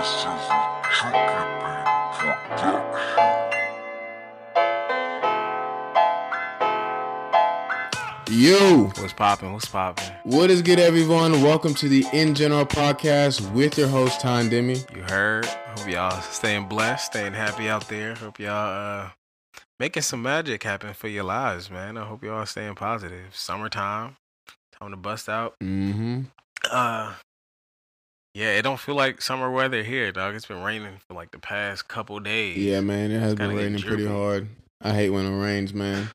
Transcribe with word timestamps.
This 0.00 0.08
is 0.08 0.24
Chicken 0.96 1.12
Beat 1.60 1.84
production. 2.16 3.20
Yo, 8.30 8.84
What's 8.96 9.12
popping? 9.12 9.52
What's 9.52 9.66
popping? 9.66 10.06
what 10.24 10.48
is 10.48 10.62
good, 10.62 10.78
everyone? 10.80 11.42
Welcome 11.42 11.74
to 11.74 11.86
the 11.90 12.06
In 12.14 12.34
General 12.34 12.64
podcast 12.64 13.52
with 13.52 13.76
your 13.76 13.88
host, 13.88 14.22
Tom 14.22 14.48
Demi. 14.48 14.76
You 14.96 15.02
heard? 15.02 15.44
Hope 15.44 15.86
y'all 15.86 16.22
staying 16.22 16.66
blessed, 16.66 17.04
staying 17.04 17.34
happy 17.34 17.68
out 17.68 17.86
there. 17.90 18.14
Hope 18.14 18.38
y'all 18.38 19.04
uh 19.04 19.10
making 19.78 20.02
some 20.02 20.22
magic 20.22 20.62
happen 20.62 20.94
for 20.94 21.08
your 21.08 21.24
lives, 21.24 21.70
man. 21.70 21.98
I 21.98 22.06
hope 22.06 22.24
y'all 22.24 22.46
staying 22.46 22.74
positive. 22.76 23.36
Summertime, 23.36 24.16
time 24.80 24.92
to 24.92 24.96
bust 24.96 25.28
out. 25.28 25.56
Mm-hmm. 25.62 26.22
Uh 26.70 27.12
yeah, 28.40 28.52
it 28.56 28.62
don't 28.62 28.80
feel 28.80 28.94
like 28.94 29.20
summer 29.20 29.50
weather 29.50 29.82
here, 29.82 30.10
dog. 30.12 30.34
It's 30.34 30.46
been 30.46 30.62
raining 30.62 30.96
for 31.06 31.12
like 31.12 31.30
the 31.30 31.38
past 31.38 31.88
couple 31.88 32.18
days. 32.20 32.56
Yeah, 32.56 32.80
man, 32.80 33.10
it 33.10 33.20
has 33.20 33.34
been 33.34 33.54
raining 33.54 33.82
pretty 33.82 34.06
hard. 34.06 34.48
I 34.80 34.94
hate 34.94 35.10
when 35.10 35.26
it 35.26 35.44
rains, 35.44 35.74
man. 35.74 36.08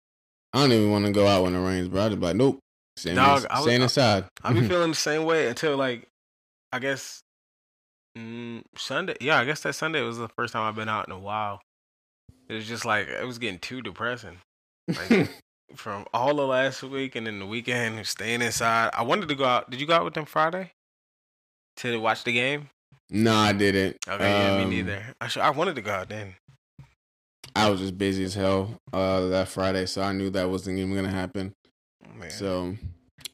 I 0.52 0.62
don't 0.62 0.72
even 0.72 0.90
want 0.90 1.06
to 1.06 1.12
go 1.12 1.28
out 1.28 1.44
when 1.44 1.54
it 1.54 1.64
rains, 1.64 1.88
bro. 1.88 2.02
I 2.06 2.10
just 2.10 2.20
be 2.20 2.26
like, 2.26 2.36
nope, 2.36 2.58
staying, 2.98 3.18
Dog, 3.18 3.44
ins- 3.44 3.46
I 3.52 3.54
was- 3.60 3.64
staying 3.66 3.82
inside. 3.84 4.26
I 4.44 4.54
be 4.54 4.62
feeling 4.68 4.90
the 4.90 4.96
same 4.96 5.26
way 5.26 5.48
until 5.48 5.78
like 5.78 6.08
I 6.74 6.80
guess 6.80 7.20
mm, 8.18 8.64
Sunday. 8.76 9.16
Yeah, 9.22 9.38
I 9.38 9.46
guess 9.46 9.62
that 9.62 9.74
Sunday 9.74 10.02
was 10.02 10.18
the 10.18 10.30
first 10.30 10.52
time 10.54 10.64
I've 10.64 10.76
been 10.76 10.90
out 10.90 11.08
in 11.08 11.12
a 11.14 11.20
while. 11.20 11.62
It 12.50 12.56
was 12.56 12.68
just 12.68 12.86
like 12.86 13.08
it 13.08 13.28
was 13.28 13.38
getting 13.38 13.60
too 13.60 13.84
depressing. 13.84 14.40
Like 14.88 15.30
from 15.76 16.06
all 16.12 16.34
the 16.34 16.48
last 16.48 16.82
week 16.82 17.16
and 17.16 17.28
then 17.28 17.38
the 17.38 17.46
weekend, 17.46 18.08
staying 18.08 18.42
inside. 18.42 18.90
I 18.94 19.04
wanted 19.04 19.30
to 19.30 19.36
go 19.36 19.46
out. 19.46 19.70
Did 19.70 19.80
you 19.80 19.86
go 19.86 19.94
out 19.94 20.06
with 20.06 20.16
them 20.16 20.26
Friday 20.26 20.72
to 21.78 21.98
watch 21.98 22.24
the 22.24 22.32
game? 22.34 22.70
no, 23.10 23.34
I 23.36 23.54
didn't. 23.54 23.98
Okay, 24.08 24.30
yeah, 24.30 24.58
me 24.58 24.64
Um, 24.64 24.70
neither. 24.72 25.04
I 25.22 25.28
should, 25.28 25.42
I 25.44 25.50
wanted 25.52 25.76
to 25.76 25.82
go 25.82 25.92
out 25.92 26.10
then. 26.10 26.36
I 27.56 27.70
was 27.70 27.80
just 27.80 27.98
busy 27.98 28.24
as 28.26 28.34
hell 28.34 28.78
uh, 28.92 29.28
that 29.28 29.48
Friday, 29.48 29.86
so 29.86 30.02
I 30.02 30.12
knew 30.12 30.30
that 30.32 30.50
wasn't 30.50 30.78
even 30.80 30.94
gonna 30.96 31.10
happen. 31.12 31.54
Man. 32.18 32.30
So 32.30 32.76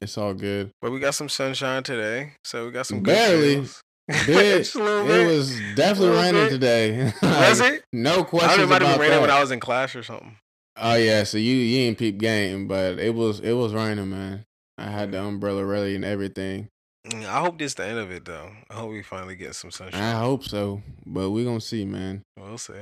it's 0.00 0.16
all 0.18 0.34
good. 0.34 0.70
but 0.80 0.90
we 0.92 1.00
got 1.00 1.14
some 1.14 1.28
sunshine 1.28 1.82
today, 1.82 2.32
so 2.44 2.66
we 2.66 2.70
got 2.72 2.86
some 2.86 2.98
good 3.02 3.14
Barely. 3.14 3.54
feels. 3.56 3.82
Bit, 4.26 4.58
Just 4.64 4.74
a 4.74 4.78
little 4.82 5.10
it 5.10 5.26
was 5.26 5.58
definitely 5.76 6.16
raining 6.16 6.44
bit. 6.44 6.50
today. 6.50 7.12
Was 7.22 7.60
Like, 7.60 7.72
it? 7.74 7.84
No 7.92 8.10
I 8.10 8.14
don't 8.16 8.26
questions 8.26 8.58
know, 8.58 8.64
it 8.64 8.66
might 8.68 8.82
have 8.82 8.90
been 8.98 9.00
raining 9.00 9.20
when 9.20 9.30
I 9.30 9.40
was 9.40 9.50
in 9.50 9.60
class 9.60 9.94
or 9.96 10.02
something. 10.02 10.36
Oh 10.76 10.94
yeah, 10.96 11.22
so 11.24 11.38
you 11.38 11.54
you 11.54 11.78
ain't 11.86 11.98
peep 11.98 12.18
game, 12.18 12.66
but 12.68 12.98
it 12.98 13.14
was 13.14 13.40
it 13.40 13.52
was 13.52 13.72
raining, 13.72 14.10
man. 14.10 14.44
I 14.78 14.84
had 14.90 15.12
the 15.12 15.22
umbrella 15.22 15.64
ready 15.64 15.94
and 15.94 16.04
everything. 16.04 16.68
Mm, 17.08 17.24
I 17.26 17.40
hope 17.40 17.58
this 17.58 17.74
the 17.74 17.84
end 17.84 17.98
of 17.98 18.10
it 18.10 18.24
though. 18.24 18.50
I 18.70 18.74
hope 18.74 18.90
we 18.90 19.02
finally 19.02 19.34
get 19.36 19.54
some 19.54 19.70
sunshine. 19.70 20.00
I 20.00 20.18
hope 20.20 20.44
so, 20.44 20.82
but 21.04 21.30
we're 21.30 21.44
gonna 21.44 21.60
see, 21.60 21.84
man. 21.84 22.22
We'll 22.38 22.58
see. 22.58 22.74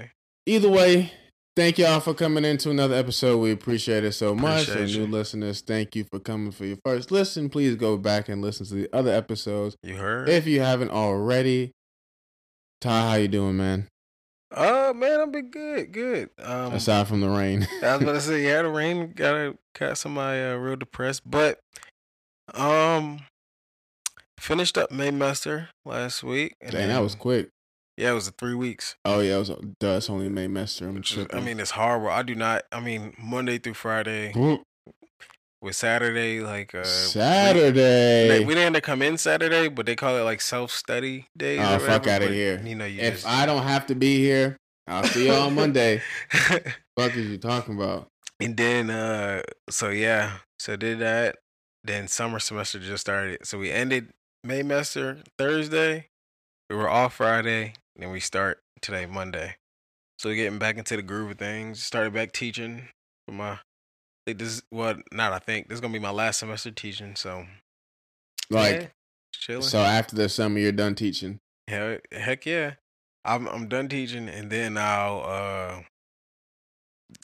Either 0.46 0.68
way, 0.68 1.12
thank 1.56 1.78
y'all 1.78 2.00
for 2.00 2.12
coming 2.12 2.44
into 2.44 2.70
another 2.70 2.96
episode. 2.96 3.38
We 3.38 3.50
appreciate 3.50 4.04
it 4.04 4.12
so 4.12 4.34
much. 4.34 4.68
Appreciate 4.68 4.94
and 4.96 5.10
new 5.10 5.16
listeners, 5.16 5.62
thank 5.62 5.96
you 5.96 6.04
for 6.04 6.18
coming 6.18 6.52
for 6.52 6.66
your 6.66 6.76
first 6.84 7.10
listen. 7.10 7.48
Please 7.48 7.76
go 7.76 7.96
back 7.96 8.28
and 8.28 8.42
listen 8.42 8.66
to 8.66 8.74
the 8.74 8.88
other 8.94 9.10
episodes 9.10 9.76
You 9.82 9.96
heard? 9.96 10.28
if 10.28 10.46
you 10.46 10.60
haven't 10.60 10.90
already. 10.90 11.72
Ty, 12.82 13.08
how 13.10 13.14
you 13.14 13.28
doing, 13.28 13.56
man? 13.56 13.88
Oh 14.52 14.92
man, 14.92 15.20
I've 15.20 15.32
been 15.32 15.50
good, 15.50 15.92
good. 15.92 16.30
Um, 16.38 16.72
Aside 16.74 17.06
from 17.08 17.20
the 17.20 17.28
rain, 17.28 17.66
I 17.82 17.96
was 17.96 18.04
gonna 18.04 18.20
say, 18.20 18.42
yeah, 18.44 18.62
the 18.62 18.68
rain 18.68 19.12
got 19.14 19.56
got 19.78 19.96
somebody 19.96 20.40
uh, 20.42 20.56
real 20.56 20.76
depressed, 20.76 21.22
but 21.30 21.60
um, 22.54 23.20
finished 24.40 24.76
up 24.76 24.90
Maymester 24.90 25.68
last 25.84 26.22
week. 26.22 26.56
and 26.60 26.72
dang, 26.72 26.88
that 26.88 27.02
was 27.02 27.14
quick. 27.14 27.50
yeah, 27.96 28.10
it 28.10 28.14
was 28.14 28.28
three 28.30 28.54
weeks. 28.54 28.96
Oh 29.04 29.20
yeah, 29.20 29.36
it 29.36 29.38
was. 29.38 29.50
Duh, 29.78 29.96
it's 29.96 30.10
only 30.10 30.28
May 30.28 30.48
Which 30.48 31.16
is, 31.16 31.26
I 31.32 31.40
mean, 31.40 31.60
it's 31.60 31.72
horrible. 31.72 32.08
I 32.08 32.22
do 32.22 32.34
not. 32.34 32.62
I 32.72 32.80
mean, 32.80 33.14
Monday 33.18 33.58
through 33.58 33.74
Friday 33.74 34.32
with 35.62 35.76
Saturday, 35.76 36.40
like 36.40 36.74
uh, 36.74 36.84
Saturday. 36.84 38.28
They, 38.28 38.40
we 38.40 38.54
didn't 38.54 38.74
have 38.74 38.82
to 38.82 38.86
come 38.86 39.02
in 39.02 39.18
Saturday, 39.18 39.68
but 39.68 39.86
they 39.86 39.96
call 39.96 40.16
it 40.16 40.22
like 40.22 40.40
self 40.40 40.70
study 40.70 41.28
day. 41.36 41.58
Oh, 41.58 41.78
fuck 41.78 42.06
outta 42.06 42.26
but, 42.26 42.34
here. 42.34 42.60
You 42.64 42.74
know, 42.74 42.86
you 42.86 43.00
if 43.00 43.14
just, 43.14 43.26
I 43.26 43.46
don't 43.46 43.62
have 43.62 43.86
to 43.88 43.94
be 43.94 44.18
here, 44.18 44.56
I'll 44.86 45.04
see 45.04 45.26
you 45.26 45.32
on 45.32 45.54
Monday. 45.54 46.02
Fuck 46.98 47.16
is 47.16 47.30
you 47.30 47.38
talking 47.38 47.76
about? 47.76 48.08
and 48.40 48.56
then, 48.56 48.90
uh, 48.90 49.42
so 49.68 49.90
yeah, 49.90 50.38
so 50.58 50.76
did 50.76 50.98
that. 50.98 51.36
Then 51.82 52.08
summer 52.08 52.38
semester 52.38 52.78
just 52.78 53.00
started. 53.00 53.46
So 53.46 53.58
we 53.58 53.70
ended 53.70 54.10
Maymester 54.46 55.22
Thursday. 55.38 56.08
We 56.68 56.76
were 56.76 56.88
off 56.88 57.14
Friday. 57.14 57.74
Then 57.96 58.10
we 58.10 58.20
start 58.20 58.62
today, 58.80 59.06
Monday. 59.06 59.56
So 60.18 60.28
we're 60.28 60.36
getting 60.36 60.58
back 60.58 60.76
into 60.78 60.96
the 60.96 61.02
groove 61.02 61.32
of 61.32 61.38
things. 61.38 61.82
Started 61.82 62.12
back 62.14 62.32
teaching 62.32 62.88
for 63.26 63.32
my. 63.34 63.58
I 64.28 64.32
this 64.32 64.48
is 64.48 64.62
what 64.70 64.98
not. 65.12 65.32
I 65.32 65.38
think 65.38 65.68
this 65.68 65.76
is 65.76 65.80
gonna 65.80 65.92
be 65.92 65.98
my 65.98 66.10
last 66.10 66.38
semester 66.38 66.70
teaching. 66.70 67.16
So 67.16 67.46
Like, 68.50 68.80
yeah, 68.80 68.86
chilling. 69.32 69.62
so 69.62 69.78
after 69.80 70.14
the 70.14 70.28
summer, 70.28 70.58
you're 70.58 70.72
done 70.72 70.94
teaching. 70.94 71.40
Hell, 71.68 71.98
heck 72.12 72.46
yeah. 72.46 72.74
I'm 73.24 73.46
I'm 73.48 73.68
done 73.68 73.88
teaching 73.88 74.28
and 74.28 74.50
then 74.50 74.76
I'll 74.78 75.22
uh 75.26 75.82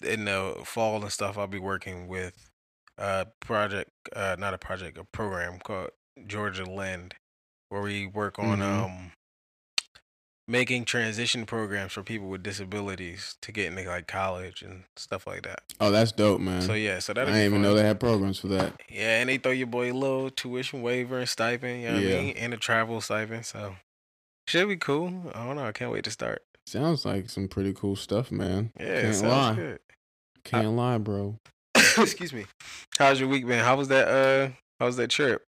in 0.06 0.24
the 0.24 0.60
fall 0.64 1.00
and 1.02 1.12
stuff 1.12 1.38
I'll 1.38 1.46
be 1.46 1.58
working 1.58 2.08
with 2.08 2.50
a 2.98 3.26
project 3.40 3.90
uh 4.14 4.36
not 4.38 4.52
a 4.54 4.58
project, 4.58 4.98
a 4.98 5.04
program 5.04 5.58
called 5.58 5.90
Georgia 6.26 6.64
LEND 6.64 7.14
where 7.68 7.82
we 7.82 8.06
work 8.06 8.38
on 8.38 8.58
Mhm. 8.60 8.84
um 8.84 9.12
making 10.48 10.84
transition 10.84 11.44
programs 11.44 11.92
for 11.92 12.04
people 12.04 12.28
with 12.28 12.40
disabilities 12.42 13.36
to 13.42 13.50
get 13.50 13.66
into 13.66 13.82
like 13.88 14.06
college 14.06 14.62
and 14.62 14.84
stuff 14.96 15.26
like 15.26 15.42
that. 15.42 15.60
Oh, 15.80 15.90
that's 15.90 16.12
dope, 16.12 16.40
man. 16.40 16.62
So 16.62 16.74
yeah, 16.74 17.00
so 17.00 17.12
that 17.14 17.22
I 17.26 17.32
didn't 17.32 17.46
even 17.46 17.62
know 17.62 17.74
they 17.74 17.82
had 17.82 17.98
programs 17.98 18.38
for 18.38 18.46
that. 18.48 18.80
Yeah, 18.88 19.20
and 19.20 19.28
they 19.28 19.38
throw 19.38 19.50
your 19.50 19.66
boy 19.66 19.90
a 19.90 19.94
little 19.94 20.30
tuition 20.30 20.82
waiver 20.82 21.18
and 21.18 21.28
stipend, 21.28 21.82
you 21.82 21.88
know 21.88 21.94
what 21.94 22.02
Yeah. 22.04 22.16
I 22.18 22.20
mean? 22.22 22.36
And 22.36 22.54
a 22.54 22.56
travel 22.56 23.00
stipend, 23.00 23.44
so 23.44 23.74
should 24.46 24.68
be 24.68 24.76
cool. 24.76 25.32
I 25.34 25.44
don't 25.44 25.56
know, 25.56 25.66
I 25.66 25.72
can't 25.72 25.90
wait 25.90 26.04
to 26.04 26.12
start. 26.12 26.44
Sounds 26.68 27.04
like 27.04 27.28
some 27.28 27.48
pretty 27.48 27.72
cool 27.74 27.96
stuff, 27.96 28.30
man. 28.30 28.70
Yeah, 28.78 29.02
Can't 29.02 29.24
lie. 29.24 29.54
good. 29.54 29.80
Can't 30.44 30.76
lie, 30.76 30.98
bro. 30.98 31.38
Excuse 31.74 32.32
me. 32.32 32.46
How's 32.98 33.18
your 33.18 33.28
week 33.28 33.46
been? 33.48 33.64
How 33.64 33.74
was 33.76 33.88
that? 33.88 34.06
Uh, 34.06 34.50
how 34.78 34.86
was 34.86 34.96
that 34.96 35.10
trip? 35.10 35.44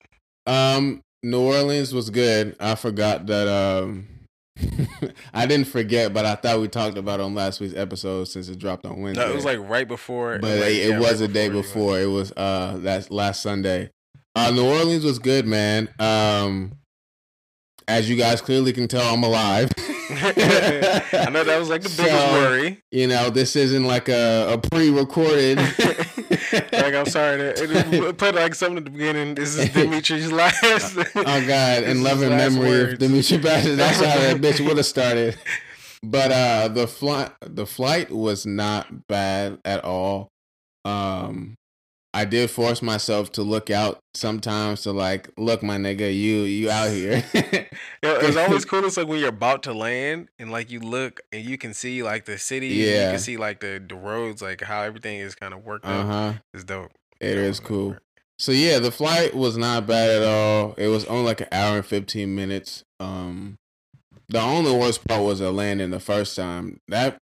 Um, 0.48 1.04
New 1.24 1.42
Orleans 1.42 1.94
was 1.94 2.10
good. 2.10 2.56
I 2.60 2.76
forgot 2.76 3.26
that. 3.28 3.48
Um, 3.48 4.08
I 5.34 5.46
didn't 5.46 5.68
forget, 5.68 6.14
but 6.14 6.26
I 6.26 6.36
thought 6.36 6.60
we 6.60 6.68
talked 6.68 6.98
about 6.98 7.20
it 7.20 7.24
on 7.24 7.36
last 7.36 7.60
week's 7.60 7.76
episode 7.76 8.26
since 8.26 8.50
it 8.50 8.58
dropped 8.58 8.86
on 8.86 9.02
Wednesday. 9.02 9.24
No, 9.24 9.32
it 9.32 9.36
was 9.36 9.46
like 9.46 9.60
right 9.60 9.88
before. 9.88 10.40
but 10.40 10.60
like, 10.60 10.72
it, 10.72 10.90
yeah, 10.90 11.00
was 11.00 11.22
right 11.22 11.30
a 11.30 11.34
day 11.34 11.50
went. 11.50 11.62
before. 11.64 12.00
It 12.00 12.08
was 12.08 12.32
uh 12.36 12.78
that 12.80 13.12
last 13.12 13.42
Sunday. 13.42 13.92
Uh, 14.36 14.52
New 14.52 14.66
Orleans 14.66 15.04
was 15.04 15.20
good, 15.20 15.48
man. 15.48 15.90
Um, 16.00 16.74
as 17.88 18.10
you 18.10 18.16
guys 18.16 18.40
clearly 18.42 18.72
can 18.74 18.88
tell, 18.88 19.14
I'm 19.14 19.24
alive. 19.24 19.72
I 19.80 21.30
know 21.32 21.44
that 21.44 21.58
was 21.58 21.70
like 21.70 21.82
the 21.82 21.90
biggest 21.90 22.22
So, 22.22 22.32
worry. 22.34 22.82
You 22.92 23.08
know, 23.08 23.30
this 23.30 23.56
isn't 23.56 23.86
like 23.86 24.10
a, 24.10 24.54
a 24.54 24.58
pre-recorded. 24.58 25.58
Like 26.72 26.94
I'm 26.96 27.06
sorry 27.06 27.38
to 27.38 28.08
it, 28.10 28.18
put 28.18 28.36
like 28.36 28.56
something 28.56 28.78
at 28.78 28.86
the 28.86 28.92
beginning. 28.92 29.36
This 29.36 29.56
is 29.58 29.70
Dimitri's 29.70 30.32
last. 30.42 30.98
Oh 30.98 31.04
God, 31.14 31.14
This 31.84 31.90
in 31.98 32.04
loving 32.04 32.30
memory 32.30 32.70
words. 32.70 32.94
of 32.94 33.00
Dimitri 33.00 33.38
Bashir. 33.38 33.76
That's 33.76 33.98
how 33.98 34.18
that 34.20 34.38
bitch 34.38 34.66
would 34.66 34.78
have 34.78 34.86
started. 34.86 35.38
But 36.04 36.32
uh 36.32 36.68
the 36.70 36.88
flight 36.88 37.32
the 37.42 37.66
flight 37.66 38.12
was 38.12 38.46
not 38.46 39.08
bad 39.08 39.60
at 39.66 39.84
all. 39.84 40.30
Um 40.86 41.56
I 42.18 42.26
did 42.26 42.50
force 42.50 42.82
myself 42.82 43.32
to 43.34 43.44
look 43.44 43.70
out 43.70 44.00
sometimes 44.16 44.82
to 44.82 44.92
like, 44.92 45.30
look, 45.38 45.62
my 45.62 45.78
nigga, 45.78 46.12
you 46.14 46.42
you 46.42 46.70
out 46.72 46.90
here. 46.90 47.24
It's 48.04 48.38
always 48.38 48.66
cool. 48.70 48.86
It's 48.86 48.98
like 48.98 49.08
when 49.08 49.20
you're 49.20 49.30
about 49.30 49.62
to 49.64 49.74
land 49.74 50.30
and 50.40 50.52
like 50.52 50.72
you 50.72 50.80
look 50.80 51.22
and 51.32 51.44
you 51.46 51.58
can 51.60 51.76
see 51.76 52.02
like 52.02 52.26
the 52.26 52.40
city. 52.40 52.68
Yeah, 52.70 53.06
You 53.06 53.12
can 53.12 53.20
see 53.20 53.38
like 53.38 53.60
the, 53.60 53.84
the 53.88 53.94
roads, 53.96 54.42
like 54.42 54.62
how 54.62 54.82
everything 54.82 55.20
is 55.20 55.36
kind 55.36 55.54
of 55.54 55.64
worked 55.64 55.86
uh 55.86 55.90
out. 55.90 56.06
huh. 56.08 56.34
It's 56.56 56.64
dope. 56.64 56.92
It 57.20 57.38
Yeah, 57.38 57.44
is 57.44 57.60
cool. 57.60 57.98
So 58.40 58.52
yeah, 58.52 58.80
the 58.80 58.92
flight 58.92 59.36
was 59.36 59.56
not 59.56 59.86
bad 59.86 60.22
at 60.22 60.28
all. 60.28 60.74
It 60.78 60.88
was 60.88 61.06
only 61.06 61.26
like 61.26 61.42
an 61.42 61.48
hour 61.52 61.78
and 61.78 61.86
fifteen 61.86 62.34
minutes. 62.36 62.84
Um, 63.00 63.58
the 64.30 64.42
only 64.42 64.72
worst 64.76 65.08
part 65.08 65.24
was 65.24 65.38
the 65.40 65.52
landing 65.52 65.92
the 65.92 66.00
first 66.00 66.36
time. 66.36 66.80
That 66.88 67.18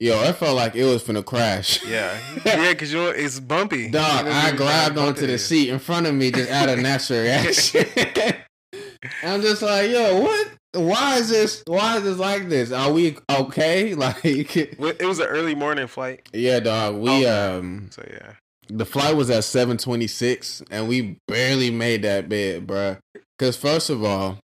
yo, 0.00 0.22
it 0.22 0.36
felt 0.36 0.56
like 0.56 0.74
it 0.74 0.84
was 0.84 1.02
finna 1.02 1.24
crash. 1.24 1.84
Yeah, 1.84 2.18
yeah, 2.44 2.72
because 2.72 2.92
you 2.92 2.98
know 2.98 3.08
it's 3.10 3.40
bumpy. 3.40 3.88
Dog, 3.90 4.24
You 4.26 4.30
know, 4.30 4.36
I 4.36 4.52
grabbed 4.52 4.98
onto 4.98 5.26
the 5.26 5.38
seat 5.38 5.68
in 5.70 5.78
front 5.78 6.06
of 6.06 6.14
me 6.14 6.30
just 6.30 6.50
out 6.50 6.68
of 6.68 6.78
natural 6.78 7.20
reaction. 7.22 7.86
I'm 9.22 9.40
just 9.42 9.62
like, 9.62 9.90
yo, 9.90 10.20
what? 10.20 10.48
Why 10.74 11.16
is 11.16 11.28
this? 11.30 11.62
Why 11.66 11.96
is 11.96 12.02
this 12.02 12.18
like 12.18 12.48
this? 12.48 12.70
Are 12.72 12.92
we 12.92 13.16
okay? 13.30 13.94
Like, 13.96 14.24
It 14.24 15.06
was 15.06 15.18
an 15.20 15.26
early 15.26 15.54
morning 15.54 15.86
flight, 15.86 16.28
yeah, 16.34 16.60
dog. 16.60 16.96
We 16.96 17.08
Okay. 17.10 17.26
um, 17.26 17.88
so 17.90 18.04
yeah. 18.10 18.32
the 18.68 18.84
flight 18.84 19.16
was 19.16 19.30
at 19.30 19.44
7:26, 19.44 20.64
and 20.70 20.88
we 20.88 21.16
barely 21.28 21.70
made 21.70 22.02
that 22.02 22.28
bed, 22.28 22.66
bruh. 22.66 22.98
Because 23.38 23.56
first 23.56 23.88
of 23.90 24.04
all, 24.04 24.38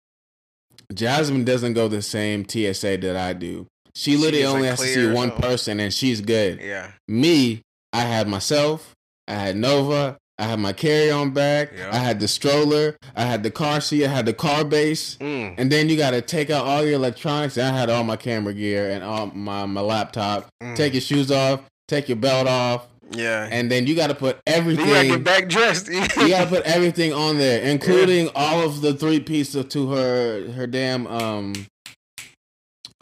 Jasmine 0.93 1.43
doesn't 1.43 1.73
go 1.73 1.87
the 1.87 2.01
same 2.01 2.45
TSA 2.47 2.97
that 2.97 3.15
I 3.17 3.33
do. 3.33 3.67
She 3.95 4.17
literally 4.17 4.45
only 4.45 4.67
has 4.67 4.79
to 4.79 4.87
see 4.87 5.11
one 5.11 5.31
person 5.31 5.79
and 5.79 5.93
she's 5.93 6.21
good. 6.21 6.59
Yeah. 6.61 6.91
Me, 7.07 7.61
I 7.93 8.01
had 8.01 8.27
myself, 8.27 8.93
I 9.27 9.33
had 9.33 9.55
Nova, 9.57 10.17
I 10.39 10.45
had 10.45 10.59
my 10.59 10.73
carry-on 10.73 11.31
bag, 11.31 11.69
Yeah. 11.77 11.89
I 11.91 11.97
had 11.97 12.19
the 12.19 12.27
stroller, 12.27 12.95
I 13.15 13.23
had 13.25 13.43
the 13.43 13.51
car 13.51 13.79
seat, 13.81 14.05
I 14.05 14.07
had 14.07 14.25
the 14.25 14.33
car 14.33 14.63
base, 14.63 15.17
Mm. 15.19 15.55
and 15.57 15.71
then 15.71 15.87
you 15.89 15.97
got 15.97 16.11
to 16.11 16.21
take 16.21 16.49
out 16.49 16.65
all 16.65 16.83
your 16.83 16.95
electronics. 16.95 17.57
And 17.57 17.67
I 17.67 17.77
had 17.77 17.89
all 17.89 18.03
my 18.03 18.15
camera 18.15 18.53
gear 18.53 18.89
and 18.89 19.03
all 19.03 19.27
my 19.27 19.65
my 19.65 19.81
laptop. 19.81 20.47
Mm. 20.63 20.75
Take 20.75 20.93
your 20.93 21.01
shoes 21.01 21.31
off, 21.31 21.61
take 21.87 22.07
your 22.09 22.15
belt 22.15 22.47
off, 22.47 22.87
Yeah. 23.11 23.47
and 23.51 23.69
then 23.69 23.85
you 23.85 23.93
got 23.95 24.07
to 24.07 24.15
put 24.15 24.39
everything. 24.47 24.87
you 24.87 24.93
gotta 24.93 25.07
get 25.09 25.23
back 25.23 25.47
dressed. 25.49 25.87
you 25.91 26.29
gotta 26.29 26.47
put 26.49 26.63
everything 26.63 27.13
on 27.13 27.37
there, 27.37 27.61
including 27.61 28.29
all 28.33 28.61
of 28.65 28.81
the 28.81 28.93
three 28.95 29.19
pieces 29.19 29.65
to 29.65 29.91
her 29.91 30.49
her 30.53 30.65
damn 30.65 31.05
um 31.07 31.53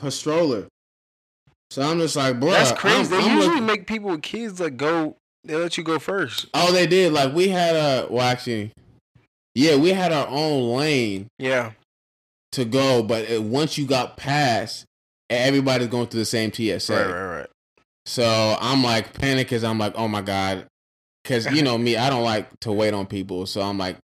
her 0.01 0.11
stroller. 0.11 0.67
So 1.71 1.81
I'm 1.83 1.99
just 1.99 2.15
like, 2.15 2.39
bro, 2.39 2.49
That's 2.51 2.71
crazy. 2.71 2.97
I'm, 2.97 3.09
they 3.09 3.17
I'm 3.17 3.35
usually 3.35 3.47
looking- 3.47 3.65
make 3.65 3.87
people 3.87 4.09
with 4.11 4.21
kids 4.23 4.59
like 4.59 4.77
go. 4.77 5.15
They 5.43 5.55
let 5.55 5.77
you 5.77 5.83
go 5.83 5.99
first. 5.99 6.47
oh, 6.53 6.71
they 6.73 6.85
did. 6.87 7.13
Like 7.13 7.33
we 7.33 7.47
had 7.47 7.75
a 7.75 8.07
well, 8.09 8.25
actually, 8.27 8.71
yeah, 9.55 9.75
we 9.77 9.89
had 9.93 10.11
our 10.11 10.27
own 10.27 10.75
lane 10.77 11.27
Yeah. 11.37 11.71
to 12.53 12.65
go, 12.65 13.01
but 13.03 13.23
it, 13.29 13.41
once 13.43 13.77
you 13.77 13.85
got 13.85 14.17
past, 14.17 14.85
everybody's 15.29 15.87
going 15.87 16.07
through 16.07 16.19
the 16.21 16.25
same 16.25 16.51
TSA. 16.51 16.93
Right. 16.93 17.05
Right. 17.11 17.37
Right. 17.39 17.47
So 18.05 18.57
I'm 18.59 18.83
like 18.83 19.13
panic 19.13 19.47
because 19.47 19.63
I'm 19.63 19.77
like, 19.77 19.93
oh 19.95 20.07
my 20.07 20.21
god, 20.21 20.65
because 21.23 21.45
you 21.53 21.61
know 21.61 21.77
me, 21.77 21.95
I 21.95 22.09
don't 22.09 22.23
like 22.23 22.47
to 22.61 22.71
wait 22.71 22.93
on 22.93 23.05
people. 23.05 23.45
So 23.45 23.61
I'm 23.61 23.77
like, 23.77 23.97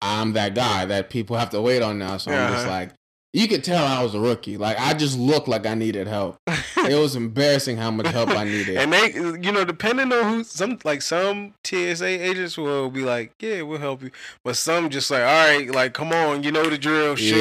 I'm 0.00 0.34
that 0.34 0.54
guy 0.54 0.84
that 0.84 1.10
people 1.10 1.36
have 1.36 1.50
to 1.50 1.60
wait 1.60 1.82
on 1.82 1.98
now. 1.98 2.18
So 2.18 2.30
I'm 2.30 2.52
just 2.52 2.66
Uh-huh. 2.66 2.70
like, 2.70 2.90
you 3.34 3.46
could 3.46 3.62
tell 3.62 3.84
I 3.86 4.02
was 4.02 4.14
a 4.14 4.20
rookie. 4.20 4.56
Like 4.56 4.78
I 4.80 4.94
just 4.94 5.18
looked 5.18 5.48
like 5.48 5.66
I 5.66 5.74
needed 5.74 6.06
help. 6.06 6.38
It 6.46 6.94
was 6.98 7.14
embarrassing 7.16 7.76
how 7.76 7.90
much 7.90 8.06
help 8.08 8.30
I 8.30 8.44
needed. 8.56 8.76
and 8.78 8.92
they, 8.92 9.12
you 9.12 9.52
know, 9.52 9.64
depending 9.64 10.12
on 10.12 10.24
who, 10.24 10.44
some 10.44 10.78
like 10.84 11.02
some 11.02 11.54
TSA 11.64 12.06
agents 12.06 12.56
will 12.56 12.88
be 12.90 13.02
like, 13.02 13.32
"Yeah, 13.40 13.62
we'll 13.62 13.78
help 13.78 14.02
you," 14.02 14.10
but 14.44 14.56
some 14.56 14.88
just 14.88 15.10
like, 15.10 15.20
"All 15.22 15.26
right, 15.26 15.70
like, 15.70 15.92
come 15.92 16.12
on, 16.12 16.42
you 16.42 16.50
know 16.52 16.68
the 16.70 16.78
drill: 16.78 17.16
shoes, 17.16 17.36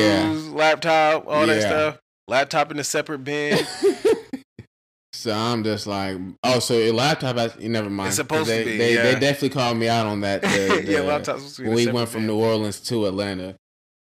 Yeah. 0.48 0.52
laptop, 0.54 1.26
all 1.28 1.48
that 1.48 1.62
stuff, 1.62 2.00
laptop 2.28 2.72
in 2.72 2.80
a 2.80 2.84
separate 2.84 3.24
bin." 3.24 3.60
so 5.14 5.34
I'm 5.34 5.64
just 5.64 5.88
like, 5.88 6.18
oh, 6.44 6.60
so 6.60 6.78
your 6.78 6.94
laptop 6.94 7.38
has. 7.38 7.56
You 7.60 7.70
never 7.70 7.90
mind. 7.90 8.08
It's 8.10 8.18
supposed 8.18 8.50
'Cause 8.50 8.58
to 8.58 8.64
they, 8.66 8.72
be, 8.72 8.78
They, 8.78 8.94
yeah. 8.96 9.04
they 9.04 9.14
definitely 9.20 9.50
called 9.50 9.78
me 9.78 9.88
out 9.88 10.06
on 10.06 10.22
that. 10.22 10.42
the- 10.44 10.84
yeah, 10.86 10.98
the- 11.00 11.04
laptop's 11.04 11.44
supposed 11.44 11.56
to 11.58 11.62
be 11.64 11.68
in 11.70 11.74
when 11.76 11.86
we 11.86 11.92
went 11.92 12.10
from 12.10 12.22
bin. 12.22 12.28
New 12.28 12.40
Orleans 12.44 12.80
to 12.82 13.06
Atlanta. 13.06 13.56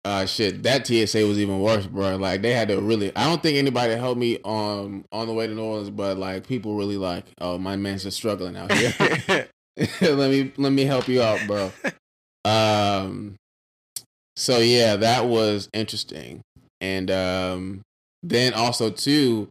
Uh, 0.05 0.25
shit, 0.25 0.63
that 0.63 0.87
TSA 0.87 1.27
was 1.27 1.37
even 1.37 1.59
worse, 1.59 1.85
bro. 1.85 2.15
Like 2.15 2.41
they 2.41 2.53
had 2.53 2.69
to 2.69 2.79
really. 2.79 3.15
I 3.15 3.25
don't 3.25 3.43
think 3.43 3.57
anybody 3.57 3.95
helped 3.95 4.19
me 4.19 4.39
on 4.43 5.05
on 5.11 5.27
the 5.27 5.33
way 5.33 5.45
to 5.45 5.53
New 5.53 5.61
Orleans, 5.61 5.89
but 5.89 6.17
like 6.17 6.47
people 6.47 6.75
really 6.75 6.97
like, 6.97 7.25
oh, 7.41 7.57
my 7.57 7.75
man's 7.75 8.03
just 8.03 8.17
struggling 8.17 8.55
out 8.55 8.71
here. 8.71 9.47
let 10.01 10.29
me 10.29 10.51
let 10.57 10.71
me 10.71 10.83
help 10.83 11.07
you 11.07 11.21
out, 11.21 11.39
bro. 11.47 11.71
Um, 12.43 13.35
so 14.35 14.59
yeah, 14.59 14.97
that 14.97 15.25
was 15.25 15.69
interesting, 15.73 16.41
and 16.81 17.09
um, 17.11 17.81
then 18.21 18.53
also 18.53 18.89
too, 18.89 19.47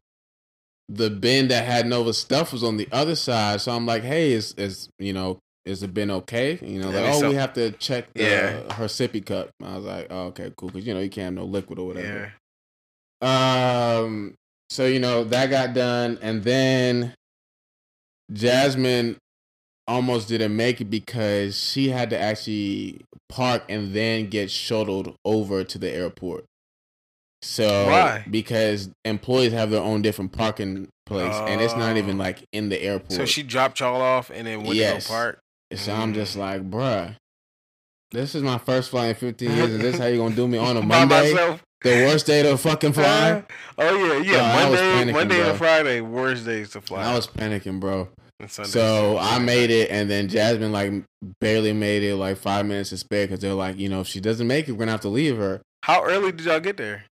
the 0.89 1.09
bin 1.09 1.49
that 1.49 1.65
had 1.65 1.87
Nova 1.87 2.13
stuff 2.13 2.53
was 2.53 2.63
on 2.63 2.77
the 2.77 2.89
other 2.93 3.15
side. 3.15 3.61
So 3.61 3.73
I'm 3.73 3.87
like, 3.87 4.03
hey, 4.03 4.33
is 4.33 4.55
is 4.59 4.89
you 4.99 5.13
know 5.13 5.39
is 5.69 5.83
it 5.83 5.93
been 5.95 6.11
okay? 6.11 6.59
You 6.63 6.81
know, 6.81 6.91
like 6.91 7.15
oh, 7.15 7.21
so- 7.21 7.29
we 7.29 7.35
have 7.37 7.53
to 7.55 7.71
check 7.73 8.13
the, 8.15 8.23
Yeah. 8.23 8.73
her 8.75 8.87
sippy 8.87 9.25
cup. 9.25 9.51
I 9.63 9.77
was 9.77 9.85
like, 9.85 10.07
oh, 10.11 10.27
okay, 10.29 10.51
cool, 10.57 10.71
because 10.71 10.87
you 10.87 10.95
know 10.95 11.01
you 11.01 11.11
can't 11.11 11.25
have 11.27 11.35
no 11.35 11.45
liquid 11.45 11.79
or 11.79 11.87
whatever. 11.89 12.33
yeah. 13.23 13.99
Um, 14.01 14.35
so 14.71 14.87
you 14.87 15.01
know 15.01 15.25
that 15.25 15.51
got 15.51 15.75
done, 15.75 16.19
and 16.23 16.43
then 16.45 17.15
Jasmine 18.33 19.17
almost 19.87 20.29
didn't 20.29 20.55
make 20.55 20.81
it 20.81 20.91
because 20.91 21.59
she 21.59 21.89
had 21.89 22.11
to 22.11 22.19
actually 22.19 23.01
park 23.29 23.65
and 23.69 23.95
then 23.95 24.29
get 24.29 24.51
shuttled 24.51 25.15
over 25.25 25.65
to 25.65 25.79
the 25.79 25.91
airport. 25.91 26.45
So 27.43 27.87
Why? 27.87 28.25
Because 28.31 28.91
employees 29.05 29.53
have 29.53 29.71
their 29.71 29.81
own 29.83 30.03
different 30.03 30.33
parking 30.33 30.89
place, 31.07 31.35
and 31.35 31.61
it's 31.61 31.75
not 31.77 31.97
even 31.97 32.17
Oh. 32.17 32.25
like 32.25 32.45
in 32.53 32.69
the 32.69 32.81
airport. 32.83 33.13
So 33.13 33.25
she 33.25 33.43
dropped 33.43 33.81
y'all 33.81 34.01
off 34.03 34.31
and 34.31 34.47
then 34.47 34.63
went 34.63 34.75
Yes. 34.77 35.05
to 35.05 35.09
go 35.09 35.15
park. 35.15 35.41
So 35.75 35.93
I'm 35.95 36.15
just 36.15 36.37
Mm. 36.37 36.41
like, 36.41 36.71
bruh, 36.71 37.15
this 38.11 38.35
is 38.35 38.43
my 38.43 38.59
first 38.59 38.91
flight 38.91 39.11
in 39.11 39.15
15 39.17 39.51
years, 39.51 39.75
and 39.75 39.81
this 39.83 39.99
how 39.99 40.07
you 40.07 40.19
gonna 40.19 40.35
do 40.35 40.49
me 40.49 40.59
on 40.59 40.77
a 40.77 40.83
Monday? 40.87 41.33
The 41.83 41.91
worst 42.07 42.27
day 42.27 42.43
to 42.43 42.57
fucking 42.57 42.93
fly. 42.95 43.45
Oh 43.77 43.95
yeah, 44.23 44.33
yeah. 44.33 44.55
Monday, 44.65 44.79
panicking, 44.79 45.13
Monday 45.13 45.37
bro. 45.41 45.49
and 45.51 45.59
Friday, 45.59 46.01
worst 46.01 46.45
days 46.45 46.71
to 46.71 46.81
fly. 46.81 47.05
I 47.05 47.15
was 47.15 47.27
panicking, 47.29 47.79
bro. 47.81 48.09
So 48.47 49.19
I 49.19 49.39
made 49.39 49.71
it, 49.71 49.91
and 49.91 50.09
then 50.11 50.29
Jasmine 50.29 50.73
like 50.73 50.93
barely 51.41 51.73
made 51.73 52.03
it, 52.03 52.17
like 52.17 52.37
five 52.39 52.67
minutes 52.67 52.91
to 52.91 52.97
spare, 52.97 53.27
because 53.27 53.41
they're 53.41 53.53
like, 53.55 53.77
you 53.79 53.89
know, 53.89 54.01
if 54.01 54.07
she 54.09 54.21
doesn't 54.21 54.47
make 54.47 54.69
it, 54.69 54.73
we're 54.73 54.79
gonna 54.81 54.93
have 54.93 55.01
to 55.03 55.09
leave 55.09 55.37
her. 55.37 55.61
How 55.85 56.03
early 56.05 56.33
did 56.33 56.47
y'all 56.47 56.61
get 56.61 56.77
there? 56.79 57.05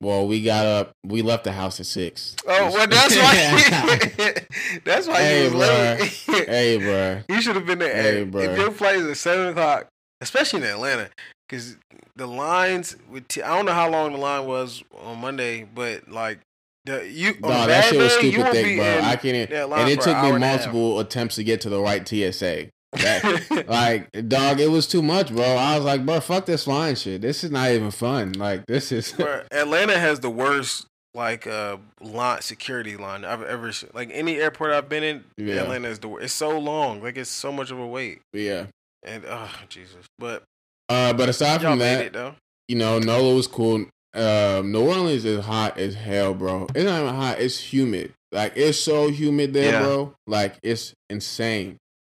Well, 0.00 0.26
we 0.26 0.42
got 0.42 0.66
up, 0.66 0.92
we 1.04 1.22
left 1.22 1.44
the 1.44 1.52
house 1.52 1.80
at 1.80 1.86
six. 1.86 2.36
Oh, 2.46 2.70
well, 2.72 2.86
that's 2.88 3.16
why. 3.16 4.46
that's 4.84 5.08
why 5.08 5.20
Hey, 5.22 5.44
you 5.46 5.56
was 5.56 6.28
late. 6.28 6.46
hey, 6.48 6.76
bro. 6.78 7.22
You 7.34 7.40
should 7.40 7.56
have 7.56 7.66
been 7.66 7.78
there. 7.78 8.02
Hey, 8.02 8.26
bruh. 8.26 8.52
If 8.52 8.58
your 8.58 8.70
flight 8.72 8.96
is 8.96 9.06
at 9.06 9.16
seven 9.16 9.48
o'clock, 9.48 9.88
especially 10.20 10.60
in 10.60 10.66
Atlanta, 10.66 11.08
because 11.48 11.76
the 12.14 12.26
lines 12.26 12.96
with 13.10 13.26
T- 13.28 13.42
I 13.42 13.56
don't 13.56 13.64
know 13.66 13.72
how 13.72 13.88
long 13.90 14.12
the 14.12 14.18
line 14.18 14.46
was 14.46 14.82
on 15.02 15.18
Monday, 15.20 15.64
but 15.64 16.08
like 16.10 16.40
the 16.84 17.08
you 17.10 17.34
No, 17.40 17.66
that 17.66 17.84
shit 17.84 17.98
was 17.98 18.12
stupid 18.12 18.52
thick, 18.52 18.76
bro. 18.78 19.00
I 19.02 19.16
can't. 19.16 19.50
And 19.50 19.88
it 19.90 20.00
took 20.02 20.16
me 20.18 20.28
and 20.30 20.44
a 20.44 20.46
half. 20.46 20.58
multiple 20.60 21.00
attempts 21.00 21.36
to 21.36 21.44
get 21.44 21.62
to 21.62 21.70
the 21.70 21.80
right 21.80 22.06
TSA. 22.06 22.68
Like, 23.68 24.28
dog, 24.28 24.60
it 24.60 24.70
was 24.70 24.86
too 24.86 25.02
much, 25.02 25.32
bro. 25.32 25.44
I 25.44 25.76
was 25.76 25.84
like, 25.84 26.04
bro, 26.06 26.20
fuck 26.20 26.46
this 26.46 26.64
flying 26.64 26.94
shit. 26.94 27.20
This 27.22 27.44
is 27.44 27.50
not 27.50 27.70
even 27.70 27.90
fun. 27.90 28.32
Like, 28.32 28.66
this 28.66 28.92
is. 28.92 29.14
Atlanta 29.50 29.98
has 29.98 30.20
the 30.20 30.30
worst 30.30 30.86
like 31.14 31.46
uh 31.46 31.78
line 32.02 32.42
security 32.42 32.96
line 32.98 33.24
I've 33.24 33.42
ever 33.42 33.72
seen. 33.72 33.88
Like 33.94 34.10
any 34.12 34.36
airport 34.36 34.72
I've 34.72 34.88
been 34.88 35.02
in, 35.02 35.24
Yeah. 35.38 35.62
Atlanta 35.62 35.88
is 35.88 35.98
the 35.98 36.08
worst. 36.08 36.24
It's 36.26 36.34
so 36.34 36.58
long. 36.58 37.02
Like 37.02 37.16
it's 37.16 37.30
so 37.30 37.50
much 37.50 37.70
of 37.70 37.78
a 37.78 37.86
wait. 37.86 38.20
yeah. 38.34 38.66
And 39.02 39.24
oh 39.26 39.50
Jesus. 39.70 40.04
But 40.18 40.42
Uh, 40.90 41.12
but 41.14 41.28
aside 41.30 41.62
from 41.62 41.78
that, 41.78 42.06
it 42.06 42.12
though. 42.12 42.34
you 42.68 42.76
know, 42.76 42.98
Nola 42.98 43.34
was 43.34 43.46
cool. 43.46 43.86
Um, 44.14 44.72
New 44.72 44.82
Orleans 44.86 45.24
is 45.24 45.44
hot 45.44 45.78
as 45.78 45.94
hell, 45.94 46.34
bro. 46.34 46.66
It's 46.74 46.84
not 46.84 47.02
even 47.02 47.14
hot. 47.14 47.40
It's 47.40 47.58
humid. 47.72 48.12
Like 48.32 48.52
it's 48.56 48.78
so 48.78 49.08
humid 49.08 49.54
there, 49.54 49.72
Yeah. 49.72 49.82
bro. 49.82 50.14
Like 50.26 50.56
it's 50.62 50.92
insane. 51.08 51.76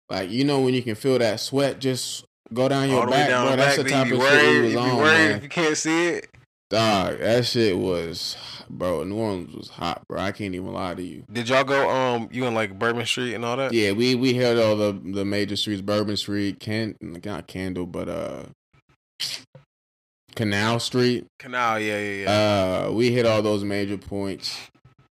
Like 0.10 0.30
you 0.30 0.44
know 0.44 0.62
when 0.62 0.74
you 0.74 0.82
can 0.82 0.96
feel 0.96 1.20
that 1.20 1.40
sweat 1.40 1.80
just 1.80 2.26
go 2.54 2.70
down 2.70 2.90
your 2.90 3.08
back, 3.08 3.30
down 3.30 3.48
bro. 3.48 3.56
That's 3.56 3.78
the 3.78 3.84
type 3.84 4.06
of 4.06 4.12
be 4.12 4.20
shit 4.20 4.52
we 4.52 4.62
was 4.62 4.74
you 4.74 4.80
on, 4.80 4.98
worried 4.98 5.18
man. 5.18 5.32
if 5.38 5.44
you 5.44 5.50
can't 5.50 5.78
see 5.78 6.08
it. 6.08 6.30
Dog, 6.70 7.20
that 7.20 7.46
shit 7.46 7.78
was, 7.78 8.36
bro. 8.70 9.04
New 9.04 9.16
Orleans 9.16 9.56
was 9.56 9.70
hot, 9.70 10.04
bro. 10.10 10.20
I 10.20 10.34
can't 10.34 10.54
even 10.54 10.74
lie 10.74 10.96
to 10.96 11.04
you. 11.04 11.24
Did 11.32 11.48
y'all 11.48 11.64
go 11.64 11.90
um 11.90 12.28
you 12.32 12.46
in 12.46 12.54
like 12.54 12.78
Bourbon 12.78 13.06
Street 13.06 13.36
and 13.36 13.46
all 13.46 13.56
that? 13.58 13.74
Yeah, 13.74 13.94
we 13.94 14.16
we 14.16 14.34
hit 14.34 14.58
all 14.58 14.76
the 14.76 14.92
the 14.92 15.24
major 15.24 15.56
streets, 15.56 15.82
Bourbon 15.82 16.18
Street, 16.18 16.60
Can 16.60 16.96
not 17.02 17.48
Candle, 17.48 17.86
but 17.86 18.10
uh, 18.10 18.44
Canal 20.36 20.80
Street. 20.80 21.26
Canal, 21.40 21.80
yeah, 21.80 22.00
yeah, 22.00 22.24
yeah. 22.24 22.88
Uh, 22.88 22.92
we 22.92 23.12
hit 23.12 23.26
all 23.26 23.42
those 23.42 23.64
major 23.64 23.98
points, 23.98 24.58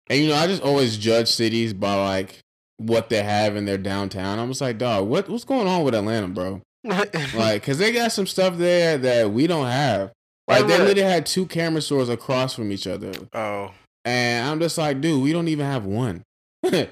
and 0.09 0.21
you 0.21 0.29
know, 0.29 0.37
I 0.37 0.47
just 0.47 0.63
always 0.63 0.99
judge 0.99 1.29
cities 1.29 1.75
by 1.75 1.95
like 1.95 2.39
what 2.81 3.11
they 3.11 3.23
have 3.23 3.57
in 3.57 3.67
their 3.67 3.77
downtown. 3.77 4.39
I'm 4.39 4.49
just 4.49 4.63
like, 4.63 4.79
dog, 4.79 5.07
what 5.07 5.29
what's 5.29 5.45
going 5.45 5.69
on 5.69 5.85
with 5.85 5.95
Atlanta, 5.95 6.29
bro? 6.29 6.63
Like, 7.35 7.63
cause 7.63 7.77
they 7.77 7.93
got 7.93 8.11
some 8.11 8.27
stuff 8.27 8.57
there 8.57 8.97
that 8.97 9.31
we 9.31 9.47
don't 9.47 9.67
have. 9.67 10.13
Like, 10.49 10.67
they 10.67 10.79
literally 10.79 11.03
had 11.03 11.27
two 11.27 11.45
camera 11.47 11.83
stores 11.83 12.09
across 12.09 12.55
from 12.55 12.73
each 12.73 12.87
other, 12.87 13.13
oh. 13.35 13.73
and 14.05 14.49
I'm 14.49 14.59
just 14.59 14.79
like, 14.79 15.01
dude, 15.01 15.23
we 15.23 15.33
don't 15.33 15.47
even 15.49 15.67
have 15.67 15.85
one. 15.85 16.23
Bro, 16.63 16.91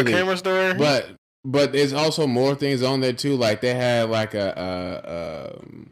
a 0.00 0.04
camera 0.04 0.36
store? 0.36 0.74
but 0.74 1.10
but 1.44 1.72
there's 1.72 1.92
also 1.92 2.26
more 2.26 2.54
things 2.54 2.82
on 2.82 3.00
there 3.00 3.12
too. 3.12 3.36
Like 3.36 3.60
they 3.60 3.74
had 3.74 4.08
like 4.08 4.34
a, 4.34 4.54
a 4.56 5.58
um. 5.60 5.90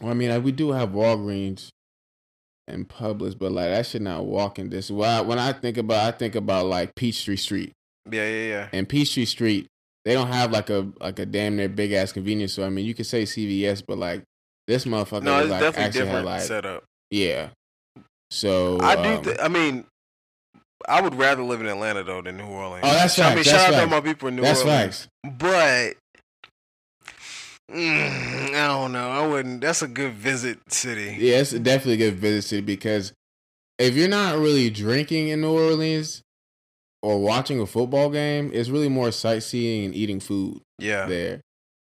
Well, 0.00 0.10
I 0.10 0.14
mean, 0.14 0.30
like, 0.30 0.42
we 0.42 0.52
do 0.52 0.72
have 0.72 0.90
Walgreens 0.90 1.70
and 2.68 2.88
Publix, 2.88 3.38
but 3.38 3.52
like 3.52 3.68
that 3.70 3.86
shit 3.86 4.02
not 4.02 4.26
walking 4.26 4.70
this. 4.70 4.90
When 4.90 5.08
I, 5.08 5.20
when 5.20 5.38
I 5.38 5.52
think 5.52 5.76
about, 5.76 6.02
I 6.14 6.16
think 6.16 6.34
about 6.34 6.66
like 6.66 6.94
Peachtree 6.94 7.36
Street 7.36 7.72
yeah, 8.10 8.26
yeah, 8.28 8.46
yeah. 8.48 8.68
and 8.72 8.88
Peachtree 8.88 9.24
Street. 9.24 9.66
They 10.04 10.14
don't 10.14 10.28
have 10.28 10.52
like 10.52 10.70
a 10.70 10.88
like 11.00 11.18
a 11.18 11.26
damn 11.26 11.56
near 11.56 11.68
big 11.68 11.92
ass 11.92 12.12
convenience 12.12 12.52
store. 12.52 12.66
I 12.66 12.68
mean, 12.70 12.86
you 12.86 12.94
could 12.94 13.06
say 13.06 13.24
CVS, 13.24 13.82
but 13.86 13.98
like 13.98 14.22
this 14.68 14.84
motherfucker 14.84 15.22
No, 15.24 15.40
it's 15.40 15.50
like 15.50 15.60
definitely 15.60 15.82
had 15.82 15.92
different 15.92 16.26
like 16.26 16.42
setup. 16.42 16.84
yeah. 17.10 17.48
So 18.30 18.78
I 18.80 18.96
do. 19.02 19.08
um, 19.16 19.22
Th- 19.22 19.36
I 19.40 19.48
mean, 19.48 19.84
I 20.88 21.00
would 21.00 21.14
rather 21.14 21.42
live 21.42 21.60
in 21.60 21.66
Atlanta 21.66 22.04
though 22.04 22.22
than 22.22 22.36
New 22.36 22.46
Orleans. 22.46 22.84
Oh, 22.86 22.92
that's 22.92 23.18
I 23.18 23.34
mean, 23.34 23.38
facts, 23.44 23.48
shout 23.48 23.54
that's 23.58 23.64
out 23.64 23.70
to 23.70 23.76
facts. 23.78 23.90
my 23.90 24.00
people 24.12 24.28
in 24.28 24.36
New 24.36 24.42
that's 24.42 24.60
Orleans. 24.62 25.08
facts. 25.24 25.38
But 25.38 25.94
Mm, 27.70 28.54
I 28.54 28.66
don't 28.68 28.92
know. 28.92 29.10
I 29.10 29.26
wouldn't. 29.26 29.60
That's 29.60 29.82
a 29.82 29.88
good 29.88 30.12
visit 30.12 30.58
city. 30.72 31.16
Yeah, 31.18 31.38
it's 31.38 31.50
definitely 31.52 31.94
a 31.94 32.10
good 32.10 32.14
visit 32.18 32.42
city 32.48 32.62
because 32.62 33.12
if 33.78 33.94
you're 33.94 34.08
not 34.08 34.38
really 34.38 34.70
drinking 34.70 35.28
in 35.28 35.40
New 35.40 35.50
Orleans 35.52 36.22
or 37.02 37.20
watching 37.20 37.60
a 37.60 37.66
football 37.66 38.08
game, 38.10 38.50
it's 38.54 38.68
really 38.68 38.88
more 38.88 39.10
sightseeing 39.10 39.86
and 39.86 39.94
eating 39.94 40.20
food 40.20 40.60
Yeah. 40.78 41.06
there. 41.06 41.40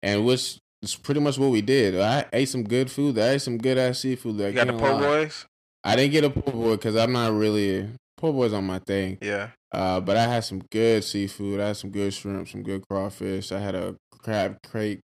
And 0.03 0.25
which 0.25 0.59
is 0.83 0.97
pretty 0.97 1.21
much 1.21 1.39
what 1.39 1.51
we 1.51 1.61
did. 1.61 2.01
I 2.01 2.25
ate 2.33 2.49
some 2.49 2.65
good 2.65 2.91
food. 2.91 3.19
I 3.19 3.31
ate 3.33 3.43
some 3.43 3.59
good 3.59 3.77
ass 3.79 4.01
seafood. 4.01 4.39
There. 4.39 4.49
You 4.49 4.55
got 4.55 4.67
the 4.69 4.73
po' 4.73 4.99
boys. 4.99 5.45
I 5.85 5.97
didn't 5.97 6.13
get 6.13 6.25
a 6.25 6.31
po' 6.31 6.51
boy 6.51 6.73
because 6.77 6.97
I'm 6.97 7.13
not 7.13 7.33
really 7.33 7.89
po' 8.17 8.33
boys 8.33 8.53
on 8.53 8.65
my 8.65 8.79
thing. 8.81 9.19
Yeah. 9.21 9.51
Uh, 9.71 10.01
but 10.01 10.17
I 10.17 10.25
had 10.25 10.45
some 10.45 10.63
good 10.73 11.05
seafood. 11.05 11.61
I 11.61 11.69
had 11.69 11.77
some 11.77 11.91
good 11.91 12.13
shrimp, 12.15 12.49
some 12.49 12.63
good 12.63 12.83
crawfish. 12.89 13.53
I 13.53 13.59
had 13.61 13.75
a 13.75 13.95
crab 14.23 14.57
cake 14.73 15.03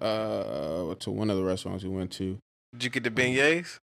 uh, 0.00 0.94
to 0.96 1.10
one 1.10 1.30
of 1.30 1.36
the 1.36 1.44
restaurants 1.44 1.84
we 1.84 1.90
went 1.90 2.10
to. 2.12 2.38
Did 2.72 2.84
you 2.84 2.90
get 2.90 3.04
the 3.04 3.10
beignets? 3.10 3.78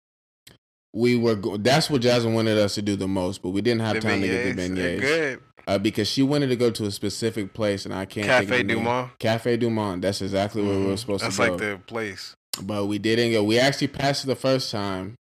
We 0.92 1.16
were 1.16 1.36
go- 1.36 1.56
that's 1.56 1.88
what 1.88 2.00
Jasmine 2.02 2.34
wanted 2.34 2.58
us 2.58 2.74
to 2.74 2.82
do 2.82 2.96
the 2.96 3.06
most, 3.06 3.42
but 3.42 3.50
we 3.50 3.60
didn't 3.60 3.82
have 3.82 3.94
The 3.94 4.00
time 4.00 4.20
to 4.22 4.26
get 4.26 4.56
the 4.56 4.62
beignets. 4.62 4.74
They're 4.74 4.98
good. 4.98 5.40
uh, 5.68 5.78
because 5.78 6.08
she 6.08 6.22
wanted 6.22 6.48
to 6.48 6.56
go 6.56 6.70
to 6.70 6.86
a 6.86 6.90
specific 6.90 7.54
place, 7.54 7.84
and 7.84 7.94
I 7.94 8.06
can't. 8.06 8.26
Cafe. 8.26 8.62
Du 8.64 8.80
Monde. 8.80 9.10
Cafe 9.20 9.56
Du 9.56 9.70
Monde. 9.70 10.02
That's 10.02 10.20
exactly 10.22 10.62
where 10.62 10.76
we 10.78 10.86
were 10.86 10.94
Mhm. 10.94 10.98
supposed 10.98 11.22
That's 11.24 11.36
to 11.36 11.42
go. 11.46 11.50
That's 11.56 11.62
like 11.62 11.78
the 11.78 11.84
place. 11.86 12.34
but 12.62 12.86
we 12.86 12.98
didn't 12.98 13.30
go. 13.32 13.44
We 13.44 13.58
actually 13.60 13.88
passed 13.88 14.24
it 14.24 14.26
the 14.26 14.34
first 14.36 14.70
time 14.72 15.14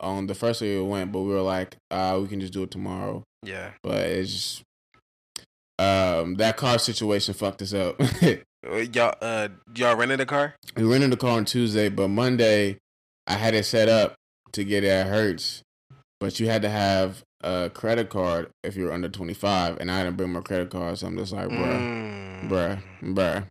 on 0.00 0.26
the 0.26 0.34
first 0.34 0.58
day 0.58 0.76
we 0.76 0.82
went, 0.82 1.12
but 1.12 1.20
we 1.20 1.28
were 1.32 1.40
like, 1.42 1.76
uh, 1.92 2.18
we 2.20 2.26
can 2.26 2.40
just 2.40 2.52
do 2.52 2.64
it 2.64 2.72
tomorrow. 2.72 3.22
Yeah. 3.44 3.70
But 3.84 4.06
it's 4.06 4.32
just 4.32 4.62
um 5.78 6.34
that 6.36 6.56
car 6.56 6.78
situation 6.78 7.34
fucked 7.34 7.62
us 7.62 7.72
up. 7.74 8.00
Y'all, 8.64 9.14
uh, 9.20 9.48
y'all 9.74 9.96
rented 9.96 10.20
a 10.20 10.26
car? 10.26 10.54
we 10.76 10.84
rented 10.84 11.12
a 11.12 11.16
car 11.16 11.30
on 11.36 11.44
Tuesday, 11.44 11.88
but 11.88 12.08
Monday 12.08 12.78
I 13.26 13.34
had 13.34 13.54
it 13.54 13.64
set 13.64 13.88
up 13.88 14.14
to 14.52 14.62
get 14.64 14.84
it 14.84 14.88
at 14.88 15.06
Hertz, 15.08 15.62
but 16.20 16.38
you 16.38 16.46
had 16.48 16.62
to 16.62 16.68
have 16.68 17.22
a 17.42 17.70
credit 17.74 18.08
card 18.08 18.50
if 18.62 18.76
you 18.76 18.84
were 18.84 18.92
under 18.92 19.08
twenty 19.08 19.34
five, 19.34 19.78
and 19.80 19.90
I 19.90 20.04
didn't 20.04 20.16
bring 20.16 20.32
my 20.32 20.42
credit 20.42 20.70
card, 20.70 20.96
so 20.98 21.08
I'm 21.08 21.16
just 21.18 21.32
like, 21.32 21.48
bruh, 21.48 21.82
Mm. 22.44 22.48
bruh, 22.48 22.78
bruh, 23.02 23.46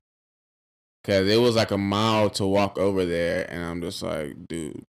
because 1.03 1.27
it 1.27 1.41
was 1.41 1.55
like 1.57 1.71
a 1.71 1.77
mile 1.77 2.29
to 2.31 2.45
walk 2.45 2.77
over 2.77 3.03
there, 3.05 3.45
and 3.51 3.63
I'm 3.65 3.81
just 3.81 4.01
like, 4.01 4.35
dude, 4.47 4.81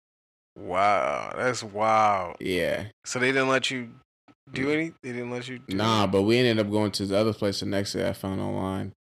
Wow, 0.57 1.33
that's 1.35 1.63
wild. 1.63 2.37
yeah, 2.39 2.85
So 3.03 3.19
they 3.19 3.33
didn't 3.33 3.49
let 3.49 3.69
you 3.69 3.89
do 4.53 4.69
any? 4.71 4.93
They 5.03 5.11
didn't 5.11 5.31
let 5.31 5.49
you. 5.49 5.59
Do 5.59 5.75
nah, 5.75 6.07
but 6.07 6.21
we 6.21 6.37
ended 6.37 6.65
up 6.65 6.71
going 6.71 6.91
to 6.91 7.05
the 7.05 7.17
other 7.17 7.33
place 7.33 7.59
the 7.59 7.65
next 7.65 7.91
day 7.91 8.07
I 8.07 8.13
found 8.13 8.39
online, 8.39 8.93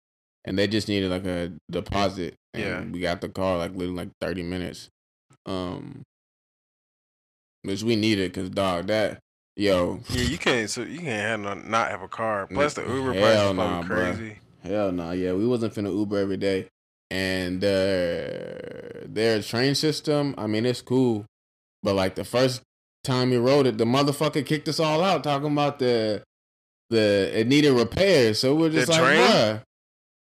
and 0.45 0.57
they 0.57 0.67
just 0.67 0.87
needed 0.87 1.09
like 1.11 1.25
a 1.25 1.51
deposit, 1.69 2.35
and 2.53 2.63
Yeah. 2.63 2.83
we 2.91 2.99
got 2.99 3.21
the 3.21 3.29
car 3.29 3.57
like 3.57 3.71
literally 3.71 3.95
like 3.95 4.09
thirty 4.19 4.43
minutes, 4.43 4.89
um, 5.45 6.01
which 7.63 7.83
we 7.83 7.95
needed 7.95 8.31
because 8.33 8.49
dog 8.49 8.87
that 8.87 9.19
yo 9.55 9.99
Yeah, 10.09 10.23
you 10.23 10.37
can't. 10.37 10.69
So 10.69 10.81
you 10.83 10.99
can't 10.99 11.09
have 11.21 11.39
no, 11.39 11.53
not 11.69 11.89
have 11.91 12.01
a 12.01 12.07
car. 12.07 12.47
Plus 12.47 12.73
the 12.73 12.81
Uber 12.81 13.13
price 13.13 13.39
is 13.41 13.53
nah, 13.53 13.83
bruh. 13.83 14.15
crazy. 14.15 14.37
hell 14.63 14.91
no 14.91 15.11
yeah 15.11 15.33
we 15.33 15.45
wasn't 15.45 15.73
finna 15.73 15.93
Uber 15.95 16.17
every 16.17 16.37
day, 16.37 16.67
and 17.09 17.63
uh, 17.63 19.05
their 19.05 19.41
train 19.41 19.75
system 19.75 20.33
I 20.37 20.47
mean 20.47 20.65
it's 20.65 20.81
cool, 20.81 21.25
but 21.83 21.95
like 21.95 22.15
the 22.15 22.25
first 22.25 22.61
time 23.03 23.31
we 23.31 23.37
rode 23.37 23.65
it 23.67 23.77
the 23.77 23.85
motherfucker 23.85 24.45
kicked 24.45 24.67
us 24.67 24.79
all 24.79 25.01
out 25.03 25.23
talking 25.23 25.51
about 25.51 25.79
the 25.79 26.21
the 26.91 27.31
it 27.33 27.47
needed 27.47 27.71
repairs 27.73 28.37
so 28.39 28.53
we're 28.53 28.69
just 28.69 28.87
The 28.87 28.93
like 28.93 29.01
train? 29.01 29.19
bruh. 29.31 29.61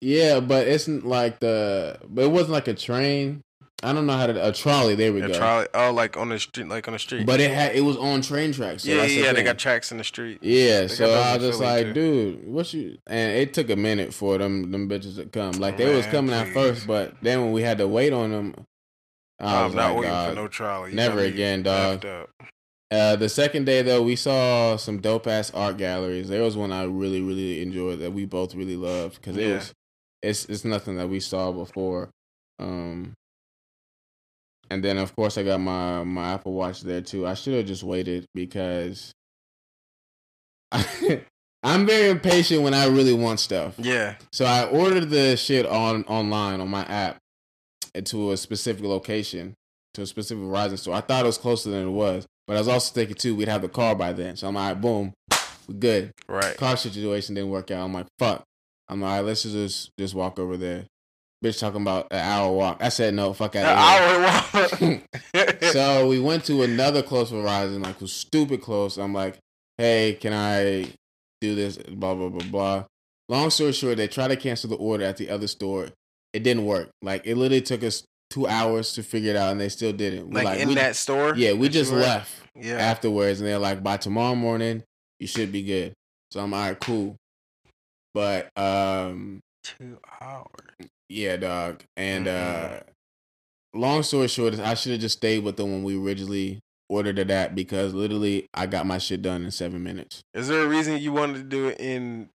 Yeah 0.02 0.40
but 0.40 0.68
it's 0.68 0.88
like 0.88 1.40
the 1.40 1.98
but 2.08 2.24
it 2.26 2.32
wasn't 2.32 2.52
like 2.52 2.68
a 2.68 2.74
train 2.74 3.42
I 3.84 3.92
don't 3.94 4.08
know 4.08 4.14
how 4.18 4.26
to 4.28 4.48
a 4.48 4.52
trolley 4.54 4.96
there 4.96 5.12
we 5.14 5.22
A 5.22 5.28
go 5.28 5.34
trolley. 5.34 5.68
Oh, 5.74 5.92
like 5.92 6.16
on 6.18 6.30
the 6.30 6.40
street, 6.40 6.68
like 6.70 6.88
on 6.88 6.94
the 6.94 7.00
street. 7.00 7.26
but 7.26 7.40
it 7.42 7.52
had 7.52 7.76
it 7.76 7.82
was 7.82 7.98
on 7.98 8.22
train 8.22 8.52
tracks 8.54 8.84
so 8.84 8.90
yeah, 8.90 9.06
the 9.06 9.14
yeah, 9.14 9.34
they 9.34 9.44
got 9.44 9.60
tracks 9.60 9.92
in 9.92 9.98
the 9.98 10.04
street. 10.04 10.40
Yeah, 10.42 10.82
They 10.82 10.88
so 10.88 11.12
I 11.14 11.36
was 11.38 11.46
just 11.46 11.60
like, 11.60 11.88
too. 11.88 11.94
dude, 11.94 12.48
what 12.48 12.74
you? 12.74 12.98
And 13.06 13.38
it 13.38 13.54
took 13.54 13.70
a 13.70 13.76
minute 13.76 14.14
for 14.14 14.38
them 14.38 14.72
them 14.72 14.88
bitches 14.90 15.18
to 15.18 15.26
come. 15.26 15.52
Like 15.54 15.78
they 15.78 15.94
was 15.94 16.06
Man, 16.06 16.12
coming 16.12 16.34
at 16.34 16.46
please. 16.46 16.54
first, 16.54 16.88
but 16.88 17.16
then 17.22 17.42
when 17.42 17.52
we 17.52 17.62
had 17.64 17.78
to 17.80 17.88
wait 17.88 18.14
on 18.14 18.32
them, 18.32 18.56
I 19.40 19.58
I'm 19.58 19.66
was 19.66 19.76
not 19.76 19.88
like, 19.90 19.96
waiting 19.98 20.12
dog. 20.14 20.30
for 20.30 20.36
no 20.36 20.48
trolley. 20.48 20.90
You 20.92 20.96
never 20.96 21.20
again, 21.20 21.62
dog. 21.64 22.06
Uh, 22.92 23.16
the 23.18 23.30
second 23.30 23.66
day 23.66 23.82
though, 23.82 24.02
we 24.02 24.16
saw 24.16 24.78
some 24.78 25.00
dope 25.00 25.28
ass 25.28 25.52
art 25.54 25.78
galleries. 25.78 26.30
There 26.30 26.42
was 26.44 26.56
one 26.56 26.72
I 26.72 26.84
really 26.86 27.22
really 27.22 27.62
enjoyed 27.62 28.00
that 28.00 28.12
we 28.14 28.26
both 28.26 28.56
really 28.56 28.78
loved 28.78 29.16
because 29.16 29.36
it 29.38 29.54
was 29.54 29.74
it's 30.22 30.46
it's 30.46 30.66
nothing 30.66 30.98
that 30.98 31.10
we 31.10 31.20
saw 31.20 31.52
before. 31.52 32.10
Um, 32.60 33.14
and 34.70 34.84
then 34.84 34.98
of 34.98 35.16
course 35.16 35.38
I 35.38 35.44
got 35.44 35.60
my 35.60 36.04
my 36.04 36.34
Apple 36.34 36.54
Watch 36.54 36.82
there 36.82 37.02
too. 37.02 37.28
I 37.28 37.34
should 37.34 37.54
have 37.54 37.66
just 37.66 37.84
waited 37.84 38.26
because 38.34 39.12
I'm 41.64 41.86
very 41.86 42.10
impatient 42.10 42.62
when 42.62 42.74
I 42.74 42.86
really 42.88 43.14
want 43.14 43.40
stuff. 43.40 43.76
Yeah, 43.78 44.16
So 44.32 44.46
I 44.46 44.66
ordered 44.66 45.10
the 45.10 45.36
shit 45.38 45.66
on 45.66 46.04
online 46.06 46.62
on 46.62 46.70
my 46.70 46.84
app 46.86 47.18
to 48.04 48.32
a 48.32 48.38
specific 48.38 48.84
location, 48.84 49.54
to 49.94 50.02
a 50.02 50.06
specific 50.06 50.44
Verizon 50.44 50.78
store. 50.78 50.96
I 50.96 51.02
thought 51.02 51.24
it 51.24 51.28
was 51.28 51.38
closer 51.38 51.70
than 51.70 51.88
it 51.88 51.92
was, 51.92 52.26
but 52.46 52.56
I 52.56 52.60
was 52.60 52.68
also 52.68 52.94
thinking 52.94 53.16
too 53.16 53.36
we'd 53.36 53.48
have 53.48 53.62
the 53.62 53.70
car 53.70 53.96
by 53.96 54.14
then. 54.14 54.36
So 54.36 54.48
I'm 54.48 54.56
like, 54.56 54.80
boom, 54.82 55.14
we 55.68 55.76
good. 55.76 56.12
right. 56.28 56.58
Car 56.58 56.78
situation 56.78 57.36
didn't 57.36 57.50
work 57.50 57.72
out. 57.72 57.84
I'm 57.86 57.94
like, 57.94 58.08
fuck. 58.20 58.44
I'm 58.88 59.02
like, 59.02 59.10
all 59.10 59.16
right, 59.18 59.26
let's 59.26 59.44
just 59.44 59.92
just 59.98 60.14
walk 60.14 60.40
over 60.40 60.58
there. 60.58 60.86
Bitch 61.44 61.60
talking 61.60 61.82
about 61.82 62.08
an 62.12 62.20
hour 62.20 62.52
walk. 62.52 62.78
I 62.82 62.90
said 62.90 63.14
no, 63.14 63.34
fuck 63.34 63.56
out 63.56 63.66
of 63.66 64.80
here. 64.82 64.82
I 64.82 65.02
would 65.34 65.62
so 65.72 66.08
we 66.08 66.20
went 66.20 66.46
to 66.46 66.64
another 66.64 67.02
close 67.04 67.32
Verizon, 67.32 67.84
like 67.84 68.02
was 68.02 68.14
stupid 68.14 68.62
close. 68.62 68.98
I'm 68.98 69.14
like, 69.14 69.38
hey, 69.78 70.18
can 70.20 70.34
I 70.34 70.88
do 71.42 71.56
this? 71.56 71.78
Blah 71.78 72.16
blah 72.16 72.30
blah 72.30 72.48
blah. 72.50 72.86
Long 73.28 73.50
story 73.50 73.74
short, 73.74 73.98
they 73.98 74.08
tried 74.08 74.30
to 74.30 74.38
cancel 74.38 74.70
the 74.70 74.76
order 74.76 75.04
at 75.04 75.18
the 75.18 75.30
other 75.30 75.48
store. 75.48 75.90
It 76.34 76.44
didn't 76.44 76.66
work. 76.66 76.90
Like 77.02 77.26
it 77.26 77.36
literally 77.36 77.62
took 77.62 77.84
us 77.84 78.04
two 78.30 78.48
hours 78.48 78.94
to 78.94 79.04
figure 79.04 79.32
it 79.32 79.36
out, 79.36 79.52
and 79.52 79.60
they 79.62 79.70
still 79.70 79.94
didn't. 79.94 80.30
We're 80.30 80.44
like, 80.44 80.60
in 80.60 80.70
we, 80.70 80.76
that 80.76 80.96
store. 80.96 81.36
yeah, 81.36 81.54
we 81.54 81.70
just 81.70 81.92
left 81.92 82.32
Yeah, 82.56 82.76
afterwards, 82.78 83.40
and 83.40 83.48
they're 83.48 83.60
like, 83.60 83.84
by 83.84 83.98
tomorrow 83.98 84.36
morning, 84.36 84.84
you 85.20 85.28
should 85.28 85.52
be 85.52 85.64
good. 85.64 85.94
So 86.32 86.40
I'm 86.42 86.54
all 86.54 86.62
right, 86.62 86.80
cool. 86.80 87.16
But 88.16 88.50
um, 88.58 89.42
two 89.64 90.00
hours. 90.22 90.48
yeah, 91.10 91.36
dog. 91.36 91.84
And 91.98 92.26
Mhm. 92.28 92.80
uh 92.80 92.80
long 93.74 94.04
story 94.04 94.30
short 94.30 94.54
is 94.54 94.60
I 94.62 94.74
should 94.74 94.94
have 94.94 95.02
just 95.02 95.18
stayed 95.18 95.44
with 95.44 95.58
them 95.58 95.70
when 95.72 95.84
we 95.84 95.98
originally 95.98 96.60
ordered 96.88 97.20
it 97.20 97.30
at 97.30 97.56
because 97.56 97.94
literally 97.94 98.48
I 98.54 98.68
got 98.68 98.86
my 98.86 99.00
shit 99.00 99.22
done 99.22 99.44
in 99.44 99.52
seven 99.52 99.84
minutes. 99.84 100.22
Is 100.34 100.48
there 100.48 100.64
a 100.64 100.68
reason 100.68 100.98
you 100.98 101.12
wanted 101.12 101.36
to 101.40 101.44
do 101.44 101.68
it 101.68 101.80
in 101.82 102.30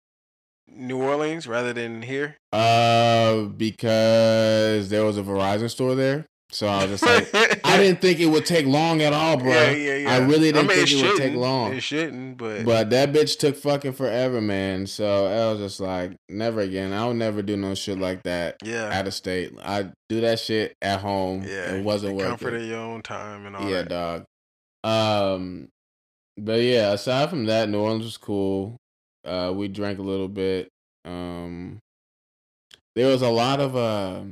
New 0.67 1.01
Orleans 1.01 1.47
rather 1.47 1.71
than 1.71 2.01
here? 2.01 2.35
Uh 2.51 3.43
because 3.43 4.89
there 4.89 5.05
was 5.05 5.17
a 5.17 5.23
Verizon 5.23 5.69
store 5.69 5.95
there. 5.95 6.25
So 6.51 6.67
I 6.67 6.85
was 6.85 6.99
just 6.99 7.05
like 7.05 7.61
I 7.63 7.77
didn't 7.81 8.01
think 8.01 8.19
it 8.19 8.25
would 8.25 8.45
take 8.45 8.65
long 8.65 9.03
at 9.03 9.13
all, 9.13 9.37
bro. 9.37 9.51
Yeah, 9.51 9.69
yeah, 9.71 9.95
yeah. 9.97 10.11
I 10.13 10.17
really 10.17 10.51
didn't 10.51 10.67
think 10.67 10.89
it 10.89 10.93
it 10.93 11.03
would 11.03 11.17
take 11.17 11.35
long. 11.35 11.73
It 11.73 11.81
shouldn't, 11.83 12.37
but, 12.37 12.65
But 12.65 12.89
that 12.89 13.13
bitch 13.13 13.37
took 13.37 13.55
fucking 13.55 13.93
forever, 13.93 14.41
man. 14.41 14.87
So 14.87 15.27
I 15.27 15.51
was 15.51 15.59
just 15.59 15.79
like, 15.79 16.15
never 16.27 16.61
again. 16.61 16.91
I 16.91 17.05
would 17.05 17.17
never 17.17 17.43
do 17.43 17.55
no 17.55 17.75
shit 17.75 17.99
like 17.99 18.23
that 18.23 18.57
yeah, 18.63 18.89
out 18.91 19.05
of 19.05 19.13
state. 19.13 19.53
I 19.61 19.91
do 20.09 20.21
that 20.21 20.39
shit 20.39 20.75
at 20.81 21.01
home. 21.01 21.43
yeah, 21.43 21.75
It 21.75 21.83
wasn't 21.83 22.15
worth 22.15 22.29
comfort 22.29 22.55
of 22.55 22.63
your 22.63 22.79
own 22.79 23.03
time 23.03 23.45
and 23.45 23.55
all 23.55 23.69
yeah, 23.69 23.83
that. 23.83 23.89
dog. 23.89 24.25
Um, 24.83 25.69
but 26.35 26.61
yeah, 26.61 26.93
aside 26.93 27.29
from 27.29 27.45
that, 27.45 27.69
New 27.69 27.79
Orleans 27.79 28.05
was 28.05 28.17
cool. 28.17 28.77
Uh, 29.23 29.53
we 29.55 29.67
drank 29.67 29.99
a 29.99 30.03
little 30.03 30.29
bit. 30.29 30.69
Um, 31.05 31.77
there 32.95 33.07
was 33.07 33.21
a 33.21 33.29
lot 33.29 33.59
of 33.59 33.75
uh, 33.75 34.23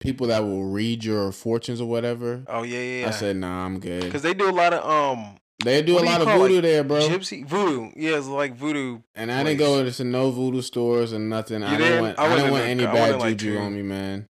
people 0.00 0.28
that 0.28 0.40
will 0.44 0.64
read 0.66 1.04
your 1.04 1.32
fortunes 1.32 1.80
or 1.80 1.88
whatever. 1.88 2.44
Oh 2.46 2.62
yeah, 2.62 2.80
yeah. 2.80 3.00
yeah. 3.02 3.08
I 3.08 3.10
said, 3.10 3.36
nah, 3.36 3.64
I'm 3.64 3.80
good. 3.80 4.04
because 4.04 4.22
they 4.22 4.34
do 4.34 4.48
a 4.48 4.52
lot 4.52 4.72
of 4.72 4.84
um 4.88 5.36
They 5.64 5.82
do 5.82 5.96
a 5.98 6.00
do 6.00 6.06
lot 6.06 6.20
of 6.20 6.28
voodoo 6.28 6.60
there, 6.60 6.84
bro. 6.84 7.00
gypsy 7.00 7.44
voodoo. 7.46 7.90
Yeah, 7.96 8.16
it's 8.18 8.26
like 8.28 8.54
voodoo. 8.56 9.00
And 9.14 9.32
I 9.32 9.42
didn't 9.42 9.58
go 9.58 9.88
to 9.88 10.04
no 10.04 10.30
voodoo 10.30 10.62
stores 10.62 11.12
and 11.12 11.28
nothing. 11.28 11.62
I 11.62 11.70
didn't 11.76 11.86
didn't? 11.86 12.02
want. 12.02 12.18
I 12.18 12.26
I, 12.26 12.36
didn't 12.36 12.50
want 12.52 12.64
any 12.64 12.86
I 12.86 12.92
bad 12.92 13.18
like, 13.18 13.36
juju 13.36 13.58
on 13.58 13.74
me, 13.74 13.82
man. 13.82 14.26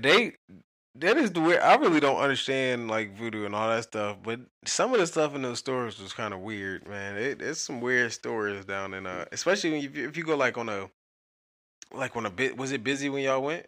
They 0.00 0.32
that 0.98 1.16
is 1.18 1.30
the 1.32 1.40
weird. 1.40 1.60
I 1.60 1.76
really 1.76 2.00
don't 2.00 2.16
understand 2.16 2.88
like 2.88 3.16
voodoo 3.16 3.44
and 3.44 3.54
all 3.54 3.68
that 3.68 3.84
stuff, 3.84 4.16
but 4.22 4.40
some 4.64 4.92
of 4.92 4.98
the 4.98 5.06
stuff 5.06 5.34
in 5.34 5.42
those 5.42 5.58
stores 5.58 6.00
was 6.00 6.12
kind 6.12 6.32
of 6.32 6.40
weird, 6.40 6.88
man. 6.88 7.16
It, 7.16 7.42
it's 7.42 7.60
some 7.60 7.80
weird 7.80 8.12
stories 8.12 8.64
down 8.64 8.94
in 8.94 9.06
uh, 9.06 9.26
especially 9.30 9.70
when 9.72 9.82
you, 9.82 10.08
if 10.08 10.16
you 10.16 10.24
go 10.24 10.36
like 10.36 10.56
on 10.58 10.68
a 10.68 10.88
like 11.92 12.16
on 12.16 12.26
a 12.26 12.30
bit. 12.30 12.56
Was 12.56 12.72
it 12.72 12.82
busy 12.82 13.08
when 13.08 13.22
y'all 13.22 13.42
went? 13.42 13.66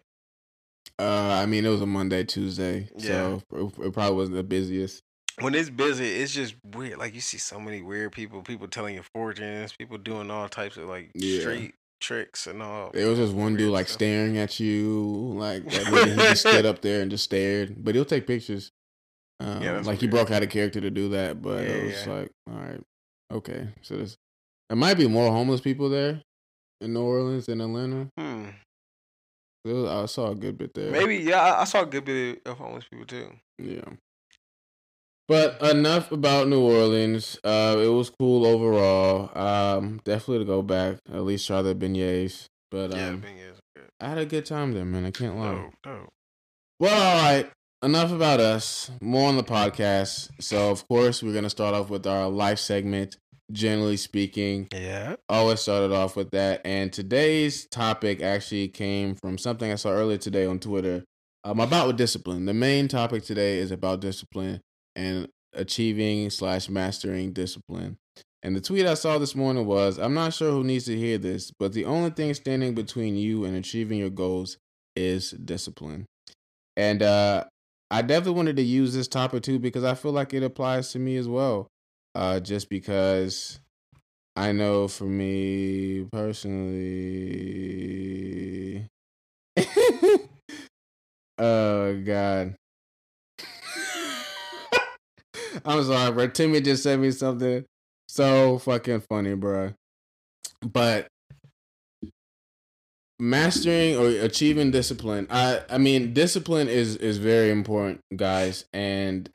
Uh, 0.99 1.41
I 1.43 1.47
mean, 1.47 1.65
it 1.65 1.69
was 1.69 1.81
a 1.81 1.87
Monday, 1.87 2.25
Tuesday, 2.25 2.89
so 2.99 3.43
it, 3.53 3.87
it 3.87 3.93
probably 3.93 4.17
wasn't 4.17 4.37
the 4.37 4.43
busiest. 4.43 5.03
When 5.41 5.55
it's 5.55 5.71
busy, 5.71 6.05
it's 6.17 6.33
just 6.35 6.57
weird. 6.65 6.99
Like 6.99 7.15
you 7.15 7.21
see 7.21 7.39
so 7.39 7.61
many 7.61 7.81
weird 7.81 8.11
people, 8.13 8.43
people 8.43 8.67
telling 8.67 8.95
your 8.95 9.05
fortunes, 9.15 9.73
people 9.79 9.97
doing 9.99 10.31
all 10.31 10.49
types 10.49 10.77
of 10.77 10.89
like 10.89 11.11
Yeah. 11.15 11.41
street 11.41 11.75
tricks 12.01 12.47
and 12.49 12.61
all. 12.63 12.91
There 12.93 13.09
was 13.09 13.19
just 13.19 13.35
one 13.35 13.57
dude 13.57 13.71
like 13.71 13.87
stuff. 13.87 13.95
staring 13.99 14.39
at 14.39 14.59
you, 14.59 15.35
like 15.37 15.65
that 15.71 15.87
he 16.09 16.15
just 16.17 16.41
stood 16.41 16.67
up 16.67 16.81
there 16.83 17.03
and 17.03 17.11
just 17.11 17.23
stared. 17.25 17.85
But 17.85 17.95
he'll 17.95 18.05
take 18.05 18.27
pictures. 18.27 18.73
Um, 19.39 19.63
Yeah, 19.63 19.81
like 19.85 20.01
he 20.01 20.09
broke 20.09 20.33
out 20.33 20.43
of 20.43 20.49
character 20.51 20.81
to 20.81 20.91
do 20.91 21.11
that, 21.11 21.41
but 21.41 21.63
Yeah, 21.63 21.69
it 21.71 21.85
was 21.85 22.07
yeah. 22.07 22.13
like, 22.13 22.31
all 22.51 22.57
right, 22.59 22.81
okay. 23.33 23.69
So 23.83 23.97
there's, 23.97 24.17
there 24.69 24.77
might 24.77 24.95
be 24.99 25.07
more 25.07 25.31
homeless 25.31 25.61
people 25.61 25.89
there 25.89 26.21
in 26.81 26.93
New 26.95 27.03
Orleans 27.03 27.47
than 27.47 27.61
Atlanta. 27.61 28.09
Hmm. 28.19 28.47
I 29.67 30.07
saw 30.07 30.31
a 30.31 30.35
good 30.35 30.57
bit 30.57 30.75
there. 30.75 30.91
Maybe 30.91 31.17
yeah. 31.17 31.41
I, 31.41 31.63
I 31.63 31.65
saw 31.65 31.83
a 31.83 31.87
good 31.87 32.05
bit 32.05 32.43
of 32.47 32.59
homeless 32.59 32.85
people 32.91 33.07
too. 33.07 33.31
Yeah. 33.59 33.85
But 35.29 35.61
enough 35.63 36.11
about 36.11 36.49
New 36.49 36.63
Orleans. 36.63 37.39
Uh, 37.45 37.77
it 37.79 37.89
was 37.89 38.09
cool 38.09 38.47
overall. 38.47 39.31
Um, 39.39 40.01
definitely 40.05 40.39
to 40.39 40.45
go 40.47 40.63
back. 40.63 40.99
At 41.13 41.23
least 41.23 41.47
try 41.47 41.61
the 41.61 41.75
beignets. 41.75 42.47
But 42.71 42.95
yeah, 42.95 43.09
um, 43.09 43.25
is 43.25 43.61
good. 43.77 43.89
I 44.01 44.09
had 44.09 44.19
a 44.19 44.27
good 44.27 44.47
time 44.47 44.73
there, 44.73 44.87
man. 44.87 45.05
I 45.05 45.11
can't 45.11 45.37
lie. 45.37 45.53
No, 45.53 45.71
no. 45.85 46.09
Well, 46.81 46.95
all 46.95 47.23
right. 47.23 47.51
Enough 47.83 48.13
about 48.13 48.41
us. 48.41 48.91
More 49.01 49.29
on 49.29 49.37
the 49.37 49.45
podcast. 49.45 50.31
So, 50.41 50.71
of 50.71 50.89
course, 50.89 51.23
we're 51.23 51.35
gonna 51.35 51.51
start 51.51 51.75
off 51.75 51.91
with 51.91 52.07
our 52.07 52.29
life 52.29 52.59
segment. 52.59 53.19
Generally 53.51 53.97
speaking, 53.97 54.69
Yeah. 54.73 55.17
always 55.29 55.61
started 55.61 55.93
off 55.93 56.17
with 56.17 56.31
that. 56.33 56.61
And 56.65 56.93
today's 56.93 57.67
topic 57.67 58.21
actually 58.23 58.69
came 58.69 59.15
from 59.15 59.39
something 59.39 59.73
I 59.73 59.77
saw 59.77 59.91
earlier 59.91 60.19
today 60.19 60.45
on 60.47 60.59
Twitter 60.59 61.05
um, 61.45 61.61
about 61.61 61.97
discipline. 61.97 62.45
The 62.45 62.55
main 62.55 62.89
topic 62.89 63.25
today 63.25 63.59
is 63.59 63.71
about 63.71 64.01
discipline 64.01 64.61
and 64.95 65.29
achieving 65.55 66.29
slash 66.31 66.69
mastering 66.69 67.33
discipline. 67.33 67.97
And 68.43 68.55
the 68.55 68.61
tweet 68.61 68.87
I 68.87 68.95
saw 68.95 69.19
this 69.19 69.35
morning 69.35 69.67
was 69.67 69.99
I'm 69.99 70.15
not 70.15 70.35
sure 70.35 70.53
who 70.53 70.63
needs 70.63 70.85
to 70.85 70.97
hear 70.97 71.19
this, 71.19 71.51
but 71.59 71.73
the 71.73 71.87
only 71.87 72.11
thing 72.11 72.33
standing 72.35 72.75
between 72.75 73.17
you 73.17 73.45
and 73.45 73.57
achieving 73.57 73.99
your 73.99 74.11
goals 74.11 74.59
is 74.95 75.31
discipline. 75.31 76.07
And 76.77 77.03
uh, 77.03 77.45
I 77.91 78.03
definitely 78.03 78.35
wanted 78.37 78.57
to 78.57 78.63
use 78.63 78.95
this 78.95 79.09
topic 79.09 79.43
too 79.43 79.59
because 79.59 79.85
I 79.85 79.95
feel 79.95 80.13
like 80.13 80.35
it 80.35 80.43
applies 80.43 80.93
to 80.93 80.99
me 80.99 81.17
as 81.17 81.27
well. 81.27 81.67
Uh, 82.19 82.39
just 82.41 82.69
because 82.69 83.61
I 84.35 84.51
know 84.51 84.89
for 84.89 85.05
me 85.05 86.05
personally. 86.11 86.89
oh 91.39 92.03
God. 92.05 92.57
I'm 95.65 95.85
sorry, 95.85 96.13
bro. 96.13 96.27
Timmy 96.27 96.61
just 96.61 96.83
sent 96.83 97.03
me 97.03 97.13
something 97.13 97.65
so 98.09 98.59
fucking 98.59 99.05
funny, 99.09 99.35
bro. 99.35 99.75
But 100.61 101.07
mastering 103.21 103.97
or 103.97 104.09
achieving 104.09 104.73
discipline, 104.73 105.29
I 105.31 105.61
I 105.71 105.79
mean, 105.79 106.15
discipline 106.15 106.67
is 106.67 106.97
is 106.97 107.19
very 107.19 107.53
important, 107.53 108.01
guys, 108.17 108.65
and 108.73 109.31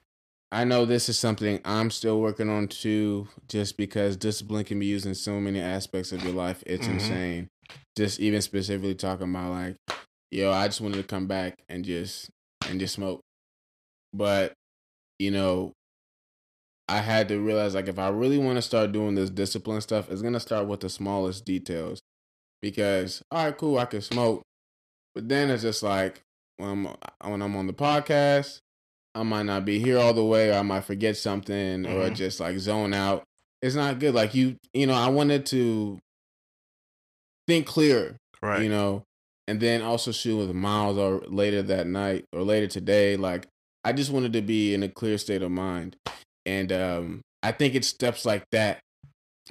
I 0.53 0.65
know 0.65 0.85
this 0.85 1.09
is 1.09 1.17
something 1.17 1.59
I'm 1.65 1.89
still 1.89 2.21
working 2.21 2.47
on 2.47 2.67
too, 2.67 3.27
just 3.47 3.75
because 3.75 4.15
discipline 4.15 4.63
can 4.65 4.77
be 4.79 4.85
used 4.85 5.07
in 5.07 5.15
so 5.15 5.39
many 5.39 5.59
aspects 5.59 6.11
of 6.11 6.23
your 6.23 6.33
life. 6.33 6.61
It's 6.67 6.85
Mhm. 6.87 6.93
insane. 6.93 7.49
Just 7.97 8.19
even 8.19 8.39
specifically 8.39 8.93
talking 8.93 9.31
about 9.31 9.51
like, 9.51 9.77
yo, 10.29 10.51
I 10.51 10.67
just 10.67 10.79
wanted 10.79 10.97
to 10.97 11.03
come 11.03 11.25
back 11.25 11.63
and 11.69 11.83
just 11.83 12.29
and 12.69 12.79
just 12.79 12.93
smoke. 12.93 13.21
But, 14.13 14.53
you 15.17 15.31
know, 15.31 15.73
I 16.87 16.99
had 16.99 17.29
to 17.29 17.39
realize 17.39 17.73
like 17.73 17.87
if 17.87 17.97
I 17.97 18.09
really 18.09 18.37
want 18.37 18.57
to 18.57 18.61
start 18.61 18.91
doing 18.91 19.15
this 19.15 19.31
discipline 19.31 19.81
stuff, 19.81 20.11
it's 20.11 20.21
gonna 20.21 20.39
start 20.39 20.67
with 20.67 20.81
the 20.81 20.89
smallest 20.89 21.45
details. 21.45 21.99
Because 22.61 23.23
all 23.31 23.45
right, 23.45 23.57
cool, 23.57 23.79
I 23.79 23.85
can 23.85 24.01
smoke, 24.01 24.43
but 25.15 25.27
then 25.27 25.49
it's 25.49 25.63
just 25.63 25.81
like 25.81 26.21
when 26.57 26.69
I'm 26.69 26.85
when 27.31 27.41
I'm 27.41 27.55
on 27.55 27.65
the 27.65 27.73
podcast, 27.73 28.59
I 29.15 29.23
might 29.23 29.43
not 29.43 29.63
be 29.65 29.79
here 29.79 29.99
all 29.99 30.13
the 30.13 30.23
way, 30.23 30.49
or 30.49 30.53
I 30.53 30.61
might 30.63 30.85
forget 30.85 31.15
something, 31.17 31.85
or 31.85 32.09
Mhm. 32.09 32.15
just 32.15 32.39
like 32.39 32.57
zone 32.57 32.93
out. 32.93 33.23
It's 33.61 33.75
not 33.75 33.99
good. 33.99 34.13
Like 34.15 34.33
you, 34.33 34.57
you 34.73 34.87
know, 34.87 34.93
I 34.95 35.07
wanted 35.07 35.45
to 35.47 35.99
think 37.47 37.67
clear, 37.67 38.17
Right. 38.41 38.63
you 38.63 38.69
know, 38.69 39.03
and 39.47 39.59
then 39.59 39.81
also 39.81 40.11
shoot 40.11 40.37
with 40.37 40.55
Miles 40.55 40.97
or 40.97 41.19
later 41.27 41.61
that 41.63 41.87
night 41.87 42.25
or 42.33 42.41
later 42.43 42.67
today. 42.67 43.15
Like 43.17 43.47
I 43.83 43.93
just 43.93 44.11
wanted 44.11 44.33
to 44.33 44.41
be 44.41 44.73
in 44.73 44.83
a 44.83 44.89
clear 44.89 45.17
state 45.17 45.41
of 45.41 45.51
mind, 45.51 45.95
and 46.45 46.71
um, 46.71 47.21
I 47.41 47.51
think 47.51 47.75
it's 47.75 47.87
steps 47.87 48.25
like 48.25 48.43
that 48.51 48.79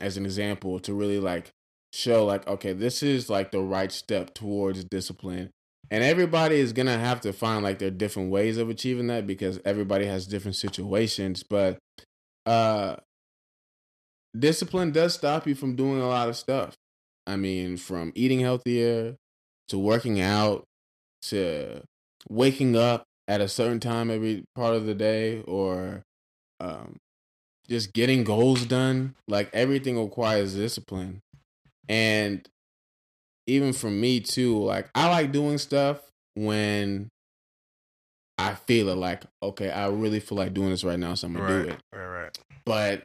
as 0.01 0.17
an 0.17 0.25
example 0.25 0.81
to 0.81 0.95
really 0.95 1.19
like 1.19 1.51
show 1.93 2.25
like 2.25 2.47
okay, 2.49 2.73
this 2.73 3.03
is 3.03 3.29
like 3.31 3.51
the 3.53 3.61
right 3.61 3.93
step 3.93 4.35
towards 4.35 4.85
discipline. 4.85 5.51
And 5.93 6.03
everybody 6.03 6.57
is 6.57 6.73
gonna 6.73 6.99
have 6.99 7.21
to 7.21 7.35
find 7.35 7.63
like 7.63 7.79
their 7.79 7.91
different 7.91 8.31
ways 8.31 8.57
of 8.57 8.71
achieving 8.71 9.09
that 9.09 9.27
because 9.27 9.61
everybody 9.67 10.07
has 10.07 10.27
different 10.27 10.57
situations. 10.57 11.43
But 11.43 11.77
uh 12.47 12.97
discipline 14.37 14.91
does 14.91 15.13
stop 15.13 15.47
you 15.47 15.55
from 15.55 15.77
doing 15.77 16.01
a 16.01 16.09
lot 16.09 16.31
of 16.31 16.37
stuff. 16.37 16.75
I 17.27 17.37
mean, 17.37 17.77
from 17.77 18.11
eating 18.15 18.41
healthier 18.41 19.17
to 19.69 19.79
working 19.79 20.19
out 20.19 20.65
to 21.25 21.83
waking 22.31 22.75
up 22.75 23.05
at 23.29 23.43
a 23.43 23.49
certain 23.49 23.79
time 23.79 24.11
every 24.11 24.45
part 24.55 24.75
of 24.75 24.87
the 24.87 24.95
day 24.95 25.43
or 25.43 26.05
um, 26.59 26.97
just 27.69 27.93
getting 27.93 28.25
goals 28.25 28.65
done. 28.65 29.15
Like 29.29 29.51
everything 29.53 30.03
requires 30.03 30.55
discipline. 30.55 31.21
And 31.87 32.49
even 33.47 33.73
for 33.73 33.91
me 33.91 34.21
too, 34.21 34.59
like 34.63 34.89
I 34.95 35.09
like 35.11 35.33
doing 35.33 35.59
stuff 35.59 35.99
when 36.35 37.09
I 38.39 38.55
feel 38.55 38.89
it 38.89 38.97
like, 38.97 39.23
okay, 39.43 39.71
I 39.71 39.89
really 39.89 40.21
feel 40.21 40.39
like 40.39 40.55
doing 40.55 40.71
this 40.71 40.85
right 40.85 40.99
now, 40.99 41.15
so 41.15 41.27
I'm 41.27 41.35
gonna 41.35 41.45
right. 41.45 41.65
do 41.65 41.71
it 41.71 41.81
Right. 41.93 42.07
Right. 42.25 42.39
but 42.65 43.03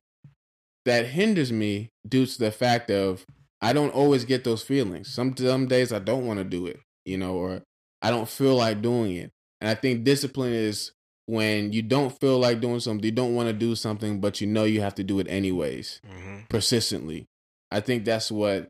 that 0.85 1.05
hinders 1.07 1.51
me 1.51 1.89
due 2.07 2.25
to 2.25 2.39
the 2.39 2.51
fact 2.51 2.89
of 2.89 3.25
I 3.61 3.73
don't 3.73 3.89
always 3.93 4.23
get 4.25 4.43
those 4.43 4.63
feelings. 4.63 5.09
Some 5.13 5.35
some 5.35 5.67
days 5.67 5.91
I 5.91 5.99
don't 5.99 6.25
want 6.25 6.39
to 6.39 6.43
do 6.45 6.65
it, 6.67 6.79
you 7.05 7.17
know, 7.17 7.33
or 7.35 7.61
I 8.01 8.09
don't 8.09 8.29
feel 8.29 8.55
like 8.55 8.81
doing 8.81 9.15
it. 9.15 9.31
And 9.59 9.69
I 9.69 9.75
think 9.75 10.03
discipline 10.03 10.53
is 10.53 10.91
when 11.25 11.73
you 11.73 11.81
don't 11.81 12.17
feel 12.21 12.39
like 12.39 12.61
doing 12.61 12.79
something, 12.79 13.03
you 13.03 13.11
don't 13.11 13.35
want 13.35 13.47
to 13.47 13.53
do 13.53 13.75
something, 13.75 14.21
but 14.21 14.39
you 14.39 14.47
know 14.47 14.63
you 14.63 14.79
have 14.81 14.95
to 14.95 15.03
do 15.03 15.19
it 15.19 15.27
anyways, 15.27 15.99
Mm-hmm. 16.07 16.37
persistently. 16.49 17.25
I 17.71 17.81
think 17.81 18.05
that's 18.05 18.31
what 18.31 18.69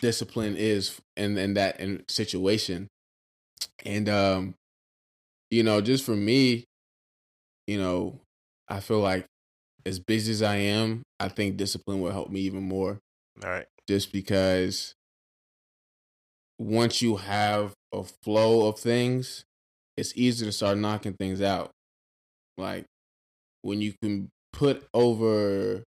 discipline 0.00 0.56
is 0.56 1.00
in 1.16 1.36
in 1.38 1.54
that 1.54 1.80
in 1.80 2.04
situation. 2.08 2.88
And 3.84 4.08
um, 4.08 4.54
you 5.50 5.62
know, 5.62 5.80
just 5.80 6.04
for 6.04 6.16
me, 6.16 6.64
you 7.66 7.78
know, 7.78 8.20
I 8.68 8.80
feel 8.80 9.00
like 9.00 9.26
as 9.86 9.98
busy 9.98 10.32
as 10.32 10.42
I 10.42 10.56
am, 10.56 11.02
I 11.20 11.28
think 11.28 11.56
discipline 11.56 12.00
will 12.00 12.12
help 12.12 12.30
me 12.30 12.40
even 12.40 12.62
more 12.62 12.98
All 13.44 13.50
right. 13.50 13.66
just 13.88 14.12
because 14.12 14.94
once 16.58 17.02
you 17.02 17.16
have 17.16 17.74
a 17.92 18.04
flow 18.04 18.68
of 18.68 18.78
things, 18.78 19.44
it's 19.96 20.12
easy 20.16 20.46
to 20.46 20.52
start 20.52 20.78
knocking 20.78 21.14
things 21.14 21.42
out. 21.42 21.70
Like 22.56 22.84
when 23.62 23.80
you 23.80 23.94
can 24.02 24.30
put 24.52 24.86
over 24.94 25.84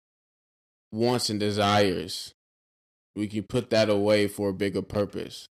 wants 0.91 1.29
and 1.29 1.39
desires, 1.39 2.33
we 3.15 3.27
can 3.27 3.43
put 3.43 3.69
that 3.69 3.89
away 3.89 4.27
for 4.27 4.49
a 4.49 4.53
bigger 4.53 4.81
purpose. 4.81 5.45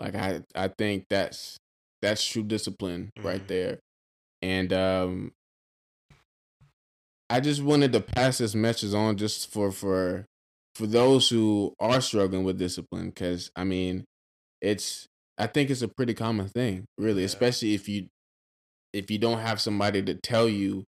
Like 0.00 0.14
I 0.14 0.42
I 0.54 0.68
think 0.68 1.06
that's 1.10 1.56
that's 2.02 2.24
true 2.26 2.42
discipline 2.42 3.10
right 3.22 3.42
Mhm. 3.42 3.46
there. 3.48 3.78
And 4.42 4.72
um 4.72 5.32
I 7.28 7.40
just 7.40 7.62
wanted 7.62 7.92
to 7.92 8.00
pass 8.00 8.38
this 8.38 8.54
message 8.54 8.94
on 8.94 9.16
just 9.16 9.50
for 9.52 9.70
for 9.70 10.26
for 10.74 10.86
those 10.86 11.28
who 11.28 11.74
are 11.78 12.00
struggling 12.00 12.44
with 12.44 12.58
discipline 12.58 13.12
cuz 13.12 13.50
I 13.56 13.64
mean 13.64 14.04
it's 14.60 15.06
I 15.38 15.46
think 15.46 15.70
it's 15.70 15.82
a 15.82 15.88
pretty 15.88 16.12
common 16.14 16.48
thing, 16.48 16.84
really, 16.98 17.22
Yeah. 17.22 17.26
especially 17.26 17.74
if 17.74 17.88
you 17.88 18.08
if 18.92 19.10
you 19.10 19.18
don't 19.18 19.38
have 19.38 19.60
somebody 19.60 20.02
to 20.02 20.14
tell 20.14 20.48
you 20.48 20.84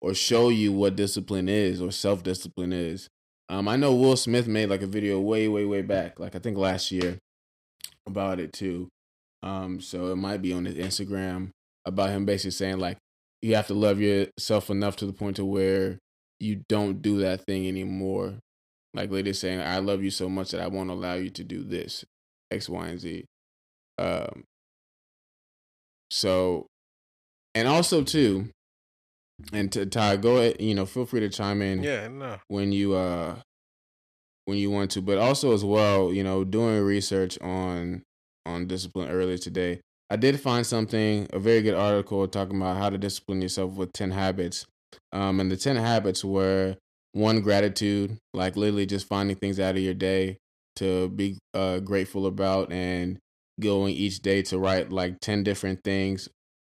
or 0.00 0.14
show 0.14 0.48
you 0.48 0.72
what 0.72 0.96
discipline 0.96 1.48
is 1.48 1.80
or 1.82 1.90
self 1.92 2.22
discipline 2.22 2.72
is. 2.72 3.08
Um, 3.50 3.66
I 3.66 3.74
know 3.74 3.96
Will 3.96 4.16
Smith 4.16 4.46
made 4.46 4.70
like 4.70 4.82
a 4.82 4.86
video 4.86 5.18
way, 5.18 5.48
way, 5.48 5.64
way 5.64 5.82
back, 5.82 6.20
like 6.20 6.36
I 6.36 6.38
think 6.38 6.56
last 6.56 6.92
year, 6.92 7.18
about 8.06 8.38
it 8.38 8.52
too. 8.52 8.88
Um, 9.42 9.80
so 9.80 10.12
it 10.12 10.16
might 10.16 10.40
be 10.40 10.52
on 10.52 10.66
his 10.66 10.76
Instagram 10.76 11.50
about 11.84 12.10
him 12.10 12.24
basically 12.24 12.52
saying 12.52 12.78
like 12.78 12.98
you 13.42 13.56
have 13.56 13.66
to 13.66 13.74
love 13.74 14.00
yourself 14.00 14.70
enough 14.70 14.94
to 14.96 15.06
the 15.06 15.12
point 15.12 15.36
to 15.36 15.44
where 15.44 15.98
you 16.38 16.62
don't 16.68 17.02
do 17.02 17.18
that 17.18 17.44
thing 17.44 17.66
anymore. 17.66 18.34
Like 18.94 19.10
lady 19.10 19.32
saying, 19.32 19.60
I 19.60 19.78
love 19.78 20.04
you 20.04 20.10
so 20.10 20.28
much 20.28 20.52
that 20.52 20.60
I 20.60 20.68
won't 20.68 20.90
allow 20.90 21.14
you 21.14 21.30
to 21.30 21.42
do 21.42 21.64
this, 21.64 22.04
X, 22.52 22.68
Y, 22.68 22.86
and 22.86 23.00
Z. 23.00 23.24
Um, 23.98 24.44
so, 26.08 26.66
and 27.54 27.66
also 27.66 28.04
too, 28.04 28.50
and 29.52 29.70
to 29.72 29.86
Ty, 29.86 30.16
go 30.16 30.36
ahead, 30.36 30.56
you 30.60 30.74
know, 30.74 30.86
feel 30.86 31.06
free 31.06 31.20
to 31.20 31.28
chime 31.28 31.62
in 31.62 31.82
Yeah. 31.82 32.08
No. 32.08 32.38
when 32.48 32.72
you 32.72 32.94
uh 32.94 33.36
when 34.46 34.58
you 34.58 34.70
want 34.70 34.90
to, 34.92 35.02
but 35.02 35.18
also 35.18 35.52
as 35.52 35.64
well, 35.64 36.12
you 36.12 36.24
know, 36.24 36.44
doing 36.44 36.82
research 36.82 37.40
on 37.40 38.02
on 38.46 38.66
discipline 38.66 39.10
earlier 39.10 39.38
today. 39.38 39.80
I 40.08 40.16
did 40.16 40.40
find 40.40 40.66
something, 40.66 41.28
a 41.32 41.38
very 41.38 41.62
good 41.62 41.74
article 41.74 42.26
talking 42.26 42.56
about 42.56 42.78
how 42.78 42.90
to 42.90 42.98
discipline 42.98 43.40
yourself 43.42 43.74
with 43.74 43.92
10 43.92 44.10
habits. 44.10 44.66
Um, 45.12 45.38
and 45.38 45.50
the 45.52 45.56
10 45.56 45.76
habits 45.76 46.24
were 46.24 46.76
one, 47.12 47.42
gratitude, 47.42 48.18
like 48.34 48.56
literally 48.56 48.86
just 48.86 49.06
finding 49.06 49.36
things 49.36 49.60
out 49.60 49.76
of 49.76 49.82
your 49.82 49.94
day 49.94 50.38
to 50.76 51.08
be 51.10 51.38
uh, 51.54 51.78
grateful 51.78 52.26
about 52.26 52.72
and 52.72 53.18
going 53.60 53.94
each 53.94 54.20
day 54.20 54.42
to 54.42 54.58
write 54.58 54.90
like 54.90 55.20
10 55.20 55.44
different 55.44 55.84
things 55.84 56.28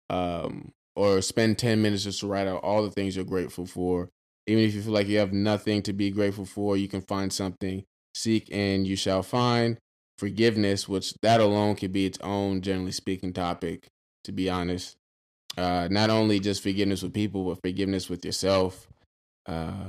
um, 0.08 0.70
or 0.96 1.20
spend 1.22 1.58
10 1.58 1.80
minutes 1.82 2.04
just 2.04 2.20
to 2.20 2.26
write 2.26 2.48
out 2.48 2.62
all 2.64 2.82
the 2.82 2.90
things 2.90 3.14
you're 3.14 3.24
grateful 3.24 3.66
for. 3.66 4.08
Even 4.46 4.64
if 4.64 4.74
you 4.74 4.82
feel 4.82 4.92
like 4.92 5.08
you 5.08 5.18
have 5.18 5.32
nothing 5.32 5.82
to 5.82 5.92
be 5.92 6.10
grateful 6.10 6.46
for, 6.46 6.76
you 6.76 6.88
can 6.88 7.02
find 7.02 7.32
something. 7.32 7.84
Seek 8.14 8.48
and 8.50 8.86
you 8.86 8.96
shall 8.96 9.22
find 9.22 9.76
forgiveness, 10.18 10.88
which 10.88 11.12
that 11.22 11.40
alone 11.40 11.76
could 11.76 11.92
be 11.92 12.06
its 12.06 12.18
own, 12.22 12.62
generally 12.62 12.92
speaking, 12.92 13.32
topic, 13.32 13.86
to 14.24 14.32
be 14.32 14.48
honest. 14.48 14.96
Uh, 15.58 15.88
not 15.90 16.08
only 16.10 16.40
just 16.40 16.62
forgiveness 16.62 17.02
with 17.02 17.12
people, 17.12 17.44
but 17.44 17.60
forgiveness 17.62 18.08
with 18.08 18.24
yourself. 18.24 18.86
Uh, 19.46 19.88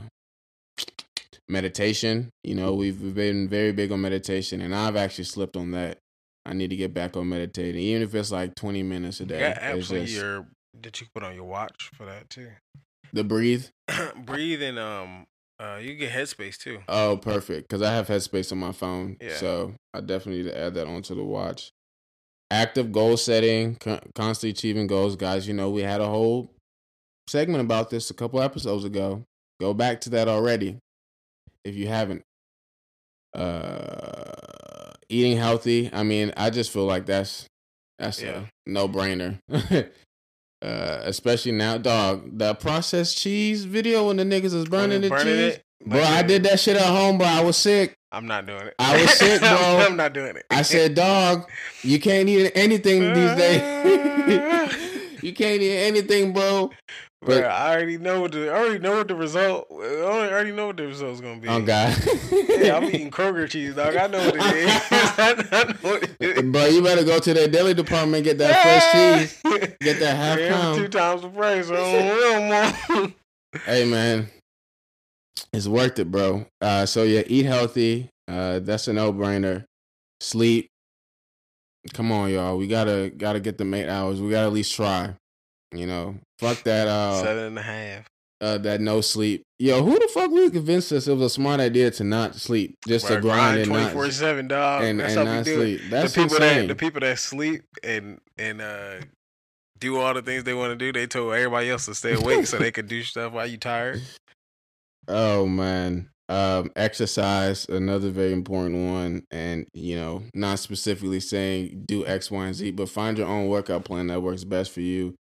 meditation, 1.48 2.30
you 2.43 2.56
know, 2.56 2.74
we've 2.74 3.15
been 3.15 3.48
very 3.48 3.72
big 3.72 3.91
on 3.91 4.02
meditation, 4.02 4.62
and 4.62 4.76
I've 4.76 4.96
actually 4.96 5.24
slipped 5.26 5.56
on 5.56 5.72
that. 5.72 6.00
I 6.46 6.54
need 6.54 6.70
to 6.70 6.76
get 6.76 6.93
back 6.93 7.15
on 7.17 7.30
meditating, 7.30 7.82
even 7.82 8.02
if 8.04 8.15
it's 8.15 8.32
like 8.32 8.56
20 8.56 8.84
minutes 8.84 9.20
a 9.20 9.26
day. 9.26 9.39
Yeah, 9.39 9.50
It's 9.52 9.60
absolutely. 9.91 10.08
just- 10.08 10.22
Your 10.22 10.48
that 10.83 10.99
you 11.01 11.07
put 11.13 11.23
on 11.23 11.35
your 11.35 11.45
watch 11.45 11.89
for 11.95 12.05
that 12.05 12.29
too. 12.29 12.49
the 13.13 13.23
breathe. 13.23 13.65
Breathe 14.25 14.61
and 14.61 14.77
um, 14.77 15.25
uh, 15.59 15.79
you 15.81 15.95
get 15.95 16.11
Headspace 16.11 16.57
too. 16.57 16.79
Oh, 16.89 17.17
perfect. 17.17 17.67
Because 17.69 17.81
I 17.81 17.93
have 17.93 18.07
Headspace 18.07 18.51
on 18.51 18.57
my 18.57 18.71
phone. 18.73 19.17
Yeah. 19.21 19.35
So 19.37 19.73
I 19.93 20.01
definitely 20.01 20.43
need 20.43 20.49
to 20.49 20.57
add 20.57 20.73
that 20.75 20.87
onto 20.87 21.15
the 21.15 21.23
watch. 21.23 21.71
Active 22.51 22.91
goal 22.91 23.17
setting, 23.17 23.75
con- 23.75 24.01
constantly 24.15 24.51
achieving 24.51 24.87
goals. 24.87 25.15
Guys, 25.15 25.47
you 25.47 25.53
know, 25.53 25.69
we 25.69 25.81
had 25.81 26.01
a 26.01 26.07
whole 26.07 26.51
segment 27.27 27.61
about 27.63 27.89
this 27.89 28.09
a 28.09 28.13
couple 28.13 28.41
episodes 28.41 28.83
ago. 28.85 29.23
Go 29.59 29.73
back 29.73 30.01
to 30.01 30.09
that 30.11 30.27
already 30.27 30.77
if 31.65 31.75
you 31.75 31.87
haven't. 31.87 32.23
Uh, 33.35 34.91
eating 35.09 35.37
healthy. 35.37 35.89
I 35.93 36.03
mean, 36.03 36.33
I 36.37 36.49
just 36.49 36.71
feel 36.71 36.85
like 36.85 37.05
that's 37.05 37.45
that's 37.99 38.21
Yeah. 38.21 38.41
a 38.41 38.69
no 38.69 38.87
brainer. 38.87 39.39
uh, 40.62 41.00
especially 41.04 41.52
now, 41.52 41.78
dog. 41.78 42.38
The 42.38 42.56
processed 42.56 43.17
cheese 43.17 43.65
video 43.65 44.08
when 44.08 44.17
the 44.17 44.24
niggas 44.24 44.54
is 44.54 44.65
burning 44.65 45.02
the 45.02 45.10
cheese. 45.10 45.56
it. 45.56 45.63
Bro, 45.86 46.02
I 46.02 46.24
did 46.24 46.43
that 46.43 46.60
shit 46.60 46.76
at 46.76 46.86
home, 46.86 47.17
bro. 47.17 47.28
I 47.28 47.43
was 47.43 47.58
sick. 47.58 47.96
I'm 48.12 48.26
not 48.26 48.46
doing 48.46 48.62
it. 48.62 48.76
I 48.80 49.02
was 49.02 49.12
sick, 49.12 49.39
bro. 49.41 49.50
I'm 49.50 49.96
not 49.96 50.13
doing 50.13 50.36
it. 50.36 50.46
I 50.50 50.62
said, 50.63 50.96
dog, 50.96 51.50
you 51.84 52.00
can't 52.00 52.28
eat 52.28 52.52
anything 52.56 53.13
these 53.13 53.36
days. 53.36 53.62
you 55.22 55.34
can't 55.34 55.62
eat 55.62 55.78
anything, 55.78 56.34
bro. 56.34 56.72
Bro, 57.25 57.41
but- 57.41 57.45
I 57.45 57.73
already 57.73 57.97
know 57.97 58.21
what 58.21 58.32
the 58.32 58.49
I 58.51 58.58
already 58.58 58.80
know 58.80 58.97
what 58.97 59.08
the 59.08 59.15
result. 59.15 59.67
I 59.71 59.75
already 60.03 60.51
know 60.51 60.67
what 60.67 60.77
the 60.77 60.86
result's 60.88 61.19
gonna 61.21 61.39
be. 61.39 61.47
Oh 61.47 61.62
God. 61.62 61.95
Yeah, 62.58 62.75
I'm 62.75 62.86
eating 62.86 63.12
Kroger 63.12 63.47
cheese, 63.47 63.75
dog. 63.75 63.95
I 63.95 64.08
know 64.08 64.17
what 64.17 64.36
it 64.36 64.41
is. 64.41 64.82
I 64.91 65.63
know 65.63 65.89
what 65.91 66.03
it 66.03 66.38
is. 66.38 66.41
bro, 66.51 66.65
you 66.65 66.82
better 66.82 67.03
go 67.03 67.19
to 67.19 67.34
the 67.36 67.47
deli 67.47 67.75
department 67.75 68.15
and 68.15 68.23
get 68.23 68.38
that 68.39 68.62
fresh 68.63 69.30
cheese. 69.43 69.77
Get 69.80 69.99
that 69.99 70.15
half 70.15 70.39
Yeah, 70.39 70.53
pound. 70.60 70.77
Two 70.80 70.88
times 70.88 71.21
the 71.21 71.30
price. 71.30 71.69
I 71.69 71.75
don't 71.75 72.89
know, 72.89 73.03
man. 73.03 73.13
Hey 73.63 73.86
man, 73.86 74.27
it's 75.53 75.67
worth 75.67 75.99
it, 75.99 76.10
bro. 76.12 76.47
Uh, 76.60 76.88
so 76.88 77.03
yeah, 77.03 77.21
eat 77.27 77.45
healthy. 77.45 78.10
Uh, 78.27 78.58
that's 78.60 78.88
a 78.88 78.93
no 78.93 79.13
brainer. 79.13 79.63
Sleep. 80.19 80.67
Come 81.93 82.12
on, 82.12 82.32
y'all. 82.32 82.58
We 82.58 82.65
gotta 82.67 83.12
gotta 83.15 83.39
get 83.39 83.60
the 83.60 83.71
eight 83.75 83.88
hours. 83.88 84.19
We 84.19 84.32
gotta 84.32 84.47
at 84.47 84.53
least 84.53 84.73
try. 84.73 85.13
You 85.73 85.86
know, 85.88 86.15
fuck 86.39 86.63
that. 86.63 86.88
Uh, 86.88 87.21
Seven 87.21 87.43
and 87.45 87.60
a 87.60 87.62
half. 87.62 88.06
uh, 88.41 88.58
that 88.60 88.80
no 88.82 89.01
sleep. 89.01 89.43
Yo, 89.60 89.84
who 89.84 89.97
the 89.97 90.08
fuck 90.13 90.30
really 90.32 90.51
convinced 90.51 90.91
us 90.91 91.08
it 91.08 91.13
was 91.13 91.21
a 91.23 91.30
smart 91.30 91.60
idea 91.60 91.89
to 91.91 92.03
not 92.03 92.36
sleep, 92.36 92.75
just 92.88 93.08
to 93.08 93.19
grind 93.19 93.60
and 93.69 94.13
seven, 94.13 94.47
dog. 94.47 94.84
and, 94.84 94.99
That's 94.99 95.15
and 95.15 95.27
how 95.27 95.32
we 95.34 95.38
not 95.38 95.45
do 95.45 95.51
it. 95.62 95.80
sleep? 95.80 95.89
That's 95.89 96.13
the 96.13 96.21
people 96.23 96.36
insane. 96.38 96.58
that 96.62 96.67
the 96.67 96.75
people 96.75 96.99
that 97.01 97.19
sleep 97.19 97.63
and 97.84 98.19
and 98.38 98.62
uh 98.62 98.95
do 99.80 99.97
all 99.99 100.13
the 100.13 100.21
things 100.21 100.43
they 100.43 100.53
want 100.56 100.71
to 100.71 100.75
do, 100.75 100.91
they 100.97 101.06
told 101.06 101.34
everybody 101.34 101.69
else 101.69 101.86
to 101.86 101.93
stay 101.95 102.13
awake 102.13 102.47
so 102.47 102.58
they 102.58 102.71
could 102.71 102.88
do 102.88 103.03
stuff 103.03 103.34
while 103.34 103.45
you 103.47 103.58
tired. 103.58 104.01
Oh 105.08 105.45
man. 105.45 106.10
Um, 106.30 106.71
exercise, 106.75 107.65
another 107.69 108.10
very 108.10 108.34
important 108.34 108.91
one, 108.91 109.23
and 109.32 109.65
you 109.73 109.95
know, 109.95 110.23
not 110.34 110.60
specifically 110.60 111.21
saying 111.21 111.84
do 111.88 112.06
X, 112.06 112.30
Y, 112.30 112.45
and 112.45 112.53
Z, 112.53 112.71
but 112.71 112.89
find 112.89 113.17
your 113.17 113.27
own 113.27 113.47
workout 113.47 113.86
plan 113.86 114.08
that 114.08 114.21
works 114.21 114.43
best 114.43 114.71
for 114.71 114.82
you. 114.82 115.15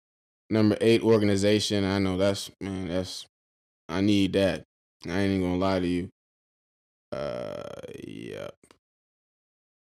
Number 0.50 0.78
eight, 0.80 1.02
organization. 1.02 1.84
I 1.84 2.00
know 2.00 2.18
that's 2.18 2.52
man, 2.62 2.88
that's 2.88 3.26
I 3.90 4.02
need 4.02 4.34
that. 4.34 4.64
I 5.08 5.20
ain't 5.20 5.36
even 5.36 5.42
gonna 5.42 5.58
lie 5.58 5.80
to 5.80 5.88
you. 5.88 6.10
Uh, 7.12 7.64
yep. 8.08 8.56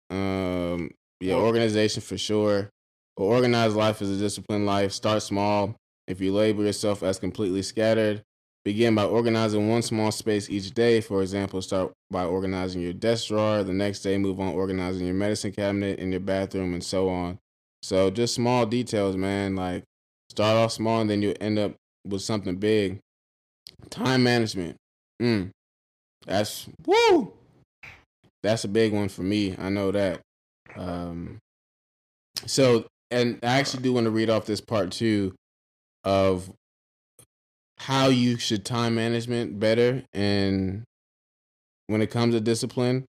Um, 0.09 0.91
yeah, 1.19 1.35
organization 1.35 2.01
for 2.01 2.17
sure. 2.17 2.69
But 3.15 3.23
organized 3.23 3.75
life 3.75 4.01
is 4.01 4.11
a 4.11 4.21
disciplined 4.21 4.65
life. 4.65 4.91
Start 4.91 5.23
small. 5.23 5.75
If 6.07 6.19
you 6.19 6.33
label 6.33 6.63
yourself 6.65 7.03
as 7.03 7.19
completely 7.19 7.61
scattered, 7.61 8.23
begin 8.65 8.95
by 8.95 9.05
organizing 9.05 9.69
one 9.69 9.81
small 9.81 10.11
space 10.11 10.49
each 10.49 10.71
day. 10.71 10.99
For 11.01 11.21
example, 11.21 11.61
start 11.61 11.93
by 12.11 12.25
organizing 12.25 12.81
your 12.81 12.93
desk 12.93 13.27
drawer. 13.27 13.63
The 13.63 13.73
next 13.73 14.01
day, 14.01 14.17
move 14.17 14.39
on 14.39 14.53
organizing 14.53 15.05
your 15.05 15.15
medicine 15.15 15.51
cabinet 15.51 15.99
in 15.99 16.11
your 16.11 16.19
bathroom, 16.19 16.73
and 16.73 16.83
so 16.83 17.09
on. 17.09 17.39
So 17.81 18.09
just 18.09 18.33
small 18.33 18.65
details, 18.65 19.15
man. 19.15 19.55
Like 19.55 19.83
start 20.33 20.57
off 20.57 20.71
small, 20.71 20.99
and 20.99 21.09
then 21.09 21.21
you 21.21 21.35
end 21.39 21.59
up 21.59 21.75
with 22.05 22.23
something 22.23 22.55
big. 22.55 22.99
Time 23.91 24.23
management. 24.23 24.77
Mm. 25.21 25.51
That's 26.25 26.67
woo. 26.87 27.33
That's 28.41 28.63
a 28.63 28.67
big 28.67 28.93
one 28.93 29.09
for 29.09 29.21
me. 29.21 29.55
I 29.57 29.69
know 29.69 29.91
that. 29.91 30.21
Um, 30.75 31.37
so, 32.47 32.87
and 33.11 33.39
I 33.43 33.59
actually 33.59 33.83
do 33.83 33.93
want 33.93 34.05
to 34.05 34.11
read 34.11 34.31
off 34.31 34.45
this 34.45 34.59
part 34.59 34.91
too 34.91 35.35
of 36.03 36.51
how 37.77 38.07
you 38.07 38.37
should 38.37 38.65
time 38.65 38.95
management 38.95 39.59
better. 39.59 40.03
And 40.13 40.83
when 41.87 42.01
it 42.01 42.09
comes 42.09 42.33
to 42.33 42.41
discipline, 42.41 43.05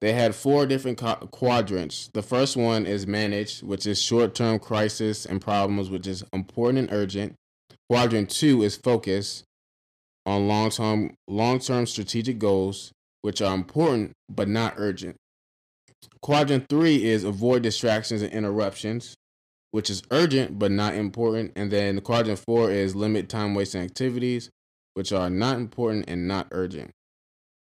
they 0.00 0.12
had 0.12 0.34
four 0.34 0.66
different 0.66 0.98
co- 0.98 1.28
quadrants. 1.30 2.08
The 2.12 2.22
first 2.22 2.56
one 2.56 2.86
is 2.86 3.06
managed, 3.06 3.62
which 3.62 3.86
is 3.86 4.00
short 4.00 4.34
term 4.34 4.58
crisis 4.58 5.26
and 5.26 5.40
problems, 5.40 5.90
which 5.90 6.06
is 6.06 6.22
important 6.32 6.78
and 6.78 6.92
urgent. 6.92 7.34
Quadrant 7.88 8.30
two 8.30 8.62
is 8.62 8.76
focus 8.76 9.42
on 10.26 10.46
long 10.46 10.70
term 10.70 11.14
long 11.26 11.58
term 11.58 11.86
strategic 11.86 12.38
goals, 12.38 12.92
which 13.22 13.42
are 13.42 13.54
important 13.54 14.12
but 14.28 14.48
not 14.48 14.74
urgent. 14.76 15.16
Quadrant 16.20 16.68
three 16.68 17.04
is 17.04 17.24
avoid 17.24 17.62
distractions 17.62 18.22
and 18.22 18.32
interruptions, 18.32 19.16
which 19.72 19.90
is 19.90 20.02
urgent 20.10 20.58
but 20.58 20.70
not 20.70 20.94
important. 20.94 21.52
And 21.56 21.70
then 21.70 22.00
quadrant 22.02 22.38
four 22.38 22.70
is 22.70 22.94
limit 22.94 23.28
time 23.28 23.54
wasting 23.54 23.82
activities, 23.82 24.50
which 24.94 25.12
are 25.12 25.30
not 25.30 25.56
important 25.56 26.08
and 26.08 26.28
not 26.28 26.48
urgent. 26.52 26.90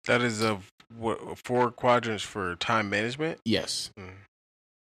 That 0.05 0.21
is 0.21 0.41
a 0.41 0.59
what, 0.97 1.37
four 1.37 1.71
quadrants 1.71 2.23
for 2.23 2.55
time 2.55 2.89
management. 2.89 3.39
Yes, 3.45 3.91
Mm. 3.99 4.13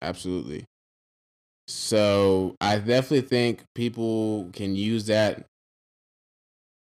absolutely. 0.02 0.66
So 1.68 2.56
I 2.62 2.78
definitely 2.78 3.22
think 3.28 3.64
people 3.76 4.50
can 4.54 4.76
use 4.76 5.06
that 5.08 5.46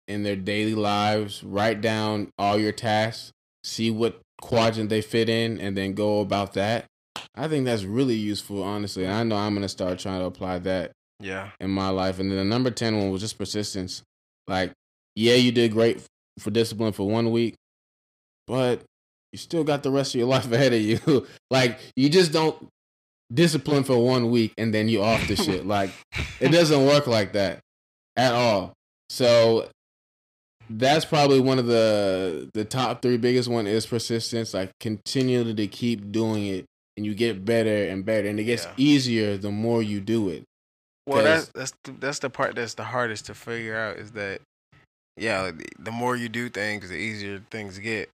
in 0.07 0.23
their 0.23 0.35
daily 0.37 0.75
lives. 0.75 1.43
Write 1.43 1.81
down 1.81 2.29
all 2.37 2.57
your 2.57 2.71
tasks, 2.71 3.31
see 3.63 3.91
what 3.91 4.21
quadrant 4.41 4.89
they 4.89 5.01
fit 5.01 5.27
in, 5.29 5.59
and 5.59 5.75
then 5.75 5.93
go 5.93 6.21
about 6.21 6.53
that. 6.53 6.85
I 7.35 7.47
think 7.47 7.65
that's 7.65 7.83
really 7.83 8.15
useful, 8.15 8.63
honestly. 8.63 9.03
And 9.03 9.13
I 9.13 9.23
know 9.23 9.35
I'm 9.35 9.53
gonna 9.53 9.67
start 9.67 9.99
trying 9.99 10.19
to 10.21 10.25
apply 10.25 10.59
that 10.59 10.91
Yeah, 11.19 11.51
in 11.59 11.69
my 11.71 11.89
life. 11.89 12.19
And 12.19 12.29
then 12.31 12.37
the 12.37 12.45
number 12.45 12.71
10 12.71 12.97
one 12.97 13.11
was 13.11 13.21
just 13.21 13.37
persistence. 13.37 14.03
Like, 14.47 14.71
yeah, 15.15 15.33
you 15.33 15.51
did 15.51 15.71
great 15.73 16.01
for 16.39 16.51
discipline 16.51 16.93
for 16.93 17.07
one 17.09 17.31
week, 17.31 17.55
but 18.45 18.83
you 19.31 19.37
still 19.37 19.63
got 19.63 19.83
the 19.83 19.91
rest 19.91 20.13
of 20.15 20.19
your 20.19 20.27
life 20.35 20.51
ahead 20.51 20.73
of 20.73 20.81
you. 20.81 21.25
like, 21.51 21.79
you 21.95 22.09
just 22.09 22.31
don't 22.31 22.67
discipline 23.33 23.83
for 23.83 23.97
one 23.97 24.31
week 24.31 24.53
and 24.57 24.73
then 24.73 24.87
you 24.87 25.01
off 25.03 25.27
the 25.27 25.35
shit. 25.45 25.65
Like, 25.65 25.91
it 26.39 26.49
doesn't 26.49 26.85
work 26.85 27.07
like 27.07 27.33
that 27.33 27.59
at 28.15 28.33
all. 28.33 28.73
So 29.09 29.69
that's 30.69 31.05
probably 31.05 31.39
one 31.39 31.59
of 31.59 31.65
the 31.65 32.49
the 32.53 32.65
top 32.65 33.01
three 33.01 33.15
biggest 33.17 33.47
one 33.47 33.67
is 33.67 33.85
persistence. 33.85 34.53
Like 34.53 34.71
continually 34.81 35.53
to 35.53 35.67
keep 35.67 36.11
doing 36.11 36.45
it 36.47 36.65
and 36.97 37.05
you 37.05 37.15
get 37.15 37.45
better 37.45 37.85
and 37.87 38.03
better 38.05 38.27
and 38.27 38.37
it 38.39 38.43
gets 38.43 38.65
Yeah. 38.65 38.73
easier 38.75 39.37
the 39.37 39.51
more 39.51 39.81
you 39.81 40.01
do 40.01 40.27
it. 40.29 40.43
Well, 41.05 41.23
that's 41.23 41.45
that's 41.55 41.71
the, 41.85 41.91
that's 41.93 42.19
the 42.19 42.29
part 42.29 42.55
that's 42.55 42.73
the 42.73 42.83
hardest 42.83 43.27
to 43.27 43.33
figure 43.33 43.77
out 43.77 43.95
is 43.97 44.11
that 44.11 44.41
yeah, 45.15 45.51
the- 45.51 45.65
the 45.79 45.91
more 45.91 46.15
you 46.17 46.27
do 46.27 46.49
things, 46.49 46.89
the 46.89 46.95
easier 46.95 47.41
things 47.49 47.79
get. 47.79 48.09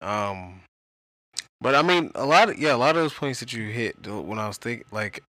Um, 0.00 0.60
But 1.60 1.74
I 1.74 1.82
mean, 1.82 2.12
a 2.14 2.24
lot 2.24 2.50
of 2.50 2.58
yeah, 2.58 2.74
a 2.74 2.78
lot 2.78 2.96
of 2.96 3.02
those 3.02 3.14
points 3.14 3.40
that 3.40 3.52
you 3.52 3.68
hit 3.68 4.06
when 4.06 4.38
I 4.38 4.46
was 4.46 4.58
thinking, 4.58 4.86
like, 4.92 5.22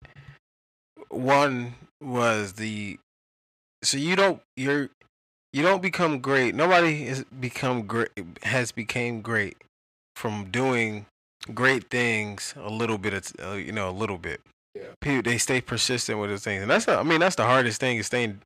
one 1.09 1.75
was 2.03 2.55
the 2.55 2.99
so 3.83 3.97
you 3.97 4.17
don't 4.17 4.41
you're 4.57 4.91
you 5.53 5.63
don't 5.63 5.81
become 5.81 6.21
great. 6.21 6.55
Nobody 6.55 7.05
has 7.07 7.25
become 7.25 7.87
great 7.87 8.11
has 8.43 8.73
became 8.73 9.23
great 9.23 9.57
from 10.17 10.51
doing 10.51 11.07
great 11.55 11.89
things 11.91 12.55
a 12.57 12.71
little 12.71 12.99
bit 12.99 13.15
of 13.15 13.33
uh, 13.41 13.55
you 13.55 13.73
know 13.73 13.89
a 13.89 13.93
little 13.93 14.19
bit. 14.19 14.41
Yeah. 14.75 14.83
People 15.01 15.23
they 15.23 15.39
stay 15.39 15.61
persistent 15.61 16.19
with 16.19 16.31
those 16.31 16.43
things, 16.43 16.63
and 16.63 16.71
that's 16.71 16.89
I 16.89 17.03
mean 17.05 17.21
that's 17.21 17.37
the 17.37 17.45
hardest 17.45 17.81
thing 17.81 17.99
is 17.99 18.07
staying. 18.07 18.43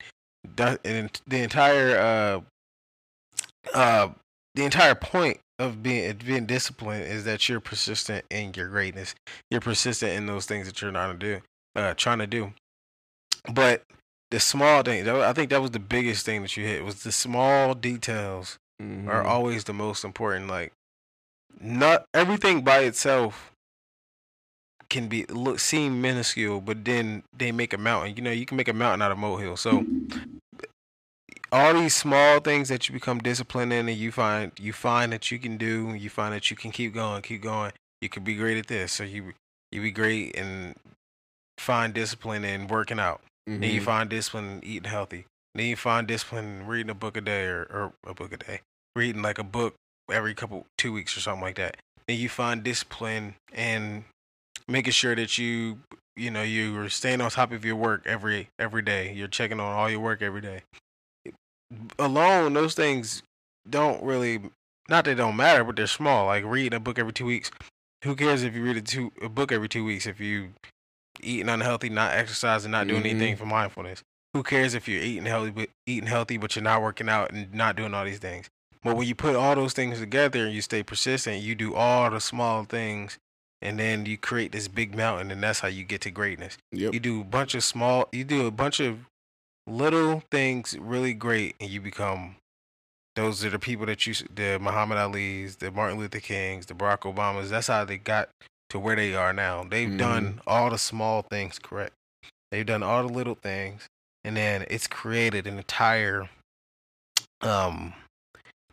The, 0.57 0.79
the 1.27 1.39
entire 1.43 1.99
uh 1.99 2.41
uh 3.75 4.09
the 4.55 4.65
entire 4.65 4.95
point 4.95 5.39
of 5.61 5.83
being 5.83 6.17
being 6.17 6.47
disciplined 6.47 7.05
is 7.05 7.25
that 7.25 7.49
you're 7.49 7.61
persistent 7.61 8.25
in 8.31 8.55
your 8.55 8.69
greatness. 8.69 9.15
You're 9.51 9.61
persistent 9.61 10.13
in 10.13 10.27
those 10.27 10.47
things 10.47 10.67
that 10.67 10.81
you're 10.81 10.91
trying 10.91 11.19
to 11.19 11.19
do, 11.19 11.41
uh, 11.77 11.95
trying 11.95 12.19
to 12.19 12.27
do. 12.27 12.55
But 13.53 13.85
the 14.31 14.41
small 14.41 14.83
things, 14.83 15.07
I 15.07 15.33
think 15.35 15.51
that 15.51 15.61
was 15.61 15.73
the 15.73 15.79
biggest 15.79 16.25
thing 16.25 16.43
that 16.43 16.57
you 16.57 16.67
hit 16.67 16.85
was 16.85 17.03
the 17.03 17.13
small 17.13 17.75
details 17.75 18.59
Mhm. 18.81 19.09
are 19.09 19.23
always 19.23 19.65
the 19.65 19.75
most 19.75 20.03
important. 20.05 20.49
Like, 20.49 20.73
not 21.61 22.07
everything 22.15 22.63
by 22.63 22.81
itself 22.81 23.53
can 24.89 25.09
be 25.09 25.25
look 25.27 25.61
seem 25.61 26.01
minuscule, 26.01 26.61
but 26.61 26.85
then 26.85 27.23
they 27.37 27.53
make 27.53 27.73
a 27.73 27.79
mountain. 27.79 28.17
You 28.17 28.23
know, 28.23 28.33
you 28.33 28.47
can 28.47 28.57
make 28.57 28.69
a 28.69 28.73
mountain 28.73 29.03
out 29.03 29.13
of 29.13 29.19
molehill. 29.19 29.57
So 29.57 29.85
all 31.53 31.75
these 31.75 31.95
small 31.95 32.41
things 32.41 32.69
that 32.69 32.89
you 32.89 32.93
become 32.93 33.19
disciplined 33.19 33.73
in, 33.73 33.89
and 33.89 33.99
you 33.99 34.13
find 34.13 34.53
you 34.59 34.73
find 34.73 35.13
that 35.13 35.31
you 35.31 35.39
can 35.39 35.57
do, 35.57 35.95
you 35.95 36.11
find 36.11 36.35
that 36.35 36.51
you 36.51 36.57
can 36.57 36.71
keep 36.71 36.95
going, 36.95 37.23
keep 37.23 37.43
going. 37.43 37.73
You 38.01 38.09
could 38.09 38.25
be 38.25 38.35
great 38.35 38.59
at 38.59 38.67
this, 38.69 38.93
so 38.93 39.05
you 39.05 39.33
you 39.73 39.83
be 39.83 39.91
great 39.91 40.37
and 40.37 40.75
find 41.59 41.93
discipline 41.93 42.45
in 42.45 42.67
working 42.67 42.99
out. 42.99 43.21
Then 43.47 43.63
you 43.71 43.81
Mhm. 43.81 43.85
find 43.85 44.11
discipline 44.11 44.51
in 44.59 44.65
eating 44.65 44.91
healthy. 44.91 45.27
Then 45.55 45.67
you 45.67 45.77
find 45.77 46.07
discipline 46.07 46.45
in 46.45 46.67
reading 46.67 46.91
a 46.91 46.95
book 46.95 47.17
a 47.17 47.21
day 47.21 47.45
or, 47.45 47.65
or 47.65 47.93
a 48.07 48.15
book 48.15 48.33
a 48.33 48.37
day. 48.37 48.61
Reading 48.95 49.23
like 49.23 49.39
a 49.39 49.45
book 49.45 49.75
every 50.11 50.35
couple 50.35 50.67
two 50.79 50.93
weeks 50.93 51.17
or 51.17 51.21
something 51.21 51.43
like 51.43 51.57
that. 51.57 51.77
Then 52.07 52.19
you 52.19 52.29
find 52.29 52.63
discipline 52.63 53.35
and 53.53 54.05
making 54.67 54.93
sure 54.93 55.15
that 55.15 55.39
you 55.39 55.81
you 56.17 56.31
know 56.31 56.43
you're 56.43 56.89
staying 56.89 57.21
on 57.21 57.31
top 57.31 57.53
of 57.53 57.65
your 57.65 57.77
work 57.77 58.03
every 58.07 58.49
every 58.59 58.83
day. 58.83 59.13
You're 59.13 59.29
checking 59.29 59.61
on 59.61 59.73
all 59.77 59.91
your 59.91 60.01
work 60.01 60.23
every 60.23 60.41
day. 60.41 60.63
Alone, 61.99 62.55
those 62.55 62.75
things 62.75 63.23
don't 63.69 64.03
really 64.03 64.41
not 64.89 65.05
they 65.05 65.15
don't 65.15 65.37
matter, 65.37 65.63
but 65.63 65.77
they're 65.77 65.87
small. 65.87 66.27
Like 66.27 66.45
reading 66.45 66.75
a 66.75 66.81
book 66.81 66.99
every 66.99 67.13
two 67.13 67.27
weeks. 67.27 67.51
Who 68.05 68.17
cares 68.17 68.43
if 68.43 68.55
you 68.55 68.65
read 68.65 68.77
a 68.77 68.81
two 68.83 69.13
a 69.23 69.29
book 69.29 69.53
every 69.53 69.69
two 69.69 69.85
weeks 69.85 70.07
if 70.07 70.19
you 70.21 70.51
eating 71.23 71.49
unhealthy, 71.49 71.89
not 71.91 72.13
exercising, 72.15 72.71
not 72.71 72.89
doing 72.89 73.03
Mhm. 73.03 73.11
anything 73.11 73.37
for 73.37 73.47
mindfulness? 73.47 74.03
Who 74.35 74.43
cares 74.43 74.75
if 74.75 74.89
you're 74.89 75.03
eating 75.03 75.27
healthy 75.27 75.51
but 75.51 75.69
eating 75.87 76.09
healthy 76.09 76.37
but 76.39 76.57
you're 76.57 76.63
not 76.63 76.83
working 76.83 77.09
out 77.09 77.31
and 77.33 77.53
not 77.53 77.77
doing 77.77 77.95
all 77.95 78.05
these 78.05 78.19
things? 78.19 78.49
But 78.83 78.97
when 78.97 79.07
you 79.07 79.15
put 79.15 79.37
all 79.37 79.55
those 79.55 79.75
things 79.75 80.01
together 80.01 80.47
and 80.47 80.55
you 80.55 80.63
stay 80.63 80.83
persistent, 80.83 81.43
you 81.43 81.55
do 81.55 81.75
all 81.75 82.11
the 82.11 82.21
small 82.21 82.65
things 82.65 83.19
and 83.61 83.79
then 83.79 84.07
you 84.07 84.17
create 84.17 84.53
this 84.53 84.69
big 84.69 84.95
mountain 84.97 85.31
and 85.31 85.43
that's 85.43 85.61
how 85.61 85.69
you 85.69 85.85
get 85.85 86.01
to 86.03 86.11
greatness. 86.11 86.57
Yep. 86.73 86.95
You 86.95 87.01
do 87.01 87.21
a 87.21 87.25
bunch 87.25 87.55
of 87.55 87.63
small 87.63 88.09
you 88.13 88.25
do 88.25 88.47
a 88.47 88.51
bunch 88.51 88.81
of 88.81 89.01
little 89.71 90.23
things 90.31 90.77
really 90.79 91.15
great 91.15 91.55
and 91.61 91.71
you 91.71 91.81
become 91.81 92.37
those 93.17 93.45
are 93.45 93.51
the 93.51 93.59
people 93.59 93.87
that 93.87 94.07
you 94.07 94.15
the 94.35 94.59
Muhammad 94.61 94.99
Ali's, 94.99 95.57
the 95.57 95.71
Martin 95.71 95.99
Luther 95.99 96.21
Kings, 96.21 96.67
the 96.67 96.75
Barack 96.75 97.01
Obamas. 97.01 97.49
That's 97.49 97.67
how 97.67 97.85
they 97.85 97.99
got 97.99 98.29
to 98.71 98.79
where 98.79 98.97
they 98.97 99.15
are 99.15 99.33
now. 99.33 99.65
They've 99.69 99.97
done 99.97 100.41
all 100.47 100.71
the 100.71 100.79
small 100.79 101.23
things 101.23 101.59
correct. 101.59 101.93
They've 102.51 102.67
done 102.67 102.83
all 102.83 103.07
the 103.07 103.13
little 103.13 103.35
things, 103.35 103.87
and 104.25 104.37
then 104.37 104.65
it's 104.71 104.87
created 104.87 105.47
an 105.47 105.59
entire 105.59 106.29
um 107.43 107.95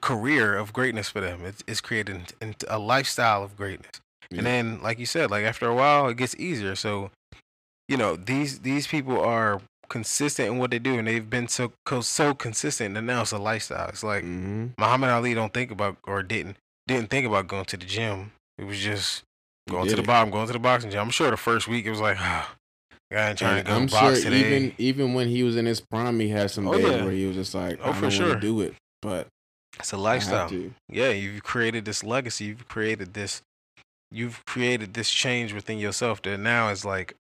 career 0.02 0.58
of 0.58 0.72
greatness 0.72 1.10
for 1.10 1.20
them. 1.20 1.42
It's 1.44 1.64
it's 1.68 1.82
created 1.82 2.34
a 2.68 2.80
lifestyle 2.80 3.44
of 3.44 3.58
greatness. 3.58 4.00
Yeah. 4.30 4.40
And 4.40 4.48
then, 4.48 4.82
like 4.84 5.00
you 5.00 5.06
said, 5.06 5.32
like 5.32 5.46
after 5.46 5.68
a 5.68 5.76
while, 5.76 6.08
it 6.08 6.18
gets 6.18 6.36
easier. 6.36 6.76
So, 6.76 7.12
you 7.88 7.98
know, 7.98 8.16
these 8.16 8.60
these 8.60 8.88
people 8.88 9.20
are 9.20 9.62
consistent 9.90 10.50
in 10.50 10.58
what 10.58 10.72
they 10.72 10.80
do, 10.80 10.98
and 10.98 11.08
they've 11.08 11.30
been 11.30 11.48
so 11.48 11.72
co- 11.86 12.02
so 12.02 12.34
consistent, 12.34 12.98
and 12.98 13.08
now 13.08 13.22
it's 13.22 13.32
a 13.32 13.38
lifestyle. 13.38 13.88
It's 13.90 14.04
like 14.04 14.24
Mhm. 14.24 14.74
Muhammad 14.78 15.10
Ali 15.10 15.34
don't 15.34 15.54
think 15.54 15.72
about 15.72 15.98
or 16.04 16.24
didn't 16.24 16.58
didn't 16.88 17.10
think 17.10 17.26
about 17.26 17.48
going 17.48 17.66
to 17.66 17.78
the 17.78 17.86
gym. 17.86 18.32
It 18.58 18.64
was 18.66 18.80
just 18.80 19.24
going 19.70 19.88
to 19.90 19.96
the 19.96 20.02
bottom, 20.04 20.32
going 20.32 20.48
to 20.48 20.54
the 20.54 20.60
boxing 20.60 20.90
gym. 20.92 21.02
I'm 21.02 21.10
sure 21.10 21.30
the 21.30 21.38
first 21.38 21.68
week 21.68 21.86
it 21.86 21.90
was 21.90 22.00
like, 22.00 22.18
ah, 22.20 22.56
guy 23.12 23.30
ain't 23.30 23.38
trying 23.40 23.64
to 23.64 23.70
go 23.70 23.76
I'm 23.76 23.88
box 23.88 24.22
sure 24.22 24.32
today. 24.32 24.48
even 24.48 24.74
even 24.78 25.14
when 25.14 25.28
he 25.28 25.44
was 25.44 25.56
in 25.56 25.66
his 25.66 25.82
prime, 25.82 26.20
he 26.20 26.30
had 26.30 26.50
some 26.52 26.68
Oh, 26.68 26.74
days 26.78 26.86
yeah. 26.90 27.04
where 27.04 27.12
he 27.12 27.26
was 27.26 27.36
just 27.36 27.54
like, 27.56 27.80
Oh, 27.84 27.90
I 27.90 27.94
for 27.94 28.10
sure. 28.10 28.36
do 28.36 28.62
it, 28.62 28.74
but 29.02 29.28
it's 29.80 29.92
a 29.92 29.98
lifestyle. 29.98 30.52
Yeah, 30.90 31.10
you've 31.10 31.44
created 31.44 31.86
this 31.86 32.04
legacy. 32.04 32.46
You've 32.46 32.68
created 32.68 33.14
this. 33.14 33.42
You've 34.10 34.46
created 34.46 34.94
this 34.94 35.10
change 35.12 35.52
within 35.54 35.78
yourself 35.78 36.22
that 36.22 36.40
now 36.40 36.70
is 36.70 36.86
like 36.86 37.14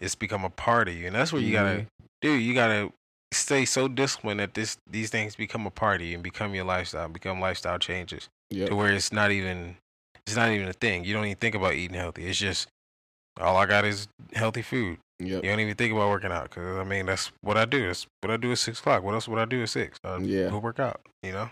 it's 0.00 0.14
become 0.14 0.44
a 0.44 0.50
part 0.50 0.88
of 0.88 0.94
you, 0.94 1.08
and 1.08 1.16
that's 1.16 1.32
what 1.32 1.42
you 1.42 1.52
gotta 1.52 1.86
Do. 2.22 2.32
You 2.32 2.54
gotta 2.54 2.92
stay 3.32 3.64
so 3.64 3.88
disciplined 3.88 4.40
that 4.40 4.54
this 4.54 4.78
these 4.90 5.10
things 5.10 5.36
become 5.36 5.66
a 5.66 5.70
party 5.70 6.14
and 6.14 6.22
become 6.22 6.54
your 6.54 6.64
lifestyle, 6.64 7.08
become 7.08 7.40
lifestyle 7.40 7.78
changes. 7.78 8.28
Yep. 8.50 8.70
to 8.70 8.76
where 8.76 8.92
it's 8.92 9.12
not 9.12 9.30
even 9.30 9.76
it's 10.26 10.36
not 10.36 10.50
even 10.50 10.68
a 10.68 10.72
thing. 10.72 11.04
You 11.04 11.12
don't 11.14 11.26
even 11.26 11.36
think 11.36 11.54
about 11.54 11.74
eating 11.74 11.96
healthy. 11.96 12.26
It's 12.26 12.38
just 12.38 12.68
all 13.38 13.56
I 13.56 13.66
got 13.66 13.84
is 13.84 14.08
healthy 14.32 14.62
food. 14.62 14.98
Yep. 15.20 15.44
You 15.44 15.50
don't 15.50 15.60
even 15.60 15.74
think 15.74 15.92
about 15.92 16.08
working 16.10 16.32
out 16.32 16.44
because 16.44 16.78
I 16.78 16.84
mean 16.84 17.06
that's 17.06 17.30
what 17.42 17.56
I 17.56 17.64
do. 17.66 17.86
That's 17.86 18.06
what 18.22 18.30
I 18.30 18.36
do 18.36 18.50
at 18.52 18.58
six 18.58 18.78
o'clock. 18.80 19.02
What 19.02 19.14
else 19.14 19.28
would 19.28 19.38
I 19.38 19.44
do 19.44 19.62
at 19.62 19.68
six? 19.68 19.98
I 20.02 20.16
Yeah. 20.18 20.48
go 20.48 20.58
work 20.58 20.80
out. 20.80 21.00
You 21.22 21.32
know. 21.32 21.50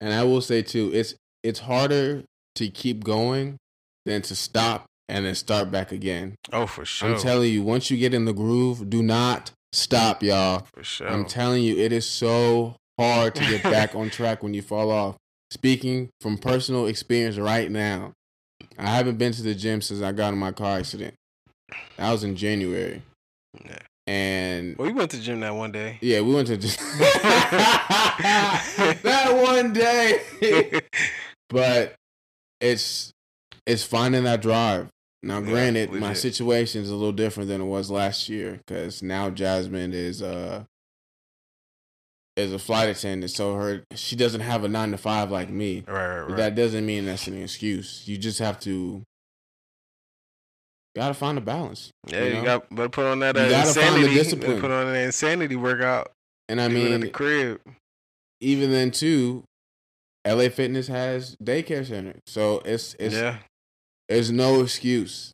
And 0.00 0.12
I 0.12 0.24
will 0.24 0.40
say 0.42 0.62
too, 0.62 0.90
it's 0.92 1.14
it's 1.42 1.60
harder 1.60 2.24
to 2.56 2.68
keep 2.68 3.02
going 3.04 3.56
than 4.04 4.20
to 4.22 4.36
stop 4.36 4.84
and 5.08 5.24
then 5.24 5.34
start 5.34 5.70
back 5.70 5.90
again. 5.92 6.34
Oh, 6.52 6.66
for 6.66 6.84
sure. 6.84 7.14
I'm 7.14 7.18
telling 7.20 7.50
you, 7.52 7.62
once 7.62 7.90
you 7.90 7.96
get 7.96 8.12
in 8.14 8.24
the 8.26 8.32
groove, 8.34 8.90
do 8.90 9.02
not 9.02 9.52
stop, 9.72 10.22
y'all. 10.22 10.66
for 10.74 10.82
sure. 10.82 11.08
I'm 11.08 11.24
telling 11.24 11.62
you, 11.62 11.76
it 11.76 11.92
is 11.92 12.06
so 12.06 12.76
hard 12.98 13.34
to 13.36 13.40
get 13.42 13.62
back 13.62 13.94
on 13.96 14.10
track 14.10 14.42
when 14.42 14.54
you 14.54 14.62
fall 14.62 14.90
off. 14.90 15.16
Speaking 15.50 16.10
from 16.20 16.38
personal 16.38 16.86
experience 16.86 17.36
right 17.36 17.70
now, 17.70 18.12
I 18.78 18.90
haven't 18.90 19.18
been 19.18 19.32
to 19.32 19.42
the 19.42 19.54
gym 19.54 19.80
since 19.82 20.00
I 20.02 20.12
got 20.12 20.32
in 20.32 20.38
my 20.38 20.52
car 20.52 20.78
accident. 20.78 21.14
That 21.96 22.12
was 22.12 22.24
in 22.24 22.36
January. 22.36 23.02
Yeah. 23.64 23.78
And 24.06 24.76
well, 24.76 24.86
we 24.88 24.92
went 24.92 25.10
to 25.12 25.16
the 25.18 25.22
gym 25.22 25.40
that 25.40 25.54
one 25.54 25.72
day. 25.72 25.98
yeah, 26.00 26.20
we 26.20 26.34
went 26.34 26.48
to 26.48 26.56
gym. 26.56 26.70
that 29.02 29.30
one 29.42 29.72
day. 29.72 30.80
but 31.48 31.94
it's 32.60 33.12
it's 33.66 33.84
finding 33.84 34.24
that 34.24 34.42
drive. 34.42 34.88
Now, 35.22 35.40
Yeah, 35.40 35.50
granted, 35.50 35.92
my 35.92 36.14
situation 36.14 36.82
is 36.82 36.90
a 36.90 36.94
little 36.94 37.12
different 37.12 37.48
than 37.48 37.60
it 37.60 37.66
was 37.66 37.90
last 37.90 38.28
year 38.28 38.60
because 38.66 39.02
now 39.02 39.28
Jasmine 39.30 39.92
is 39.92 40.22
uh 40.22 40.64
is 42.36 42.52
a 42.52 42.58
flight 42.58 42.88
attendant, 42.88 43.30
so 43.30 43.54
her 43.54 43.84
she 43.94 44.16
doesn't 44.16 44.40
have 44.40 44.64
a 44.64 44.68
nine 44.68 44.92
to 44.92 44.96
five 44.98 45.30
like 45.30 45.50
me. 45.50 45.84
right, 45.86 46.20
right, 46.20 46.28
But 46.28 46.36
that 46.36 46.54
doesn't 46.54 46.86
mean 46.86 47.04
that's 47.04 47.26
an 47.26 47.42
excuse. 47.42 48.08
You 48.08 48.16
just 48.16 48.38
have 48.38 48.58
to 48.60 49.02
gotta 50.96 51.14
find 51.14 51.36
a 51.36 51.40
balance. 51.42 51.90
yeah, 52.08 52.24
you 52.24 52.36
you, 52.36 52.44
got 52.44 52.74
better 52.74 52.88
put 52.88 53.06
on 53.06 53.18
that 53.20 53.36
uh, 53.36 53.42
You 53.42 53.50
gotta 53.50 53.74
find 53.74 53.94
the 53.94 53.98
insanity. 53.98 54.14
discipline. 54.14 54.60
Put 54.60 54.70
on 54.70 54.86
an 54.88 54.96
insanity 54.96 55.56
workout. 55.56 56.12
And 56.48 56.60
I 56.60 56.68
mean, 56.68 56.92
in 56.92 57.00
the 57.02 57.08
crib. 57.10 57.60
even 58.40 58.70
then 58.70 58.90
too, 58.90 59.44
LA 60.26 60.48
Fitness 60.48 60.88
has 60.88 61.36
daycare 61.42 61.86
center, 61.86 62.14
so 62.26 62.62
it's 62.64 62.96
it's 62.98 63.14
yeah, 63.14 63.38
There's 64.10 64.32
no 64.32 64.60
excuse. 64.60 65.30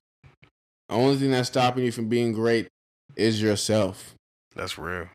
The 0.91 0.97
only 0.97 1.17
thing 1.17 1.31
that's 1.31 1.49
stopping 1.49 1.83
you 1.83 1.93
from 1.93 2.11
being 2.11 2.35
great 2.35 2.69
is 3.17 3.41
yourself. 3.41 4.15
that's 4.55 4.77
real. 4.77 5.09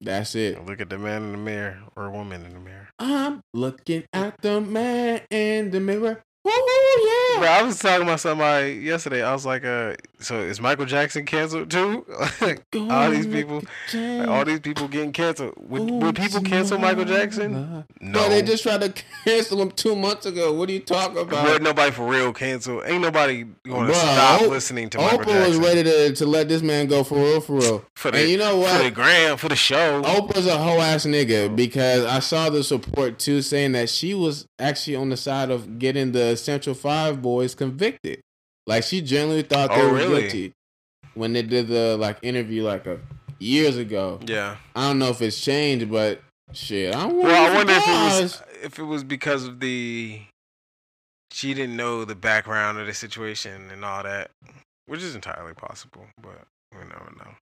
That's 0.00 0.34
it. 0.34 0.64
Look 0.64 0.80
at 0.80 0.88
the 0.88 0.96
man 0.96 1.24
in 1.24 1.32
the 1.32 1.38
mirror 1.38 1.78
or 1.94 2.06
a 2.06 2.10
woman 2.10 2.42
in 2.42 2.54
the 2.54 2.58
mirror. 2.58 2.88
I'm 2.98 3.42
looking 3.52 4.04
at 4.14 4.40
the 4.40 4.62
man 4.62 5.20
in 5.30 5.72
the 5.72 5.80
mirror. 5.80 6.22
Woo, 6.42 6.52
yeah. 6.52 7.19
Bro, 7.38 7.48
I 7.48 7.62
was 7.62 7.78
talking 7.78 8.02
about 8.02 8.20
somebody 8.20 8.74
yesterday. 8.74 9.22
I 9.22 9.32
was 9.32 9.46
like, 9.46 9.64
uh, 9.64 9.94
so 10.18 10.40
is 10.40 10.60
Michael 10.60 10.86
Jackson 10.86 11.24
canceled 11.24 11.70
too? 11.70 12.04
Like, 12.40 12.64
all 12.90 13.10
these 13.10 13.26
people, 13.26 13.62
like, 13.94 14.28
all 14.28 14.44
these 14.44 14.60
people 14.60 14.88
getting 14.88 15.12
canceled. 15.12 15.54
Would, 15.56 15.90
would 15.90 16.16
people 16.16 16.42
cancel 16.42 16.78
Michael 16.78 17.04
Jackson? 17.04 17.84
No. 18.00 18.28
They 18.28 18.42
just 18.42 18.62
tried 18.62 18.80
to 18.82 19.02
cancel 19.24 19.60
him 19.60 19.70
two 19.70 19.96
months 19.96 20.26
ago. 20.26 20.52
What 20.52 20.68
are 20.68 20.72
you 20.72 20.80
talking 20.80 21.18
about? 21.18 21.46
But 21.46 21.62
nobody 21.62 21.90
for 21.90 22.06
real 22.06 22.32
cancel. 22.32 22.82
Ain't 22.84 23.02
nobody 23.02 23.44
going 23.66 23.88
to 23.88 23.94
stop 23.94 24.40
Oprah- 24.42 24.50
listening 24.50 24.90
to 24.90 24.98
Michael 24.98 25.18
Oprah 25.18 25.26
Jackson. 25.26 25.48
was 25.48 25.58
ready 25.58 25.82
to, 25.84 26.14
to 26.14 26.26
let 26.26 26.48
this 26.48 26.62
man 26.62 26.86
go 26.86 27.04
for 27.04 27.16
real, 27.16 27.40
for 27.40 27.52
real. 27.54 27.84
for 27.94 28.10
the, 28.10 28.18
and 28.18 28.28
you 28.28 28.38
know 28.38 28.56
what? 28.58 28.76
for 28.76 28.82
the 28.84 28.90
gram, 28.90 29.36
for 29.36 29.48
the 29.48 29.56
show. 29.56 30.02
Oprah's 30.02 30.46
a 30.46 30.58
hoe 30.58 30.80
ass 30.80 31.06
nigga 31.06 31.54
because 31.54 32.04
I 32.04 32.18
saw 32.20 32.50
the 32.50 32.66
report 32.70 33.18
too 33.18 33.42
saying 33.42 33.72
that 33.72 33.88
she 33.88 34.14
was 34.14 34.46
actually 34.58 34.96
on 34.96 35.08
the 35.08 35.16
side 35.16 35.50
of 35.50 35.78
getting 35.78 36.12
the 36.12 36.36
Central 36.36 36.74
Five 36.74 37.19
Boys 37.22 37.54
convicted. 37.54 38.20
Like 38.66 38.84
she 38.84 39.00
genuinely 39.00 39.42
thought 39.42 39.70
they 39.70 39.80
Oh, 39.80 39.88
were 39.90 39.96
really? 39.96 40.20
guilty 40.22 40.52
when 41.14 41.32
they 41.32 41.42
did 41.42 41.68
the 41.68 41.96
like 41.96 42.18
interview 42.22 42.62
like 42.64 42.86
a 42.86 43.00
years 43.38 43.76
ago. 43.76 44.20
Yeah. 44.26 44.56
I 44.76 44.88
don't 44.88 44.98
know 44.98 45.08
if 45.08 45.20
it's 45.22 45.40
changed, 45.40 45.90
but 45.90 46.20
shit, 46.52 46.94
I 46.94 47.06
wouldn't 47.06 47.22
Well, 47.24 47.52
I 47.52 47.54
wonder 47.56 47.72
if 47.72 47.86
it 47.88 48.22
was 48.22 48.42
if 48.62 48.78
it 48.78 48.84
was 48.84 49.02
because 49.04 49.44
of 49.44 49.60
the 49.60 50.20
she 51.32 51.54
didn't 51.54 51.76
know 51.76 52.04
the 52.04 52.14
background 52.14 52.78
of 52.78 52.86
the 52.86 52.94
situation 52.94 53.70
and 53.70 53.84
all 53.84 54.02
that, 54.02 54.30
which 54.86 55.00
is 55.02 55.14
entirely 55.14 55.54
possible, 55.54 56.04
but 56.20 56.42
we 56.72 56.80
never 56.80 57.12
know. 57.18 57.34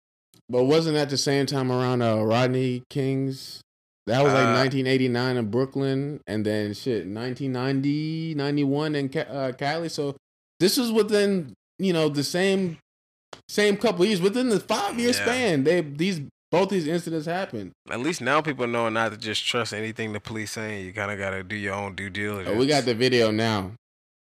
But 0.51 0.65
wasn't 0.65 0.95
that 0.97 1.11
the 1.11 1.17
same 1.19 1.47
time 1.47 1.71
around 1.73 2.03
uh, 2.03 2.23
Rodney 2.23 2.83
King's? 2.91 3.61
That 4.09 4.25
was 4.25 4.33
like 4.33 4.47
Uh, 4.49 4.55
1989 4.55 5.37
in 5.37 5.51
Brooklyn, 5.51 6.21
and 6.27 6.45
then 6.45 6.75
shit 6.75 7.07
1990, 7.07 8.35
91 8.35 8.95
in 8.95 9.11
uh, 9.19 9.53
Cali. 9.59 9.89
So 9.89 10.17
this 10.61 10.77
was 10.77 10.91
within 10.91 11.53
you 11.79 11.93
know 11.93 12.09
the 12.09 12.25
same 12.25 12.79
same 13.49 13.77
couple 13.77 14.05
years 14.05 14.21
within 14.21 14.49
the 14.49 14.61
five 14.61 14.99
year 14.99 15.09
Yeah. 15.11 15.23
span. 15.25 15.65
They 15.65 15.81
these 15.83 16.21
both 16.51 16.71
these 16.71 16.87
incidents 16.87 17.27
happened. 17.27 17.73
At 17.91 18.01
least 18.01 18.21
now 18.23 18.41
people 18.41 18.67
know 18.67 18.89
not 18.89 19.13
to 19.13 19.19
just 19.19 19.45
trust 19.47 19.75
anything 19.75 20.13
the 20.15 20.21
police 20.21 20.53
saying. 20.53 20.87
You 20.87 20.93
kind 20.95 21.11
of 21.11 21.19
got 21.19 21.31
to 21.31 21.43
do 21.45 21.55
your 21.57 21.75
own 21.75 21.95
due 21.95 22.09
diligence. 22.09 22.49
Oh, 22.55 22.59
we 22.59 22.67
got 22.67 22.85
the 22.87 22.95
video 22.95 23.31
now. 23.31 23.73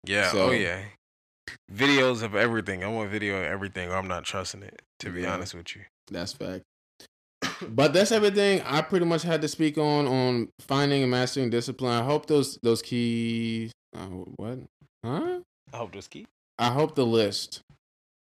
yeah. 0.08 0.32
so- 0.32 0.49
oh 0.49 0.51
yeah. 0.51 0.82
Videos 1.71 2.21
of 2.23 2.36
everything. 2.36 2.84
I 2.84 2.88
want 2.88 3.10
video 3.10 3.38
of 3.38 3.43
everything, 3.45 3.89
or 3.89 3.95
I'm 3.97 4.08
not 4.08 4.23
trusting 4.23 4.63
it. 4.63 4.82
To 4.99 5.10
be 5.12 5.21
Yeah. 5.21 5.34
honest 5.34 5.53
with 5.55 5.75
you. 5.75 5.82
That's 6.12 6.34
fact. 6.34 6.63
But 7.67 7.93
that's 7.93 8.12
everything 8.12 8.62
I 8.62 8.82
pretty 8.82 9.06
much 9.06 9.24
had 9.24 9.41
to 9.41 9.48
speak 9.48 9.78
on 9.78 10.08
on 10.08 10.50
finding 10.60 11.02
and 11.02 11.12
mastering 11.12 11.50
discipline. 11.50 11.91
I 11.91 12.04
hope 12.04 12.26
those 12.28 12.58
those 12.63 12.82
keys. 12.82 13.72
Uh, 13.95 14.06
what? 14.38 14.60
Huh? 15.04 15.39
I 15.74 15.78
hope 15.78 15.93
those 15.93 16.08
keep. 16.08 16.28
I 16.58 16.69
hope 16.69 16.95
the 16.95 17.06
list 17.06 17.62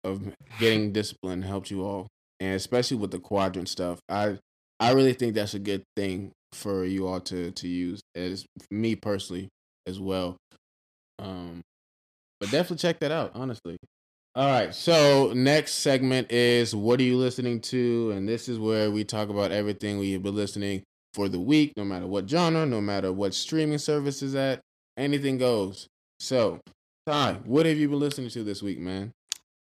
of 0.05 0.35
getting 0.59 0.93
discipline 0.93 1.43
helped 1.43 1.71
you 1.71 1.85
all, 1.85 2.09
and 2.41 2.55
especially 2.55 2.97
with 2.97 3.11
the 3.11 3.19
quadrant 3.19 3.69
stuff. 3.69 4.01
I 4.09 4.39
I 4.81 4.93
really 4.93 5.15
think 5.15 5.35
that's 5.35 5.55
a 5.55 5.59
good 5.59 5.85
thing 5.97 6.33
for 6.53 6.85
you 6.85 7.07
all 7.07 7.21
to 7.21 7.51
to 7.53 7.69
use 7.69 8.01
as 8.15 8.45
me 8.71 8.97
personally 8.97 9.49
as 9.87 9.99
well. 10.01 10.37
Um, 11.19 11.63
but 12.41 12.51
definitely 12.51 12.79
check 12.79 12.99
that 13.01 13.13
out. 13.13 13.33
Honestly. 13.35 13.77
All 14.35 14.51
right. 14.51 14.75
So 14.75 15.33
next 15.35 15.75
segment 15.75 16.33
is 16.33 16.75
what 16.75 17.01
are 17.01 17.05
you 17.05 17.19
listening 17.19 17.61
to, 17.63 18.13
and 18.13 18.27
this 18.27 18.49
is 18.49 18.59
where 18.59 18.91
we 18.91 19.05
talk 19.05 19.29
about 19.29 19.53
everything 19.53 19.99
we've 19.99 20.23
been 20.23 20.35
listening 20.35 20.83
for 21.13 21.29
the 21.29 21.39
week, 21.39 21.75
no 21.77 21.85
matter 21.85 22.07
what 22.07 22.29
genre, 22.31 22.65
no 22.65 22.81
matter 22.81 23.13
what 23.13 23.35
streaming 23.35 23.77
service 23.77 24.23
is 24.23 24.35
at, 24.35 24.61
anything 24.97 25.37
goes. 25.37 25.87
So, 26.19 26.61
Ty, 27.07 27.41
what 27.45 27.67
have 27.67 27.77
you 27.77 27.91
been 27.91 28.01
listening 28.01 28.31
to 28.31 28.43
this 28.43 28.63
week, 28.63 28.79
man? 28.79 29.13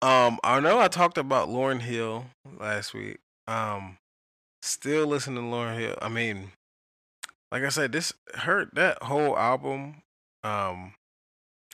Um, 0.04 0.38
I 0.44 0.60
know 0.60 0.80
I 0.80 0.88
talked 0.88 1.18
about 1.18 1.50
Lauryn 1.50 1.82
Hill 1.82 2.26
last 2.60 2.94
week. 2.94 3.18
Um, 3.48 3.98
still 4.62 5.08
listening 5.08 5.50
to 5.50 5.56
Lauryn 5.56 5.80
Hill. 5.80 5.98
I 6.00 6.10
mean, 6.10 6.52
like 7.52 7.64
I 7.64 7.70
said, 7.70 7.92
this 7.92 8.14
her 8.36 8.70
that 8.74 9.02
whole 9.02 9.36
album. 9.36 10.04
Um, 10.44 10.94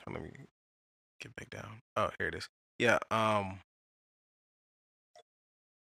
let 0.07 0.21
me 0.21 0.29
get 1.19 1.35
back 1.35 1.49
down. 1.49 1.81
Oh, 1.97 2.11
here 2.17 2.27
it 2.27 2.35
is. 2.35 2.47
Yeah. 2.79 2.97
Um, 3.11 3.59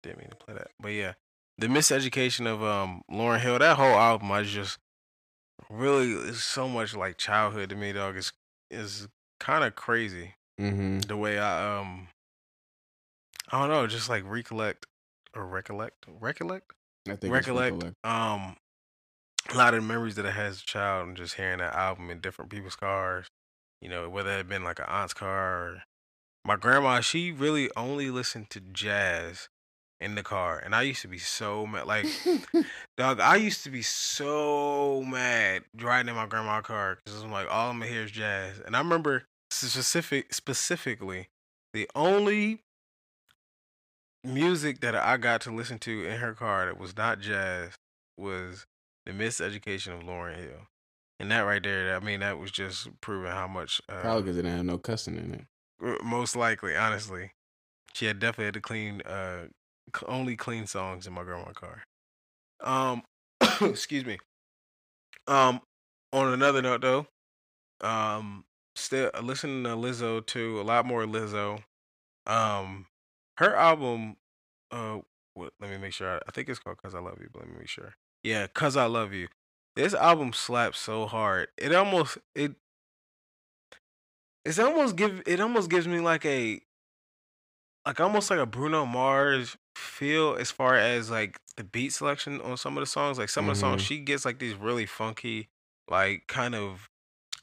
didn't 0.03 0.19
mean 0.19 0.31
to 0.31 0.37
play 0.37 0.55
that, 0.55 0.71
but 0.81 0.89
yeah, 0.89 1.15
the 1.59 1.67
miseducation 1.67 2.47
of 2.47 2.63
um 2.63 3.03
Lauryn 3.11 3.41
Hill. 3.41 3.59
That 3.59 3.77
whole 3.77 3.95
album, 3.95 4.31
I 4.33 4.43
just 4.43 4.79
really 5.71 6.13
is 6.13 6.43
so 6.45 6.69
much 6.69 6.95
like 6.95 7.17
childhood 7.17 7.71
to 7.71 7.77
me, 7.77 7.93
dog. 7.93 8.17
It's 8.17 8.33
is 8.71 9.09
kind 9.41 9.65
of 9.65 9.75
crazy 9.75 10.35
Mm-hmm. 10.61 11.01
the 11.01 11.17
way 11.17 11.39
I 11.39 11.79
um 11.81 12.09
I 13.51 13.61
don't 13.61 13.69
know, 13.69 13.87
just 13.89 14.09
like 14.09 14.23
recollect 14.25 14.87
or 15.35 15.45
recollect 15.47 16.05
recollect 16.21 16.73
I 17.09 17.17
think 17.17 17.33
recollect 17.35 17.75
recollect. 17.75 17.97
um 18.05 18.57
a 19.51 19.57
lot 19.57 19.75
of 19.75 19.83
the 19.83 19.87
memories 19.89 20.15
that 20.15 20.27
I 20.27 20.31
had 20.31 20.47
as 20.47 20.61
a 20.63 20.65
child 20.65 21.09
and 21.09 21.17
just 21.17 21.35
hearing 21.35 21.59
that 21.59 21.75
album 21.75 22.09
in 22.11 22.21
different 22.21 22.51
people's 22.51 22.77
cars, 22.77 23.27
you 23.83 23.89
know, 23.89 24.09
whether 24.09 24.31
it 24.31 24.37
had 24.39 24.49
been 24.49 24.63
like 24.65 24.79
an 24.79 24.87
aunt's 24.89 25.13
car 25.13 25.59
or 25.67 25.83
my 26.45 26.57
grandma, 26.57 27.01
she 27.01 27.33
really 27.33 27.71
only 27.77 28.11
listened 28.11 28.51
to 28.51 28.61
jazz 28.61 29.49
in 30.01 30.15
the 30.15 30.23
car. 30.23 30.59
And 30.59 30.75
I 30.75 30.83
used 30.83 31.03
to 31.03 31.09
be 31.09 31.19
so 31.19 31.67
mad 31.67 31.87
like 31.87 32.07
dog, 32.97 33.21
I 33.21 33.37
used 33.37 33.65
to 33.65 33.71
be 33.71 33.83
so 33.83 35.03
mad 35.03 35.63
riding 35.81 36.11
in 36.11 36.17
my 36.17 36.27
grandma's 36.27 36.65
car 36.65 36.99
because 37.05 37.23
I'm 37.23 37.33
like 37.33 37.47
all 37.51 37.71
I'm 37.71 37.79
gonna 37.79 37.91
hear 37.91 38.03
is 38.03 38.11
jazz. 38.11 38.61
And 38.65 38.77
I 38.77 38.81
remember 38.81 39.25
specific 39.51 40.35
specifically 40.35 41.29
the 41.73 41.89
only 41.95 42.61
music 44.23 44.81
that 44.81 44.95
I 44.95 45.17
got 45.17 45.41
to 45.43 45.51
listen 45.51 45.79
to 45.81 46.05
in 46.05 46.19
her 46.19 46.35
car 46.35 46.67
that 46.67 46.79
was 46.79 46.97
not 46.97 47.21
jazz 47.21 47.73
was 48.19 48.67
the 49.07 49.13
miseducation 49.13 49.99
of 49.99 50.05
Lauryn 50.05 50.37
Hill. 50.37 50.69
And 51.21 51.31
that 51.31 51.41
right 51.41 51.63
there, 51.63 51.95
I 51.95 52.01
mean, 52.01 52.21
that 52.21 52.39
was 52.39 52.51
just 52.51 52.89
proving 53.01 53.31
how 53.31 53.47
much. 53.47 53.81
Uh, 53.89 54.01
Probably 54.01 54.23
because 54.23 54.37
it 54.39 54.43
didn't 54.43 54.57
have 54.57 54.67
no 54.67 54.79
cussing 54.79 55.17
in 55.17 55.35
it. 55.35 55.45
Uh, 55.83 55.97
most 56.03 56.37
likely, 56.37 56.77
honestly, 56.77 57.33
she 57.95 58.07
had 58.07 58.19
definitely 58.19 58.47
had 58.47 58.55
to 58.55 58.61
clean, 58.61 59.03
uh, 59.03 59.47
only 60.07 60.37
clean 60.37 60.67
songs 60.67 61.07
in 61.07 61.13
my 61.13 61.25
grandma's 61.25 61.57
car. 61.57 61.85
Um, 62.63 63.03
excuse 63.63 64.05
me. 64.05 64.19
Um, 65.27 65.61
on 66.13 66.33
another 66.33 66.63
note, 66.63 66.83
though, 66.83 67.07
um, 67.81 68.45
still 68.77 69.11
listening 69.23 69.65
to 69.65 69.71
Lizzo 69.71 70.25
too. 70.25 70.61
A 70.61 70.63
lot 70.63 70.87
more 70.87 71.05
Lizzo. 71.05 71.63
Um, 72.27 72.87
her 73.39 73.55
album, 73.57 74.17
uh, 74.71 75.01
what, 75.35 75.53
let 75.61 75.71
me 75.71 75.79
make 75.79 75.93
sure. 75.93 76.17
I, 76.17 76.21
I 76.29 76.31
think 76.33 76.49
it's 76.49 76.59
called 76.61 76.79
"Cuz 76.83 76.95
I 76.95 77.01
Love 77.01 77.19
You," 77.21 77.29
but 77.33 77.41
let 77.43 77.51
me 77.51 77.57
make 77.59 77.69
sure. 77.69 77.95
Yeah, 78.23 78.47
"Cuz 78.49 78.77
I 78.77 78.87
Love 78.87 79.13
You." 79.13 79.29
This 79.77 79.95
album 79.95 80.33
slaps 80.33 80.79
so 80.79 81.07
hard. 81.07 81.49
It 81.59 81.75
almost 81.75 82.19
it. 82.35 82.57
It's 84.45 84.59
almost 84.59 84.97
give 84.97 85.23
it 85.27 85.41
almost 85.41 85.71
gives 85.71 85.89
me 85.89 86.01
like 86.01 86.25
a, 86.27 86.61
like 87.87 88.01
almost 88.01 88.31
like 88.31 88.39
a 88.39 88.47
Bruno 88.47 88.85
Mars 88.87 89.57
feel 89.77 90.37
as 90.39 90.51
far 90.51 90.75
as 90.77 91.11
like 91.11 91.39
the 91.57 91.65
beat 91.65 91.93
selection 91.93 92.41
on 92.41 92.57
some 92.57 92.77
of 92.77 92.83
the 92.83 92.87
songs. 92.87 93.19
Like 93.19 93.29
some 93.29 93.49
of 93.49 93.55
the 93.57 93.61
songs, 93.61 93.83
Mhm. 93.83 93.87
she 93.87 93.99
gets 94.01 94.25
like 94.25 94.39
these 94.39 94.55
really 94.55 94.87
funky, 94.87 95.49
like 95.89 96.27
kind 96.27 96.55
of 96.55 96.89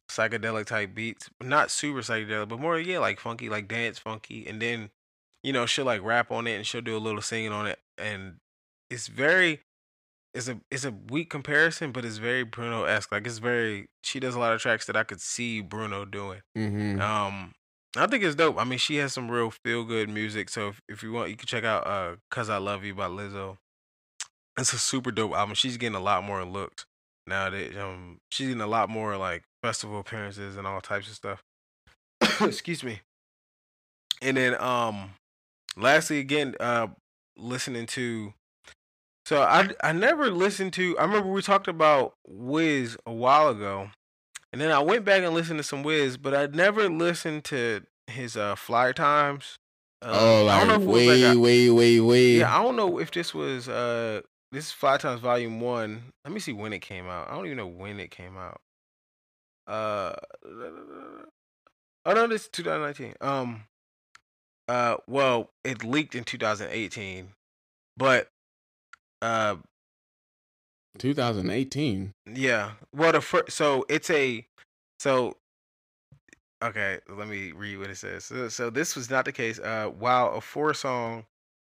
psychedelic 0.10 0.66
type 0.66 0.94
beats, 0.94 1.30
not 1.42 1.72
super 1.72 2.00
psychedelic, 2.02 2.50
but 2.50 2.60
more 2.60 2.80
yeah, 2.80 3.00
like 3.00 3.20
funky, 3.20 3.50
like 3.50 3.68
dance 3.68 3.98
funky, 4.00 4.46
and 4.48 4.62
then 4.62 4.92
you 5.44 5.54
know 5.54 5.66
she'll 5.66 5.86
like 5.86 6.02
rap 6.04 6.32
on 6.32 6.48
it 6.48 6.56
and 6.56 6.68
she'll 6.68 6.82
do 6.82 6.98
a 6.98 7.00
little 7.00 7.22
singing 7.22 7.52
on 7.52 7.66
it, 7.68 7.80
and 7.98 8.40
it's 8.90 9.08
very, 9.08 9.62
it's 10.34 10.48
a 10.48 10.60
it's 10.70 10.86
a 10.86 10.94
weak 11.10 11.30
comparison, 11.30 11.91
but 11.91 12.06
it's 12.06 12.17
very 12.17 12.44
Bruno 12.44 12.86
esque. 12.86 13.12
Like 13.12 13.28
it's 13.28 13.39
very 13.39 13.88
she 14.04 14.20
does 14.20 14.36
a 14.36 14.39
lot 14.39 14.54
of 14.54 14.62
tracks 14.62 14.86
that 14.86 14.96
I 14.96 15.04
could 15.04 15.22
see 15.22 15.62
Bruno 15.62 16.06
doing. 16.06 16.41
Mm-hmm. 16.58 17.02
Um, 17.02 17.54
I 17.98 18.08
think 18.08 18.24
it's 18.24 18.36
dope. 18.36 18.58
I 18.58 18.63
mean, 18.63 18.80
she 18.80 18.96
has 18.98 19.13
some 19.13 19.30
real 19.30 19.52
feel 19.52 19.84
good 19.84 20.10
music. 20.10 20.50
So 20.50 20.70
if, 20.70 20.82
if 20.88 21.04
you 21.04 21.12
want, 21.12 21.30
you 21.30 21.36
can 21.36 21.48
check 21.48 21.63
out 21.63 21.86
uh 21.86 22.15
"Cuz 22.30 22.50
I 22.50 22.58
Love 22.58 22.84
You" 22.84 22.96
by 22.96 23.08
Lizzo. 23.08 23.58
It's 24.58 24.74
a 24.74 24.80
super 24.80 25.12
dope 25.12 25.34
album. 25.34 25.56
She's 25.56 25.78
getting 25.78 25.96
a 25.96 26.02
lot 26.02 26.24
more 26.24 26.44
looks 26.46 26.86
nowadays. 27.28 27.76
Um, 27.78 28.20
she's 28.30 28.48
getting 28.48 28.62
a 28.62 28.67
lot 28.67 28.89
more 28.89 29.17
like 29.17 29.44
festival 29.62 30.00
appearances 30.00 30.56
and 30.56 30.67
all 30.67 30.82
types 30.82 31.10
of 31.10 31.15
stuff. 31.15 31.44
Excuse 32.41 32.84
me. 32.84 33.02
And 34.22 34.38
then 34.38 34.62
um, 34.62 35.15
lastly, 35.76 36.20
again, 36.20 36.56
uh, 36.60 36.88
listening 37.38 37.88
to. 37.88 38.34
So 39.26 39.42
I 39.42 39.70
I 39.84 39.92
never 39.92 40.30
listened 40.30 40.74
to. 40.74 40.98
I 40.98 41.04
remember 41.04 41.30
we 41.30 41.42
talked 41.42 41.68
about 41.68 42.16
Wiz 42.28 42.98
a 43.06 43.14
while 43.14 43.50
ago, 43.50 43.90
and 44.52 44.62
then 44.62 44.72
I 44.72 44.80
went 44.80 45.06
back 45.06 45.24
and 45.24 45.34
listened 45.34 45.60
to 45.60 45.64
some 45.64 45.84
Wiz, 45.84 46.18
but 46.18 46.34
I 46.34 46.48
never 46.48 46.90
listened 46.90 47.44
to 47.46 47.82
his 48.08 48.36
uh 48.36 48.56
Fly 48.56 48.92
Times. 48.92 49.58
Uh, 50.02 50.10
oh, 50.12 50.48
I 50.48 50.60
don't 50.60 50.67
know 50.67 50.74
like 50.78 50.88
was 50.88 50.96
way, 50.96 51.24
like 51.24 51.36
a- 51.36 51.40
way, 51.40 51.69
way, 51.69 52.00
way. 52.00 52.32
yeah, 52.38 52.58
I 52.58 52.63
don't 52.63 52.76
know 52.76 52.98
if 53.00 53.12
this 53.12 53.34
was 53.34 53.69
uh 53.69 54.22
this 54.52 54.65
is 54.65 54.72
Fly 54.72 54.98
Times 54.98 55.22
Volume 55.22 55.62
One. 55.62 56.12
Let 56.26 56.34
me 56.34 56.40
see 56.40 56.54
when 56.54 56.74
it 56.74 56.80
came 56.80 57.08
out. 57.08 57.30
I 57.30 57.36
don't 57.36 57.46
even 57.46 57.58
know 57.58 57.67
when 57.67 58.00
it 58.00 58.12
came 58.12 58.36
out. 58.36 58.60
Uh, 59.67 60.15
oh 62.06 62.13
no, 62.13 62.28
this 62.28 62.44
is 62.44 62.50
2019. 62.50 63.13
Um, 63.22 63.63
uh, 64.67 64.98
well, 65.08 65.52
it 65.63 65.84
leaked 65.84 66.15
in 66.15 66.24
2018, 66.24 67.30
but 67.96 68.28
uh, 69.22 69.56
2018. 70.98 72.12
yeah. 72.34 72.72
Well, 72.96 73.12
the 73.13 73.22
first, 73.22 73.52
so 73.52 73.86
it's 73.90 74.10
a 74.10 74.46
so. 75.00 75.38
Okay, 76.63 77.00
let 77.10 77.28
me 77.28 77.52
read 77.54 77.78
what 77.80 77.90
it 77.90 77.98
says. 77.98 78.26
So, 78.26 78.48
so 78.48 78.69
this 78.69 78.96
was 78.96 79.10
not 79.10 79.26
the 79.26 79.32
case. 79.32 79.58
Uh, 79.58 79.88
while 79.88 80.36
a 80.36 80.42
four-song 80.42 81.26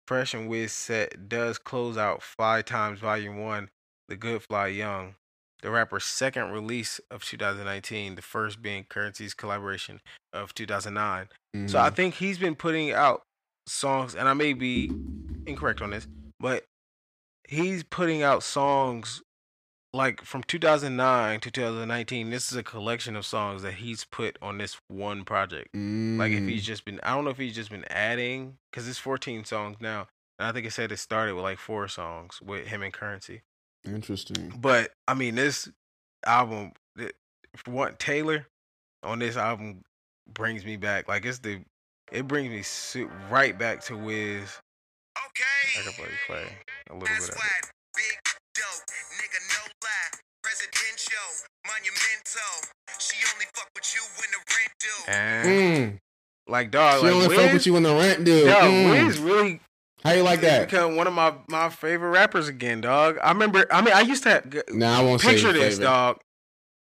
Fresh 0.08 0.34
and 0.34 0.50
Wiz 0.50 0.72
set 0.72 1.30
does 1.30 1.60
close 1.60 1.98
out 1.98 2.24
Fly 2.24 2.64
Times 2.64 3.00
Volume 3.00 3.38
One, 3.38 3.70
The 4.08 4.16
Good 4.16 4.42
Fly 4.44 4.68
Young. 4.68 5.16
the 5.62 5.70
rapper's 5.70 6.06
second 6.06 6.50
release 6.50 7.00
of 7.12 7.24
2019, 7.24 8.16
the 8.16 8.22
first 8.24 8.64
being 8.64 8.84
Currency's 8.90 9.36
collaboration 9.36 10.02
of 10.34 10.56
2009. 10.56 11.30
So 11.68 11.78
I 11.78 11.92
Mhm. 11.92 11.96
think 11.96 12.16
he's 12.16 12.40
been 12.40 12.56
putting 12.56 12.90
out 12.92 13.22
songs, 13.68 14.16
and 14.16 14.28
I 14.28 14.34
may 14.34 14.54
be 14.54 14.90
incorrect 15.46 15.80
on 15.84 15.92
this, 15.92 16.08
but 16.40 16.66
he's 17.52 17.84
putting 17.84 18.24
out 18.24 18.42
songs 18.44 19.22
like 19.94 20.24
from 20.24 20.42
2009 20.44 21.42
to 21.42 21.52
2019. 21.52 22.30
This 22.30 22.50
is 22.52 22.58
a 22.58 22.64
collection 22.64 23.16
of 23.18 23.26
songs 23.26 23.62
that 23.62 23.74
he's 23.76 24.06
put 24.06 24.38
on 24.42 24.58
this 24.58 24.80
one 24.88 25.26
project. 25.26 25.68
Like 25.76 26.32
if 26.32 26.44
Mm. 26.44 26.50
he's 26.50 26.66
just 26.66 26.86
been, 26.86 27.00
I 27.04 27.14
don't 27.14 27.26
know 27.26 27.30
if 27.32 27.38
he's 27.38 27.56
just 27.56 27.70
been 27.70 27.86
adding 27.90 28.58
because 28.72 28.88
it's 28.88 28.98
14 28.98 29.44
songs 29.44 29.78
now, 29.82 30.08
and 30.40 30.48
I 30.48 30.52
think 30.54 30.66
it 30.66 30.72
said 30.72 30.92
it 30.94 30.98
started 30.98 31.36
with 31.36 31.44
like 31.44 31.60
four 31.60 31.88
songs 31.90 32.42
with 32.42 32.68
him 32.68 32.82
and 32.84 32.94
Currency. 32.94 33.42
interesting. 33.86 34.54
But 34.58 34.92
I 35.08 35.14
mean, 35.14 35.36
this 35.36 35.70
album, 36.26 36.72
one, 37.66 37.96
Taylor 37.98 38.48
on 39.04 39.20
this 39.20 39.36
album 39.36 39.84
brings 40.32 40.64
me 40.64 40.78
back. 40.78 41.08
Like 41.10 41.26
it's 41.26 41.40
the, 41.40 41.62
it 42.12 42.28
brings 42.28 42.50
me 42.96 43.08
right 43.30 43.58
back 43.58 43.82
to 43.86 43.98
Wiz. 43.98 44.58
I 45.18 45.20
Okay. 45.28 45.84
can 45.84 45.94
play, 45.94 46.08
play 46.28 46.58
a 46.90 46.94
little 46.94 47.08
That's 47.08 47.28
bit 47.28 47.36
of 47.36 47.42
why 47.42 47.52
it. 47.60 47.72
big 47.96 48.18
dope, 48.56 48.86
nigga 49.20 49.40
no 49.50 49.62
lie. 49.84 50.20
Presidential, 50.44 51.30
monumental. 51.66 52.54
She 53.00 53.18
only 53.34 53.46
fuck 53.54 53.70
with 53.76 53.94
you 53.96 54.02
when 54.18 54.30
the 54.32 54.38
rent 54.38 54.72
due. 54.80 55.12
And 55.12 55.94
Mm. 55.94 56.00
like 56.48 56.72
dog, 56.72 57.00
She 57.00 57.06
like 57.06 57.14
only 57.14 57.28
Wiz, 57.28 57.38
fuck 57.40 57.54
with 57.54 57.66
you 57.66 57.74
when 57.74 57.84
the 57.84 57.94
rent 57.96 58.24
due. 58.24 58.46
dog, 58.46 58.64
Mm. 58.64 59.08
Wiz 59.08 59.18
really 59.20 59.62
How 60.04 60.12
you 60.14 60.24
like 60.24 60.42
that? 60.42 60.70
become 60.70 60.96
one 60.96 61.06
of 61.08 61.14
my 61.14 61.36
my 61.48 61.70
favorite 61.70 62.10
rappers 62.10 62.48
again, 62.48 62.82
dog. 62.82 63.18
I 63.24 63.30
remember. 63.32 63.68
I 63.72 63.82
mean, 63.82 63.94
I 63.94 64.02
used 64.02 64.24
to 64.24 64.30
have, 64.32 64.50
g- 64.50 64.62
Nah, 64.70 65.00
I 65.00 65.04
won't 65.04 65.22
say 65.22 65.30
picture 65.34 65.48
your 65.48 65.54
this, 65.54 65.76
favorite. 65.76 65.84
dog. 65.86 66.22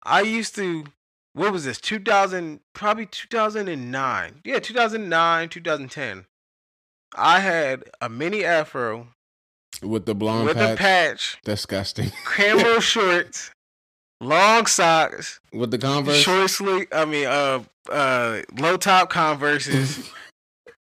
I 0.03 0.21
used 0.21 0.53
to. 0.55 0.85
What 1.33 1.51
was 1.51 1.65
this? 1.65 1.79
2000, 1.79 2.61
probably 2.73 3.05
2009. 3.07 4.41
Yeah, 4.43 4.59
2009, 4.59 5.49
2010. 5.49 6.25
I 7.15 7.39
had 7.39 7.83
a 8.01 8.09
mini 8.09 8.43
afro 8.45 9.07
with 9.81 10.05
the 10.05 10.15
blonde 10.15 10.45
with 10.47 10.57
patch. 10.57 10.73
a 10.73 10.77
patch, 10.77 11.37
Disgusting. 11.43 12.11
camo 12.25 12.79
shorts, 12.79 13.51
long 14.21 14.65
socks, 14.65 15.39
with 15.53 15.71
the 15.71 15.77
Converse. 15.77 16.17
short 16.21 16.49
sleeve. 16.49 16.87
I 16.91 17.05
mean, 17.05 17.27
uh, 17.27 17.63
uh, 17.89 18.41
low 18.57 18.77
top 18.77 19.09
Converses. 19.09 20.09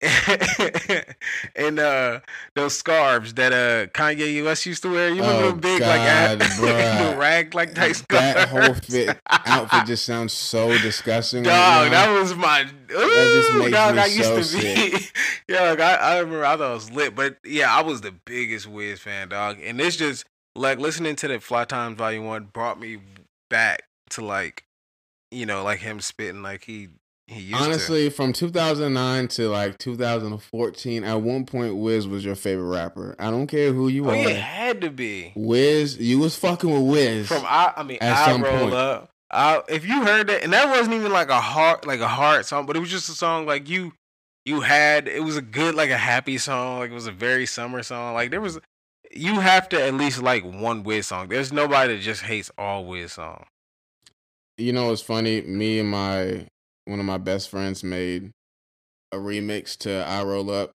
and 1.56 1.78
uh 1.78 2.20
those 2.54 2.78
scarves 2.78 3.34
that 3.34 3.52
uh 3.52 3.86
Kanye 3.92 4.44
West 4.44 4.66
used 4.66 4.82
to 4.82 4.90
wear. 4.90 5.08
You 5.08 5.22
remember 5.22 5.46
Oh, 5.46 5.52
big 5.52 5.80
God, 5.80 6.38
like 6.40 6.56
the 6.56 7.16
rag 7.18 7.54
like 7.54 7.74
type 7.74 7.94
scarves? 7.94 8.34
that 8.34 8.48
whole 8.48 8.74
fit 8.74 9.18
outfit 9.28 9.86
just 9.86 10.04
sounds 10.06 10.32
so 10.32 10.76
disgusting. 10.78 11.42
Dog, 11.42 11.52
now. 11.52 11.90
that 11.90 12.18
was 12.18 12.34
my. 12.34 12.62
Ooh, 12.62 13.34
just 13.34 13.54
makes 13.54 13.70
dog, 13.72 13.94
me 13.96 14.00
I 14.02 14.06
used 14.06 14.50
so 14.50 14.58
to 14.58 14.62
be. 14.62 15.06
yeah, 15.48 15.70
like, 15.70 15.80
I, 15.80 15.94
I 15.94 16.18
remember 16.18 16.44
I 16.44 16.56
thought 16.56 16.70
it 16.70 16.74
was 16.74 16.90
lit, 16.92 17.14
but 17.14 17.36
yeah, 17.44 17.74
I 17.74 17.82
was 17.82 18.00
the 18.00 18.12
biggest 18.12 18.66
Wiz 18.66 19.00
fan, 19.00 19.28
dog. 19.28 19.58
And 19.62 19.78
this 19.80 19.96
just 19.96 20.24
like 20.54 20.78
listening 20.78 21.16
to 21.16 21.28
the 21.28 21.40
Fly 21.40 21.64
Times 21.64 21.96
Volume 21.98 22.24
One 22.26 22.44
brought 22.44 22.78
me 22.80 22.98
back 23.50 23.82
to 24.10 24.24
like, 24.24 24.64
you 25.30 25.46
know, 25.46 25.62
like 25.64 25.80
him 25.80 26.00
spitting 26.00 26.42
like 26.42 26.64
he 26.64 26.88
used 27.28 27.50
to. 27.50 27.56
Honestly, 27.56 28.10
from 28.10 28.32
2009 28.32 29.28
to 29.28 29.48
like 29.48 29.78
2014, 29.78 31.04
at 31.04 31.14
one 31.22 31.44
point, 31.46 31.76
Wiz 31.76 32.06
was 32.06 32.24
your 32.24 32.34
favorite 32.34 32.68
rapper. 32.68 33.16
I 33.18 33.30
don't 33.30 33.46
care 33.46 33.72
who 33.72 33.88
you 33.88 34.06
Oh, 34.06 34.10
are. 34.10 34.14
it 34.16 34.36
had 34.36 34.80
to 34.82 34.90
be. 34.90 35.32
Wiz, 35.34 35.96
you 35.98 36.18
was 36.18 36.36
fucking 36.36 36.70
with 36.70 36.82
Wiz. 36.92 37.28
From 37.28 37.44
I, 37.44 37.72
I 37.76 37.82
mean, 37.82 37.98
At 38.00 38.16
I 38.16 38.32
some 38.32 38.42
roll 38.42 38.58
point. 38.60 38.74
up. 38.74 39.10
I, 39.30 39.60
if 39.68 39.84
you 39.86 40.04
heard 40.04 40.28
that, 40.28 40.44
and 40.44 40.52
that 40.52 40.68
wasn't 40.68 40.94
even 40.94 41.10
like 41.12 41.30
a 41.30 41.40
hard, 41.40 41.84
like 41.84 42.00
a 42.00 42.08
hard 42.08 42.46
song, 42.46 42.64
but 42.64 42.76
it 42.76 42.80
was 42.80 42.90
just 42.90 43.08
a 43.08 43.12
song 43.12 43.44
like 43.44 43.68
you, 43.68 43.92
you 44.44 44.60
had. 44.60 45.08
It 45.08 45.24
was 45.24 45.36
a 45.36 45.42
good, 45.42 45.74
like 45.74 45.90
a 45.90 45.98
happy 45.98 46.38
song. 46.38 46.78
Like 46.78 46.90
it 46.90 46.94
was 46.94 47.08
a 47.08 47.12
very 47.12 47.44
summer 47.46 47.82
song. 47.82 48.14
Like 48.14 48.30
there 48.30 48.40
was, 48.40 48.60
you 49.12 49.40
have 49.40 49.68
to 49.70 49.82
at 49.82 49.94
least 49.94 50.22
like 50.22 50.44
one 50.44 50.84
Wiz 50.84 51.08
song. 51.08 51.26
There's 51.28 51.52
nobody 51.52 51.96
that 51.96 52.02
just 52.02 52.22
hates 52.22 52.52
all 52.56 52.84
Wiz 52.86 53.14
songs. 53.14 53.46
you 54.58 54.72
know 54.72 54.92
it's 54.92 55.02
funny? 55.02 55.40
Me 55.42 55.80
and 55.80 55.90
my 55.90 56.46
one 56.86 57.00
of 57.00 57.06
my 57.06 57.18
best 57.18 57.48
friends 57.50 57.84
made 57.84 58.30
a 59.12 59.16
remix 59.16 59.76
to 59.78 60.04
I 60.06 60.22
Roll 60.24 60.50
Up 60.50 60.72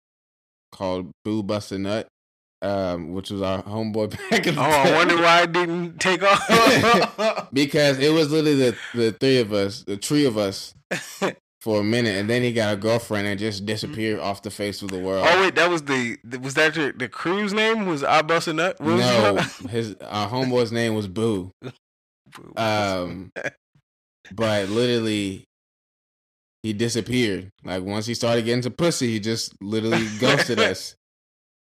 called 0.70 1.10
Boo 1.24 1.42
Bust 1.42 1.72
a 1.72 1.78
Nut, 1.78 2.06
um, 2.62 3.12
which 3.12 3.30
was 3.30 3.42
our 3.42 3.62
homeboy 3.62 4.10
back 4.30 4.46
in 4.46 4.54
the 4.54 4.60
Oh, 4.60 4.64
I 4.64 4.92
wonder 4.92 5.16
why 5.16 5.42
it 5.42 5.52
didn't 5.52 5.98
take 5.98 6.22
off. 6.22 7.48
because 7.52 7.98
it 7.98 8.12
was 8.12 8.30
literally 8.30 8.56
the, 8.56 8.76
the 8.94 9.12
three 9.12 9.38
of 9.38 9.52
us, 9.52 9.84
the 9.84 9.96
three 9.96 10.24
of 10.24 10.38
us 10.38 10.74
for 11.60 11.80
a 11.80 11.84
minute, 11.84 12.18
and 12.18 12.28
then 12.28 12.42
he 12.42 12.52
got 12.52 12.74
a 12.74 12.76
girlfriend 12.76 13.26
and 13.26 13.38
just 13.38 13.64
disappeared 13.64 14.18
off 14.18 14.42
the 14.42 14.50
face 14.50 14.82
of 14.82 14.90
the 14.90 14.98
world. 14.98 15.24
oh 15.28 15.40
wait, 15.42 15.54
that 15.54 15.70
was 15.70 15.82
the 15.84 16.18
was 16.40 16.54
that 16.54 16.74
your, 16.74 16.92
the 16.92 17.08
crew's 17.08 17.52
name? 17.52 17.86
Was 17.86 18.02
I 18.02 18.22
bust 18.22 18.48
a 18.48 18.52
nut? 18.52 18.80
What 18.80 18.96
no, 18.96 19.36
his 19.68 19.94
our 20.02 20.28
homeboy's 20.28 20.72
name 20.72 20.94
was 20.94 21.06
Boo. 21.06 21.52
Um, 22.56 23.30
but 24.32 24.68
literally, 24.70 25.44
he 26.62 26.72
disappeared. 26.72 27.50
Like 27.64 27.82
once 27.82 28.06
he 28.06 28.14
started 28.14 28.44
getting 28.44 28.62
to 28.62 28.70
pussy, 28.70 29.08
he 29.12 29.20
just 29.20 29.54
literally 29.62 30.06
ghosted 30.20 30.58
us. 30.60 30.94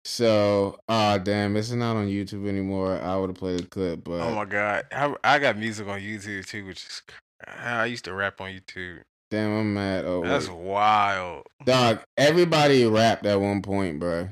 So, 0.06 0.78
ah, 0.90 1.18
damn, 1.18 1.56
it's 1.56 1.72
not 1.72 1.96
on 1.96 2.08
YouTube 2.08 2.48
anymore. 2.50 3.00
I 3.02 3.16
would 3.16 3.30
have 3.30 3.38
played 3.38 3.60
the 3.62 3.68
clip, 3.68 4.04
but 4.04 4.20
Oh 4.22 4.36
my 4.36 4.44
god, 4.46 4.84
I, 4.92 5.16
I 5.24 5.40
got 5.40 5.58
music 5.58 5.88
on 5.88 6.00
YouTube 6.02 6.46
too, 6.46 6.66
which 6.66 6.84
is 6.86 7.02
I 7.48 7.86
used 7.86 8.06
to 8.06 8.14
rap 8.14 8.42
on 8.42 8.50
YouTube. 8.50 9.00
damn, 9.32 9.58
I'm 9.58 9.74
mad. 9.74 10.04
Oh, 10.06 10.22
That's 10.24 10.50
wait. 10.50 10.58
wild. 10.58 11.46
dog. 11.66 12.00
Everybody 12.18 12.86
rapped 12.86 13.26
at 13.26 13.40
one 13.40 13.62
point, 13.62 14.00
bro. 14.00 14.30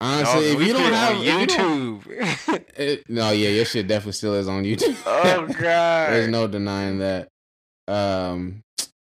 Honestly, 0.00 0.52
Dog, 0.52 0.60
if 0.60 0.66
you 0.68 0.72
don't 0.74 0.92
have 0.92 1.16
if 1.16 1.24
you 1.24 1.46
don't- 1.56 2.00
YouTube, 2.04 2.64
it- 2.76 3.04
no, 3.08 3.30
yeah, 3.30 3.48
your 3.50 3.64
shit 3.64 3.86
definitely 3.88 4.12
still 4.12 4.34
is 4.34 4.46
on 4.48 4.62
YouTube. 4.64 4.96
oh 5.06 5.46
god, 5.60 6.10
There's 6.12 6.28
no 6.28 6.46
denying 6.48 6.98
that. 6.98 7.28
Um, 7.88 8.62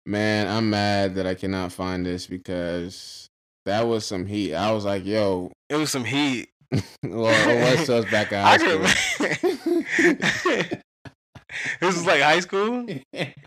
man, 0.06 0.46
I'm 0.48 0.70
mad 0.70 1.16
that 1.16 1.26
I 1.26 1.34
cannot 1.34 1.72
find 1.72 2.06
this 2.06 2.26
because 2.26 3.28
that 3.66 3.86
was 3.86 4.06
some 4.06 4.26
heat. 4.26 4.54
I 4.54 4.70
was 4.72 4.84
like, 4.84 5.04
yo, 5.04 5.50
it 5.68 5.76
was 5.76 5.90
some 5.90 6.04
heat. 6.04 6.48
well, 7.02 7.26
it 7.48 7.78
was 7.78 7.90
us 7.90 8.10
back 8.10 8.32
in 8.32 8.38
high 8.40 8.58
school. 8.58 8.78
this 11.80 11.96
is 11.96 12.06
like 12.06 12.22
high 12.22 12.40
school. 12.40 12.86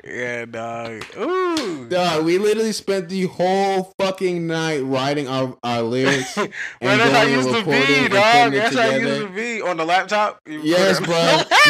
Yeah, 0.03 0.45
dog. 0.45 1.05
Ooh. 1.19 1.87
Dog, 1.87 2.25
we 2.25 2.39
literally 2.39 2.71
spent 2.71 3.09
the 3.09 3.27
whole 3.27 3.93
fucking 3.99 4.47
night 4.47 4.79
writing 4.79 5.27
our, 5.27 5.55
our 5.61 5.83
lyrics. 5.83 6.33
Bro, 6.35 6.47
and 6.81 6.99
that's 6.99 7.11
how 7.11 7.23
it 7.23 7.31
used 7.31 7.49
to 7.49 7.63
be, 7.63 8.07
dog. 8.07 8.53
That's 8.53 8.75
how 8.75 8.89
it 8.89 9.01
used 9.03 9.21
to 9.21 9.29
be 9.29 9.61
on 9.61 9.77
the 9.77 9.85
laptop. 9.85 10.39
Yes, 10.47 10.99
bro. 10.99 11.13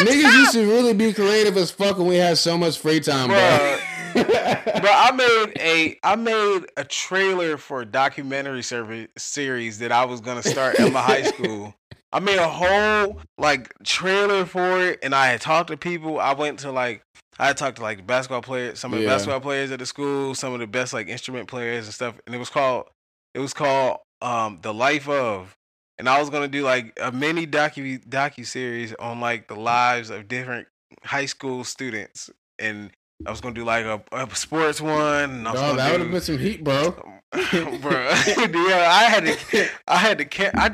Niggas 0.04 0.38
used 0.38 0.52
to 0.52 0.66
really 0.66 0.94
be 0.94 1.12
creative 1.12 1.58
as 1.58 1.70
fuck 1.70 1.98
when 1.98 2.06
we 2.06 2.16
had 2.16 2.38
so 2.38 2.56
much 2.56 2.78
free 2.78 3.00
time, 3.00 3.28
bro. 3.28 3.36
Bruh. 3.36 3.89
Bro, 4.14 4.90
I 4.90 5.12
made 5.12 5.52
a 5.60 5.98
I 6.02 6.16
made 6.16 6.64
a 6.76 6.84
trailer 6.84 7.56
for 7.56 7.82
a 7.82 7.86
documentary 7.86 8.62
service 8.62 9.08
series 9.16 9.78
that 9.80 9.92
I 9.92 10.04
was 10.04 10.20
gonna 10.20 10.42
start 10.42 10.76
at 10.76 10.92
my 10.92 11.00
high 11.02 11.22
school. 11.32 11.74
I 12.12 12.18
made 12.18 12.38
a 12.38 12.48
whole 12.48 13.20
like 13.38 13.72
trailer 13.84 14.44
for 14.44 14.80
it, 14.80 14.98
and 15.02 15.14
I 15.14 15.28
had 15.28 15.40
talked 15.40 15.68
to 15.70 15.76
people. 15.76 16.18
I 16.18 16.32
went 16.34 16.58
to 16.60 16.72
like 16.72 17.02
I 17.38 17.46
had 17.48 17.56
talked 17.56 17.76
to 17.76 17.82
like 17.82 18.06
basketball 18.06 18.42
players, 18.42 18.78
some 18.80 18.92
of 18.92 18.98
the 18.98 19.04
Yeah. 19.04 19.14
basketball 19.14 19.40
players 19.40 19.70
at 19.70 19.78
the 19.78 19.86
school, 19.86 20.34
some 20.34 20.52
of 20.52 20.60
the 20.60 20.66
best 20.66 20.92
like 20.92 21.08
instrument 21.08 21.48
players 21.48 21.86
and 21.86 21.94
stuff. 21.94 22.18
And 22.26 22.34
it 22.34 22.38
was 22.38 22.50
called 22.50 22.86
it 23.34 23.38
was 23.38 23.54
called 23.54 23.98
um 24.22 24.58
the 24.62 24.74
life 24.74 25.08
of. 25.08 25.54
And 25.98 26.08
I 26.08 26.18
was 26.18 26.30
gonna 26.30 26.48
do 26.48 26.62
like 26.62 26.98
a 27.00 27.12
mini 27.12 27.46
docu 27.46 28.04
docu 28.08 28.46
series 28.46 28.94
on 28.94 29.20
like 29.20 29.48
the 29.48 29.56
lives 29.56 30.10
of 30.10 30.26
different 30.28 30.66
high 31.04 31.26
school 31.26 31.62
students, 31.62 32.30
and 32.58 32.90
I 33.26 33.30
was 33.30 33.40
gonna 33.40 33.54
do 33.54 33.64
like 33.64 33.84
a, 33.84 34.00
a 34.12 34.34
sports 34.34 34.80
one. 34.80 35.30
And 35.30 35.48
I 35.48 35.52
was 35.52 35.60
Dog, 35.60 35.76
that 35.76 35.90
gonna 35.90 35.92
would 35.92 36.00
have 36.02 36.10
been 36.12 36.20
some 36.20 36.38
heat, 36.38 36.64
bro. 36.64 36.90
bro. 37.32 37.42
yeah, 38.36 38.88
I 38.90 39.04
had 39.08 39.24
to, 39.26 39.68
I 39.86 39.96
had 39.96 40.18
to, 40.18 40.24
ca- 40.24 40.50
I, 40.54 40.72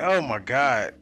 oh 0.00 0.20
my 0.20 0.38
god, 0.38 0.94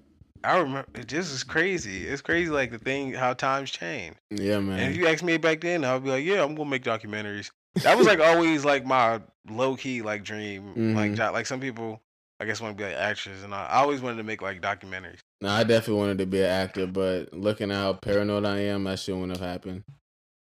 I 0.44 0.58
remember. 0.58 0.86
This 1.06 1.30
is 1.32 1.42
crazy. 1.42 2.06
It's 2.06 2.22
crazy, 2.22 2.50
like 2.50 2.70
the 2.70 2.78
thing 2.78 3.12
how 3.14 3.32
times 3.34 3.70
change. 3.70 4.16
Yeah, 4.30 4.60
man. 4.60 4.78
And 4.78 4.90
if 4.92 4.96
you 4.98 5.06
asked 5.06 5.22
me 5.24 5.36
back 5.38 5.60
then, 5.60 5.84
I'd 5.84 6.04
be 6.04 6.10
like, 6.10 6.24
yeah, 6.24 6.42
I'm 6.44 6.54
gonna 6.54 6.70
make 6.70 6.84
documentaries. 6.84 7.50
That 7.82 7.96
was 7.98 8.06
like 8.06 8.20
always 8.20 8.64
like 8.64 8.84
my 8.86 9.20
low 9.50 9.76
key 9.76 10.02
like 10.02 10.24
dream. 10.24 10.94
Like 10.94 11.12
Mhm. 11.12 11.16
jo- 11.16 11.32
like 11.32 11.46
some 11.46 11.60
people, 11.60 12.00
I 12.40 12.44
guess, 12.44 12.60
want 12.60 12.76
to 12.76 12.82
be 12.82 12.88
like 12.88 12.96
actors, 12.98 13.42
and 13.42 13.54
I, 13.54 13.66
I 13.66 13.76
always 13.78 14.00
wanted 14.00 14.18
to 14.18 14.22
make 14.24 14.40
like 14.42 14.60
documentaries. 14.60 15.18
No, 15.40 15.48
I 15.50 15.64
definitely 15.64 16.00
wanted 16.00 16.18
to 16.18 16.26
be 16.26 16.40
an 16.40 16.46
actor, 16.50 16.86
but 16.86 17.32
looking 17.34 17.70
at 17.70 17.76
how 17.76 17.92
paranoid 17.94 18.44
I 18.46 18.60
am, 18.60 18.84
that 18.84 18.98
shit 18.98 19.14
wouldn't 19.14 19.36
have 19.38 19.46
happened. 19.46 19.82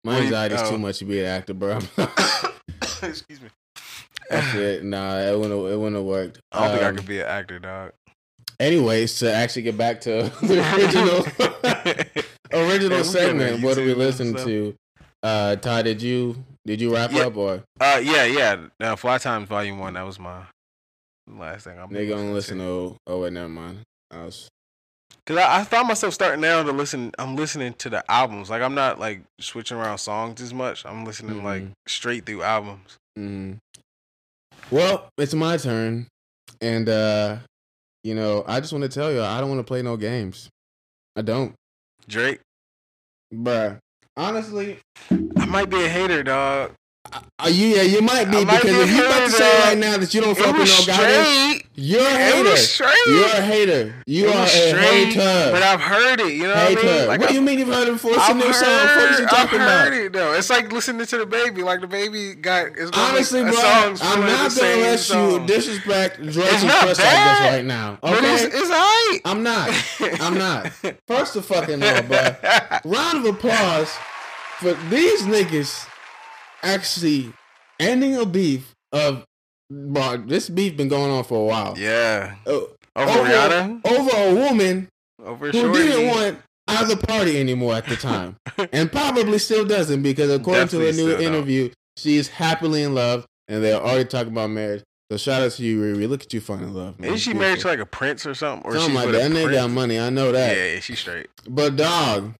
My 0.03 0.19
anxiety 0.19 0.55
is 0.55 0.61
oh. 0.61 0.71
too 0.71 0.77
much 0.77 0.99
to 0.99 1.05
be 1.05 1.19
an 1.19 1.25
actor, 1.27 1.53
bro. 1.53 1.79
Excuse 3.01 3.41
me. 3.41 3.49
that 4.29 4.51
shit, 4.51 4.83
nah, 4.83 5.17
it 5.19 5.37
wouldn't. 5.37 5.61
Have, 5.63 5.71
it 5.71 5.77
wouldn't 5.77 5.95
have 5.95 6.05
worked. 6.05 6.39
I 6.51 6.59
don't 6.67 6.71
think 6.71 6.83
I 6.83 6.87
Um, 6.89 6.95
could 6.97 7.05
be 7.05 7.19
an 7.19 7.27
actor, 7.27 7.59
dog. 7.59 7.91
Anyways, 8.59 9.17
to 9.19 9.33
actually 9.33 9.63
get 9.63 9.77
back 9.77 10.01
to 10.01 10.09
the 10.41 10.59
original 10.75 11.25
original 12.53 12.71
Yeah, 12.71 12.71
we 12.71 12.89
go 12.89 12.97
to 12.97 13.03
segment. 13.03 13.63
What 13.63 13.75
do 13.75 13.85
we 13.85 13.93
listen 13.93 14.35
to? 14.35 14.75
Uh, 15.21 15.55
Ty, 15.55 15.81
did 15.83 16.01
you 16.01 16.43
did 16.65 16.79
you 16.81 16.93
wrap 16.93 17.11
Yeah. 17.11 17.27
up 17.27 17.37
or 17.37 17.63
Uh, 17.79 18.01
yeah, 18.03 18.25
yeah. 18.25 18.65
Uh, 18.79 18.95
Fly 18.95 19.17
Times 19.17 19.47
Volume 19.49 19.79
One. 19.79 19.93
That 19.93 20.05
was 20.05 20.19
my 20.19 20.43
last 21.27 21.63
thing. 21.65 21.79
I'm 21.79 21.91
they 21.91 22.07
gonna 22.07 22.31
listen 22.31 22.57
to? 22.59 22.95
Oh 23.07 23.21
wait, 23.21 23.33
never 23.33 23.49
mind. 23.49 23.79
I 24.11 24.25
was, 24.25 24.49
Cause 25.25 25.37
I, 25.37 25.59
I 25.59 25.63
found 25.63 25.87
myself 25.87 26.13
starting 26.13 26.41
now 26.41 26.63
to 26.63 26.71
listen. 26.73 27.11
I'm 27.17 27.35
listening 27.37 27.73
to 27.75 27.89
the 27.89 28.03
albums. 28.11 28.49
Like 28.49 28.61
I'm 28.61 28.75
not 28.75 28.99
like 28.99 29.21
switching 29.39 29.77
around 29.77 29.97
songs 29.99 30.41
as 30.41 30.53
much. 30.53 30.85
I'm 30.85 31.05
listening 31.05 31.43
like 31.43 31.63
Mhm. 31.63 31.71
straight 31.87 32.25
through 32.25 32.43
albums. 32.43 32.97
mm. 33.17 33.57
Well, 34.71 35.07
it's 35.17 35.33
my 35.33 35.57
turn, 35.57 36.07
and 36.61 36.89
uh, 36.89 37.37
you 38.03 38.15
know, 38.15 38.43
I 38.47 38.59
just 38.59 38.73
want 38.73 38.83
to 38.83 38.89
tell 38.89 39.11
you, 39.11 39.21
I 39.21 39.39
don't 39.39 39.49
want 39.49 39.59
to 39.59 39.63
play 39.63 39.81
no 39.81 39.95
games. 39.97 40.49
I 41.15 41.21
don't, 41.21 41.53
Drake. 42.07 42.39
bruh. 43.33 43.77
Honestly, 44.17 44.79
I 45.37 45.45
might 45.45 45.69
be 45.69 45.83
a 45.85 45.89
hater, 45.89 46.21
dog. 46.23 46.73
Uh, 47.11 47.47
you 47.47 47.67
yeah, 47.67 47.81
you 47.81 48.01
might 48.01 48.31
be 48.31 48.37
I 48.37 48.43
might 48.45 48.61
because 48.61 48.77
be 48.77 48.91
if 48.91 48.95
you 48.95 49.05
about 49.05 49.25
to 49.25 49.31
say 49.31 49.59
right 49.59 49.77
now 49.77 49.97
that 49.97 50.13
you 50.13 50.21
don't 50.21 50.37
fuck 50.37 50.57
with 50.57 50.69
no 50.87 51.63
you're 51.75 52.01
a 52.01 52.09
hater. 52.11 52.57
You're 53.07 53.25
a 53.25 53.41
hater. 53.41 53.95
You 54.05 54.27
are 54.27 54.43
a 54.43 54.47
straight, 54.47 55.13
hater. 55.13 55.51
But 55.51 55.63
I've 55.63 55.81
heard 55.81 56.19
it. 56.21 56.33
You 56.33 56.43
know 56.43 56.49
what 56.49 56.57
I 56.57 56.65
hater. 56.69 56.83
mean? 56.83 57.07
Like 57.07 57.19
what 57.19 57.29
do 57.29 57.35
you 57.35 57.41
mean 57.41 57.59
you've 57.59 57.67
heard 57.67 57.87
it 57.87 57.93
before? 57.93 58.11
It's 58.11 58.19
a 58.19 58.31
I've 58.31 58.35
new 58.37 58.53
song. 58.53 58.69
What 58.69 58.89
heard, 58.89 59.15
are 59.15 59.21
you 59.21 59.27
talking 59.27 59.59
I've 59.59 59.67
about? 59.67 59.87
heard 59.87 59.93
it 60.05 60.13
though. 60.13 60.33
It's 60.33 60.49
like 60.49 60.71
listening 60.71 61.05
to 61.05 61.17
the 61.17 61.25
baby. 61.25 61.63
Like 61.63 61.81
the 61.81 61.87
baby 61.87 62.35
got. 62.35 62.67
It's 62.77 62.91
Honestly, 62.97 63.41
bro, 63.43 63.53
song's 63.53 63.99
I'm 64.01 64.21
not 64.21 64.55
gonna 64.55 64.75
let 64.77 65.09
you 65.09 65.45
disrespect 65.47 66.17
Drake 66.17 66.37
It's 66.53 66.61
and 66.61 66.67
not 66.67 66.87
like 66.87 66.95
this 66.97 66.99
right 66.99 67.65
now. 67.65 67.97
But 68.01 68.17
Okay, 68.19 68.33
it's, 68.35 68.43
it's 68.55 68.69
alright. 68.69 69.21
I'm 69.25 69.43
not. 69.43 70.21
I'm 70.21 70.37
not. 70.37 70.67
First 71.07 71.35
of 71.35 71.45
fucking 71.45 71.83
all, 71.83 72.01
bro. 72.03 72.35
Round 72.85 73.25
of 73.25 73.35
applause 73.35 73.91
for 74.59 74.73
these 74.89 75.23
niggas 75.23 75.87
actually 76.63 77.31
ending 77.79 78.15
a 78.15 78.25
beef 78.25 78.73
of. 78.91 79.25
Bro, 79.71 80.25
this 80.27 80.49
beef 80.49 80.77
been 80.77 80.89
going 80.89 81.09
on 81.09 81.23
for 81.23 81.41
a 81.41 81.45
while. 81.45 81.73
yeah. 81.79 82.35
Uh, 82.45 82.51
Over, 82.51 82.69
over, 82.95 83.09
Rihanna. 83.29 83.81
over 83.87 84.11
a 84.15 84.35
woman 84.35 84.87
Over 85.23 85.47
who 85.51 85.61
Shorty. 85.61 85.79
didn't 85.79 86.07
want 86.15 86.37
either 86.67 86.95
party 86.95 87.39
anymore 87.39 87.73
at 87.73 87.87
the 87.87 87.95
time, 87.95 88.35
and 88.71 88.91
probably 88.91 89.39
still 89.39 89.65
doesn't 89.65 90.03
because 90.03 90.29
according 90.29 90.67
to 90.67 90.87
a 90.87 90.91
new 90.91 91.09
don't. 91.13 91.21
interview, 91.21 91.71
she 91.97 92.17
is 92.17 92.27
happily 92.27 92.83
in 92.83 92.93
love, 92.93 93.25
and 93.47 93.63
they're 93.63 93.81
already 93.81 94.05
talking 94.05 94.31
about 94.33 94.51
marriage. 94.51 94.83
So 95.11 95.17
shout 95.17 95.41
out 95.41 95.51
to 95.53 95.63
you, 95.63 95.81
Riri. 95.81 96.07
Look 96.07 96.23
at 96.23 96.33
you 96.33 96.41
finding 96.41 96.73
love. 96.73 96.99
Man. 96.99 97.07
Isn't 97.13 97.19
she 97.19 97.33
married 97.33 97.61
to 97.61 97.67
like 97.67 97.79
a 97.79 97.85
prince 97.85 98.25
or 98.27 98.35
something? 98.35 98.69
Or 98.69 98.75
something 98.77 98.93
like 98.93 99.11
that? 99.11 99.25
a 99.25 99.29
That 99.29 99.31
nigga 99.31 99.51
got 99.53 99.69
money. 99.71 99.97
I 99.99 100.09
know 100.11 100.27
Yeah, 100.27 100.31
that. 100.33 100.57
yeah, 100.57 100.79
she's 100.81 100.99
straight. 100.99 101.27
But 101.49 101.77
dog, 101.77 102.33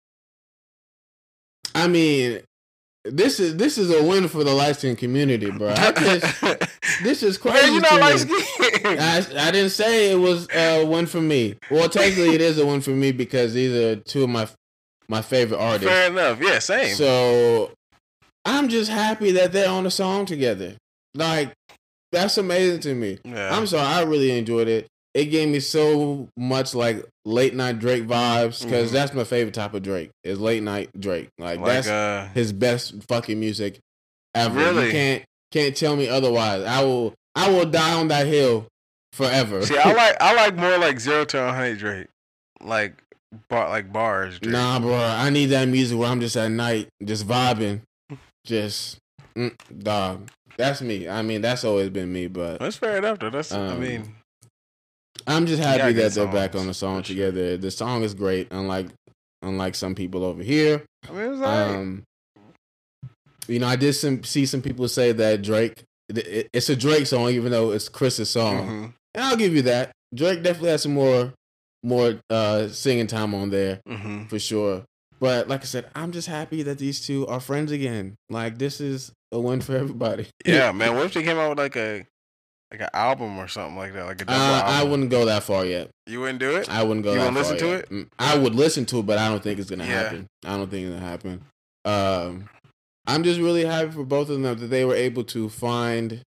I 1.74 1.88
mean, 1.88 2.42
this 3.06 3.40
is 3.40 3.58
this 3.58 3.78
is 3.78 3.92
a 3.92 4.04
win 4.04 4.28
for 4.28 4.44
the 4.44 4.54
light 4.54 4.78
skin 4.78 4.96
community, 4.96 5.52
bro. 5.52 5.70
I 5.76 5.92
just, 5.92 6.42
this 7.04 7.22
is 7.24 7.38
crazy. 7.38 7.66
Man, 7.66 7.74
you 7.74 7.82
know 7.82 7.90
to 7.90 7.98
light 7.98 8.20
skin. 8.20 9.00
I, 9.00 9.48
I 9.48 9.52
didn't 9.52 9.72
say 9.72 10.12
it 10.12 10.16
was 10.16 10.48
a 10.54 10.86
win 10.86 11.06
for 11.06 11.22
me. 11.22 11.56
Well, 11.70 11.90
technically, 11.90 12.36
it 12.36 12.42
is 12.42 12.58
a 12.58 12.66
win 12.66 12.82
for 12.82 12.92
me 12.92 13.12
because 13.12 13.54
these 13.54 13.74
are 13.74 13.98
two 13.98 14.24
of 14.24 14.30
my 14.30 14.48
my 15.10 15.22
favorite 15.22 15.60
artists. 15.60 15.88
Fair 15.88 16.10
enough. 16.10 16.40
Yeah, 16.42 16.60
same. 16.60 16.96
So 16.96 17.72
I'm 18.46 18.70
just 18.70 18.90
happy 18.90 19.32
that 19.32 19.52
they're 19.52 19.70
on 19.70 19.86
a 19.86 19.92
song 19.92 20.26
together. 20.26 20.76
Like 21.14 21.54
that's 22.12 22.38
amazing 22.38 22.80
to 22.82 22.94
me. 22.96 23.20
yeah. 23.26 23.56
I'm 23.56 23.68
sorry, 23.68 23.86
I 23.86 24.04
really 24.04 24.38
enjoyed 24.38 24.68
it. 24.68 24.88
It 25.14 25.26
gave 25.26 25.48
me 25.50 25.60
so 25.60 26.28
much 26.38 26.74
like 26.74 27.06
late 27.26 27.54
night 27.54 27.80
Drake 27.80 28.04
vibes 28.08 28.64
because 28.64 28.90
Mhm. 28.90 28.94
that's 28.94 29.14
my 29.14 29.24
favorite 29.24 29.54
type 29.54 29.74
of 29.76 29.84
Drake 29.84 30.10
is 30.24 30.40
late 30.40 30.64
night 30.64 30.90
Drake. 31.00 31.30
Like, 31.38 31.60
like 31.60 31.66
that's 31.68 31.88
uh, 31.88 32.30
his 32.34 32.52
best 32.52 32.96
fucking 33.08 33.40
music 33.40 33.80
ever. 34.34 34.58
Really? 34.60 34.88
You 34.88 34.92
can't 34.92 35.24
can't 35.52 35.78
tell 35.78 35.96
me 35.96 36.08
otherwise. 36.10 36.64
I 36.64 36.84
will 36.84 37.14
I 37.36 37.50
will 37.52 37.66
die 37.66 37.94
on 37.94 38.08
that 38.08 38.26
hill 38.26 38.66
forever. 39.14 39.64
see, 39.66 39.78
I 39.78 39.94
like 39.94 40.18
I 40.20 40.34
like 40.34 40.56
more 40.56 40.78
like 40.80 41.00
zero 41.00 41.26
to 41.26 41.52
hundred 41.52 41.78
Drake, 41.78 42.08
like 42.62 42.94
bar 43.50 43.70
like 43.70 43.94
bars. 43.94 44.40
Drake. 44.40 44.52
Nah, 44.54 44.80
bro. 44.80 44.96
I 44.96 45.30
need 45.30 45.48
that 45.48 45.66
music 45.68 45.98
where 46.00 46.10
I'm 46.10 46.22
just 46.22 46.36
at 46.36 46.50
night, 46.50 46.88
just 47.06 47.28
vibing, 47.28 47.82
just 48.46 48.98
mm, 49.38 49.54
dog. 49.78 50.30
That's 50.58 50.82
me. 50.82 51.08
I 51.08 51.22
mean, 51.22 51.42
that's 51.42 51.64
always 51.64 51.90
been 51.90 52.12
me. 52.12 52.26
But 52.28 52.60
that's 52.60 52.78
fair 52.78 52.98
enough 52.98 53.20
though. 53.20 53.30
That's 53.30 53.52
I 53.52 53.68
Um, 53.68 53.80
mean, 53.80 54.16
I'm 55.28 55.46
just 55.46 55.62
happy 55.62 55.94
that 55.94 56.14
they're 56.14 56.28
back 56.28 56.56
on 56.56 56.68
the 56.68 56.74
song 56.74 57.04
sure. 57.04 57.16
together. 57.16 57.58
The 57.58 57.72
song 57.72 58.04
is 58.04 58.14
great, 58.14 58.48
unlike 58.52 58.88
unlike 59.42 59.76
some 59.76 59.94
people 59.96 60.24
over 60.24 60.42
here. 60.44 60.84
I 61.08 61.12
mean, 61.12 61.22
it 61.22 61.28
was 61.30 61.42
alright. 61.42 61.76
Um, 61.76 62.04
you 63.48 63.60
know, 63.60 63.68
I 63.68 63.76
did 63.76 63.94
some 63.94 64.24
see 64.24 64.46
some 64.46 64.62
people 64.62 64.88
say 64.88 65.12
that 65.12 65.42
Drake. 65.42 65.84
it- 66.10 66.18
it- 66.28 66.50
It's 66.54 66.70
a 66.70 66.76
Drake 66.76 67.08
song, 67.08 67.30
even 67.30 67.52
though 67.52 67.72
it's 67.72 67.90
Chris's 67.90 68.30
song. 68.30 68.68
Mhm, 68.68 68.94
And 69.16 69.24
I'll 69.24 69.38
give 69.38 69.56
you 69.56 69.62
that. 69.64 69.92
Drake 70.14 70.44
definitely 70.44 70.70
has 70.72 70.84
some 70.84 70.94
more 70.94 71.34
more 71.86 72.20
uh 72.30 72.68
singing 72.70 73.08
time 73.08 73.34
on 73.34 73.50
there. 73.50 73.82
mhm. 73.88 74.30
for 74.30 74.40
sure. 74.40 74.84
But 75.20 75.48
like 75.48 75.62
I 75.62 75.66
said, 75.66 75.90
I'm 75.96 76.12
just 76.12 76.28
happy 76.28 76.64
that 76.64 76.78
these 76.78 77.06
two 77.06 77.26
are 77.28 77.40
friends 77.40 77.72
again. 77.72 78.16
Like 78.30 78.58
this 78.58 78.80
is 78.82 79.12
a 79.32 79.40
win 79.40 79.62
for 79.62 79.76
everybody. 79.76 80.28
Yeah, 80.46 80.72
man. 80.74 80.96
What 80.96 81.06
if 81.08 81.14
they 81.14 81.24
came 81.24 81.38
out 81.38 81.50
with 81.50 81.58
like 81.60 81.76
a 81.78 82.06
like 82.74 82.82
an 82.82 82.90
album 82.94 83.38
or 83.38 83.48
something 83.48 83.78
like 83.78 83.94
that, 83.94 84.06
like 84.06 84.22
a 84.22 84.26
double 84.26 84.42
Uh, 84.42 84.62
I 84.66 84.84
wouldn't 84.84 85.10
go 85.12 85.26
that 85.26 85.44
far 85.44 85.64
yet. 85.66 85.90
You 86.08 86.20
wouldn't 86.22 86.40
do 86.40 86.56
it. 86.58 86.68
I 86.70 86.84
wouldn't 86.84 87.04
go 87.06 87.14
You 87.14 87.20
wouldn't 87.20 87.38
listen 87.38 87.58
to 87.60 87.68
yet. 87.68 87.80
it? 87.82 87.90
Mm, 87.92 88.08
I 88.20 88.38
would 88.38 88.56
listen 88.56 88.86
to 88.88 89.00
it, 89.00 89.06
but 89.06 89.18
I 89.20 89.30
don't 89.30 89.42
think 89.44 89.60
it's 89.60 89.70
gonna 89.70 89.86
Yeah. 89.86 90.04
happen. 90.04 90.28
I 90.46 90.58
don't 90.58 90.70
think 90.70 90.88
it's 90.88 90.96
gonna 90.96 91.08
happen. 91.08 91.46
Um, 91.86 92.50
I'm 93.06 93.24
just 93.24 93.40
really 93.40 93.64
happy 93.66 93.92
for 93.92 94.04
both 94.04 94.30
of 94.30 94.42
them 94.42 94.60
that 94.60 94.66
they 94.68 94.84
were 94.86 94.96
able 94.96 95.24
to 95.26 95.50
find 95.50 96.22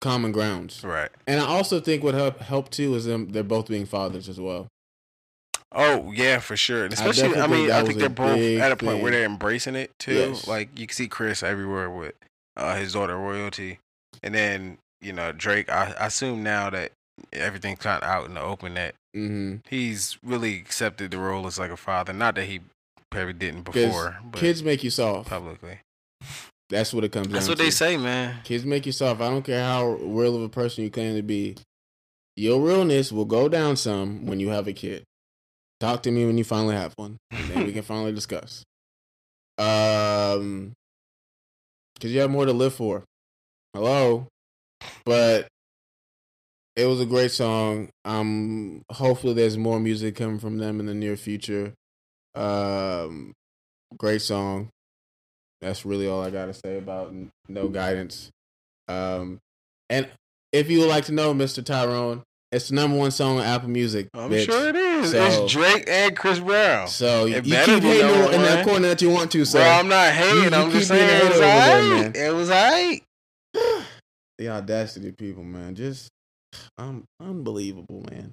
common 0.00 0.30
grounds. 0.32 0.84
Right. 0.84 1.10
And 1.26 1.40
I 1.40 1.44
also 1.46 1.80
think 1.80 2.04
what 2.04 2.14
helped 2.14 2.40
help 2.42 2.70
too 2.70 2.94
is 2.94 3.04
them 3.06 3.30
they're 3.30 3.42
both 3.42 3.68
being 3.68 3.84
fathers 3.86 4.28
as 4.28 4.38
well. 4.38 4.68
Oh 5.72 6.12
yeah, 6.12 6.38
for 6.38 6.56
sure. 6.56 6.84
And 6.84 6.92
especially, 6.94 7.28
definitely 7.30 7.56
I, 7.56 7.60
mean, 7.62 7.70
I 7.72 7.82
think 7.84 7.98
they're 7.98 8.08
both 8.08 8.38
at 8.38 8.72
a 8.72 8.76
point 8.76 8.92
thing. 8.96 9.02
where 9.02 9.10
they're 9.12 9.24
embracing 9.24 9.74
it 9.74 9.90
too. 9.98 10.14
Yes. 10.14 10.46
Like 10.46 10.78
you 10.78 10.86
can 10.86 10.94
see 10.94 11.08
Chris 11.08 11.42
everywhere 11.42 11.90
with 11.90 12.14
uh, 12.56 12.76
his 12.76 12.92
daughter 12.94 13.16
Royalty, 13.16 13.78
and 14.22 14.34
then 14.34 14.78
you 15.00 15.12
know 15.12 15.32
Drake. 15.32 15.70
I, 15.70 15.94
I 15.98 16.06
assume 16.06 16.42
now 16.42 16.70
that 16.70 16.92
everything's 17.32 17.80
kind 17.80 18.02
of 18.02 18.08
out 18.08 18.26
in 18.26 18.34
the 18.34 18.40
open 18.40 18.74
that 18.74 18.94
hmm 19.14 19.56
he's 19.68 20.18
really 20.22 20.56
accepted 20.56 21.10
the 21.10 21.18
role 21.18 21.46
as 21.46 21.58
like 21.58 21.70
a 21.70 21.76
father. 21.76 22.12
Not 22.12 22.34
that 22.36 22.44
he 22.44 22.60
probably 23.10 23.32
didn't 23.32 23.62
before, 23.62 24.18
but 24.22 24.40
Kids 24.40 24.62
make 24.62 24.84
you 24.84 24.90
soft. 24.90 25.28
publicly. 25.28 25.80
That's 26.70 26.92
what 26.92 27.02
it 27.04 27.12
comes 27.12 27.28
to. 27.28 27.32
That's 27.32 27.46
down 27.46 27.52
what 27.52 27.58
to. 27.58 27.64
they 27.64 27.70
say, 27.70 27.96
man. 27.96 28.36
Kids 28.44 28.66
make 28.66 28.84
you 28.84 28.92
soft. 28.92 29.20
I 29.20 29.30
don't 29.30 29.42
care 29.42 29.64
how 29.64 29.88
real 29.88 30.36
of 30.36 30.42
a 30.42 30.48
person 30.48 30.84
you 30.84 30.90
claim 30.90 31.16
to 31.16 31.22
be. 31.22 31.56
Your 32.36 32.60
realness 32.60 33.10
will 33.10 33.24
go 33.24 33.48
down 33.48 33.76
some 33.76 34.26
when 34.26 34.38
you 34.38 34.50
have 34.50 34.68
a 34.68 34.72
kid. 34.72 35.02
Talk 35.80 36.02
to 36.02 36.10
me 36.10 36.26
when 36.26 36.36
you 36.38 36.44
finally 36.44 36.74
have 36.74 36.92
one, 36.96 37.16
and 37.32 37.50
then 37.50 37.64
we 37.64 37.72
can 37.72 37.82
finally 37.92 38.12
discuss. 38.12 38.64
Um, 39.58 40.72
because 41.94 42.12
you 42.12 42.20
have 42.20 42.30
more 42.30 42.44
to 42.44 42.52
live 42.52 42.74
for. 42.74 43.02
Hello, 43.74 44.26
but 45.04 45.48
it 46.76 46.86
was 46.86 47.00
a 47.00 47.06
great 47.06 47.30
song. 47.32 47.90
Um, 48.04 48.82
hopefully 48.90 49.34
there's 49.34 49.58
more 49.58 49.80
music 49.80 50.14
coming 50.16 50.38
from 50.38 50.58
them 50.58 50.78
in 50.80 50.86
the 50.86 50.94
near 50.94 51.16
future. 51.16 51.74
Um, 52.34 53.32
great 53.96 54.22
song. 54.22 54.70
That's 55.60 55.84
really 55.84 56.06
all 56.06 56.22
I 56.22 56.30
gotta 56.30 56.54
say 56.54 56.78
about 56.78 57.12
No 57.48 57.68
Guidance. 57.68 58.30
Um, 58.86 59.40
and 59.90 60.08
if 60.52 60.70
you 60.70 60.78
would 60.80 60.88
like 60.88 61.06
to 61.06 61.12
know, 61.12 61.34
Mr. 61.34 61.64
Tyrone, 61.64 62.22
it's 62.52 62.68
the 62.68 62.76
number 62.76 62.96
one 62.96 63.10
song 63.10 63.38
on 63.38 63.44
Apple 63.44 63.68
Music. 63.68 64.08
I'm 64.14 64.30
bitch. 64.30 64.46
sure 64.46 64.68
it 64.68 64.76
is. 64.76 65.10
So- 65.10 65.24
it's 65.44 65.52
Drake 65.52 65.84
and 65.88 66.16
Chris 66.16 66.38
Brown. 66.38 66.86
So 66.86 67.24
you 67.26 67.36
It 67.36 67.44
keep 67.44 67.52
better 67.54 67.80
be 67.80 67.88
hating 67.88 68.32
in 68.34 68.42
that 68.42 68.64
corner 68.64 68.88
that 68.88 69.02
you 69.02 69.10
want 69.10 69.32
to, 69.32 69.44
sir. 69.44 69.58
Bro, 69.58 69.68
I'm 69.68 69.88
not 69.88 70.12
hating. 70.12 70.52
you 70.52 70.58
I'm 70.58 70.70
just 70.70 70.88
keep 70.90 70.96
saying 70.98 71.26
it 71.26 71.28
was 71.28 71.40
there. 72.14 72.28
It 72.28 72.34
was 72.34 72.50
alright. 72.50 73.02
The 74.38 74.48
audacity 74.48 75.08
of 75.08 75.16
people, 75.16 75.42
man, 75.44 75.74
just 75.74 76.08
um, 76.78 77.04
unbelievable, 77.20 78.04
man. 78.10 78.32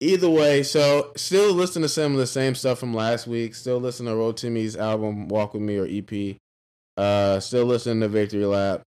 Either 0.00 0.28
way, 0.30 0.62
so 0.64 1.12
still 1.16 1.52
listen 1.52 1.82
to 1.82 1.88
some 1.88 2.12
of 2.12 2.18
the 2.18 2.26
same 2.26 2.54
stuff 2.56 2.78
from 2.80 2.92
last 2.92 3.26
week. 3.26 3.54
Still 3.54 3.78
listen 3.78 4.06
to 4.06 4.12
Rotimi's 4.12 4.76
album 4.76 5.28
"Walk 5.28 5.54
with 5.54 5.62
Me" 5.62 5.76
or 5.78 5.86
EP. 5.88 6.36
Uh, 6.96 7.38
still 7.40 7.64
listening 7.64 8.00
to 8.00 8.08
Victory 8.08 8.44
Lap. 8.44 8.82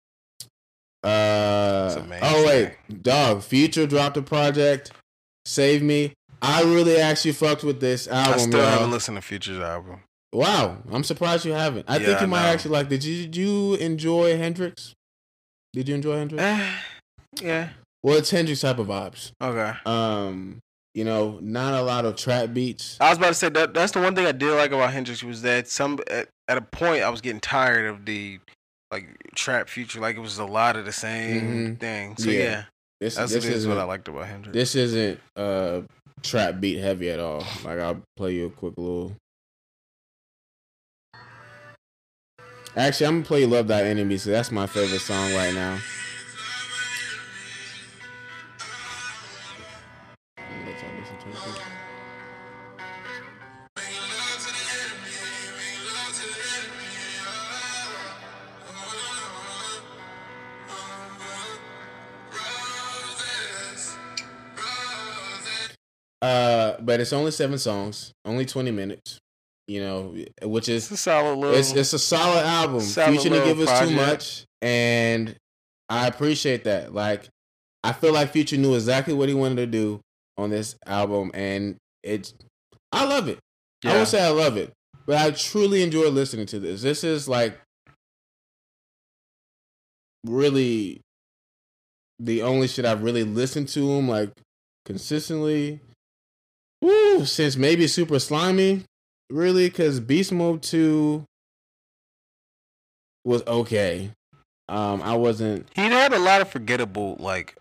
Uh, 1.02 2.00
oh 2.22 2.46
wait, 2.46 2.76
dog. 3.02 3.42
Future 3.42 3.86
dropped 3.86 4.16
a 4.16 4.22
project. 4.22 4.92
Save 5.46 5.82
me. 5.82 6.12
I 6.42 6.62
really 6.62 6.98
actually 6.98 7.32
fucked 7.32 7.64
with 7.64 7.80
this 7.80 8.06
I 8.08 8.22
album. 8.24 8.38
still 8.40 8.60
y'all. 8.60 8.70
haven't 8.70 8.90
listened 8.90 9.16
to 9.16 9.22
Future's 9.22 9.58
album. 9.60 10.00
Wow, 10.32 10.78
I'm 10.92 11.02
surprised 11.04 11.44
you 11.44 11.52
haven't. 11.52 11.86
I 11.88 11.96
Yeah, 11.96 12.06
think 12.06 12.20
you 12.20 12.26
I 12.26 12.28
might 12.30 12.42
know. 12.42 12.48
actually 12.52 12.70
like. 12.72 12.88
Did 12.88 13.02
you, 13.04 13.22
did 13.24 13.36
you 13.36 13.74
enjoy 13.74 14.36
Hendrix? 14.36 14.94
Did 15.72 15.88
you 15.88 15.94
enjoy 15.94 16.16
Hendrix? 16.16 16.42
Eh, 16.42 16.72
yeah. 17.42 17.68
Well, 18.02 18.16
it's 18.16 18.30
Hendrix 18.30 18.60
type 18.62 18.78
of 18.78 18.86
vibes. 18.88 19.32
Okay. 19.42 19.72
Um, 19.86 20.58
You 20.94 21.04
know, 21.04 21.38
not 21.40 21.74
a 21.74 21.82
lot 21.82 22.04
of 22.04 22.16
trap 22.16 22.52
beats. 22.52 22.96
I 23.00 23.10
was 23.10 23.18
about 23.18 23.28
to 23.28 23.34
say 23.34 23.48
that 23.50 23.72
that's 23.74 23.92
the 23.92 24.00
one 24.00 24.16
thing 24.16 24.26
I 24.26 24.32
did 24.32 24.50
like 24.54 24.72
about 24.72 24.92
Hendrix 24.92 25.22
was 25.22 25.42
that 25.42 25.68
some 25.68 26.00
at, 26.10 26.28
at 26.48 26.58
a 26.58 26.60
point 26.62 27.04
I 27.04 27.10
was 27.10 27.20
getting 27.20 27.38
tired 27.38 27.86
of 27.86 28.04
the 28.06 28.40
like 28.90 29.06
trap 29.36 29.68
future. 29.68 30.00
Like 30.00 30.16
it 30.16 30.20
was 30.20 30.38
a 30.38 30.44
lot 30.44 30.74
of 30.76 30.84
the 30.84 30.92
same 30.92 31.42
Mhm. 31.76 31.78
thing. 31.78 32.16
So 32.16 32.30
Yeah. 32.30 32.38
yeah, 32.42 32.64
This 33.00 33.14
that's 33.14 33.32
this 33.32 33.44
is 33.44 33.68
what 33.68 33.78
I 33.78 33.84
liked 33.84 34.08
about 34.08 34.26
Hendrix. 34.26 34.52
this 34.52 34.74
isn't 34.74 35.20
uh 35.36 35.82
trap 36.24 36.58
beat 36.58 36.78
heavy 36.80 37.08
at 37.10 37.20
all. 37.20 37.44
Like 37.64 37.78
I'll 37.78 38.02
play 38.16 38.34
you 38.34 38.46
a 38.46 38.50
quick 38.50 38.74
little. 38.76 39.14
Actually, 42.76 43.06
I'm 43.06 43.14
gonna 43.16 43.26
play 43.26 43.46
"Love 43.46 43.66
Thy 43.68 43.82
Enemies." 43.82 44.22
So 44.22 44.30
that's 44.30 44.50
my 44.50 44.66
favorite 44.66 45.00
song 45.00 45.34
right 45.34 45.52
now. 45.52 45.78
Uh, 66.22 66.76
but 66.80 67.00
it's 67.00 67.12
only 67.14 67.30
seven 67.30 67.58
songs, 67.58 68.12
only 68.24 68.44
twenty 68.44 68.70
minutes. 68.70 69.18
You 69.70 69.80
know, 69.80 70.16
which 70.42 70.68
is 70.68 70.82
it's 70.90 70.90
a 70.90 70.96
solid 70.96 71.38
little. 71.38 71.54
it's 71.56 71.70
it's 71.72 71.92
a 71.92 71.98
solid 72.00 72.44
album. 72.44 72.80
Solid 72.80 73.12
Future 73.20 73.28
didn't 73.28 73.56
give 73.56 73.68
us 73.68 73.88
too 73.88 73.94
much, 73.94 74.44
and 74.60 75.36
I 75.88 76.08
appreciate 76.08 76.64
that. 76.64 76.92
Like, 76.92 77.28
I 77.84 77.92
feel 77.92 78.12
like 78.12 78.32
Future 78.32 78.56
knew 78.56 78.74
exactly 78.74 79.14
what 79.14 79.28
he 79.28 79.34
wanted 79.36 79.56
to 79.56 79.66
do 79.66 80.00
on 80.36 80.50
this 80.50 80.74
album, 80.86 81.30
and 81.34 81.76
it's 82.02 82.34
I 82.90 83.04
love 83.04 83.28
it. 83.28 83.38
I 83.84 83.90
Yeah. 83.92 83.98
would 84.00 84.08
say 84.08 84.20
I 84.20 84.30
love 84.30 84.56
it, 84.56 84.72
but 85.06 85.18
I 85.18 85.30
truly 85.30 85.84
enjoy 85.84 86.08
listening 86.08 86.46
to 86.46 86.58
this. 86.58 86.82
This 86.82 87.04
is 87.04 87.28
like 87.28 87.56
really 90.26 91.00
the 92.18 92.42
only 92.42 92.66
shit 92.66 92.84
I've 92.84 93.04
really 93.04 93.22
listened 93.22 93.68
to 93.68 93.88
him 93.92 94.08
like 94.08 94.32
consistently. 94.84 95.78
Woo, 96.82 97.24
since 97.24 97.56
maybe 97.56 97.86
Super 97.86 98.18
Slimy, 98.18 98.82
really, 99.30 99.68
because 99.68 100.00
Beast 100.00 100.32
Mode 100.32 100.62
Two 100.62 101.24
was 103.24 103.42
okay. 103.46 104.10
Um, 104.68 105.02
I 105.02 105.14
wasn't. 105.16 105.66
he 105.74 105.82
had 105.82 106.12
a 106.12 106.18
lot 106.18 106.40
of 106.40 106.48
forgettable 106.48 107.16
like 107.18 107.56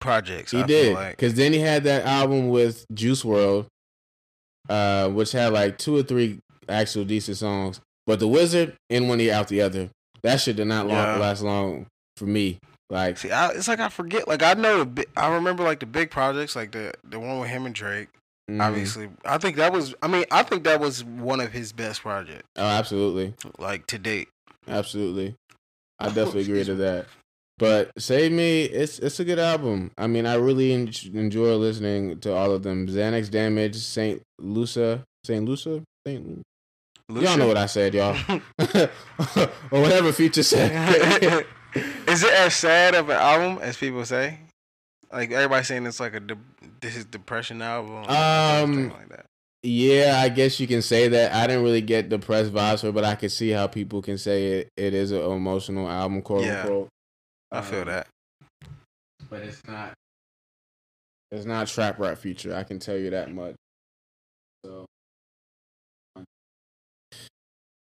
projects. 0.00 0.52
He 0.52 0.60
I 0.62 0.66
did 0.66 0.94
like. 0.94 1.16
because 1.16 1.34
then 1.34 1.52
he 1.52 1.58
had 1.58 1.84
that 1.84 2.04
album 2.04 2.48
with 2.48 2.86
Juice 2.94 3.22
WRLD, 3.24 3.66
uh, 4.68 5.08
which 5.10 5.32
had 5.32 5.52
like 5.52 5.78
two 5.78 5.96
or 5.96 6.02
three 6.02 6.38
actual 6.68 7.04
decent 7.04 7.38
songs. 7.38 7.80
But 8.06 8.20
the 8.20 8.28
Wizard 8.28 8.76
in 8.90 9.08
one 9.08 9.20
ear 9.20 9.34
out 9.34 9.48
the 9.48 9.62
other. 9.62 9.90
That 10.22 10.40
shit 10.40 10.56
did 10.56 10.66
not 10.66 10.86
long, 10.86 10.96
Yeah. 10.96 11.16
last 11.16 11.42
long 11.42 11.86
for 12.16 12.26
me. 12.26 12.58
Like 12.90 13.18
See, 13.18 13.30
I, 13.30 13.48
it's 13.48 13.66
like 13.66 13.80
I 13.80 13.88
forget. 13.88 14.28
Like 14.28 14.42
I 14.42 14.54
know 14.54 14.84
the 14.84 15.06
I 15.16 15.34
remember 15.34 15.64
like 15.64 15.80
the 15.80 15.86
big 15.86 16.10
projects, 16.10 16.54
like 16.54 16.70
the 16.72 16.92
the 17.02 17.18
one 17.18 17.40
with 17.40 17.48
him 17.50 17.66
and 17.66 17.74
Drake. 17.74 18.08
Mm, 18.50 18.62
Obviously, 18.62 19.08
I 19.24 19.38
think 19.38 19.56
that 19.56 19.72
was. 19.72 19.94
I 20.02 20.08
mean, 20.08 20.24
I 20.30 20.42
think 20.42 20.64
that 20.64 20.80
was 20.80 21.04
one 21.04 21.40
of 21.40 21.52
his 21.52 21.72
best 21.72 22.02
projects, 22.02 22.44
oh, 22.56 22.64
absolutely, 22.66 23.34
like 23.58 23.86
to 23.88 23.98
date. 23.98 24.28
absolutely. 24.68 25.34
I 26.00 26.06
definitely 26.08 26.42
agree 26.42 26.64
to 26.64 26.74
that. 26.76 27.06
But 27.56 27.90
Save 27.98 28.32
Me, 28.32 28.64
it's 28.64 28.98
it's 28.98 29.20
a 29.20 29.24
good 29.24 29.38
album. 29.38 29.92
I 29.96 30.06
mean, 30.08 30.26
I 30.26 30.34
really 30.34 30.72
en- 30.72 30.90
enjoy 31.12 31.54
listening 31.56 32.18
to 32.20 32.34
all 32.34 32.50
of 32.50 32.62
them. 32.64 32.88
Xanax 32.88 33.30
Damage, 33.30 33.76
Saint 33.76 34.22
Lucia, 34.40 35.04
Saint 35.24 35.44
Lucia, 35.44 35.82
Saint. 36.06 36.42
Y'all 37.12 37.36
know 37.36 37.46
what 37.46 37.56
I 37.58 37.66
said, 37.66 37.94
y'all. 37.94 38.16
or 38.58 39.80
whatever 39.80 40.10
Future 40.10 40.42
said. 40.42 40.72
Is 42.08 42.22
it 42.22 42.32
as 42.32 42.54
sad 42.54 42.94
of 42.94 43.08
an 43.08 43.16
album 43.16 43.58
as 43.62 43.76
people 43.76 44.04
say? 44.04 44.38
Like 45.12 45.30
everybody 45.30 45.64
saying 45.64 45.86
it's 45.86 46.00
like 46.00 46.14
a 46.14 46.20
de- 46.20 46.38
this 46.84 46.96
is 46.96 47.04
depression 47.06 47.62
album. 47.62 48.04
Um, 48.08 48.90
like 48.90 49.08
that. 49.08 49.26
yeah, 49.62 50.20
I 50.22 50.28
guess 50.28 50.60
you 50.60 50.66
can 50.66 50.82
say 50.82 51.08
that. 51.08 51.32
I 51.32 51.46
didn't 51.46 51.62
really 51.64 51.80
get 51.80 52.08
depressed 52.10 52.52
vibes 52.52 52.82
for 52.82 52.88
it, 52.88 52.94
but 52.94 53.04
I 53.04 53.14
can 53.14 53.30
see 53.30 53.50
how 53.50 53.66
people 53.66 54.02
can 54.02 54.18
say 54.18 54.58
it. 54.58 54.68
It 54.76 54.92
is 54.94 55.10
an 55.10 55.22
emotional 55.22 55.88
album, 55.88 56.20
quote 56.22 56.44
Yeah. 56.44 56.60
unquote. 56.62 56.88
I 57.50 57.60
feel 57.62 57.80
Um, 57.80 57.86
that. 57.86 58.06
but 59.30 59.42
it's 59.42 59.62
not. 59.66 59.94
It's 61.30 61.46
not 61.46 61.66
trap 61.68 61.98
rap 61.98 62.18
Future. 62.18 62.54
I 62.54 62.62
can 62.64 62.78
tell 62.78 62.96
you 62.96 63.10
that 63.10 63.32
much. 63.32 63.54
So. 64.64 64.84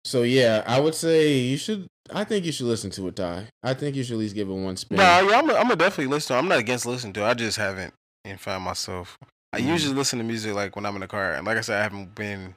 So 0.05 0.23
yeah, 0.23 0.63
I 0.65 0.79
would 0.79 0.95
say 0.95 1.37
you 1.37 1.57
should. 1.57 1.87
I 2.11 2.23
think 2.23 2.45
you 2.45 2.51
should 2.51 2.65
listen 2.65 2.89
to 2.91 3.07
it, 3.07 3.15
Ty. 3.15 3.47
I 3.61 3.73
think 3.75 3.95
you 3.95 4.03
should 4.03 4.13
at 4.13 4.19
least 4.19 4.33
give 4.35 4.49
it 4.49 4.53
one 4.53 4.75
spin. 4.77 4.97
No, 4.97 5.03
yeah, 5.03 5.37
I'm. 5.37 5.49
I'm 5.51 5.63
gonna 5.63 5.75
definitely 5.75 6.07
listen. 6.11 6.29
to 6.33 6.35
it. 6.35 6.39
I'm 6.39 6.47
not 6.47 6.57
against 6.59 6.85
listening 6.85 7.13
to. 7.13 7.21
it. 7.21 7.25
I 7.25 7.33
just 7.35 7.57
haven't 7.57 7.93
and 8.29 8.39
find 8.39 8.63
myself. 8.63 9.17
I 9.53 9.59
Mhm. 9.61 9.67
usually 9.67 9.95
listen 9.95 10.19
to 10.19 10.25
music 10.25 10.53
like 10.53 10.75
when 10.75 10.85
I'm 10.85 10.95
in 10.95 11.01
the 11.01 11.07
car, 11.07 11.33
and 11.33 11.45
like 11.45 11.57
I 11.57 11.61
said, 11.61 11.79
I 11.79 11.83
haven't 11.83 12.15
been. 12.15 12.55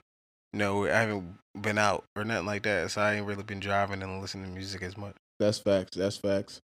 No, 0.53 0.85
I 0.85 0.91
haven't 0.91 1.39
been 1.59 1.79
out 1.79 2.05
or 2.15 2.25
nothing 2.25 2.45
like 2.47 2.63
that, 2.65 2.91
so 2.91 3.01
I 3.01 3.15
ain't 3.15 3.27
really 3.27 3.43
been 3.43 3.61
driving 3.61 4.03
and 4.03 4.21
listening 4.21 4.45
to 4.45 4.51
music 4.51 4.83
as 4.83 4.97
much. 4.99 5.17
That's 5.39 5.59
facts. 5.59 5.97
That's 5.97 6.17
facts. 6.19 6.61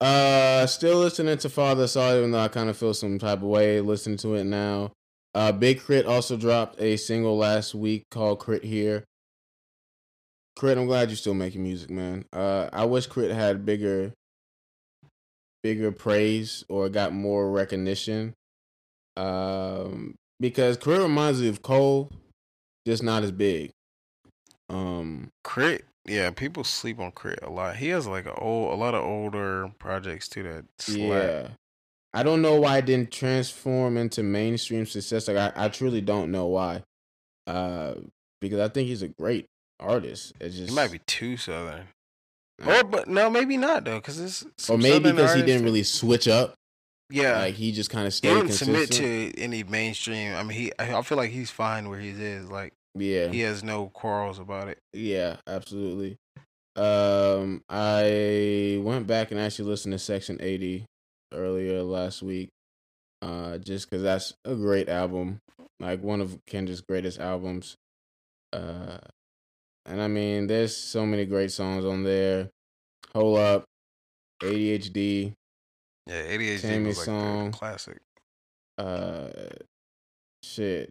Uh, 0.00 0.66
still 0.66 0.98
listening 0.98 1.38
to 1.38 1.48
Father 1.48 1.86
Saw, 1.86 2.16
even 2.16 2.32
though 2.32 2.40
I 2.40 2.48
kind 2.48 2.68
of 2.68 2.76
feel 2.76 2.92
some 2.94 3.20
type 3.20 3.38
of 3.38 3.44
way 3.44 3.80
listening 3.80 4.16
to 4.18 4.34
it 4.34 4.42
now. 4.44 4.90
Uh, 5.34 5.52
Big 5.52 5.78
K.R.I.T. 5.86 6.08
also 6.08 6.36
dropped 6.36 6.80
a 6.80 6.96
single 6.96 7.36
last 7.36 7.74
week 7.76 8.02
called 8.10 8.44
K.R.I.T. 8.44 8.66
Here. 8.66 9.04
K.R.I.T., 10.58 10.80
I'm 10.80 10.86
glad 10.86 11.08
you're 11.08 11.16
still 11.16 11.34
making 11.34 11.62
music, 11.62 11.88
man. 11.90 12.24
Uh, 12.32 12.68
I 12.72 12.84
wish 12.84 13.06
K.R.I.T. 13.06 13.32
had 13.32 13.64
bigger, 13.64 14.12
bigger 15.62 15.92
praise 15.92 16.64
or 16.68 16.88
got 16.88 17.12
more 17.12 17.50
recognition. 17.50 18.34
Um, 19.16 20.16
because 20.40 20.76
Career 20.76 21.02
reminds 21.02 21.40
me 21.40 21.48
of 21.48 21.62
Cole, 21.62 22.10
just 22.86 23.02
not 23.02 23.22
as 23.22 23.32
big. 23.32 23.70
Um, 24.68 25.30
K.R.I.T., 25.44 25.84
yeah, 26.06 26.30
people 26.30 26.64
sleep 26.64 26.98
on 26.98 27.12
K.R.I.T. 27.12 27.46
a 27.46 27.50
lot. 27.50 27.76
He 27.76 27.88
has 27.88 28.06
like 28.06 28.26
a 28.26 28.34
old, 28.34 28.72
a 28.72 28.76
lot 28.76 28.94
of 28.94 29.04
older 29.04 29.70
projects 29.78 30.28
too 30.28 30.42
that 30.42 30.64
slap. 30.78 30.98
Yeah. 30.98 31.48
I 32.14 32.22
don't 32.22 32.42
know 32.42 32.60
why 32.60 32.78
it 32.78 32.86
didn't 32.86 33.10
transform 33.10 33.96
into 33.96 34.22
mainstream 34.22 34.84
success. 34.84 35.28
Like 35.28 35.36
I, 35.36 35.52
I 35.64 35.68
truly 35.68 36.00
don't 36.00 36.30
know 36.30 36.46
why. 36.46 36.82
Uh 37.46 37.94
because 38.40 38.58
I 38.60 38.68
think 38.68 38.88
he's 38.88 39.02
a 39.02 39.08
great 39.08 39.46
artist. 39.78 40.32
It's 40.40 40.56
just 40.56 40.70
He 40.70 40.74
might 40.74 40.90
be 40.92 41.00
too 41.06 41.36
southern, 41.36 41.86
or 42.66 42.84
but 42.84 43.08
no, 43.08 43.30
maybe 43.30 43.56
not 43.56 43.84
though, 43.84 43.96
because 43.96 44.18
it's 44.20 44.70
or 44.70 44.78
maybe 44.78 44.94
Southern 44.94 45.16
because 45.16 45.34
he 45.34 45.42
didn't 45.42 45.64
really 45.64 45.82
switch 45.82 46.28
up. 46.28 46.54
Yeah, 47.10 47.40
Like 47.40 47.54
he 47.54 47.72
just 47.72 47.90
kind 47.90 48.06
of 48.06 48.14
stayed. 48.14 48.28
he 48.28 48.34
didn't 48.36 48.46
consistent. 48.48 48.92
submit 48.94 49.32
to 49.34 49.40
any 49.40 49.64
mainstream. 49.64 50.34
I 50.34 50.42
mean, 50.42 50.56
he. 50.58 50.72
I 50.78 51.02
feel 51.02 51.18
like 51.18 51.30
he's 51.30 51.50
fine 51.50 51.90
where 51.90 51.98
he 52.00 52.08
is. 52.10 52.50
Like 52.50 52.72
yeah. 52.94 53.28
he 53.28 53.40
has 53.40 53.62
no 53.62 53.88
quarrels 53.88 54.38
about 54.38 54.68
it. 54.68 54.78
Yeah, 54.94 55.36
absolutely. 55.46 56.16
Um, 56.74 57.62
I 57.68 58.80
went 58.82 59.06
back 59.06 59.30
and 59.30 59.38
actually 59.38 59.68
listened 59.68 59.92
to 59.92 59.98
Section 59.98 60.38
80 60.40 60.86
earlier 61.34 61.82
last 61.82 62.22
week. 62.22 62.48
Uh, 63.20 63.58
just 63.58 63.88
because 63.88 64.02
that's 64.02 64.34
a 64.44 64.54
great 64.54 64.88
album, 64.88 65.38
like 65.78 66.02
one 66.02 66.20
of 66.20 66.38
Kendrick's 66.46 66.80
greatest 66.80 67.20
albums. 67.20 67.76
Uh, 68.52 68.98
and 69.86 70.00
I 70.00 70.08
mean, 70.08 70.46
there's 70.46 70.76
so 70.76 71.04
many 71.06 71.24
great 71.24 71.50
songs 71.50 71.84
on 71.84 72.02
there. 72.04 72.48
Hold 73.14 73.38
up, 73.38 73.64
ADHD, 74.42 75.32
Yeah, 76.06 76.22
ADHD 76.22 76.60
Tammy's 76.62 76.86
was 76.86 76.98
like 76.98 77.04
song. 77.06 77.50
the 77.50 77.56
classic. 77.56 77.98
uh, 78.78 79.28
shit, 80.42 80.88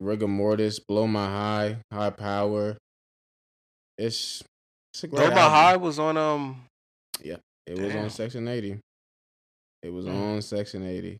rigor 0.00 0.28
mortis, 0.28 0.78
blow 0.80 1.06
my 1.06 1.26
high, 1.26 1.76
high 1.92 2.10
power. 2.10 2.76
It's 3.98 4.42
it's 4.94 5.04
a 5.04 5.08
great 5.08 5.26
Blow 5.26 5.34
My. 5.34 5.48
High 5.50 5.76
was 5.76 5.98
on 5.98 6.16
um. 6.16 6.64
Yeah, 7.22 7.36
it 7.66 7.78
was 7.78 7.94
on 7.94 8.08
Section 8.10 8.48
80. 8.48 8.78
It 9.82 9.90
was 9.90 10.06
Mm. 10.06 10.14
on 10.36 10.42
Section 10.42 10.86
80. 10.86 11.18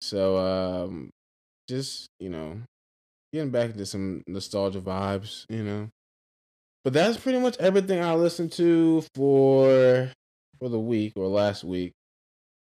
So 0.00 0.36
um 0.36 1.10
just, 1.68 2.08
you 2.20 2.28
know, 2.28 2.60
getting 3.32 3.50
back 3.50 3.70
into 3.70 3.86
some 3.86 4.22
nostalgia 4.26 4.80
vibes, 4.80 5.44
you 5.48 5.62
know. 5.64 5.88
But 6.86 6.92
that's 6.92 7.16
pretty 7.16 7.40
much 7.40 7.56
everything 7.58 8.00
I 8.00 8.14
listened 8.14 8.52
to 8.52 9.02
for 9.16 10.08
for 10.60 10.68
the 10.68 10.78
week 10.78 11.14
or 11.16 11.26
last 11.26 11.64
week. 11.64 11.90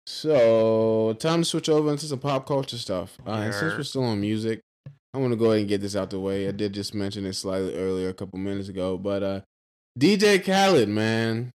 So 0.08 1.12
time 1.20 1.42
to 1.42 1.46
switch 1.46 1.68
over 1.68 1.92
into 1.92 2.06
some 2.06 2.20
pop 2.20 2.48
culture 2.48 2.78
stuff. 2.78 3.18
Uh, 3.28 3.32
and 3.32 3.54
since 3.54 3.74
we're 3.74 3.84
still 3.84 4.06
on 4.06 4.22
music, 4.22 4.62
I 5.14 5.18
want 5.18 5.34
to 5.34 5.36
go 5.36 5.48
ahead 5.48 5.60
and 5.60 5.68
get 5.68 5.82
this 5.82 5.98
out 5.98 6.10
the 6.10 6.22
way. 6.22 6.48
I 6.48 6.52
did 6.52 6.72
just 6.72 6.94
mention 6.94 7.26
it 7.26 7.34
slightly 7.34 7.76
earlier, 7.76 8.08
a 8.08 8.14
couple 8.14 8.40
minutes 8.40 8.70
ago, 8.70 8.98
but 8.98 9.24
uh 9.24 9.42
DJ 10.00 10.42
Khaled, 10.42 10.88
man, 10.88 11.52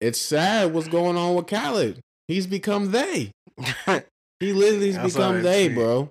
it's 0.00 0.18
sad 0.18 0.72
what's 0.72 0.88
going 0.88 1.18
on 1.18 1.34
with 1.34 1.48
Khaled. 1.48 2.00
He's 2.28 2.46
become 2.46 2.92
they. 2.92 3.30
He 4.40 4.54
literally 4.54 4.92
has 4.92 5.12
become 5.12 5.42
they, 5.42 5.68
bro. 5.68 6.08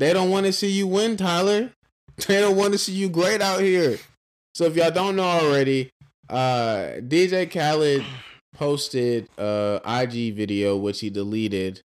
They 0.00 0.12
don't 0.12 0.30
want 0.30 0.46
to 0.46 0.52
see 0.52 0.72
you 0.72 0.88
win, 0.88 1.16
Tyler. 1.16 1.70
They 2.26 2.40
don't 2.40 2.56
want 2.56 2.72
to 2.72 2.78
see 2.78 2.92
you 2.92 3.08
great 3.08 3.40
out 3.40 3.60
here. 3.60 3.98
So 4.56 4.64
if 4.64 4.74
y'all 4.74 4.90
don't 4.90 5.16
know 5.16 5.22
already, 5.24 5.90
uh, 6.30 6.96
DJ 7.06 7.44
Khaled 7.44 8.02
posted 8.54 9.28
uh 9.36 9.80
IG 9.86 10.34
video 10.34 10.78
which 10.78 11.00
he 11.00 11.10
deleted. 11.10 11.82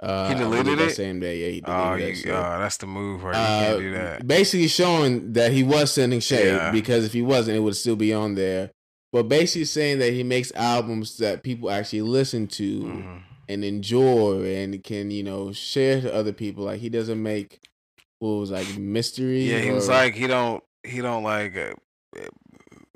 Uh, 0.00 0.28
He 0.28 0.36
deleted 0.36 0.78
it? 0.78 0.90
same 0.94 1.18
day. 1.18 1.40
Yeah, 1.40 1.48
he 1.48 1.60
deleted 1.62 2.26
Oh, 2.28 2.28
that 2.30 2.46
oh, 2.56 2.58
that's 2.60 2.76
the 2.76 2.86
move, 2.86 3.24
right? 3.24 3.34
You 3.34 3.40
Uh, 3.42 3.66
can't 3.72 3.78
do 3.80 3.92
that. 3.94 4.28
Basically 4.28 4.68
showing 4.68 5.32
that 5.32 5.50
he 5.50 5.64
was 5.64 5.92
sending 5.92 6.20
shade 6.20 6.46
Yeah. 6.54 6.70
because 6.70 7.04
if 7.04 7.12
he 7.12 7.22
wasn't, 7.22 7.56
it 7.56 7.60
would 7.60 7.74
still 7.74 7.96
be 7.96 8.14
on 8.14 8.36
there. 8.36 8.70
But 9.12 9.24
basically 9.24 9.64
saying 9.64 9.98
that 9.98 10.12
he 10.12 10.22
makes 10.22 10.52
albums 10.54 11.16
that 11.18 11.42
people 11.42 11.72
actually 11.72 12.02
listen 12.02 12.46
to 12.48 12.82
Mhm. 12.84 13.22
and 13.48 13.64
enjoy 13.64 14.44
and 14.44 14.84
can 14.84 15.10
you 15.10 15.24
know 15.24 15.50
share 15.50 16.00
to 16.02 16.14
other 16.14 16.32
people. 16.32 16.66
Like 16.66 16.78
he 16.78 16.88
doesn't 16.88 17.20
make 17.20 17.58
what 18.20 18.28
was 18.38 18.52
like 18.52 18.78
mystery. 18.78 19.50
Yeah, 19.50 19.58
he 19.58 19.72
was 19.72 19.88
like 19.88 20.14
he 20.14 20.28
don't 20.28 20.62
he 20.84 21.00
don't 21.00 21.24
like 21.24 21.56
uh, 21.56 21.60
uh, 21.60 21.74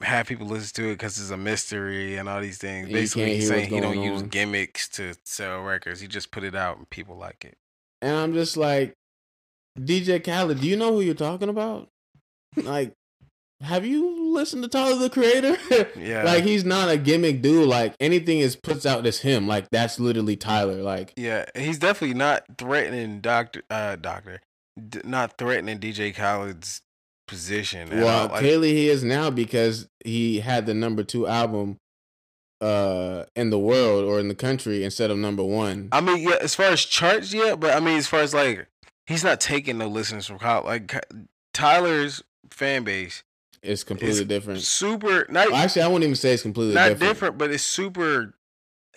have 0.02 0.26
people 0.26 0.46
listen 0.46 0.74
to 0.82 0.88
it 0.90 0.94
because 0.94 1.20
it's 1.20 1.30
a 1.30 1.36
mystery 1.36 2.16
and 2.16 2.28
all 2.28 2.40
these 2.40 2.58
things. 2.58 2.86
And 2.86 2.92
Basically, 2.94 3.36
he's 3.36 3.48
saying 3.48 3.70
he 3.70 3.80
don't 3.80 3.96
going 3.96 4.12
use 4.12 4.22
gimmicks 4.22 4.88
to 4.90 5.14
sell 5.24 5.60
records. 5.62 6.00
He 6.00 6.08
just 6.08 6.30
put 6.30 6.44
it 6.44 6.54
out 6.54 6.78
and 6.78 6.88
people 6.90 7.16
like 7.16 7.44
it. 7.44 7.56
and 8.00 8.16
I'm 8.16 8.32
just 8.32 8.56
like, 8.56 8.94
DJ 9.78 10.22
Khaled, 10.24 10.60
do 10.60 10.66
you 10.68 10.76
know 10.76 10.92
who 10.92 11.00
you're 11.00 11.14
talking 11.14 11.48
about? 11.48 11.88
like, 12.56 12.92
have 13.60 13.84
you 13.84 14.32
listened 14.32 14.62
to 14.62 14.68
Tyler 14.68 14.96
the 14.96 15.10
Creator? 15.10 15.56
Yeah, 16.00 16.22
like 16.24 16.44
he's 16.44 16.64
not 16.64 16.88
a 16.88 16.96
gimmick 16.96 17.42
dude. 17.42 17.68
Like 17.68 17.94
anything 18.00 18.38
is 18.38 18.56
puts 18.56 18.86
out 18.86 19.04
as 19.06 19.18
him. 19.20 19.46
Like 19.46 19.68
that's 19.70 20.00
literally 20.00 20.36
Tyler. 20.36 20.82
Like 20.82 21.12
yeah, 21.16 21.44
he's 21.54 21.78
definitely 21.78 22.16
not 22.16 22.44
threatening 22.56 23.20
Doctor 23.20 23.62
uh 23.68 23.96
Doctor, 23.96 24.40
D- 24.88 25.02
not 25.04 25.36
threatening 25.36 25.78
DJ 25.78 26.14
Khaled's 26.14 26.80
position. 27.30 27.88
well. 27.90 28.28
Like, 28.28 28.40
clearly 28.40 28.72
he 28.74 28.88
is 28.88 29.02
now 29.02 29.30
because 29.30 29.88
he 30.04 30.40
had 30.40 30.66
the 30.66 30.74
number 30.74 31.02
two 31.02 31.26
album 31.26 31.78
uh 32.60 33.24
in 33.34 33.48
the 33.48 33.58
world 33.58 34.04
or 34.04 34.20
in 34.20 34.28
the 34.28 34.34
country 34.34 34.84
instead 34.84 35.10
of 35.10 35.16
number 35.16 35.42
one. 35.42 35.88
I 35.92 36.00
mean, 36.02 36.18
yeah, 36.28 36.36
as 36.42 36.54
far 36.54 36.66
as 36.66 36.84
charts, 36.84 37.32
yeah, 37.32 37.54
but 37.56 37.74
I 37.74 37.80
mean, 37.80 37.96
as 37.96 38.06
far 38.06 38.20
as 38.20 38.34
like, 38.34 38.66
he's 39.06 39.24
not 39.24 39.40
taking 39.40 39.78
no 39.78 39.86
listeners 39.88 40.26
from. 40.26 40.38
Like 40.64 40.92
Tyler's 41.54 42.22
fan 42.50 42.84
base, 42.84 43.22
It's 43.62 43.82
completely 43.84 44.18
It's 44.20 44.28
different. 44.28 44.60
super 44.60 45.26
not 45.30 45.50
actually, 45.52 45.82
I 45.82 45.86
wouldn't 45.86 46.04
even 46.04 46.16
say 46.16 46.32
it's 46.34 46.42
completely 46.42 46.74
not 46.74 46.88
different. 46.90 47.12
different. 47.14 47.38
but 47.38 47.50
it's 47.50 47.64
super. 47.64 48.34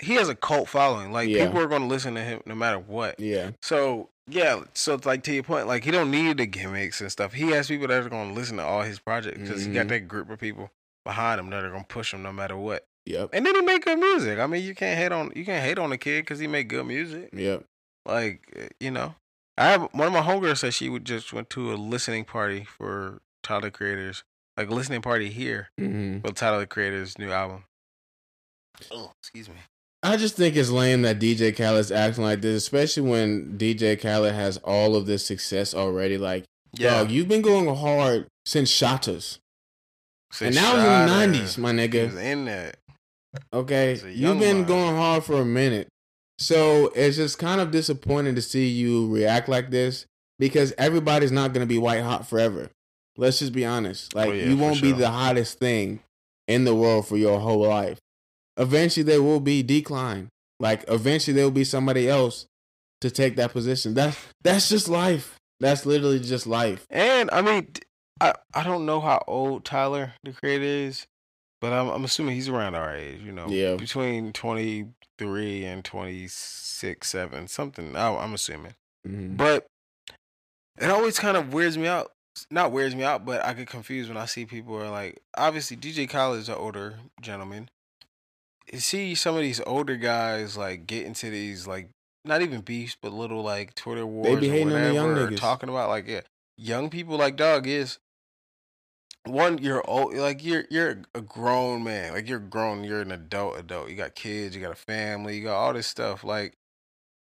He 0.02 0.16
has 0.16 0.28
a 0.28 0.36
cult 0.36 0.68
following. 0.68 1.12
Like 1.14 1.30
Yeah. 1.30 1.46
people 1.46 1.62
are 1.62 1.68
going 1.68 1.84
to 1.84 1.88
listen 1.88 2.16
to 2.16 2.22
him 2.22 2.42
no 2.46 2.56
matter 2.56 2.80
what. 2.80 3.20
Yeah, 3.20 3.52
So 3.62 4.10
yeah, 4.28 4.62
so 4.74 4.94
it's 4.94 5.06
like 5.06 5.24
to 5.24 5.34
your 5.34 5.44
point, 5.44 5.68
like 5.68 5.84
he 5.84 5.92
don't 5.92 6.12
need 6.12 6.38
the 6.38 6.46
gimmicks 6.46 7.02
and 7.02 7.12
stuff. 7.12 7.34
He 7.34 7.50
has 7.52 7.68
people 7.68 7.88
that 7.88 8.06
are 8.06 8.10
going 8.10 8.30
to 8.30 8.34
listen 8.40 8.58
to 8.58 8.64
all 8.64 8.82
his 8.84 9.00
projects 9.00 9.40
because 9.40 9.66
he 9.66 9.72
got 9.72 9.86
Mhm. 9.88 9.90
that 9.90 10.08
group 10.08 10.30
of 10.30 10.40
people 10.40 10.72
behind 11.06 11.40
him 11.40 11.50
that 11.50 11.64
are 11.64 11.70
going 11.70 11.84
to 11.84 11.88
push 11.88 12.14
him 12.14 12.24
no 12.24 12.32
matter 12.32 12.56
what. 12.58 12.86
yep, 13.06 13.30
And 13.34 13.46
then 13.46 13.56
he 13.56 13.62
make 13.62 13.84
good 13.86 14.00
music. 14.00 14.40
I 14.40 14.48
mean, 14.48 14.64
you 14.64 14.74
can't 14.74 14.98
hate 14.98 15.12
on 15.12 15.32
you 15.36 15.44
can't 15.44 15.64
hate 15.66 15.78
on 15.78 15.90
the 15.90 15.98
kid 15.98 16.22
because 16.22 16.40
he 16.40 16.48
make 16.48 16.70
good 16.70 16.86
music. 16.86 17.30
yep. 17.34 17.66
Like 18.06 18.48
uh, 18.58 18.68
you 18.80 18.92
know, 18.92 19.16
I 19.58 19.66
have 19.68 19.82
one 19.94 20.08
of 20.08 20.14
my 20.14 20.22
homegirls 20.22 20.60
said 20.60 20.74
she 20.74 20.90
would 20.90 21.06
just 21.06 21.34
went 21.34 21.50
to 21.52 21.74
a 21.74 21.76
listening 21.76 22.24
party 22.26 22.64
for 22.64 23.22
Tyler 23.44 23.70
Creators, 23.72 24.24
like 24.56 24.70
a 24.70 24.74
listening 24.74 25.02
party 25.02 25.30
here 25.30 25.70
hmm 25.78 26.20
for 26.20 26.32
Tyler 26.32 26.66
Creators' 26.66 27.18
new 27.18 27.32
album. 27.32 27.66
Oh, 28.92 29.12
excuse 29.22 29.50
me. 29.50 29.56
I 30.04 30.18
just 30.18 30.36
think 30.36 30.56
it's 30.58 30.70
lame 30.70 31.02
that 31.04 31.20
DJ 31.20 31.56
Khaled's 31.56 31.92
acting 31.92 32.24
like 32.26 32.42
this, 32.42 32.62
especially 32.64 33.10
when 33.10 33.58
DJ 33.58 34.00
Khaled 34.00 34.34
has 34.36 34.58
all 34.58 34.96
of 34.98 35.06
this 35.06 35.26
success 35.26 35.74
already. 35.74 36.18
Like, 36.18 36.44
Yeah, 36.78 37.00
dog, 37.00 37.12
you've 37.12 37.30
been 37.30 37.42
going 37.42 37.74
hard 37.74 38.28
since 38.46 38.70
Shatas, 38.70 39.38
Since 40.32 40.42
and 40.42 40.56
now 40.56 40.76
you're 40.76 40.94
in 40.94 41.08
the 41.08 41.26
nineties, 41.26 41.58
my 41.58 41.72
nigga. 41.72 42.16
in 42.22 42.46
that. 42.46 42.76
Okay, 43.54 44.00
you've 44.14 44.40
been 44.40 44.66
going 44.66 44.96
hard 44.96 45.24
for 45.24 45.42
a 45.42 45.46
minute, 45.46 45.88
so 46.38 46.92
it's 46.96 47.16
just 47.18 47.40
kind 47.40 47.62
of 47.62 47.72
disappointing 47.72 48.36
to 48.36 48.42
see 48.42 48.68
you 48.68 49.08
react 49.12 49.48
like 49.48 49.72
this 49.72 50.06
because 50.38 50.74
everybody's 50.78 51.32
not 51.32 51.54
going 51.54 51.66
to 51.66 51.70
be 51.74 51.78
white 51.80 52.02
hot 52.04 52.28
forever. 52.28 52.70
Let's 53.16 53.40
just 53.40 53.54
be 53.54 53.66
honest. 53.66 54.14
Like 54.14 54.30
Oh, 54.30 54.34
yeah, 54.34 54.46
you 54.50 54.58
won't 54.58 54.82
be 54.82 54.92
the 54.92 55.10
hottest 55.10 55.60
thing 55.60 56.02
in 56.48 56.66
the 56.66 56.76
world 56.76 57.08
for 57.08 57.16
your 57.18 57.40
whole 57.40 57.66
life. 57.66 58.00
Eventually, 58.58 59.04
there 59.04 59.22
will 59.24 59.40
be 59.40 59.64
decline. 59.64 60.30
Like 60.60 60.86
eventually, 60.88 61.34
there 61.36 61.46
will 61.46 61.52
be 61.52 61.64
somebody 61.64 62.08
else 62.08 62.46
to 63.02 63.10
take 63.12 63.36
that 63.38 63.52
position. 63.52 63.94
That's 63.94 64.18
that's 64.44 64.70
just 64.70 64.88
life. 64.88 65.36
That's 65.60 65.86
literally 65.86 66.20
just 66.20 66.46
life. 66.48 66.86
And 66.90 67.30
I 67.32 67.42
mean, 67.42 67.68
I 68.22 68.34
I 68.54 68.64
don't 68.64 68.86
know 68.86 69.00
how 69.02 69.24
old 69.28 69.66
Tyler 69.66 70.14
the 70.24 70.32
Creator 70.34 70.64
is, 70.64 71.06
but 71.62 71.74
I'm 71.74 71.90
I'm 71.90 72.04
assuming 72.06 72.36
he's 72.36 72.50
around 72.50 72.76
our 72.76 72.96
age. 72.96 73.22
You 73.24 73.32
know, 73.32 73.48
Yeah. 73.48 73.76
between 73.76 74.32
twenty 74.34 74.88
three 75.18 75.66
and 75.66 75.84
twenty 75.84 76.28
six, 76.28 77.10
seven, 77.10 77.48
something. 77.48 77.96
I, 77.96 78.16
I'm 78.16 78.34
assuming. 78.34 78.76
Mhm. 79.08 79.36
But 79.38 79.66
it 80.80 80.90
always 80.90 81.20
kind 81.20 81.38
of 81.38 81.54
weirds 81.54 81.78
me 81.78 81.88
out. 81.88 82.12
Not 82.50 82.72
weirds 82.72 82.96
me 82.96 83.04
out, 83.04 83.26
but 83.26 83.44
I 83.46 83.54
get 83.54 83.68
confused 83.68 84.10
when 84.10 84.18
I 84.18 84.26
see 84.26 84.46
people 84.46 84.76
are 84.76 84.90
like, 84.90 85.22
obviously 85.38 85.78
DJ 85.78 86.10
Khaled 86.10 86.40
is 86.40 86.50
an 86.50 86.56
older 86.56 86.96
gentleman. 87.22 87.70
See 88.76 89.16
some 89.16 89.36
of 89.36 89.42
these 89.42 89.62
older 89.66 89.98
guys 89.98 90.58
like 90.58 90.88
get 90.88 91.06
into 91.06 91.30
these 91.30 91.68
like 91.68 91.90
not 92.26 92.42
even 92.42 92.62
beefs, 92.62 92.98
but 93.02 93.14
little 93.14 93.44
like 93.44 93.76
Twitter 93.76 94.06
wars 94.06 94.28
they 94.28 94.36
be 94.36 94.50
or 94.50 94.52
hating 94.52 94.74
on 94.74 94.82
the 94.82 94.94
young 94.94 95.14
whatever, 95.14 95.36
talking 95.36 95.70
about 95.70 95.90
like 95.90 96.08
yeah, 96.08 96.22
young 96.58 96.90
people 96.90 97.18
like 97.18 97.36
dog 97.36 97.68
is 97.68 98.00
one 99.26 99.58
you're 99.58 99.88
old 99.90 100.14
like 100.16 100.44
you're 100.44 100.66
you're 100.70 101.02
a 101.16 101.22
grown 101.22 101.84
man 101.84 102.14
like 102.14 102.28
you're 102.28 102.40
grown 102.40 102.84
you're 102.84 103.02
an 103.02 103.12
adult 103.12 103.58
adult 103.58 103.90
you 103.90 103.96
got 103.96 104.16
kids 104.16 104.54
you 104.54 104.62
got 104.62 104.72
a 104.72 104.76
family 104.76 105.38
you 105.38 105.44
got 105.44 105.56
all 105.56 105.74
this 105.74 105.88
stuff 105.88 106.26
like 106.26 106.54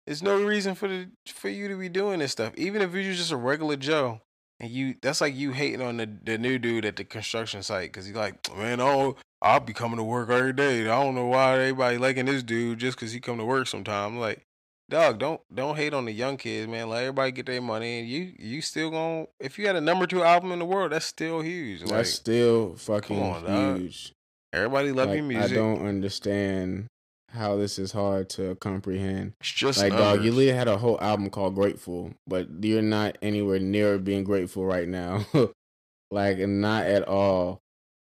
there's 0.07 0.23
no 0.23 0.43
reason 0.43 0.75
for 0.75 0.89
the 0.89 1.07
for 1.27 1.49
you 1.49 1.69
to 1.69 1.77
be 1.77 1.89
doing 1.89 2.19
this 2.19 2.33
stuff 2.33 2.53
even 2.57 2.83
if 2.83 2.93
you're 2.93 3.13
just 3.13 3.31
a 3.31 3.37
regular 3.37 3.77
joe 3.77 4.21
and 4.59 4.71
you 4.71 4.97
that's 5.01 5.21
like 5.21 5.35
you 5.35 5.53
hating 5.53 5.81
on 5.81 5.97
the, 5.97 6.11
the 6.25 6.37
new 6.37 6.59
dude 6.59 6.85
at 6.85 6.97
the 6.97 7.05
construction 7.05 7.63
site 7.63 7.93
because 7.93 8.05
he's 8.05 8.17
like 8.17 8.35
man 8.57 8.81
oh 8.81 9.17
i'll 9.43 9.61
be 9.61 9.73
coming 9.73 9.97
to 9.99 10.05
work 10.05 10.31
every 10.31 10.53
day 10.53 10.83
i 10.83 11.03
don't 11.03 11.15
know 11.15 11.27
why 11.27 11.55
everybody 11.55 11.99
liking 11.99 12.27
this 12.27 12.43
dude 12.43 12.79
just 12.79 12.97
because 12.97 13.13
he 13.13 13.21
come 13.21 13.39
to 13.39 13.45
work 13.45 13.67
sometime 13.67 14.19
like 14.19 14.45
dog 14.89 15.19
don't 15.19 15.41
don't 15.55 15.77
hate 15.77 15.95
on 15.95 16.05
the 16.05 16.13
young 16.13 16.37
kids 16.37 16.69
man 16.71 16.89
let 16.89 17.01
everybody 17.03 17.33
get 17.33 17.47
their 17.47 17.61
money 17.63 18.01
and 18.01 18.09
you 18.09 18.33
you 18.39 18.61
still 18.61 18.91
gonna 18.91 19.27
if 19.41 19.59
you 19.59 19.67
had 19.67 19.77
a 19.77 19.81
number 19.81 20.07
two 20.07 20.23
album 20.23 20.53
in 20.53 20.59
the 20.59 20.65
world 20.65 20.93
that's 20.93 21.07
still 21.07 21.41
huge 21.41 21.81
like 21.83 21.91
That's 21.91 22.11
still 22.13 22.75
fucking 22.77 23.21
on, 23.23 23.45
dog. 23.45 23.79
huge. 23.79 24.13
everybody 24.53 24.93
love 24.93 25.09
Like, 25.09 25.17
your 25.17 25.25
music 25.25 25.53
I 25.53 25.55
don't 25.55 25.87
understand 25.87 26.87
how 27.33 27.57
this 27.57 27.79
is 27.79 27.93
hard 27.93 28.29
to 28.29 28.55
comprehend. 28.57 29.33
it's 29.41 29.51
just 29.51 29.79
like, 29.79 29.93
dog, 29.95 30.23
you 30.23 30.31
literally 30.33 30.53
had 30.59 30.69
a 30.69 30.77
whole 30.77 31.01
album 31.01 31.31
called 31.31 31.55
Grateful, 31.55 32.13
but 32.27 32.47
you're 32.61 32.83
not 32.83 33.17
anywhere 33.23 33.59
near 33.59 33.97
being 33.97 34.23
grateful 34.23 34.67
right 34.67 34.87
now. 34.87 35.25
like, 36.11 36.37
not 36.41 36.85
at 36.85 37.09
all. 37.09 37.62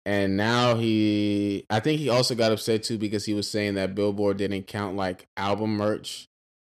And 0.05 0.37
now 0.37 0.75
he, 0.75 1.65
I 1.69 1.79
think 1.79 1.99
he 1.99 2.09
also 2.09 2.35
got 2.35 2.51
upset 2.51 2.83
too 2.83 2.97
because 2.99 3.25
he 3.25 3.33
was 3.33 3.49
saying 3.49 3.73
that 3.75 3.95
Billboard 3.95 4.37
didn't 4.37 4.67
count 4.67 4.95
like 4.95 5.25
album 5.35 5.77
merch 5.77 6.27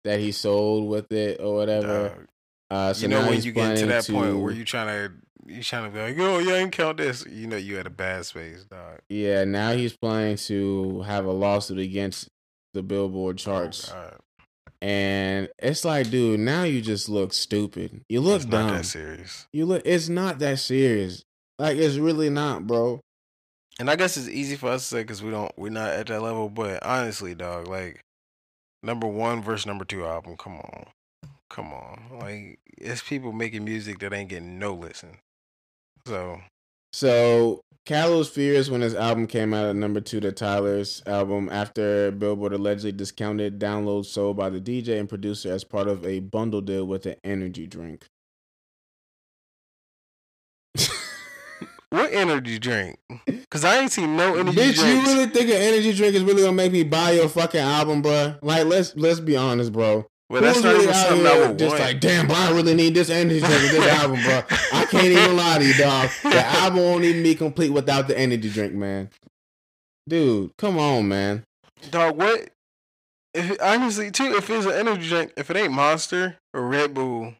that 0.04 0.18
he 0.18 0.32
sold 0.32 0.88
with 0.88 1.12
it 1.12 1.40
or 1.40 1.54
whatever. 1.54 2.08
Dog. 2.08 2.26
Uh, 2.70 2.92
so 2.92 3.02
you 3.02 3.08
know 3.08 3.22
now 3.22 3.30
when 3.30 3.42
you 3.42 3.52
get 3.52 3.76
to 3.78 3.86
that 3.86 4.06
point 4.08 4.30
to- 4.32 4.38
where 4.38 4.52
you 4.52 4.64
trying 4.64 4.88
to 4.88 5.12
you're 5.46 5.62
trying 5.62 5.84
to 5.84 5.90
be 5.90 6.00
like, 6.00 6.16
oh 6.18 6.38
yeah, 6.38 6.54
I 6.54 6.56
ain't 6.58 6.72
count 6.72 6.98
this. 6.98 7.24
You 7.26 7.46
know 7.46 7.56
you 7.56 7.76
had 7.76 7.86
a 7.86 7.90
bad 7.90 8.26
space, 8.26 8.64
dog. 8.64 9.00
Yeah, 9.08 9.44
now 9.44 9.72
he's 9.72 9.96
planning 9.96 10.36
to 10.36 11.02
have 11.02 11.24
a 11.24 11.32
lawsuit 11.32 11.78
against 11.78 12.28
the 12.74 12.82
Billboard 12.82 13.38
charts. 13.38 13.90
Oh, 13.92 14.10
And 14.82 15.48
it's 15.58 15.84
like, 15.84 16.10
dude, 16.10 16.40
now 16.40 16.62
you 16.64 16.80
just 16.80 17.08
look 17.08 17.32
stupid. 17.32 18.02
You 18.08 18.20
look 18.20 18.42
It's 18.42 18.50
not 18.50 18.66
dumb. 18.68 18.76
that 18.76 18.84
serious. 18.86 19.46
You 19.52 19.66
look 19.66 19.82
it's 19.84 20.08
not 20.08 20.38
that 20.40 20.58
serious. 20.58 21.24
Like 21.58 21.76
it's 21.78 21.96
really 21.96 22.30
not, 22.30 22.66
bro. 22.66 23.00
And 23.80 23.88
I 23.88 23.96
guess 23.96 24.18
it's 24.18 24.28
easy 24.28 24.56
for 24.56 24.68
us 24.68 24.82
to 24.82 24.88
say 24.88 25.02
because 25.02 25.22
we 25.22 25.30
don't 25.30 25.50
we're 25.56 25.70
not 25.70 25.88
at 25.92 26.08
that 26.08 26.20
level. 26.20 26.50
But 26.50 26.84
honestly, 26.84 27.34
dog, 27.34 27.66
like 27.66 28.04
number 28.82 29.06
one 29.06 29.42
versus 29.42 29.64
number 29.64 29.86
two 29.86 30.04
album. 30.04 30.36
Come 30.36 30.56
on, 30.56 30.84
come 31.48 31.72
on. 31.72 32.02
Like 32.20 32.58
it's 32.76 33.00
people 33.02 33.32
making 33.32 33.64
music 33.64 33.98
that 34.00 34.12
ain't 34.12 34.28
getting 34.28 34.58
no 34.58 34.74
listen. 34.74 35.16
So 36.06 36.42
So 36.92 37.62
Khaled 37.88 38.28
fears 38.28 38.70
when 38.70 38.82
his 38.82 38.94
album 38.94 39.26
came 39.26 39.54
out 39.54 39.64
at 39.64 39.76
number 39.76 40.02
two 40.02 40.20
to 40.20 40.30
Tyler's 40.30 41.02
album 41.06 41.48
after 41.50 42.10
Billboard 42.10 42.52
allegedly 42.52 42.92
discounted 42.92 43.58
downloads 43.58 44.06
sold 44.06 44.36
by 44.36 44.50
the 44.50 44.60
DJ 44.60 45.00
and 45.00 45.08
producer 45.08 45.50
as 45.54 45.64
part 45.64 45.88
of 45.88 46.04
a 46.04 46.20
bundle 46.20 46.60
deal 46.60 46.86
with 46.86 47.06
an 47.06 47.16
energy 47.24 47.66
drink. 47.66 48.04
what 51.90 51.99
energy 52.12 52.58
drink? 52.58 52.98
Because 53.26 53.64
I 53.64 53.78
ain't 53.78 53.92
seen 53.92 54.16
no 54.16 54.34
energy 54.36 54.56
drink. 54.56 54.76
Bitch, 54.76 54.88
you 54.88 55.02
really 55.02 55.26
think 55.26 55.50
an 55.50 55.56
energy 55.56 55.92
drink 55.92 56.14
is 56.14 56.22
really 56.22 56.42
gonna 56.42 56.52
make 56.52 56.72
me 56.72 56.82
buy 56.82 57.12
your 57.12 57.28
fucking 57.28 57.60
album, 57.60 58.02
bro? 58.02 58.34
Like, 58.42 58.66
let's 58.66 58.94
let's 58.96 59.20
be 59.20 59.36
honest, 59.36 59.72
bro. 59.72 60.06
Well, 60.28 60.42
that's 60.42 60.62
not 60.62 60.74
really 60.74 60.84
even 60.84 60.94
something 60.94 61.26
I 61.26 61.30
here 61.32 61.48
would 61.48 61.58
just 61.58 61.70
want. 61.70 61.80
like, 61.82 62.00
damn, 62.00 62.26
bro, 62.28 62.36
I 62.36 62.50
really 62.52 62.74
need 62.74 62.94
this 62.94 63.10
energy 63.10 63.40
drink 63.40 63.52
with 63.62 63.72
this 63.72 63.86
album, 64.00 64.22
bro. 64.22 64.42
I 64.72 64.84
can't 64.84 65.06
even 65.06 65.36
lie 65.36 65.58
to 65.58 65.64
you, 65.64 65.74
dog. 65.74 66.08
The 66.22 66.44
album 66.46 66.78
won't 66.80 67.02
even 67.04 67.22
be 67.24 67.34
complete 67.34 67.70
without 67.70 68.06
the 68.06 68.16
energy 68.16 68.48
drink, 68.48 68.72
man. 68.72 69.10
Dude, 70.08 70.56
come 70.56 70.78
on, 70.78 71.08
man. 71.08 71.42
Dog, 71.90 72.16
what? 72.16 72.50
If 73.34 73.60
honestly, 73.60 74.10
too, 74.10 74.36
if 74.36 74.48
it's 74.50 74.66
an 74.66 74.72
energy 74.72 75.08
drink, 75.08 75.32
if 75.36 75.50
it 75.50 75.56
ain't 75.56 75.72
Monster 75.72 76.36
or 76.54 76.62
Red 76.62 76.94
Bull, 76.94 77.34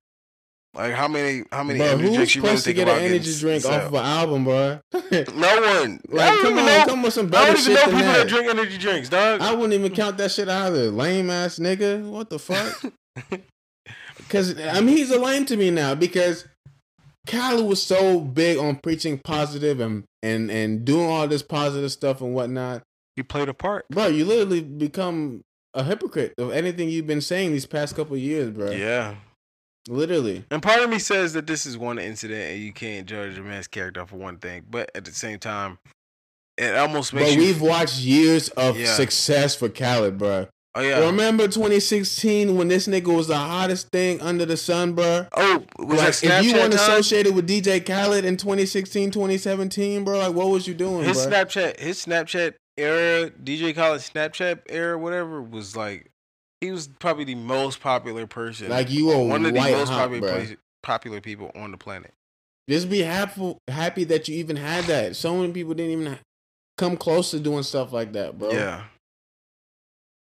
like 0.75 0.95
how 0.95 1.09
many 1.09 1.43
how 1.51 1.65
many 1.65 1.79
Bro, 1.79 1.89
energy 1.89 2.15
drinks 2.15 2.35
you 2.35 2.43
really 2.43 2.57
supposed 2.57 2.65
to 2.65 2.69
think 2.71 2.77
get 2.77 2.83
about 2.85 2.97
an 2.99 3.03
getting 3.03 3.17
energy 3.17 3.41
drink 3.41 3.63
sell? 3.63 3.73
off 3.75 3.83
of 3.87 3.95
an 3.95 4.05
album, 4.05 4.45
bro? 4.45 4.81
No 5.35 5.61
one. 5.81 6.01
Like 6.09 6.39
come 6.41 6.59
on, 6.59 6.67
know. 6.67 6.85
come 6.87 7.03
with 7.03 7.13
some 7.13 7.27
I 7.27 7.31
better 7.31 7.53
don't 7.55 7.61
even 7.63 7.65
shit 7.65 7.75
know 7.75 7.85
people 7.85 7.99
that. 8.13 8.17
that 8.19 8.29
drink 8.29 8.49
energy 8.51 8.79
drinks, 8.79 9.09
dog. 9.09 9.41
I 9.41 9.53
wouldn't 9.55 9.73
even 9.73 9.93
count 9.95 10.17
that 10.19 10.31
shit 10.31 10.49
either. 10.49 10.91
Lame 10.91 11.31
ass 11.31 11.59
nigga. 11.59 12.09
What 12.09 12.31
the 12.31 12.39
fuck? 12.39 12.93
Because 14.17 14.61
I 14.61 14.81
mean, 14.81 14.97
he's 14.97 15.11
a 15.11 15.19
lame 15.19 15.45
to 15.47 15.57
me 15.57 15.71
now 15.71 15.97
because 15.97 16.47
Khaled 17.27 17.67
was 17.67 17.83
so 17.83 18.21
big 18.21 18.59
on 18.59 18.77
preaching 18.77 19.19
positive 19.19 19.81
and 19.81 20.05
and 20.23 20.51
and 20.53 20.85
doing 20.85 21.09
all 21.09 21.27
this 21.27 21.43
positive 21.43 21.91
stuff 21.91 22.21
and 22.21 22.33
whatnot. 22.33 22.83
he 23.17 23.25
played 23.25 23.49
a 23.49 23.55
part. 23.55 23.87
Bro, 23.89 24.09
you 24.09 24.25
literally 24.25 24.61
become 24.63 25.41
a 25.75 25.83
hypocrite 25.83 26.35
of 26.39 26.53
anything 26.53 26.89
you've 26.91 27.09
been 27.09 27.21
saying 27.21 27.51
these 27.53 27.67
past 27.67 27.97
couple 27.97 28.15
of 28.15 28.23
years, 28.23 28.51
bro. 28.51 28.71
Yeah. 28.71 29.17
Literally. 29.91 30.45
And 30.53 30.63
part 30.63 30.81
of 30.83 30.89
me 30.89 31.01
says 31.01 31.33
that 31.33 31.47
this 31.49 31.67
is 31.67 31.77
one 31.77 31.99
incident 31.99 32.53
and 32.53 32.63
you 32.63 32.73
can't 32.73 33.07
judge 33.07 33.37
a 33.37 33.43
man's 33.43 33.67
character 33.67 34.07
for 34.07 34.17
one 34.17 34.37
thing, 34.39 34.65
but 34.71 34.89
at 34.95 35.05
the 35.05 35.11
same 35.11 35.41
time, 35.41 35.79
it 36.57 36.77
almost 36.77 37.13
makes 37.13 37.31
But 37.31 37.35
you. 37.35 37.41
we've 37.41 37.61
watched 37.61 37.99
years 37.99 38.51
of 38.51 38.79
Yeah. 38.79 38.95
success 38.95 39.57
for 39.57 39.69
Khaled, 39.69 40.17
bro. 40.17 40.47
oh 40.77 40.81
yeah. 40.81 41.01
Remember 41.01 41.49
2016 41.49 42.57
when 42.57 42.69
this 42.69 42.87
nigga 42.87 43.13
was 43.15 43.27
the 43.27 43.37
hottest 43.37 43.89
thing 43.89 44.21
under 44.21 44.47
the 44.47 44.57
sun, 44.57 44.93
bro? 44.93 45.27
oh, 45.37 45.65
was 45.81 45.99
like, 45.99 46.07
that 46.07 46.13
Snapchat 46.15 46.39
if 46.41 46.45
you 46.47 46.55
weren't 46.55 46.75
associated 46.75 47.35
with 47.35 47.49
DJ 47.49 47.85
Khaled 47.85 48.25
in 48.25 48.37
2016, 48.37 49.11
2017, 49.11 50.05
bro, 50.05 50.19
like 50.19 50.35
what 50.35 50.49
was 50.51 50.69
you 50.69 50.75
doing, 50.75 51.03
his 51.05 51.27
bro? 51.27 51.33
Snapchat, 51.33 51.81
his 51.81 52.05
Snapchat 52.07 52.55
era, 52.77 53.31
DJ 53.43 53.75
Khaled 53.75 54.01
Snapchat 54.03 54.61
era, 54.69 54.97
whatever, 54.97 55.43
was 55.43 55.75
like 55.77 56.10
he 56.61 56.71
was 56.71 56.89
probably 56.89 57.25
the 57.25 57.35
most 57.35 57.81
popular 57.81 58.27
person. 58.27 58.69
Like 58.69 58.91
you 58.91 59.07
were 59.07 59.19
one 59.23 59.47
of 59.47 59.55
the 59.55 59.61
most 59.61 59.89
hot, 59.89 59.99
popular 60.09 60.29
place- 60.33 60.57
popular 60.83 61.21
people 61.21 61.51
on 61.55 61.71
the 61.71 61.77
planet. 61.77 62.13
Just 62.69 62.89
be 62.91 63.01
happy, 63.01 63.57
happy 63.69 64.05
that 64.05 64.29
you 64.29 64.37
even 64.37 64.57
had 64.57 64.85
that. 64.85 65.17
So 65.17 65.37
many 65.37 65.53
people 65.53 65.75
didn't 65.75 66.01
even 66.01 66.19
come 66.79 66.97
close 66.97 67.31
to 67.33 67.41
doing 67.41 67.63
stuff 67.63 67.93
like 67.93 68.13
that, 68.13 68.39
bro. 68.39 68.51
Yeah, 68.53 68.85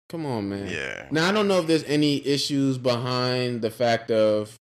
Come 0.09 0.25
on, 0.25 0.49
man. 0.49 0.69
yeah. 0.69 1.07
Now 1.11 1.29
I 1.29 1.33
don't 1.33 1.49
know 1.49 1.59
if 1.61 1.67
there's 1.67 1.85
any 1.85 2.27
issues 2.27 2.79
behind 2.79 3.61
the 3.63 3.71
fact 3.71 4.11
of 4.11 4.57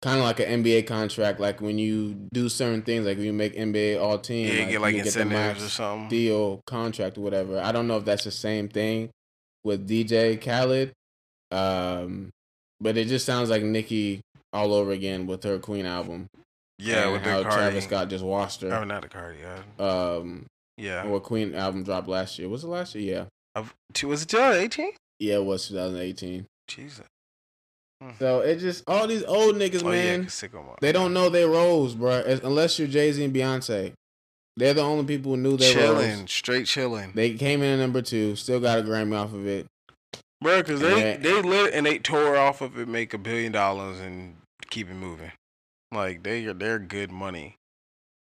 kind 0.00 0.18
of 0.18 0.24
like 0.24 0.38
an 0.40 0.62
NBA 0.62 0.86
contract, 0.86 1.40
like 1.40 1.60
when 1.60 1.78
you 1.78 2.14
do 2.32 2.48
certain 2.48 2.82
things, 2.82 3.04
like 3.06 3.16
when 3.16 3.26
you 3.26 3.32
make 3.32 3.54
NBA 3.56 4.00
All 4.00 4.18
Team, 4.18 4.46
Yeah, 4.48 4.64
you 4.64 4.66
get 4.70 4.80
like 4.80 4.94
you 4.94 5.00
the 5.02 5.08
incentives 5.08 5.32
max 5.32 5.64
or 5.64 5.68
something. 5.68 6.08
deal 6.08 6.60
contract 6.66 7.18
or 7.18 7.22
whatever. 7.22 7.60
I 7.60 7.72
don't 7.72 7.88
know 7.88 7.96
if 7.96 8.04
that's 8.04 8.24
the 8.24 8.30
same 8.30 8.68
thing 8.68 9.10
with 9.64 9.88
DJ 9.88 10.40
Khaled, 10.40 10.92
um, 11.50 12.30
but 12.80 12.96
it 12.96 13.08
just 13.08 13.26
sounds 13.26 13.50
like 13.50 13.62
Nicki 13.62 14.20
all 14.52 14.74
over 14.74 14.90
again 14.90 15.26
with 15.26 15.42
her 15.44 15.58
Queen 15.58 15.86
album. 15.86 16.26
yeah, 16.78 17.10
with 17.10 17.22
how 17.22 17.42
Cardi. 17.42 17.56
Travis 17.56 17.84
Scott 17.84 18.08
just 18.08 18.24
washed 18.24 18.60
her. 18.62 18.72
Oh, 18.74 18.84
not 18.84 19.02
the 19.02 19.08
Cardi. 19.08 19.38
Yeah, 19.40 19.84
Um, 19.84 20.46
yeah. 20.76 21.04
or 21.04 21.20
Queen 21.20 21.54
album 21.54 21.84
dropped 21.84 22.08
last 22.08 22.38
year. 22.38 22.48
Was 22.48 22.64
it 22.64 22.68
last 22.68 22.94
year? 22.94 23.14
Yeah, 23.14 23.24
Of- 23.54 23.74
two- 23.94 24.08
was 24.08 24.22
it 24.22 24.28
2018? 24.28 24.90
yeah, 25.20 25.36
it 25.36 25.44
was 25.44 25.68
2018. 25.68 26.46
Jesus. 26.68 27.04
So 28.18 28.40
it 28.40 28.56
just 28.56 28.82
all 28.88 29.06
these 29.06 29.22
old 29.22 29.54
niggas, 29.54 29.84
Oh 29.84 29.92
yeah, 29.92 30.16
man. 30.16 30.28
Mode. 30.66 30.78
They 30.80 30.90
don't 30.90 31.14
know 31.14 31.28
their 31.28 31.46
roles, 31.48 31.94
bro. 31.94 32.20
Unless 32.42 32.80
you're 32.80 32.88
Jay 32.88 33.12
Z 33.12 33.24
and 33.24 33.32
Beyonce, 33.32 33.92
they're 34.56 34.74
the 34.74 34.82
only 34.82 35.04
people 35.04 35.34
who 35.34 35.40
knew 35.40 35.56
their 35.56 35.72
chilling, 35.72 36.18
roles. 36.18 36.30
straight 36.30 36.66
chilling, 36.66 37.12
They 37.14 37.34
came 37.34 37.62
in 37.62 37.74
at 37.78 37.82
number 37.82 38.02
two, 38.02 38.36
still 38.36 38.60
got 38.60 38.78
a 38.78 38.82
Grammy 38.82 39.16
off 39.18 39.32
of 39.32 39.46
it. 39.46 39.66
bro. 40.40 40.58
Because 40.58 40.80
they 40.80 41.16
they 41.16 41.40
lit 41.42 41.72
and 41.74 41.86
they 41.86 41.98
tore 41.98 42.36
off 42.36 42.60
of 42.60 42.78
it, 42.78 42.88
make 42.88 43.14
a 43.14 43.18
billion 43.18 43.52
dollars 43.52 44.00
and 44.00 44.36
keep 44.70 44.88
it 44.90 44.94
moving. 44.94 45.32
Like 45.90 46.22
they 46.22 46.44
are 46.46 46.54
they're 46.54 46.78
good 46.78 47.10
money. 47.10 47.56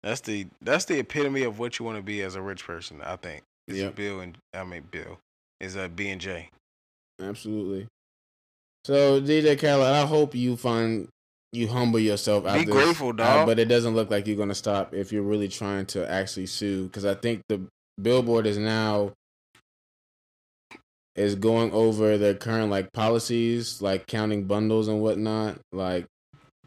That's 0.04 0.22
the 0.22 0.48
that's 0.62 0.86
the 0.86 1.00
epitome 1.00 1.44
of 1.44 1.60
what 1.60 1.80
you 1.80 1.86
want 1.86 1.98
to 1.98 2.04
be 2.04 2.22
as 2.22 2.36
a 2.36 2.42
rich 2.42 2.66
person. 2.66 3.02
I 3.04 3.16
think. 3.18 3.44
Is 3.68 3.78
Yep. 3.78 3.96
Bill 3.96 4.20
and 4.22 4.38
I 4.54 4.64
mean 4.64 4.84
Bill 4.90 5.20
is 5.60 5.76
a 5.76 5.84
uh, 5.84 5.88
B 5.88 6.10
and 6.10 6.20
J. 6.20 6.50
Absolutely. 7.22 7.88
So 8.86 9.22
DJ 9.22 9.60
Khaled, 9.60 9.86
I 9.94 10.06
hope 10.08 10.34
you 10.34 10.58
find 10.58 11.08
you 11.52 11.68
humble 11.68 12.00
yourself. 12.00 12.44
Be 12.44 12.50
out 12.50 12.66
this, 12.66 12.70
grateful, 12.74 13.10
uh, 13.20 13.46
but 13.46 13.60
it 13.60 13.66
doesn't 13.66 13.96
look 13.96 14.10
like 14.10 14.28
you're 14.28 14.38
gonna 14.38 14.56
stop 14.56 14.94
if 14.94 15.12
you're 15.12 15.24
really 15.24 15.48
trying 15.48 15.86
to 15.88 16.10
actually 16.10 16.46
sue. 16.46 16.86
Because 16.86 17.06
I 17.06 17.14
think 17.14 17.42
the 17.50 17.62
Billboard 18.02 18.48
is 18.48 18.58
now 18.58 19.14
is 21.16 21.36
going 21.36 21.72
over 21.72 22.18
their 22.18 22.34
current 22.34 22.70
like 22.70 22.92
policies, 22.94 23.82
like 23.82 24.08
counting 24.08 24.46
bundles 24.46 24.88
and 24.88 25.02
whatnot. 25.02 25.60
Like 25.72 26.06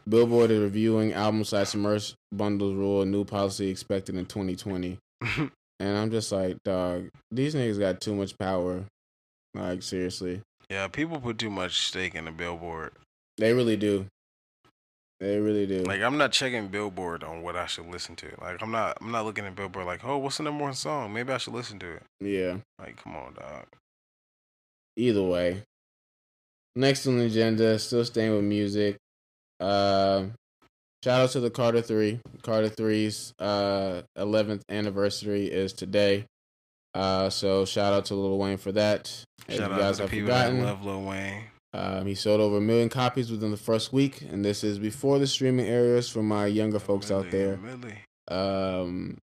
Billboard 0.07 0.51
is 0.51 0.61
reviewing 0.61 1.13
album 1.13 1.43
slash 1.43 1.73
merch 1.75 2.13
bundles 2.31 2.75
rule, 2.75 3.01
a 3.01 3.05
new 3.05 3.25
policy 3.25 3.69
expected 3.69 4.15
in 4.15 4.25
2020. 4.25 4.97
And 5.79 5.97
I'm 5.97 6.11
just 6.11 6.31
like, 6.31 6.57
dog, 6.63 7.09
these 7.31 7.55
niggas 7.55 7.79
got 7.79 8.01
too 8.01 8.15
much 8.15 8.37
power. 8.37 8.85
Like 9.53 9.83
seriously. 9.83 10.41
yeah, 10.69 10.87
people 10.87 11.19
put 11.19 11.37
too 11.37 11.49
much 11.49 11.87
stake 11.87 12.15
in 12.15 12.25
the 12.25 12.31
Billboard. 12.31 12.91
They 13.37 13.53
really 13.53 13.77
do. 13.77 14.07
They 15.19 15.37
really 15.39 15.65
do. 15.65 15.83
Like 15.83 16.01
I'm 16.01 16.17
not 16.17 16.31
checking 16.33 16.67
Billboard 16.67 17.23
on 17.23 17.41
what 17.41 17.55
I 17.55 17.67
should 17.67 17.87
listen 17.87 18.15
to. 18.17 18.27
Like 18.41 18.61
I'm 18.61 18.71
not 18.71 18.97
I'm 19.01 19.11
not 19.11 19.25
looking 19.25 19.45
at 19.45 19.55
Billboard 19.55 19.85
like, 19.85 20.03
oh, 20.03 20.17
what's 20.17 20.37
the 20.37 20.43
number 20.43 20.63
one 20.63 20.73
song? 20.73 21.13
Maybe 21.13 21.31
I 21.31 21.37
should 21.37 21.53
listen 21.53 21.79
to 21.79 21.91
it. 21.93 22.03
yeah. 22.19 22.57
Like, 22.79 23.01
come 23.01 23.15
on, 23.15 23.33
dog. 23.33 23.65
Either 24.97 25.23
way. 25.23 25.63
Next 26.75 27.07
on 27.07 27.17
the 27.17 27.25
agenda, 27.25 27.79
still 27.79 28.03
staying 28.03 28.33
with 28.33 28.43
music. 28.43 28.97
Uh, 29.61 30.25
shout 31.03 31.21
out 31.21 31.29
to 31.31 31.39
the 31.39 31.49
Carter 31.49 31.81
Three. 31.81 32.19
Carter 32.43 32.69
3's 32.69 33.33
uh 33.39 34.01
eleventh 34.17 34.63
anniversary 34.69 35.45
is 35.45 35.71
today. 35.71 36.25
Uh, 36.93 37.29
so 37.29 37.63
shout 37.65 37.93
out 37.93 38.05
to 38.05 38.15
Lil 38.15 38.37
Wayne 38.37 38.57
for 38.57 38.73
that. 38.73 39.07
If 39.47 39.55
Shout 39.55 39.69
you 39.69 39.75
out 39.75 39.79
guys 39.79 39.95
to 39.97 39.97
the 39.97 40.03
have 40.03 40.11
people 40.11 40.27
forgotten, 40.27 40.59
that 40.59 40.65
love 40.65 40.85
Lil 40.85 41.03
Wayne. 41.03 41.43
Um, 41.75 42.05
he 42.05 42.15
sold 42.15 42.39
over 42.39 42.57
a 42.57 42.61
million 42.61 42.87
copies 42.89 43.29
within 43.29 43.51
the 43.51 43.57
first 43.57 43.91
week, 43.91 44.21
and 44.21 44.45
this 44.45 44.63
is 44.63 44.79
before 44.79 45.19
the 45.19 45.27
streaming 45.27 45.67
areas 45.67 46.09
for 46.09 46.23
my 46.23 46.45
younger 46.45 46.79
folks 46.79 47.11
out 47.11 47.29
there. 47.31 47.57
Millie. 47.57 47.99
Um, 48.29 49.17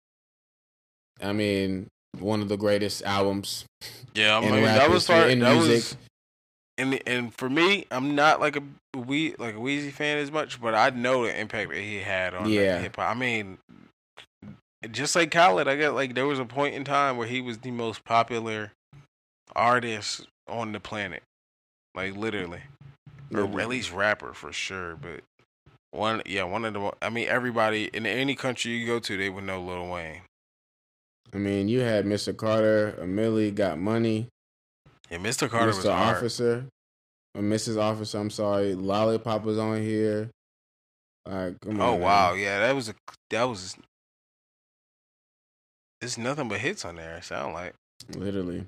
I 1.21 1.31
mean, 1.33 1.87
one 2.17 2.41
of 2.41 2.49
the 2.49 2.57
greatest 2.57 3.03
albums 3.03 3.65
Yeah, 4.15 4.37
I 4.37 4.41
mean 4.41 4.63
that 4.63 4.89
was 4.89 5.05
part, 5.05 5.29
in 5.29 5.39
that 5.39 5.53
music. 5.53 5.75
was 5.75 5.95
and 6.79 6.99
and 7.07 7.33
for 7.33 7.49
me, 7.49 7.85
I'm 7.91 8.15
not 8.15 8.39
like 8.39 8.55
a 8.55 8.63
we 8.97 9.35
like 9.37 9.53
a 9.55 9.59
Weezy 9.59 9.91
fan 9.91 10.17
as 10.17 10.31
much, 10.31 10.59
but 10.59 10.73
I 10.73 10.89
know 10.89 11.25
the 11.25 11.39
impact 11.39 11.69
that 11.69 11.79
he 11.79 11.97
had 11.97 12.33
on 12.33 12.49
Yeah. 12.49 12.79
hip 12.79 12.95
hop. 12.95 13.15
I 13.15 13.19
mean, 13.19 13.57
just 14.89 15.15
like 15.15 15.29
Khaled, 15.31 15.67
I 15.67 15.75
got 15.75 15.93
like 15.93 16.15
there 16.15 16.25
was 16.25 16.39
a 16.39 16.45
point 16.45 16.73
in 16.75 16.83
time 16.83 17.17
where 17.17 17.27
he 17.27 17.41
was 17.41 17.59
the 17.59 17.71
most 17.71 18.05
popular 18.05 18.71
artist 19.55 20.27
on 20.47 20.71
the 20.71 20.79
planet, 20.79 21.21
like 21.95 22.15
literally, 22.15 22.61
or 23.33 23.43
at 23.59 23.67
least 23.69 23.91
rapper 23.91 24.33
for 24.33 24.51
sure. 24.51 24.95
But 24.95 25.21
one, 25.91 26.21
yeah, 26.25 26.43
one 26.43 26.65
of 26.65 26.73
the. 26.73 26.91
I 27.01 27.09
mean, 27.09 27.27
everybody 27.27 27.85
in 27.93 28.05
any 28.05 28.35
country 28.35 28.71
you 28.71 28.85
go 28.85 28.99
to, 28.99 29.17
they 29.17 29.29
would 29.29 29.43
know 29.43 29.61
Lil 29.61 29.87
Wayne. 29.89 30.21
I 31.33 31.37
mean, 31.37 31.67
you 31.67 31.81
had 31.81 32.05
Mr. 32.05 32.35
Carter, 32.35 32.95
Millie 33.05 33.51
got 33.51 33.77
money, 33.77 34.27
Yeah, 35.11 35.19
Mr. 35.19 35.47
Carter 35.47 35.67
was 35.67 35.77
Mr. 35.85 35.93
hard. 35.93 36.17
Officer, 36.17 36.65
uh, 37.35 37.39
or 37.39 37.43
Mrs. 37.43 37.77
Officer. 37.79 38.17
I'm 38.17 38.31
sorry, 38.31 38.73
Lollipop 38.73 39.43
was 39.43 39.57
on 39.59 39.81
here. 39.81 40.29
Like, 41.27 41.59
come 41.61 41.79
Oh 41.79 41.93
wow, 41.95 42.31
man. 42.33 42.41
yeah, 42.41 42.59
that 42.59 42.75
was 42.75 42.89
a 42.89 42.95
that 43.29 43.43
was. 43.43 43.75
There's 46.01 46.17
nothing 46.17 46.47
but 46.47 46.59
hits 46.59 46.85
on 46.85 46.95
there. 46.95 47.17
It 47.17 47.25
sound 47.25 47.53
like. 47.53 47.73
literally. 48.15 48.65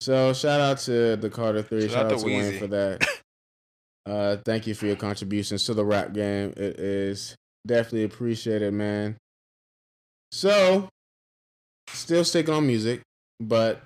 So 0.00 0.32
shout 0.32 0.60
out 0.60 0.78
to 0.80 1.16
the 1.16 1.30
Carter 1.30 1.62
Three. 1.62 1.82
Shout 1.82 1.90
Shout, 1.90 2.06
out 2.06 2.12
out 2.12 2.18
to 2.18 2.24
to 2.24 2.30
Wayne 2.30 2.52
Weezy. 2.52 2.58
for 2.58 2.66
that. 2.68 3.08
uh, 4.06 4.36
thank 4.44 4.66
you 4.66 4.74
for 4.74 4.86
your 4.86 4.96
contributions 4.96 5.64
to 5.64 5.74
the 5.74 5.84
rap 5.84 6.12
game. 6.12 6.52
It 6.56 6.78
is 6.78 7.34
definitely 7.66 8.04
appreciated, 8.04 8.72
man. 8.72 9.16
So, 10.30 10.88
still 11.88 12.24
sticking 12.24 12.54
on 12.54 12.66
music, 12.66 13.00
but 13.40 13.82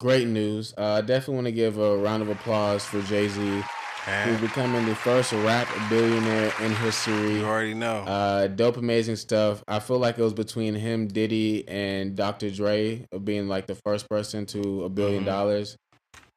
great 0.00 0.26
news. 0.28 0.72
Uh, 0.78 0.94
I 0.94 1.00
definitely 1.02 1.34
want 1.34 1.46
to 1.46 1.52
give 1.52 1.78
a 1.78 1.98
round 1.98 2.22
of 2.22 2.28
applause 2.28 2.84
for 2.84 3.02
Jay 3.02 3.28
Z, 3.28 3.62
who's 4.06 4.40
becoming 4.40 4.86
the 4.86 4.94
first 4.94 5.32
rap 5.32 5.68
billionaire 5.88 6.52
in 6.62 6.72
history. 6.76 7.38
you 7.38 7.44
already 7.44 7.74
know. 7.74 7.98
Uh, 8.04 8.46
dope, 8.48 8.76
amazing 8.76 9.16
stuff. 9.16 9.62
I 9.68 9.78
feel 9.78 9.98
like 9.98 10.18
it 10.18 10.22
was 10.22 10.32
between 10.34 10.74
him, 10.74 11.06
Diddy, 11.06 11.68
and 11.68 12.16
Dr. 12.16 12.50
Dre 12.50 13.06
of 13.12 13.24
being 13.24 13.48
like 13.48 13.66
the 13.66 13.74
first 13.74 14.08
person 14.08 14.46
to 14.46 14.84
a 14.84 14.90
1000000000 14.90 15.22
Mhm. 15.22 15.24
dollars. 15.26 15.76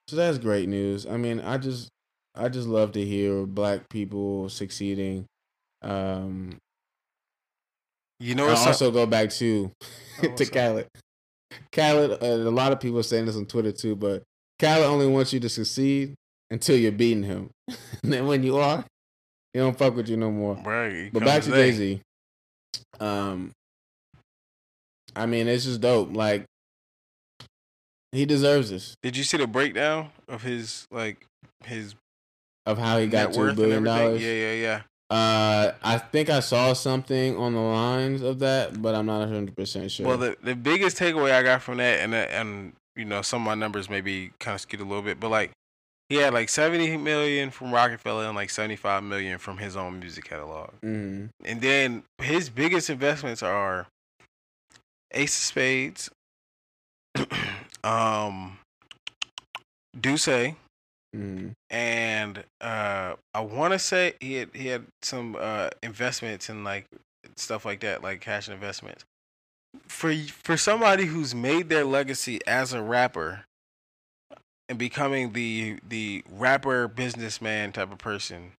So 0.07 0.15
that's 0.17 0.37
great 0.37 0.67
news. 0.67 1.05
I 1.05 1.17
mean, 1.17 1.39
I 1.39 1.57
just 1.57 1.89
I 2.35 2.49
just 2.49 2.67
love 2.67 2.91
to 2.93 3.05
hear 3.05 3.45
black 3.45 3.87
people 3.89 4.49
succeeding. 4.49 5.25
Um, 5.83 6.57
You 8.19 8.35
know 8.35 8.47
I 8.47 8.53
also 8.55 8.89
go 8.91 9.05
back 9.05 9.29
to 9.31 9.71
Oh, 10.23 10.27
to? 10.35 10.45
Khaled. 10.45 10.87
Khaled, 11.71 12.23
and 12.23 12.47
a 12.47 12.51
lot 12.51 12.71
of 12.71 12.79
people 12.79 12.99
are 12.99 13.03
saying 13.03 13.25
this 13.25 13.35
on 13.35 13.45
Twitter 13.45 13.71
too, 13.71 13.95
but 13.95 14.23
Khaled 14.59 14.83
only 14.85 15.07
wants 15.07 15.31
you 15.33 15.39
to 15.41 15.49
succeed 15.49 16.15
until 16.53 16.77
you're 16.77 16.91
beating 16.91 17.23
him. 17.23 17.49
and 17.67 18.13
then 18.13 18.27
when 18.27 18.43
you 18.43 18.57
are, 18.57 18.85
he 19.51 19.59
don't 19.59 19.77
fuck 19.77 19.95
with 19.95 20.07
you 20.07 20.15
no 20.15 20.31
more. 20.31 20.55
Right. 20.55 21.09
But 21.11 21.25
back 21.25 21.41
to 21.43 21.49
Jay 21.49 21.71
Z. 21.71 22.01
Um, 22.99 23.51
I 25.15 25.25
mean, 25.25 25.47
it's 25.47 25.65
just 25.65 25.81
dope. 25.81 26.15
Like, 26.15 26.45
he 28.11 28.25
deserves 28.25 28.69
this 28.69 28.95
Did 29.01 29.17
you 29.17 29.23
see 29.23 29.37
the 29.37 29.47
breakdown 29.47 30.09
of 30.27 30.43
his 30.43 30.85
like 30.91 31.25
his 31.65 31.95
of 32.67 32.77
how 32.77 32.99
he 32.99 33.07
got 33.07 33.33
two 33.33 33.53
billion 33.53 33.83
dollars. 33.83 34.21
Yeah, 34.21 34.33
yeah, 34.33 34.53
yeah. 34.53 34.81
Uh, 35.09 35.73
I 35.83 35.97
think 35.97 36.29
I 36.29 36.39
saw 36.39 36.73
something 36.73 37.35
on 37.35 37.53
the 37.53 37.59
lines 37.59 38.21
of 38.21 38.39
that, 38.39 38.81
but 38.81 38.95
I'm 38.95 39.05
not 39.05 39.19
100 39.19 39.55
percent 39.55 39.91
sure. 39.91 40.07
Well, 40.07 40.17
the 40.17 40.37
the 40.43 40.55
biggest 40.55 40.97
takeaway 40.97 41.31
I 41.31 41.41
got 41.41 41.63
from 41.63 41.77
that, 41.77 41.99
and 41.99 42.13
uh, 42.13 42.17
and 42.17 42.73
you 42.95 43.05
know, 43.05 43.23
some 43.23 43.41
of 43.41 43.45
my 43.45 43.55
numbers 43.55 43.89
maybe 43.89 44.31
kind 44.39 44.55
of 44.55 44.61
skewed 44.61 44.81
a 44.81 44.85
little 44.85 45.01
bit, 45.01 45.19
but 45.19 45.29
like 45.29 45.51
he 46.09 46.15
had 46.15 46.33
like 46.33 46.49
70 46.49 46.97
million 46.97 47.49
from 47.49 47.73
Rockefeller 47.73 48.25
and 48.25 48.35
like 48.35 48.49
75 48.49 49.03
million 49.03 49.37
from 49.39 49.57
his 49.57 49.75
own 49.75 49.99
music 49.99 50.25
catalog. 50.25 50.71
Mhm. 50.81 51.29
And 51.45 51.61
then 51.61 52.03
his 52.19 52.49
biggest 52.49 52.89
investments 52.89 53.41
are 53.41 53.87
Ace 55.11 55.35
of 55.37 55.43
Spades, 55.43 56.09
um, 57.83 58.57
D'Ussé, 59.99 60.55
Mhm. 61.15 61.53
and 61.69 62.43
uh, 62.59 63.15
I 63.35 63.39
want 63.41 63.73
to 63.73 63.79
say 63.79 64.15
he 64.19 64.33
had 64.33 64.49
he 64.55 64.67
had 64.67 64.85
some 65.03 65.35
uh, 65.39 65.69
investments 65.83 66.49
in 66.49 66.63
like 66.63 66.87
stuff 67.37 67.65
like 67.65 67.81
that, 67.81 68.01
like 68.01 68.19
cash 68.21 68.49
investments. 68.49 69.05
For 69.87 70.13
for 70.15 70.57
somebody 70.57 71.05
who's 71.05 71.35
made 71.35 71.69
their 71.69 71.85
legacy 71.85 72.39
as 72.47 72.73
a 72.73 72.81
rapper 72.81 73.45
and 74.69 74.77
becoming 74.77 75.33
the 75.33 75.79
the 75.87 76.23
rapper 76.29 76.87
businessman 76.87 77.71
type 77.71 77.91
of 77.91 77.97
person, 77.97 78.53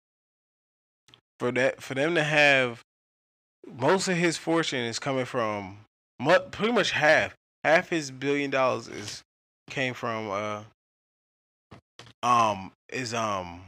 for 1.39 1.53
that 1.53 1.83
for 1.83 1.95
them 1.95 2.15
to 2.15 2.23
have 2.23 2.83
most 3.67 4.09
of 4.09 4.17
his 4.17 4.37
fortune 4.37 4.81
is 4.81 4.99
coming 4.99 5.25
from 5.25 5.79
pretty 6.51 6.73
much 6.73 6.91
half 6.93 7.35
half 7.65 7.89
his 7.89 8.11
billion 8.11 8.51
dollars 8.51 8.89
is 8.89 9.23
came 9.71 9.95
from 9.95 10.31
uh 10.31 10.63
um 12.23 12.71
is 12.91 13.15
um 13.15 13.63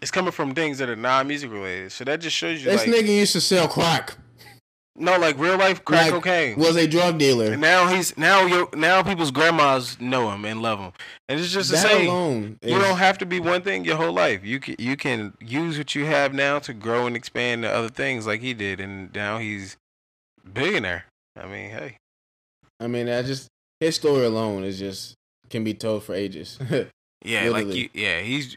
it's 0.00 0.10
coming 0.10 0.32
from 0.32 0.54
things 0.54 0.78
that 0.78 0.88
are 0.88 0.96
non 0.96 1.28
music 1.28 1.50
related. 1.50 1.92
So 1.92 2.04
that 2.04 2.20
just 2.20 2.36
shows 2.36 2.62
you 2.62 2.70
This 2.70 2.86
like 2.86 2.96
nigga 2.96 3.08
used 3.08 3.32
to 3.32 3.40
sell 3.40 3.68
crack. 3.68 4.16
No 5.00 5.18
like 5.18 5.38
real 5.38 5.56
life 5.58 5.84
crack 5.84 6.12
Like, 6.12 6.22
cocaine. 6.22 6.56
Was 6.58 6.76
a 6.76 6.86
drug 6.86 7.18
dealer. 7.18 7.52
and 7.52 7.60
now 7.60 7.88
he's 7.88 8.16
now 8.16 8.44
you 8.46 8.68
now 8.74 9.02
people's 9.02 9.30
grandmas 9.30 9.98
know 10.00 10.30
him 10.30 10.44
and 10.44 10.60
love 10.62 10.78
him. 10.78 10.92
And 11.28 11.40
it's 11.40 11.52
just 11.52 11.70
the 11.70 11.76
that 11.76 11.86
same. 11.88 12.08
alone. 12.08 12.58
You 12.62 12.76
is- 12.76 12.82
don't 12.82 12.98
have 12.98 13.18
to 13.18 13.26
be 13.26 13.40
one 13.40 13.62
thing 13.62 13.84
your 13.84 13.96
whole 13.96 14.12
life. 14.12 14.44
You 14.44 14.60
can 14.60 14.76
you 14.78 14.96
can 14.96 15.34
use 15.40 15.78
what 15.78 15.94
you 15.94 16.04
have 16.06 16.32
now 16.34 16.58
to 16.60 16.72
grow 16.72 17.06
and 17.06 17.16
expand 17.16 17.62
to 17.62 17.70
other 17.70 17.88
things 17.88 18.26
like 18.26 18.40
he 18.40 18.54
did, 18.54 18.78
and 18.80 19.12
now 19.14 19.38
he's 19.38 19.76
billionaire. 20.52 21.06
I 21.36 21.46
mean, 21.46 21.70
hey, 21.70 21.96
I 22.78 22.86
mean, 22.86 23.08
I 23.08 23.22
just 23.22 23.48
his 23.80 23.96
story 23.96 24.24
alone 24.26 24.64
is 24.64 24.78
just 24.78 25.14
can 25.48 25.64
be 25.64 25.74
told 25.74 26.04
for 26.04 26.14
ages. 26.14 26.58
yeah, 27.24 27.48
like 27.50 27.66
you, 27.68 27.88
yeah, 27.94 28.20
he's 28.20 28.56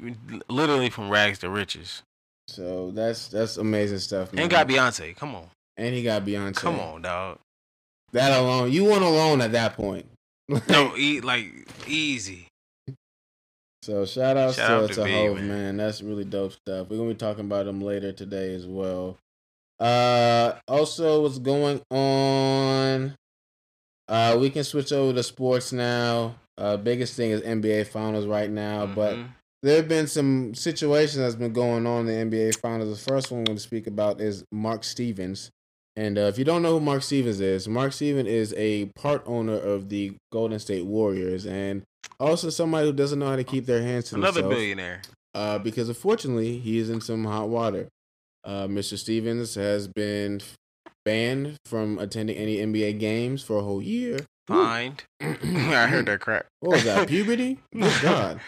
literally 0.49 0.89
from 0.89 1.09
rags 1.09 1.39
to 1.39 1.49
riches, 1.49 2.03
so 2.47 2.91
that's 2.91 3.27
that's 3.27 3.57
amazing 3.57 3.99
stuff. 3.99 4.33
Man. 4.33 4.43
and 4.43 4.51
got 4.51 4.67
Beyonce. 4.67 5.15
Come 5.15 5.35
on, 5.35 5.47
and 5.77 5.93
he 5.95 6.03
got 6.03 6.25
Beyonce. 6.25 6.55
come 6.55 6.79
on, 6.79 7.01
dog. 7.01 7.39
that 8.11 8.31
alone. 8.39 8.71
You 8.71 8.85
want 8.85 9.03
alone 9.03 9.41
at 9.41 9.51
that 9.53 9.75
point. 9.75 10.05
No, 10.69 10.95
e- 10.97 11.21
like 11.21 11.47
easy. 11.87 12.47
So 13.81 14.05
shout 14.05 14.37
outs 14.37 14.55
Shout 14.55 14.67
to, 14.67 14.75
out 14.83 14.87
to 14.89 14.95
to 14.95 15.11
Hove, 15.11 15.35
man. 15.37 15.47
man. 15.47 15.77
That's 15.77 16.01
really 16.01 16.23
dope 16.25 16.53
stuff. 16.53 16.89
We're 16.89 16.97
gonna 16.97 17.09
be 17.09 17.15
talking 17.15 17.45
about 17.45 17.67
him 17.67 17.81
later 17.81 18.11
today 18.13 18.53
as 18.55 18.65
well. 18.65 19.17
Uh 19.79 20.53
also 20.67 21.21
what's 21.23 21.39
going 21.39 21.81
on? 21.91 23.15
Uh 24.07 24.37
we 24.39 24.49
can 24.49 24.63
switch 24.63 24.91
over 24.91 25.13
to 25.13 25.23
sports 25.23 25.71
now. 25.73 26.35
Uh 26.57 26.77
biggest 26.77 27.15
thing 27.15 27.31
is 27.31 27.41
NBA 27.41 27.87
finals 27.87 28.25
right 28.25 28.49
now, 28.49 28.85
but 28.85 29.15
Mhm. 29.15 29.27
there 29.63 29.77
have 29.77 29.87
been 29.89 30.07
some 30.07 30.53
situations 30.55 31.17
that's 31.17 31.35
been 31.35 31.53
going 31.53 31.85
on 31.87 32.07
in 32.07 32.29
the 32.29 32.37
NBA 32.37 32.59
finals. 32.61 32.97
The 32.97 33.11
first 33.11 33.31
one 33.31 33.39
I'm 33.39 33.45
going 33.45 33.57
to 33.57 33.63
speak 33.63 33.87
about 33.87 34.21
is 34.21 34.43
Mark 34.51 34.83
Stevens. 34.83 35.49
And 35.95 36.17
uh, 36.17 36.21
if 36.21 36.37
you 36.39 36.43
don't 36.45 36.61
know 36.63 36.71
who 36.71 36.79
Mark 36.79 37.03
Stevens 37.03 37.39
is, 37.39 37.67
Mark 37.67 37.93
Stevens 37.93 38.27
is 38.27 38.53
a 38.57 38.85
part 38.95 39.21
owner 39.25 39.53
of 39.55 39.89
the 39.89 40.13
Golden 40.31 40.57
State 40.59 40.85
Warriors 40.85 41.45
and 41.45 41.83
also 42.19 42.49
somebody 42.49 42.87
who 42.87 42.93
doesn't 42.93 43.19
know 43.19 43.27
how 43.27 43.35
to 43.35 43.43
keep 43.43 43.65
their 43.65 43.81
hands 43.81 44.09
to 44.09 44.15
another 44.15 44.41
themselves. 44.41 44.55
billionaire. 44.55 45.01
Uh, 45.35 45.59
because 45.59 45.89
unfortunately, 45.89 46.57
he 46.59 46.77
is 46.79 46.89
in 46.89 47.01
some 47.01 47.25
hot 47.25 47.49
water. 47.49 47.87
Uh, 48.43 48.67
Mr. 48.67 48.97
Stevens 48.97 49.55
has 49.55 49.87
been 49.87 50.41
banned 51.05 51.57
from 51.65 51.99
attending 51.99 52.35
any 52.37 52.57
NBA 52.57 52.99
games 52.99 53.43
for 53.43 53.57
a 53.59 53.61
whole 53.61 53.81
year. 53.81 54.19
Fined. 54.47 55.03
I 55.21 55.25
heard 55.87 56.05
that 56.07 56.19
crap. 56.19 56.47
What 56.59 56.73
was 56.73 56.83
that? 56.85 57.07
Puberty? 57.07 57.59
Good 57.73 58.01
God. 58.01 58.39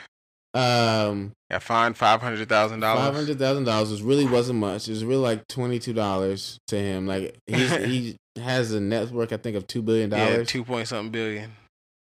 Um, 0.56 1.34
Got 1.52 1.64
fined 1.64 1.98
five 1.98 2.22
hundred 2.22 2.48
thousand 2.48 2.80
dollars. 2.80 3.04
Five 3.04 3.14
hundred 3.14 3.38
thousand 3.40 3.66
dollars 3.66 3.92
was 3.92 4.02
really 4.02 4.26
wasn't 4.26 4.60
much. 4.60 4.88
It 4.88 4.92
was 4.92 5.04
really 5.04 5.22
like 5.22 5.48
twenty 5.48 5.80
two 5.80 5.94
dollars 5.94 6.58
to 6.70 6.78
him. 6.78 7.06
Like 7.06 7.36
he's, 7.46 7.72
he 7.86 8.16
has 8.38 8.72
a 8.72 8.80
net 8.80 9.10
worth, 9.12 9.34
I 9.34 9.38
think, 9.38 9.58
of 9.58 9.68
two 9.68 9.82
billion 9.82 10.10
dollars. 10.10 10.38
Yeah, 10.38 10.44
two 10.46 10.64
point 10.64 10.88
something 10.88 11.12
billion. 11.12 11.52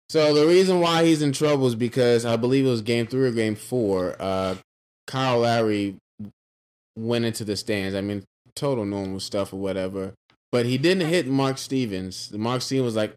So 0.09 0.33
the 0.33 0.47
reason 0.47 0.81
why 0.81 1.05
he's 1.05 1.23
in 1.23 1.33
trouble 1.33 1.67
is 1.67 1.75
because 1.75 2.25
I 2.25 2.37
believe 2.37 2.65
it 2.65 2.69
was 2.71 2.83
game 2.83 3.09
three 3.09 3.29
or 3.29 3.33
game 3.33 3.57
four. 3.57 4.15
Uh, 4.21 4.55
Kyle 5.09 5.41
Lowry 5.41 5.97
went 6.97 7.25
into 7.25 7.45
the 7.45 7.57
stands. 7.57 7.97
I 7.97 8.01
mean, 8.01 8.23
total 8.55 8.85
normal 8.85 9.19
stuff 9.19 9.53
or 9.53 9.57
whatever. 9.57 10.15
But 10.53 10.67
he 10.67 10.79
didn't 10.79 11.09
hit 11.09 11.27
Mark 11.27 11.59
Stevens. 11.59 12.33
Mark 12.33 12.63
Stevens 12.63 12.85
was 12.87 12.97
like 12.97 13.15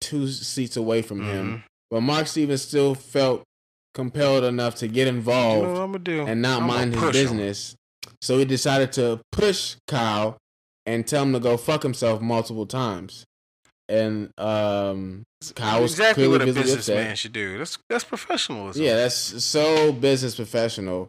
two 0.00 0.28
seats 0.28 0.76
away 0.78 1.02
from 1.02 1.22
him. 1.22 1.58
Mhm. 1.58 1.62
But 1.90 2.00
Mark 2.00 2.26
Stevens 2.26 2.62
still 2.62 2.94
felt 2.94 3.42
compelled 3.94 4.44
enough 4.44 4.74
to 4.76 4.88
get 4.88 5.06
You 5.06 5.12
know 5.12 5.18
involved 5.18 5.68
I'm 5.68 5.92
gonna 5.92 5.98
do? 6.00 6.26
and 6.26 6.42
not 6.42 6.62
I'ma 6.62 6.66
mind 6.66 6.94
his 6.94 7.12
business. 7.12 7.76
So 8.20 8.38
he 8.38 8.44
decided 8.44 8.92
to 8.92 9.20
push 9.32 9.76
Kyle 9.86 10.36
and 10.86 11.06
tell 11.06 11.22
him 11.22 11.32
to 11.32 11.40
go 11.40 11.56
fuck 11.56 11.82
himself 11.82 12.20
multiple 12.20 12.66
times. 12.66 13.24
And 13.88 14.30
um, 14.38 15.24
Kyle 15.54 15.82
was 15.82 15.92
exactly 15.92 16.26
what 16.26 16.40
a 16.42 16.46
businessman 16.46 17.16
should 17.16 17.32
do. 17.32 17.58
That's 17.58 17.78
that's 17.88 18.04
professionalism. 18.04 18.82
Yeah, 18.82 18.96
that's 18.96 19.44
so 19.44 19.92
business 19.92 20.36
professional. 20.36 21.08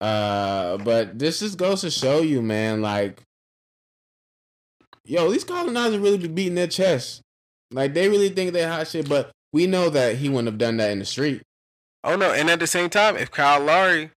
Uh, 0.00 0.78
but 0.78 1.18
this 1.18 1.40
just 1.40 1.58
goes 1.58 1.80
to 1.82 1.90
show 1.90 2.22
you, 2.22 2.42
man, 2.42 2.80
like, 2.82 3.22
yo, 5.04 5.30
these 5.30 5.44
colonizers 5.44 5.98
really 5.98 6.18
be 6.18 6.28
beating 6.28 6.54
their 6.56 6.66
chest. 6.66 7.20
Like, 7.70 7.94
they 7.94 8.08
really 8.08 8.28
think 8.28 8.52
they 8.52 8.64
hot 8.64 8.88
shit, 8.88 9.08
but 9.08 9.30
we 9.52 9.66
know 9.66 9.90
that 9.90 10.16
he 10.16 10.28
wouldn't 10.28 10.46
have 10.48 10.58
done 10.58 10.76
that 10.78 10.90
in 10.90 10.98
the 10.98 11.04
street. 11.04 11.42
Oh 12.04 12.16
no, 12.16 12.32
and 12.32 12.50
at 12.50 12.58
the 12.58 12.66
same 12.66 12.90
time, 12.90 13.16
if 13.16 13.30
Kyle 13.30 13.60
Lowry 13.62 14.10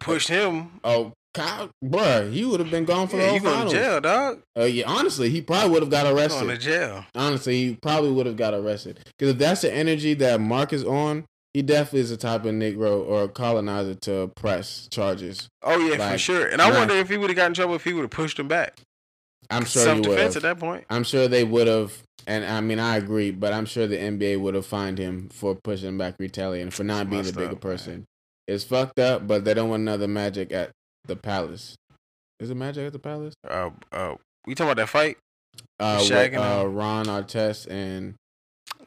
pushed 0.00 0.28
him, 0.28 0.80
Oh, 0.84 1.12
Kyle, 1.34 1.70
bruh, 1.82 2.30
he 2.32 2.44
would 2.44 2.60
have 2.60 2.70
been 2.70 2.84
gone 2.84 3.08
for 3.08 3.16
the 3.16 3.22
yeah, 3.22 3.28
whole 3.28 3.36
you 3.38 3.42
going 3.42 3.54
finals. 3.54 3.72
to 3.72 3.78
jail, 3.78 4.00
dog. 4.00 4.42
Uh, 4.58 4.64
yeah, 4.64 4.84
honestly, 4.86 5.30
he 5.30 5.40
probably 5.40 5.70
would 5.70 5.82
have 5.82 5.90
got 5.90 6.06
arrested. 6.06 6.44
Going 6.44 6.58
to 6.58 6.62
jail. 6.62 7.04
Honestly, 7.14 7.68
he 7.68 7.74
probably 7.76 8.10
would 8.10 8.26
have 8.26 8.36
got 8.36 8.52
arrested. 8.54 9.00
Because 9.18 9.32
if 9.32 9.38
that's 9.38 9.62
the 9.62 9.72
energy 9.72 10.12
that 10.14 10.40
Mark 10.40 10.72
is 10.74 10.84
on, 10.84 11.24
he 11.54 11.62
definitely 11.62 12.00
is 12.00 12.10
the 12.10 12.16
type 12.16 12.44
of 12.44 12.52
Negro 12.54 13.02
or 13.06 13.28
colonizer 13.28 13.94
to 13.94 14.30
press 14.36 14.88
charges. 14.90 15.48
Oh 15.62 15.78
yeah, 15.78 16.10
for 16.10 16.18
sure. 16.18 16.46
And 16.46 16.60
I 16.62 16.70
wonder 16.70 16.94
if 16.94 17.08
he 17.08 17.16
would 17.16 17.30
have 17.30 17.36
gotten 17.36 17.50
in 17.50 17.54
trouble 17.54 17.74
if 17.76 17.84
he 17.84 17.92
would 17.92 18.02
have 18.02 18.10
pushed 18.10 18.38
him 18.38 18.48
back. 18.48 18.78
I'm 19.50 19.64
sure 19.64 19.82
Self 19.82 20.02
defense 20.02 20.36
at 20.36 20.42
that 20.42 20.58
point. 20.58 20.84
I'm 20.88 21.04
sure 21.04 21.28
they 21.28 21.44
would 21.44 21.66
have, 21.66 21.92
and 22.26 22.44
I 22.44 22.60
mean, 22.60 22.78
I 22.78 22.96
agree, 22.96 23.30
but 23.30 23.52
I'm 23.52 23.66
sure 23.66 23.86
the 23.86 23.96
NBA 23.98 24.40
would 24.40 24.54
have 24.54 24.64
fined 24.66 24.98
him 24.98 25.28
for 25.30 25.54
pushing 25.54 25.98
back, 25.98 26.14
retaliating 26.18 26.70
for 26.70 26.84
not 26.84 27.02
It's 27.02 27.10
being 27.10 27.22
the 27.24 27.32
bigger 27.32 27.44
up, 27.46 27.50
man. 27.52 27.58
person. 27.60 28.04
It's 28.48 28.64
fucked 28.64 28.98
up, 28.98 29.26
but 29.26 29.44
they 29.44 29.54
don't 29.54 29.68
want 29.68 29.82
another 29.82 30.08
Magic 30.08 30.52
at 30.52 30.70
the 31.06 31.16
Palace. 31.16 31.76
Is 32.40 32.50
it 32.50 32.54
Magic 32.56 32.86
at 32.86 32.92
the 32.92 32.98
Palace? 32.98 33.34
Uh, 33.48 33.70
uh, 33.92 34.14
we 34.46 34.54
talking 34.54 34.70
about 34.72 34.80
that 34.82 34.88
fight? 34.88 35.18
Uh, 35.78 35.98
with, 36.00 36.34
uh. 36.34 36.66
Ron 36.66 37.06
Artest 37.06 37.70
and 37.70 38.14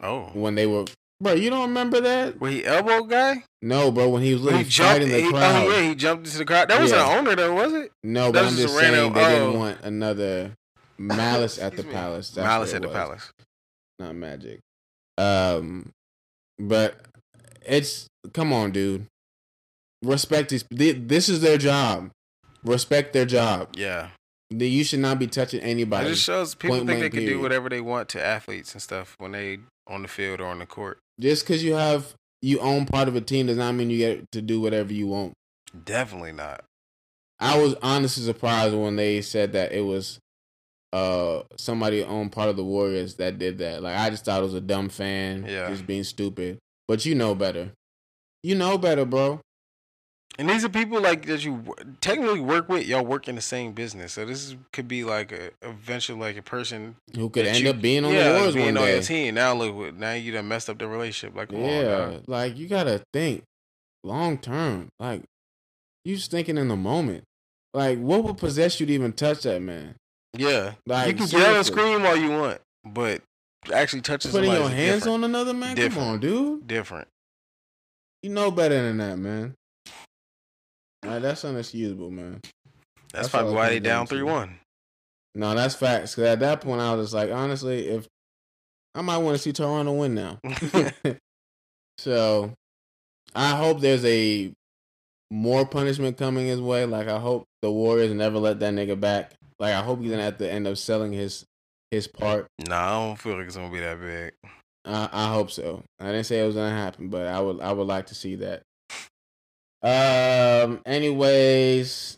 Oh, 0.02 0.30
when 0.34 0.56
they 0.56 0.66
were, 0.66 0.86
bro, 1.26 1.34
you 1.34 1.50
don't 1.50 1.68
remember 1.70 2.00
that? 2.02 2.40
where 2.40 2.52
he 2.52 2.64
elbowed 2.66 3.10
guy? 3.10 3.44
No, 3.62 3.92
bro, 3.92 4.10
when 4.10 4.22
he 4.24 4.34
was 4.34 4.44
literally 4.44 4.64
he 4.64 4.70
jumped. 4.70 4.92
fighting 4.94 5.10
the 5.10 5.22
he- 5.22 5.30
crowd. 5.32 5.66
Oh 5.66 5.70
yeah, 5.72 5.90
he 5.90 5.96
jumped 5.96 6.26
into 6.28 6.38
the 6.38 6.46
crowd. 6.46 6.70
That 6.70 6.80
wasn't 6.80 7.02
Yeah. 7.02 7.12
an 7.12 7.18
owner 7.28 7.36
though, 7.36 7.54
was 7.54 7.74
it? 7.74 7.92
No, 8.04 8.26
That 8.32 8.34
but 8.34 8.46
I'm 8.52 8.56
just 8.56 8.78
saying 8.78 9.14
they 9.14 9.20
didn't 9.30 9.56
oh. 9.56 9.60
want 9.60 9.82
another 9.82 10.52
malice 10.98 11.58
at 11.60 11.76
the 11.76 11.84
me. 11.84 11.92
palace. 11.92 12.30
That's 12.30 12.46
Malice 12.46 12.74
at 12.74 12.82
the 12.84 12.88
was, 12.88 12.96
palace. 12.96 13.32
not 14.00 14.16
magic. 14.16 14.60
Um, 15.18 15.92
but 16.60 16.96
it's 17.66 18.08
come 18.34 18.54
on, 18.54 18.72
dude. 18.72 19.08
respect 20.04 20.50
these. 20.50 20.64
This 20.70 21.28
is 21.30 21.42
their 21.42 21.58
job. 21.58 22.12
Respect 22.64 23.14
their 23.14 23.26
job. 23.26 23.70
Yeah. 23.76 24.10
They- 24.52 24.68
You 24.68 24.84
should 24.84 25.00
not 25.00 25.20
be 25.20 25.28
touching 25.28 25.62
anybody. 25.62 26.08
It 26.08 26.10
just 26.12 26.24
shows 26.24 26.56
people 26.56 26.78
Point 26.78 26.88
think 26.88 27.00
they 27.02 27.10
blank 27.10 27.14
can 27.14 27.26
do 27.26 27.42
whatever 27.42 27.70
they 27.70 27.82
want 27.82 28.10
to 28.10 28.24
athletes 28.24 28.74
and 28.74 28.82
stuff 28.82 29.16
when 29.18 29.32
they 29.32 29.60
on 29.88 30.02
the 30.04 30.08
field 30.08 30.40
or 30.42 30.46
on 30.48 30.60
the 30.60 30.66
court. 30.66 31.00
Just 31.20 31.44
because 31.46 31.64
you 31.64 31.74
have 31.74 32.14
you 32.42 32.60
own 32.60 32.86
part 32.86 33.08
of 33.08 33.16
a 33.16 33.22
team 33.22 33.48
does 33.48 33.58
not 33.58 33.74
mean 33.74 33.90
you 33.90 33.98
get 33.98 34.32
to 34.32 34.42
do 34.42 34.62
whatever 34.62 34.94
you 34.94 35.08
want. 35.08 35.34
Definitely 35.86 36.32
not. 36.34 36.64
I 37.40 37.58
was 37.58 37.76
honestly 37.82 38.24
surprised 38.24 38.76
when 38.76 38.96
they 38.96 39.22
said 39.22 39.54
that 39.54 39.72
it 39.72 39.82
was 39.82 40.20
uh 40.94 41.42
somebody 41.58 42.04
owned 42.04 42.32
part 42.32 42.48
of 42.50 42.56
the 42.56 42.64
Warriors 42.64 43.16
that 43.16 43.40
did 43.40 43.58
that. 43.58 43.82
Like 43.82 43.98
I 43.98 44.10
just 44.10 44.26
thought 44.26 44.40
it 44.40 44.44
was 44.46 44.54
a 44.54 44.62
dumb 44.62 44.90
fan, 44.90 45.46
Yeah. 45.48 45.70
just 45.70 45.86
being 45.88 46.04
stupid. 46.04 46.60
But 46.88 47.06
you 47.06 47.16
know 47.16 47.34
better. 47.36 47.72
You 48.44 48.56
know 48.56 48.78
better, 48.78 49.06
bro. 49.06 49.42
And 50.38 50.50
these 50.50 50.66
are 50.66 50.70
people 50.70 51.00
like 51.00 51.26
that 51.28 51.46
you 51.46 51.64
technically 52.02 52.42
work 52.42 52.68
with. 52.68 52.86
Y'all 52.86 53.06
work 53.06 53.28
in 53.30 53.36
the 53.36 53.42
same 53.42 53.72
business, 53.72 54.14
so 54.14 54.26
this 54.26 54.44
is, 54.50 54.56
could 54.74 54.88
be 54.88 55.04
like 55.06 55.32
a 55.32 55.52
eventually 55.62 56.20
like 56.20 56.36
a 56.36 56.42
person 56.42 56.98
Who 57.16 57.30
could 57.30 57.46
end 57.46 57.60
you- 57.60 57.70
up 57.70 57.80
being 57.82 58.04
on 58.04 58.12
yeah, 58.14 58.34
the 58.34 58.40
like 58.46 58.54
being 58.54 58.66
one 58.76 58.78
on 58.80 58.84
day? 58.84 58.94
your 58.96 59.02
team. 59.04 59.36
Now 59.36 59.54
look, 59.54 59.96
now 59.96 60.12
you 60.14 60.32
done 60.34 60.48
messed 60.50 60.70
up 60.70 60.78
the 60.78 60.88
relationship. 60.88 61.36
Like, 61.38 61.54
on, 61.54 61.62
yeah, 61.62 61.84
dog. 61.84 62.24
like 62.28 62.58
you 62.58 62.68
gotta 62.68 63.02
think 63.14 63.44
long 64.04 64.38
term. 64.38 64.90
Like 65.00 65.24
you 66.04 66.18
just 66.18 66.32
thinking 66.32 66.58
in 66.58 66.68
the 66.68 66.76
moment. 66.76 67.24
Like 67.74 67.98
what 68.00 68.24
would 68.26 68.38
possess 68.38 68.80
you 68.80 68.86
to 68.88 68.94
even 68.94 69.14
touch 69.14 69.44
that 69.44 69.62
man? 69.62 69.96
yeah. 70.38 70.74
Like, 70.86 71.08
you 71.08 71.14
can 71.14 71.28
yell 71.40 71.56
and 71.56 71.66
scream 71.66 72.06
all 72.06 72.16
you 72.18 72.30
want, 72.32 72.60
but 72.84 73.22
actually 73.74 74.02
touching 74.02 74.32
Putting 74.32 74.52
your 74.52 74.68
hands 74.70 75.04
different. 75.04 75.24
on 75.24 75.24
another 75.24 75.54
man? 75.54 75.76
Different. 75.78 75.94
Come 75.96 76.04
on, 76.16 76.20
dude. 76.20 76.68
different. 76.68 77.08
You 78.22 78.32
know 78.32 78.52
better 78.52 78.82
than 78.82 78.98
that, 78.98 79.18
man. 79.18 79.54
Like, 81.06 81.22
that's 81.22 81.44
unexcusable, 81.44 82.12
man. 82.12 82.42
That's, 83.12 83.28
That's 83.28 83.30
probably 83.30 83.54
why 83.54 83.70
they 83.70 83.80
down 83.80 84.08
three 84.08 84.24
one. 84.24 84.60
No, 85.36 85.54
that's 85.54 85.76
facts. 85.76 86.16
Cause 86.16 86.24
at 86.26 86.40
that 86.40 86.62
point, 86.62 86.82
I 86.82 86.94
was 86.94 87.06
just 87.08 87.14
like, 87.14 87.32
honestly, 87.32 87.88
if 87.88 88.08
I 88.96 89.02
might 89.02 89.18
want 89.18 89.36
to 89.36 89.42
see 89.42 89.52
Toronto 89.52 89.94
win 89.94 90.16
now. 90.16 90.40
so 91.98 92.54
I 93.36 93.52
hope 93.52 93.82
there's 93.82 94.06
a 94.06 94.52
more 95.30 95.66
punishment 95.66 96.18
coming 96.18 96.48
his 96.48 96.62
way. 96.62 96.86
Like 96.86 97.08
I 97.08 97.20
hope 97.20 97.46
the 97.62 97.72
Warriors 97.72 98.14
never 98.14 98.38
let 98.38 98.60
that 98.62 98.74
nigga 98.74 99.00
back. 99.00 99.34
Like 99.60 99.74
I 99.74 99.82
hope 99.82 100.00
he's 100.00 100.12
gonna 100.12 100.24
have 100.24 100.38
to 100.38 100.52
end 100.52 100.68
up 100.68 100.78
selling 100.78 101.12
his 101.12 101.46
his 101.92 102.08
part. 102.08 102.48
Nah, 102.68 102.86
I 102.86 103.08
don't 103.08 103.20
feel 103.20 103.38
like 103.38 103.48
it's 103.48 103.58
gonna 103.58 103.72
be 103.72 103.80
that 103.80 104.00
big. 104.00 104.34
I, 104.86 105.10
I 105.12 105.34
hope 105.34 105.52
so. 105.52 105.84
I 106.00 106.06
didn't 106.08 106.26
say 106.26 106.42
it 106.42 106.46
was 106.46 106.56
gonna 106.56 106.76
happen, 106.76 107.10
but 107.10 107.28
I 107.28 107.42
would 107.42 107.60
I 107.60 107.74
would 107.74 107.88
like 107.88 108.08
to 108.08 108.16
see 108.16 108.36
that. 108.36 108.64
Um. 109.86 110.82
Anyways, 110.86 112.18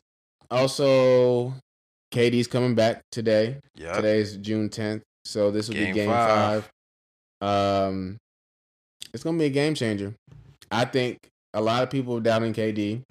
also, 0.49 1.53
KD's 2.13 2.47
coming 2.47 2.76
back 2.76 3.01
today. 3.11 3.57
Yeah. 3.76 3.93
Today's 3.93 4.38
June 4.38 4.70
tenth, 4.70 5.03
so 5.26 5.51
this 5.51 5.68
will 5.68 5.76
Game 5.76 5.93
be 5.93 5.99
game 5.99 6.09
five. 6.09 6.70
five. 7.41 7.89
Um, 7.89 8.18
it's 9.13 9.24
gonna 9.24 9.38
be 9.38 9.45
a 9.45 9.49
game 9.49 9.76
changer. 9.76 10.13
I 10.72 10.86
think 10.86 11.18
a 11.53 11.61
lot 11.61 11.84
of 11.84 11.89
people 11.89 12.20
doubting 12.20 12.53
KD 12.53 13.01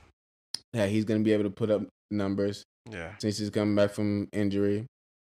that 0.72 0.88
he's 0.88 1.04
gonna 1.04 1.20
be 1.20 1.32
able 1.32 1.44
to 1.44 1.50
put 1.50 1.70
up 1.70 1.82
numbers 2.10 2.62
Yeah. 2.90 3.12
since 3.18 3.38
he's 3.38 3.50
coming 3.50 3.74
back 3.74 3.90
from 3.92 4.28
injury. 4.32 4.86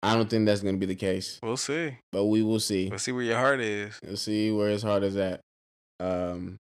I 0.01 0.15
don't 0.15 0.29
think 0.29 0.45
that's 0.45 0.61
gonna 0.61 0.77
be 0.77 0.85
the 0.85 0.95
case, 0.95 1.39
We'll 1.43 1.57
see. 1.57 1.97
but 2.11 2.25
we 2.25 2.41
will 2.41 2.59
see. 2.59 2.87
We'll 2.89 2.99
see 2.99 3.11
where 3.11 3.23
your 3.23 3.37
heart 3.37 3.59
is. 3.59 3.99
We'll 4.03 4.15
see 4.17 4.49
where 4.51 4.69
his 4.69 4.81
heart 4.81 5.03
is 5.03 5.15
at. 5.17 5.41
Um, 5.99 6.55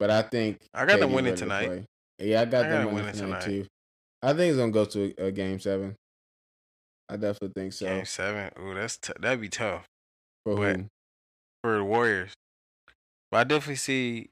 but 0.00 0.10
I 0.10 0.22
think 0.22 0.58
I 0.74 0.84
got 0.86 0.98
them 0.98 1.12
winning 1.12 1.26
ready 1.32 1.36
to 1.36 1.42
tonight. 1.42 1.84
Yeah, 2.18 2.40
I 2.40 2.44
got 2.46 2.64
I 2.64 2.68
them 2.70 2.86
winning 2.86 2.94
winning 2.96 3.12
tonight, 3.12 3.40
tonight. 3.42 3.62
too. 3.62 3.66
I 4.22 4.32
think 4.32 4.50
it's 4.50 4.58
gonna 4.58 4.72
go 4.72 4.84
to 4.86 5.14
a, 5.22 5.26
a 5.26 5.30
game 5.30 5.60
seven. 5.60 5.94
I 7.08 7.14
definitely 7.16 7.52
think 7.60 7.72
so. 7.72 7.86
Game 7.86 8.04
seven. 8.04 8.50
Ooh, 8.60 8.74
that's 8.74 8.96
t- 8.96 9.12
that'd 9.20 9.40
be 9.40 9.48
tough 9.48 9.84
For 10.44 10.56
but- 10.56 10.76
who? 10.76 10.84
for 11.62 11.76
the 11.78 11.84
Warriors. 11.84 12.32
But 13.30 13.38
I 13.38 13.44
definitely 13.44 13.76
see. 13.76 14.30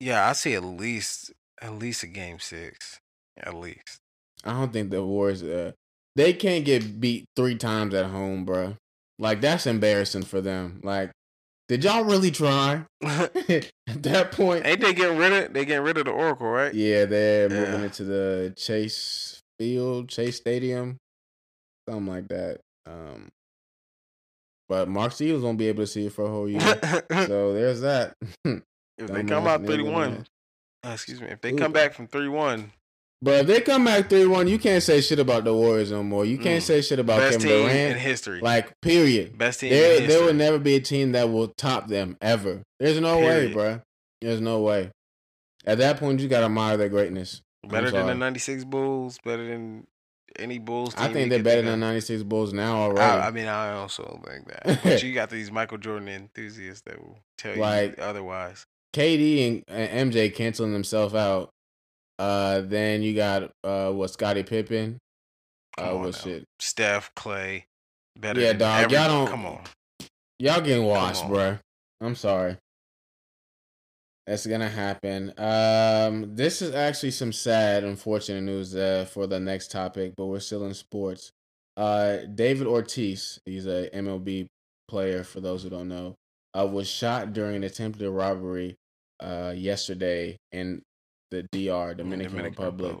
Yeah, 0.00 0.28
I 0.28 0.32
see 0.32 0.54
at 0.54 0.62
least 0.62 1.32
at 1.60 1.72
least 1.74 2.04
a 2.04 2.06
game 2.06 2.38
six. 2.38 3.00
At 3.36 3.54
least. 3.54 3.98
I 4.44 4.52
don't 4.52 4.72
think 4.72 4.90
the 4.90 5.04
Warriors. 5.04 5.42
Uh, 5.42 5.72
they 6.14 6.32
can't 6.32 6.64
get 6.64 7.00
beat 7.00 7.24
three 7.36 7.56
times 7.56 7.94
at 7.94 8.06
home, 8.06 8.44
bro. 8.44 8.76
Like 9.18 9.40
that's 9.40 9.66
embarrassing 9.66 10.22
for 10.22 10.40
them. 10.40 10.80
Like, 10.84 11.10
did 11.68 11.84
y'all 11.84 12.04
really 12.04 12.30
try 12.30 12.84
at 13.02 13.70
that 13.86 14.32
point? 14.32 14.66
Ain't 14.66 14.80
they 14.80 14.94
getting 14.94 15.18
rid 15.18 15.32
of? 15.32 15.52
They 15.52 15.64
getting 15.64 15.84
rid 15.84 15.98
of 15.98 16.06
the 16.06 16.10
Oracle, 16.10 16.48
right? 16.48 16.72
Yeah, 16.74 17.04
they're 17.04 17.48
moving 17.48 17.80
Yeah. 17.80 17.86
it 17.86 17.92
to 17.94 18.04
the 18.04 18.54
Chase 18.56 19.40
Field, 19.58 20.08
Chase 20.08 20.36
Stadium, 20.36 20.96
something 21.88 22.06
like 22.06 22.28
that. 22.28 22.60
Um, 22.86 23.28
but 24.68 24.88
Mark 24.88 25.12
Stevens 25.12 25.42
won't 25.42 25.58
be 25.58 25.68
able 25.68 25.82
to 25.82 25.86
see 25.86 26.06
it 26.06 26.12
for 26.12 26.24
a 26.24 26.28
whole 26.28 26.48
year. 26.48 26.60
so 27.26 27.52
there's 27.52 27.80
that. 27.82 28.14
if 28.44 28.62
they 28.98 29.24
come 29.24 29.46
out 29.46 29.62
nigga, 29.62 29.66
three 29.66 29.82
one, 29.82 30.10
man. 30.12 30.92
excuse 30.92 31.20
me. 31.20 31.28
If 31.28 31.40
they 31.40 31.52
Ooh. 31.52 31.56
come 31.56 31.72
back 31.72 31.92
from 31.94 32.06
three 32.06 32.28
one, 32.28 32.72
But 33.20 33.40
if 33.40 33.46
they 33.48 33.60
come 33.60 33.84
back 33.84 34.08
three 34.08 34.26
one, 34.26 34.46
you 34.46 34.58
can't 34.58 34.82
say 34.82 35.00
shit 35.00 35.18
about 35.18 35.42
the 35.44 35.52
Warriors 35.52 35.90
no 35.90 36.02
more. 36.04 36.24
You 36.24 36.38
can't 36.38 36.62
Mm. 36.62 36.66
say 36.66 36.80
shit 36.82 36.98
about 37.00 37.18
best 37.18 37.40
Kevin 37.40 37.66
team 37.68 37.68
in 37.68 37.96
history. 37.98 38.40
Like 38.40 38.80
period. 38.80 39.36
best 39.36 39.60
team 39.60 39.72
in 39.72 39.78
There, 39.78 39.90
history. 40.00 40.06
there 40.06 40.24
will 40.24 40.34
never 40.34 40.58
be 40.60 40.76
a 40.76 40.80
team 40.80 41.12
that 41.12 41.28
will 41.30 41.48
top 41.48 41.88
them 41.88 42.16
ever. 42.22 42.62
There's 42.78 43.00
no 43.00 43.16
way, 43.18 43.48
Period. 43.50 43.54
bruh. 43.56 43.82
There's 44.20 44.40
no 44.40 44.60
way. 44.60 44.90
At 45.66 45.78
that 45.78 45.98
point, 45.98 46.20
you 46.20 46.28
gotta 46.28 46.46
admire 46.46 46.76
their 46.76 46.88
greatness. 46.88 47.42
Better 47.68 47.90
than 47.90 48.06
the 48.06 48.14
'96 48.14 48.64
Bulls. 48.64 49.18
Better 49.24 49.46
than 49.48 49.86
any 50.38 50.58
Bulls. 50.60 50.94
Team 50.94 51.04
I 51.04 51.12
think 51.12 51.30
they're 51.30 51.42
better 51.42 51.62
than 51.62 51.80
'96 51.80 52.22
Bulls 52.22 52.52
now 52.52 52.76
already. 52.76 53.00
I, 53.00 53.26
I 53.26 53.30
mean, 53.32 53.46
I 53.46 53.72
also 53.72 54.20
think 54.28 54.46
that. 54.48 54.80
But 54.84 55.02
you 55.02 55.12
got 55.12 55.28
these 55.30 55.50
Michael 55.50 55.78
Jordan 55.78 56.08
enthusiasts 56.08 56.82
that 56.86 57.00
will 57.00 57.18
tell 57.36 57.56
Like- 57.56 57.96
you 57.98 58.02
otherwise. 58.04 58.64
KD 58.94 59.46
and, 59.48 59.64
and 59.90 60.12
MJ 60.12 60.32
canceling 60.32 60.72
themselves 60.72 61.14
out. 61.14 61.50
Uh, 62.18 62.60
then 62.62 63.02
you 63.02 63.14
got 63.14 63.50
uh, 63.64 63.90
what 63.92 64.10
Scottie 64.10 64.42
Pippen. 64.42 64.98
Uh, 65.76 65.92
what 65.92 66.06
now. 66.06 66.10
shit? 66.12 66.44
Steph, 66.58 67.14
Clay, 67.14 67.66
better. 68.18 68.40
Yeah, 68.40 68.52
dog, 68.54 68.84
every- 68.84 68.96
y'all 68.96 69.08
don't- 69.08 69.28
Come 69.28 69.46
on. 69.46 69.60
Y'all 70.40 70.60
getting 70.60 70.84
washed, 70.84 71.26
bro. 71.26 71.58
I'm 72.00 72.14
sorry. 72.14 72.56
That's 74.26 74.46
gonna 74.46 74.68
happen. 74.68 75.32
Um, 75.38 76.34
this 76.36 76.60
is 76.60 76.74
actually 76.74 77.12
some 77.12 77.32
sad, 77.32 77.82
unfortunate 77.82 78.42
news 78.42 78.74
uh, 78.76 79.06
for 79.10 79.26
the 79.26 79.40
next 79.40 79.70
topic, 79.70 80.12
but 80.16 80.26
we're 80.26 80.40
still 80.40 80.66
in 80.66 80.74
sports. 80.74 81.30
Uh, 81.76 82.18
David 82.34 82.66
Ortiz, 82.66 83.40
he's 83.46 83.66
a 83.66 83.88
MLB 83.94 84.46
player. 84.86 85.24
For 85.24 85.40
those 85.40 85.62
who 85.62 85.70
don't 85.70 85.88
know, 85.88 86.14
uh, 86.56 86.66
was 86.66 86.88
shot 86.90 87.32
during 87.32 87.56
an 87.56 87.64
attempted 87.64 88.10
robbery 88.10 88.76
uh, 89.20 89.54
yesterday 89.56 90.36
in 90.52 90.82
the 91.30 91.44
DR, 91.52 91.94
Dominican, 91.94 92.42
Republic. 92.42 92.96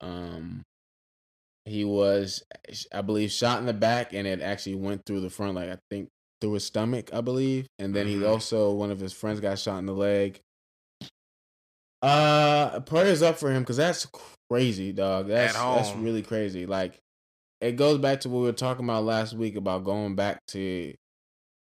Um, 0.00 0.62
he 1.64 1.84
was, 1.84 2.44
I 2.92 3.02
believe, 3.02 3.32
shot 3.32 3.58
in 3.60 3.66
the 3.66 3.72
back, 3.72 4.12
and 4.12 4.26
it 4.26 4.40
actually 4.40 4.76
went 4.76 5.04
through 5.04 5.20
the 5.20 5.30
front, 5.30 5.54
like 5.54 5.68
I 5.70 5.78
think 5.90 6.08
through 6.40 6.52
his 6.52 6.64
stomach, 6.64 7.10
I 7.12 7.20
believe, 7.22 7.66
and 7.78 7.94
then 7.94 8.06
he 8.06 8.16
Mhm. 8.16 8.28
also 8.28 8.72
one 8.72 8.90
of 8.90 9.00
his 9.00 9.12
friends 9.12 9.40
got 9.40 9.58
shot 9.58 9.78
in 9.78 9.86
the 9.86 9.94
leg. 9.94 10.40
Uh, 12.02 12.80
prayers 12.80 13.22
up 13.22 13.38
for 13.38 13.50
him 13.50 13.62
because 13.62 13.78
that's 13.78 14.06
crazy, 14.50 14.92
dog. 14.92 15.28
That's 15.28 15.54
that's 15.74 15.96
really 15.96 16.22
crazy. 16.22 16.66
Like, 16.66 16.98
it 17.60 17.72
goes 17.72 17.98
back 17.98 18.20
to 18.20 18.28
what 18.28 18.40
we 18.40 18.44
were 18.46 18.52
talking 18.52 18.84
about 18.84 19.04
last 19.04 19.34
week 19.34 19.56
about 19.56 19.84
going 19.84 20.14
back 20.14 20.44
to 20.48 20.94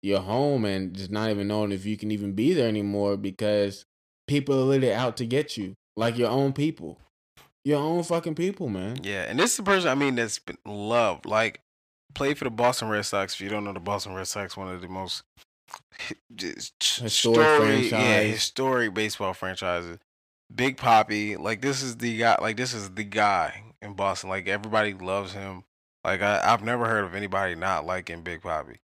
your 0.02 0.20
home 0.20 0.64
and 0.64 0.94
just 0.94 1.10
not 1.10 1.30
even 1.30 1.48
knowing 1.48 1.72
if 1.72 1.84
you 1.86 1.96
can 1.96 2.10
even 2.12 2.32
be 2.34 2.52
there 2.52 2.68
anymore 2.68 3.16
because 3.16 3.84
people 4.28 4.54
are 4.54 4.64
literally 4.64 4.94
out 4.94 5.16
to 5.16 5.26
get 5.26 5.56
you, 5.56 5.74
like 5.96 6.16
your 6.16 6.30
own 6.30 6.52
people, 6.52 7.00
your 7.64 7.80
own 7.80 8.04
fucking 8.04 8.36
people, 8.36 8.68
man. 8.68 8.98
Yeah, 9.02 9.24
and 9.28 9.38
this 9.38 9.52
is 9.52 9.56
the 9.56 9.62
person 9.64 9.88
I 9.88 9.94
mean 9.94 10.14
that's 10.14 10.38
been 10.38 10.58
loved. 10.64 11.26
Like, 11.26 11.60
played 12.14 12.38
for 12.38 12.44
the 12.44 12.50
Boston 12.50 12.88
Red 12.88 13.04
Sox. 13.04 13.34
If 13.34 13.40
you 13.40 13.48
don't 13.48 13.64
know 13.64 13.72
the 13.72 13.80
Boston 13.80 14.14
Red 14.14 14.28
Sox, 14.28 14.56
one 14.56 14.68
of 14.72 14.80
the 14.80 14.88
most 14.88 15.24
Historic 16.38 17.10
story- 17.10 17.88
yeah, 17.88 18.20
historic 18.20 18.94
baseball 18.94 19.34
franchises. 19.34 19.98
Big 20.54 20.78
Papi, 20.78 21.38
like 21.38 21.60
this 21.60 21.82
is 21.82 21.96
the 21.96 22.16
guy. 22.16 22.36
Like 22.40 22.56
this 22.56 22.72
is 22.72 22.90
the 22.90 23.04
guy 23.04 23.64
in 23.82 23.94
Boston. 23.94 24.30
Like 24.30 24.48
everybody 24.48 24.94
loves 24.94 25.32
him. 25.32 25.64
Like 26.04 26.22
I, 26.22 26.40
I've 26.42 26.64
never 26.64 26.86
heard 26.86 27.04
of 27.04 27.14
anybody 27.14 27.54
not 27.54 27.84
liking 27.84 28.22
Big 28.22 28.40
Papi. 28.40 28.76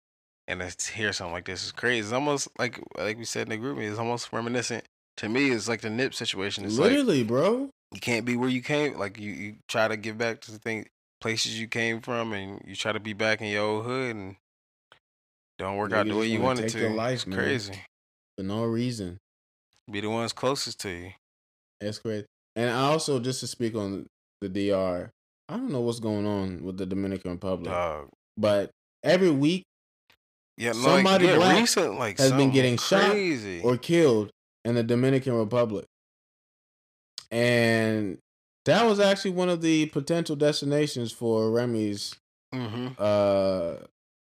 And 0.45 0.59
to 0.59 0.91
hear 0.91 1.13
something 1.13 1.31
like 1.31 1.45
this 1.45 1.63
is 1.63 1.71
crazy. 1.71 1.99
It's 2.01 2.11
almost 2.11 2.49
like 2.59 2.81
like 2.97 3.17
we 3.17 3.23
said 3.23 3.43
in 3.43 3.51
the 3.51 3.57
group 3.57 3.79
it's 3.79 3.97
almost 3.97 4.33
reminiscent. 4.33 4.83
To 5.17 5.29
me, 5.29 5.51
it's 5.51 5.67
like 5.67 5.81
the 5.81 5.89
Nip 5.89 6.13
situation. 6.13 6.65
It's 6.65 6.77
like 6.77 6.89
Literally, 6.91 7.23
bro. 7.23 7.69
you 7.93 7.99
can't 7.99 8.25
be 8.25 8.35
where 8.35 8.49
you 8.49 8.61
came. 8.61 8.97
Like 8.97 9.19
you, 9.19 9.31
you 9.31 9.55
try 9.67 9.87
to 9.87 9.95
give 9.97 10.17
back 10.17 10.41
to 10.41 10.51
the 10.51 10.57
thing, 10.59 10.87
places 11.21 11.59
you 11.59 11.67
came 11.67 12.01
from, 12.01 12.33
and 12.33 12.61
you 12.65 12.75
try 12.75 12.91
to 12.91 12.99
be 12.99 13.13
back 13.13 13.41
in 13.41 13.47
your 13.47 13.63
old 13.63 13.85
hood, 13.85 14.15
and 14.15 14.35
don't 15.59 15.77
work 15.77 15.93
out 15.93 16.07
the 16.07 16.15
way 16.15 16.25
you 16.27 16.41
wanted 16.41 16.69
to. 16.69 16.89
life, 16.89 17.13
it's 17.13 17.27
man. 17.27 17.39
crazy. 17.39 17.81
For 18.37 18.43
no 18.43 18.63
reason. 18.65 19.17
Be 19.91 20.01
the 20.01 20.09
ones 20.09 20.33
closest 20.33 20.79
to 20.81 20.89
you. 20.89 21.11
That's 21.79 21.99
crazy. 21.99 22.25
And 22.55 22.69
I 22.69 22.81
also 22.83 23.19
just 23.19 23.39
to 23.41 23.47
speak 23.47 23.75
on 23.75 24.07
the 24.41 24.49
DR, 24.49 25.09
I 25.49 25.53
don't 25.57 25.69
know 25.69 25.81
what's 25.81 25.99
going 25.99 26.25
on 26.25 26.63
with 26.63 26.77
the 26.77 26.85
Dominican 26.85 27.31
Republic, 27.31 27.69
Dog. 27.71 28.09
but 28.37 28.71
every 29.03 29.29
week 29.31 29.63
Yeah, 30.57 30.71
like, 30.71 30.75
Somebody 30.83 31.25
yeah, 31.25 31.35
black 31.35 31.59
recent, 31.59 31.99
like 31.99 32.17
has 32.19 32.31
been 32.31 32.51
getting 32.51 32.77
shot 32.77 33.15
or 33.63 33.77
killed 33.77 34.31
in 34.65 34.75
the 34.75 34.83
Dominican 34.83 35.33
Republic. 35.33 35.85
And 37.31 38.19
that 38.65 38.85
was 38.85 38.99
actually 38.99 39.31
one 39.31 39.49
of 39.49 39.61
the 39.61 39.87
potential 39.87 40.35
destinations 40.35 41.11
for 41.11 41.51
Remy's 41.51 42.15
mm-hmm. 42.53 42.89
uh 42.97 43.85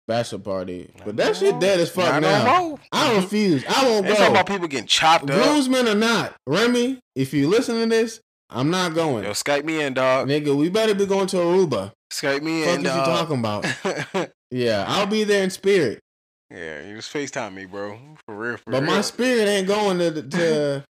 bachelor 0.09 0.39
party. 0.39 0.91
But 1.05 1.17
that 1.17 1.37
shit 1.37 1.59
dead 1.61 1.81
as 1.81 1.91
fuck 1.91 2.21
no 2.23 2.29
now. 2.29 2.79
I 2.93 3.17
refuse. 3.17 3.65
I 3.69 3.85
won't 3.85 4.07
They 4.07 4.15
talking 4.15 4.33
about 4.33 4.47
people 4.47 4.69
getting 4.69 4.87
chopped 4.87 5.31
up. 5.31 5.37
Groomsmen 5.37 5.89
or 5.89 5.95
not, 5.95 6.35
Remy, 6.47 7.01
if 7.15 7.35
you 7.35 7.49
listen 7.49 7.81
to 7.81 7.87
this, 7.87 8.21
I'm 8.49 8.71
not 8.71 8.95
going. 8.95 9.25
Yo, 9.25 9.31
Skype 9.31 9.65
me 9.65 9.83
in, 9.83 9.95
dog. 9.95 10.29
Nigga, 10.29 10.55
we 10.55 10.69
better 10.69 10.95
be 10.95 11.07
going 11.07 11.27
to 11.29 11.37
Aruba. 11.37 11.93
Skype 12.13 12.43
me 12.43 12.63
Fuck 12.65 12.79
in, 12.79 12.87
is 12.87 12.95
you 12.95 13.01
talking 13.01 13.39
about? 13.41 14.31
Yeah, 14.51 14.85
I'll 14.87 15.07
be 15.07 15.25
there 15.25 15.43
in 15.43 15.51
spirit. 15.51 16.01
Yeah, 16.51 16.87
you 16.87 16.97
just 16.97 17.13
FaceTime 17.13 17.55
me, 17.55 17.65
bro. 17.67 17.99
For 18.27 18.35
real, 18.35 18.57
for 18.57 18.71
But 18.71 18.83
real. 18.83 18.91
my 18.93 19.01
spirit 19.01 19.49
ain't 19.49 19.67
going 19.67 19.99
to 19.99 20.23
to 20.23 20.85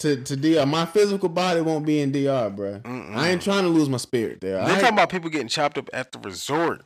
to, 0.00 0.16
to 0.22 0.36
DR. 0.36 0.66
My 0.66 0.86
physical 0.86 1.28
body 1.28 1.60
won't 1.60 1.84
be 1.86 2.00
in 2.00 2.10
DR, 2.12 2.48
bro. 2.50 2.80
Mm-mm. 2.80 3.14
I 3.14 3.28
ain't 3.30 3.42
trying 3.42 3.64
to 3.64 3.68
lose 3.68 3.88
my 3.88 3.98
spirit 3.98 4.40
there. 4.40 4.56
They 4.64 4.72
I 4.72 4.80
talking 4.80 4.94
about 4.94 5.10
people 5.10 5.28
getting 5.30 5.48
chopped 5.48 5.76
up 5.78 5.90
at 5.92 6.10
the 6.12 6.18
resort. 6.20 6.82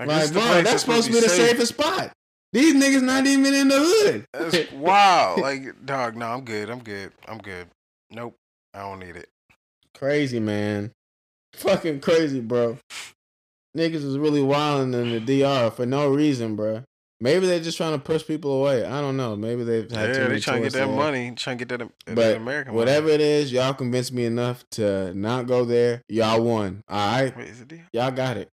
Like, 0.00 0.08
like, 0.08 0.32
bro, 0.32 0.42
place 0.42 0.64
that's 0.64 0.80
supposed 0.82 1.06
to 1.06 1.12
be 1.12 1.20
the 1.20 1.28
safe. 1.28 1.50
safest 1.50 1.74
spot. 1.74 2.10
These 2.52 2.74
niggas 2.74 3.02
not 3.02 3.26
even 3.26 3.52
in 3.52 3.68
the 3.68 3.78
hood. 3.78 4.24
That's 4.32 4.72
wow. 4.72 5.36
Like, 5.38 5.84
dog, 5.84 6.16
no, 6.16 6.26
I'm 6.26 6.44
good. 6.44 6.70
I'm 6.70 6.78
good. 6.80 7.12
I'm 7.28 7.38
good. 7.38 7.66
Nope. 8.10 8.34
I 8.72 8.80
don't 8.80 8.98
need 9.00 9.16
it. 9.16 9.28
crazy, 9.96 10.40
man. 10.40 10.90
Fucking 11.54 12.00
crazy, 12.00 12.40
bro. 12.40 12.78
Niggas 13.76 13.94
is 14.04 14.18
really 14.18 14.42
wilding 14.42 14.94
in 14.94 15.10
the 15.24 15.42
DR 15.42 15.70
for 15.70 15.84
no 15.86 16.08
reason, 16.08 16.56
bro. 16.56 16.82
Maybe 17.20 17.46
they're 17.46 17.60
just 17.60 17.76
trying 17.78 17.92
to 17.92 17.98
push 17.98 18.26
people 18.26 18.60
away. 18.60 18.84
I 18.84 19.00
don't 19.00 19.16
know. 19.16 19.36
Maybe 19.36 19.62
they've 19.64 19.90
had 19.90 20.08
yeah, 20.10 20.14
they 20.24 20.28
many 20.28 20.40
trying 20.40 20.62
to 20.62 20.66
get 20.68 20.72
that 20.74 20.86
there. 20.86 20.96
money. 20.96 21.32
Trying 21.36 21.58
to 21.58 21.64
get 21.64 21.78
that, 21.78 21.90
that 22.06 22.14
But 22.14 22.36
American 22.36 22.74
whatever 22.74 23.06
money. 23.06 23.14
it 23.14 23.20
is, 23.20 23.52
y'all 23.52 23.72
convinced 23.72 24.12
me 24.12 24.24
enough 24.24 24.64
to 24.72 25.14
not 25.14 25.46
go 25.46 25.64
there. 25.64 26.02
Y'all 26.08 26.42
won. 26.42 26.82
All 26.88 26.96
right, 27.22 27.36
Wait, 27.36 27.48
is 27.48 27.60
it 27.60 27.68
DR? 27.68 27.86
y'all 27.92 28.10
got 28.10 28.36
it. 28.36 28.48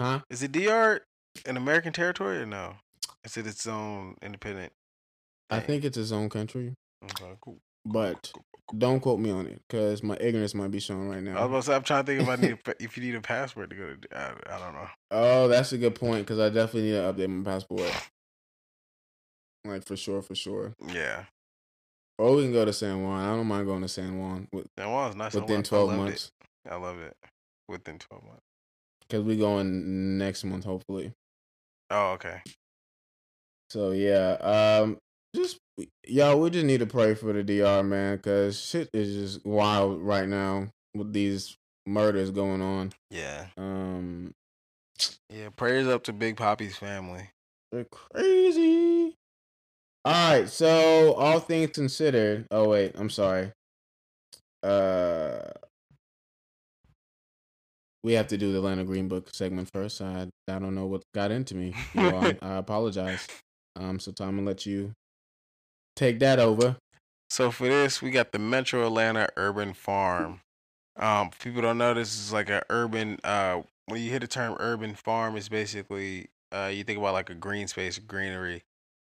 Huh? 0.00 0.20
Is 0.30 0.42
it 0.42 0.52
DR 0.52 1.00
an 1.46 1.56
American 1.56 1.92
territory 1.92 2.38
or 2.38 2.46
no? 2.46 2.74
Is 3.24 3.36
it 3.36 3.46
its 3.46 3.66
own 3.66 4.16
independent? 4.22 4.72
I 5.50 5.60
think 5.60 5.84
it's 5.84 5.96
its 5.96 6.12
own 6.12 6.28
country, 6.28 6.74
Okay, 7.04 7.32
cool. 7.40 7.58
But 7.84 8.32
don't 8.78 9.00
quote 9.00 9.20
me 9.20 9.30
on 9.30 9.46
it 9.46 9.60
because 9.68 10.02
my 10.02 10.16
ignorance 10.20 10.54
might 10.54 10.70
be 10.70 10.80
showing 10.80 11.08
right 11.08 11.22
now. 11.22 11.36
I 11.38 11.44
was 11.44 11.48
about 11.48 11.56
to 11.56 11.62
say, 11.66 11.74
I'm 11.76 11.82
trying 11.82 12.04
to 12.04 12.12
think 12.12 12.22
if 12.22 12.28
I 12.28 12.36
need 12.36 12.58
a, 12.66 12.74
if 12.82 12.96
you 12.96 13.02
need 13.02 13.14
a 13.14 13.20
password 13.20 13.70
to 13.70 13.76
go 13.76 13.94
to. 13.94 14.18
I, 14.18 14.54
I 14.54 14.58
don't 14.58 14.74
know. 14.74 14.88
Oh, 15.10 15.48
that's 15.48 15.72
a 15.72 15.78
good 15.78 15.94
point 15.94 16.26
because 16.26 16.38
I 16.38 16.48
definitely 16.48 16.90
need 16.90 16.96
to 16.96 17.12
update 17.12 17.28
my 17.28 17.44
passport. 17.50 17.92
Like 19.64 19.84
for 19.86 19.96
sure, 19.96 20.22
for 20.22 20.34
sure. 20.34 20.74
Yeah, 20.92 21.24
Or 22.18 22.34
we 22.34 22.42
can 22.42 22.52
go 22.52 22.64
to 22.64 22.72
San 22.72 23.02
Juan. 23.04 23.22
I 23.22 23.36
don't 23.36 23.46
mind 23.46 23.66
going 23.66 23.82
to 23.82 23.88
San 23.88 24.18
Juan 24.18 24.48
with, 24.52 24.66
that 24.76 24.88
was 24.88 25.14
nice. 25.14 25.36
I 25.36 25.40
within 25.40 25.60
I 25.60 25.62
twelve 25.62 25.92
it. 25.92 25.96
months 25.96 26.32
I 26.68 26.76
love 26.76 26.98
it. 26.98 27.16
Within 27.68 27.98
12 27.98 28.24
months. 28.24 28.42
because 29.08 29.24
we 29.24 29.36
going 29.36 30.18
next 30.18 30.44
month 30.44 30.64
hopefully. 30.64 31.12
Oh, 31.90 32.12
okay. 32.12 32.40
So 33.70 33.92
yeah, 33.92 34.32
um, 34.82 34.98
just 35.34 35.58
y'all, 36.06 36.38
we 36.40 36.50
just 36.50 36.66
need 36.66 36.80
to 36.80 36.86
pray 36.86 37.14
for 37.14 37.32
the 37.32 37.42
DR 37.42 37.82
man 37.82 38.16
because 38.16 38.58
shit 38.60 38.90
is 38.92 39.14
just 39.34 39.46
wild 39.46 40.00
right 40.00 40.28
now 40.28 40.68
with 40.94 41.12
these 41.12 41.56
murders 41.86 42.30
going 42.30 42.62
on. 42.62 42.92
Yeah. 43.10 43.46
Um, 43.56 44.32
Yeah. 45.30 45.48
Prayers 45.56 45.88
up 45.88 46.04
to 46.04 46.12
Big 46.12 46.36
Papi's 46.36 46.76
family. 46.76 47.30
they're 47.70 47.86
crazy. 47.90 49.16
All 50.04 50.12
right, 50.40 50.48
so 50.48 51.12
all 51.14 51.38
things 51.38 51.70
considered. 51.70 52.46
Oh 52.50 52.68
wait, 52.70 52.92
I'm 52.96 53.08
sorry. 53.10 53.52
Uh, 54.62 55.42
we 58.02 58.14
have 58.14 58.26
to 58.28 58.36
do 58.36 58.50
the 58.50 58.58
Atlanta 58.58 58.82
Green 58.84 59.06
Book 59.06 59.30
segment 59.32 59.70
first. 59.72 60.00
I 60.02 60.26
I 60.48 60.58
don't 60.58 60.74
know 60.74 60.86
what 60.86 61.02
got 61.14 61.30
into 61.30 61.54
me. 61.54 61.72
You 61.94 62.10
all. 62.10 62.24
I 62.42 62.56
apologize. 62.56 63.26
Um, 63.76 64.00
so 64.00 64.10
Tom, 64.10 64.30
I'm 64.30 64.36
gonna 64.38 64.48
let 64.48 64.66
you 64.66 64.92
take 65.96 66.18
that 66.20 66.38
over. 66.38 66.76
So 67.30 67.50
for 67.50 67.66
this, 67.66 68.02
we 68.02 68.10
got 68.10 68.32
the 68.32 68.38
Metro 68.38 68.86
Atlanta 68.86 69.28
Urban 69.36 69.72
Farm. 69.72 70.40
Um, 70.96 71.30
people 71.40 71.62
don't 71.62 71.78
know 71.78 71.94
this 71.94 72.14
is 72.14 72.32
like 72.32 72.50
a 72.50 72.62
urban. 72.68 73.18
Uh, 73.24 73.62
when 73.86 74.02
you 74.02 74.10
hear 74.10 74.18
the 74.18 74.26
term 74.26 74.56
urban 74.60 74.94
farm, 74.94 75.36
it's 75.36 75.48
basically 75.48 76.28
uh, 76.52 76.70
you 76.72 76.84
think 76.84 76.98
about 76.98 77.14
like 77.14 77.30
a 77.30 77.34
green 77.34 77.68
space, 77.68 77.98
greenery, 77.98 78.62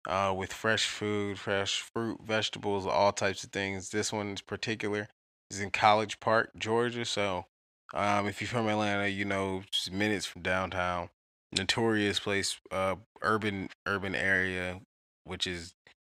uh, 0.07 0.33
with 0.35 0.51
fresh 0.51 0.87
food, 0.87 1.37
fresh 1.37 1.81
fruit, 1.81 2.19
vegetables, 2.25 2.85
all 2.85 3.11
types 3.11 3.43
of 3.43 3.51
things. 3.51 3.89
This 3.89 4.11
one 4.11 4.29
in 4.29 4.37
particular 4.47 5.07
is 5.51 5.59
in 5.59 5.71
College 5.71 6.19
Park, 6.19 6.51
Georgia. 6.57 7.05
So, 7.05 7.45
um, 7.93 8.27
if 8.27 8.41
you're 8.41 8.47
from 8.47 8.67
Atlanta, 8.67 9.07
you 9.07 9.25
know 9.25 9.63
just 9.71 9.91
minutes 9.91 10.25
from 10.25 10.41
downtown. 10.41 11.09
Notorious 11.55 12.19
place, 12.19 12.59
uh, 12.71 12.95
urban 13.21 13.69
urban 13.85 14.15
area, 14.15 14.81
which 15.23 15.47
is 15.47 15.73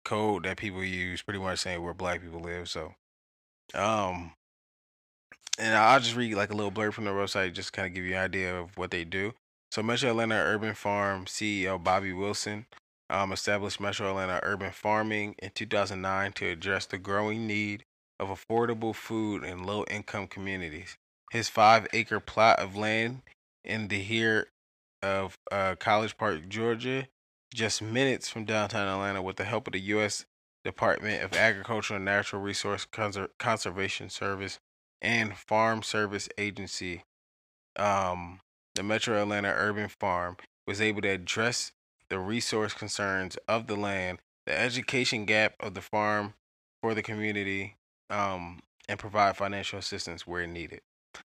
code 0.08 0.44
that 0.44 0.56
people 0.56 0.82
use, 0.82 1.20
pretty 1.20 1.38
much 1.38 1.58
saying 1.58 1.82
where 1.82 1.92
black 1.92 2.22
people 2.22 2.40
live. 2.40 2.68
So, 2.68 2.94
um, 3.74 4.32
and 5.58 5.76
I'll 5.76 6.00
just 6.00 6.16
read 6.16 6.34
like 6.34 6.50
a 6.50 6.54
little 6.54 6.72
blurb 6.72 6.94
from 6.94 7.04
the 7.04 7.10
website, 7.10 7.52
just 7.52 7.74
kind 7.74 7.86
of 7.86 7.94
give 7.94 8.04
you 8.04 8.14
an 8.14 8.22
idea 8.22 8.58
of 8.58 8.76
what 8.76 8.90
they 8.90 9.04
do. 9.04 9.34
So, 9.70 9.82
Metro 9.82 10.08
Atlanta 10.08 10.36
Urban 10.36 10.74
Farm 10.74 11.26
CEO 11.26 11.82
Bobby 11.82 12.14
Wilson 12.14 12.64
um, 13.10 13.32
established 13.32 13.80
Metro 13.80 14.08
Atlanta 14.08 14.40
Urban 14.42 14.70
Farming 14.70 15.34
in 15.40 15.50
2009 15.54 16.32
to 16.32 16.46
address 16.48 16.86
the 16.86 16.96
growing 16.96 17.46
need 17.46 17.84
of 18.18 18.28
affordable 18.28 18.94
food 18.94 19.44
in 19.44 19.64
low 19.64 19.84
income 19.90 20.26
communities. 20.26 20.96
His 21.32 21.50
five 21.50 21.86
acre 21.92 22.20
plot 22.20 22.58
of 22.58 22.76
land 22.76 23.20
in 23.62 23.88
the 23.88 23.98
here 23.98 24.48
of 25.02 25.34
uh, 25.52 25.74
College 25.78 26.16
Park, 26.16 26.48
Georgia, 26.48 27.06
just 27.52 27.82
minutes 27.82 28.28
from 28.28 28.44
downtown 28.44 28.88
Atlanta, 28.88 29.22
with 29.22 29.36
the 29.36 29.44
help 29.44 29.66
of 29.66 29.72
the 29.72 29.80
U.S. 29.80 30.26
Department 30.64 31.22
of 31.22 31.32
Agriculture 31.34 31.96
and 31.96 32.04
Natural 32.04 32.42
Resource 32.42 32.86
Conser- 32.90 33.30
Conservation 33.38 34.10
Service 34.10 34.58
and 35.00 35.36
Farm 35.36 35.82
Service 35.82 36.28
Agency. 36.36 37.04
Um, 37.76 38.40
the 38.74 38.82
Metro 38.82 39.20
Atlanta 39.20 39.52
Urban 39.56 39.88
Farm 39.88 40.36
was 40.66 40.80
able 40.80 41.02
to 41.02 41.08
address 41.08 41.72
the 42.10 42.18
resource 42.18 42.74
concerns 42.74 43.36
of 43.48 43.66
the 43.66 43.76
land, 43.76 44.18
the 44.46 44.58
education 44.58 45.24
gap 45.24 45.54
of 45.60 45.74
the 45.74 45.80
farm 45.80 46.34
for 46.82 46.94
the 46.94 47.02
community, 47.02 47.76
um, 48.10 48.60
and 48.88 48.98
provide 48.98 49.36
financial 49.36 49.78
assistance 49.78 50.26
where 50.26 50.46
needed. 50.46 50.80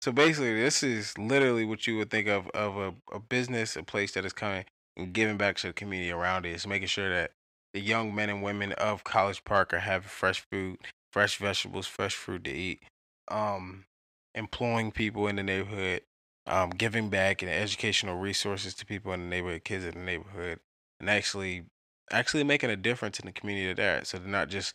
So 0.01 0.11
basically, 0.11 0.55
this 0.55 0.83
is 0.83 1.17
literally 1.17 1.65
what 1.65 1.87
you 1.87 1.97
would 1.97 2.09
think 2.09 2.27
of 2.27 2.47
of 2.49 2.77
a, 2.77 2.93
a 3.13 3.19
business, 3.19 3.75
a 3.75 3.83
place 3.83 4.13
that 4.13 4.25
is 4.25 4.33
coming 4.33 4.65
giving 5.05 5.37
back 5.37 5.57
to 5.57 5.67
the 5.67 5.73
community 5.73 6.11
around 6.11 6.45
it. 6.45 6.51
It's 6.51 6.67
making 6.67 6.87
sure 6.87 7.09
that 7.09 7.31
the 7.73 7.79
young 7.81 8.13
men 8.13 8.29
and 8.29 8.41
women 8.41 8.73
of 8.73 9.03
College 9.03 9.43
Park 9.43 9.73
are 9.73 9.79
having 9.79 10.09
fresh 10.09 10.43
food, 10.51 10.77
fresh 11.11 11.37
vegetables, 11.37 11.87
fresh 11.87 12.15
fruit 12.15 12.43
to 12.45 12.51
eat. 12.51 12.81
Um, 13.29 13.85
employing 14.33 14.91
people 14.91 15.27
in 15.27 15.35
the 15.35 15.43
neighborhood, 15.43 16.01
um, 16.45 16.69
giving 16.69 17.09
back 17.09 17.41
and 17.41 17.51
educational 17.51 18.17
resources 18.17 18.73
to 18.75 18.85
people 18.85 19.11
in 19.13 19.21
the 19.21 19.27
neighborhood, 19.27 19.63
kids 19.63 19.85
in 19.85 19.93
the 19.93 19.99
neighborhood, 19.99 20.59
and 20.99 21.09
actually 21.09 21.65
actually 22.09 22.43
making 22.43 22.69
a 22.69 22.77
difference 22.77 23.19
in 23.19 23.25
the 23.25 23.33
community 23.33 23.73
they're 23.73 23.97
at. 23.97 24.07
So 24.07 24.17
they're 24.17 24.27
not 24.27 24.49
just 24.49 24.73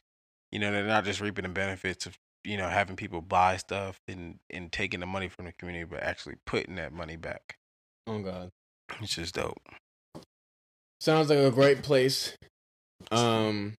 you 0.53 0.59
know, 0.59 0.71
they're 0.71 0.87
not 0.87 1.05
just 1.05 1.21
reaping 1.21 1.45
the 1.45 1.49
benefits 1.49 2.07
of, 2.07 2.19
you 2.45 2.59
know, 2.59 2.69
having 2.69 2.95
people 2.95 3.23
buy 3.23 3.57
stuff 3.57 3.99
and, 4.07 4.39
and 4.51 4.71
taking 4.71 5.01
the 5.01 5.07
money 5.07 5.29
from 5.29 5.47
the 5.47 5.53
community, 5.53 5.85
but 5.85 6.03
actually 6.03 6.35
putting 6.47 6.77
that 6.77 6.93
money 6.93 7.17
back. 7.17 7.57
Oh 8.07 8.21
God, 8.21 8.51
It's 9.01 9.15
just 9.15 9.35
dope. 9.35 9.63
Sounds 11.03 11.29
like 11.31 11.39
a 11.39 11.51
great 11.51 11.83
place. 11.83 12.35
Um, 13.11 13.75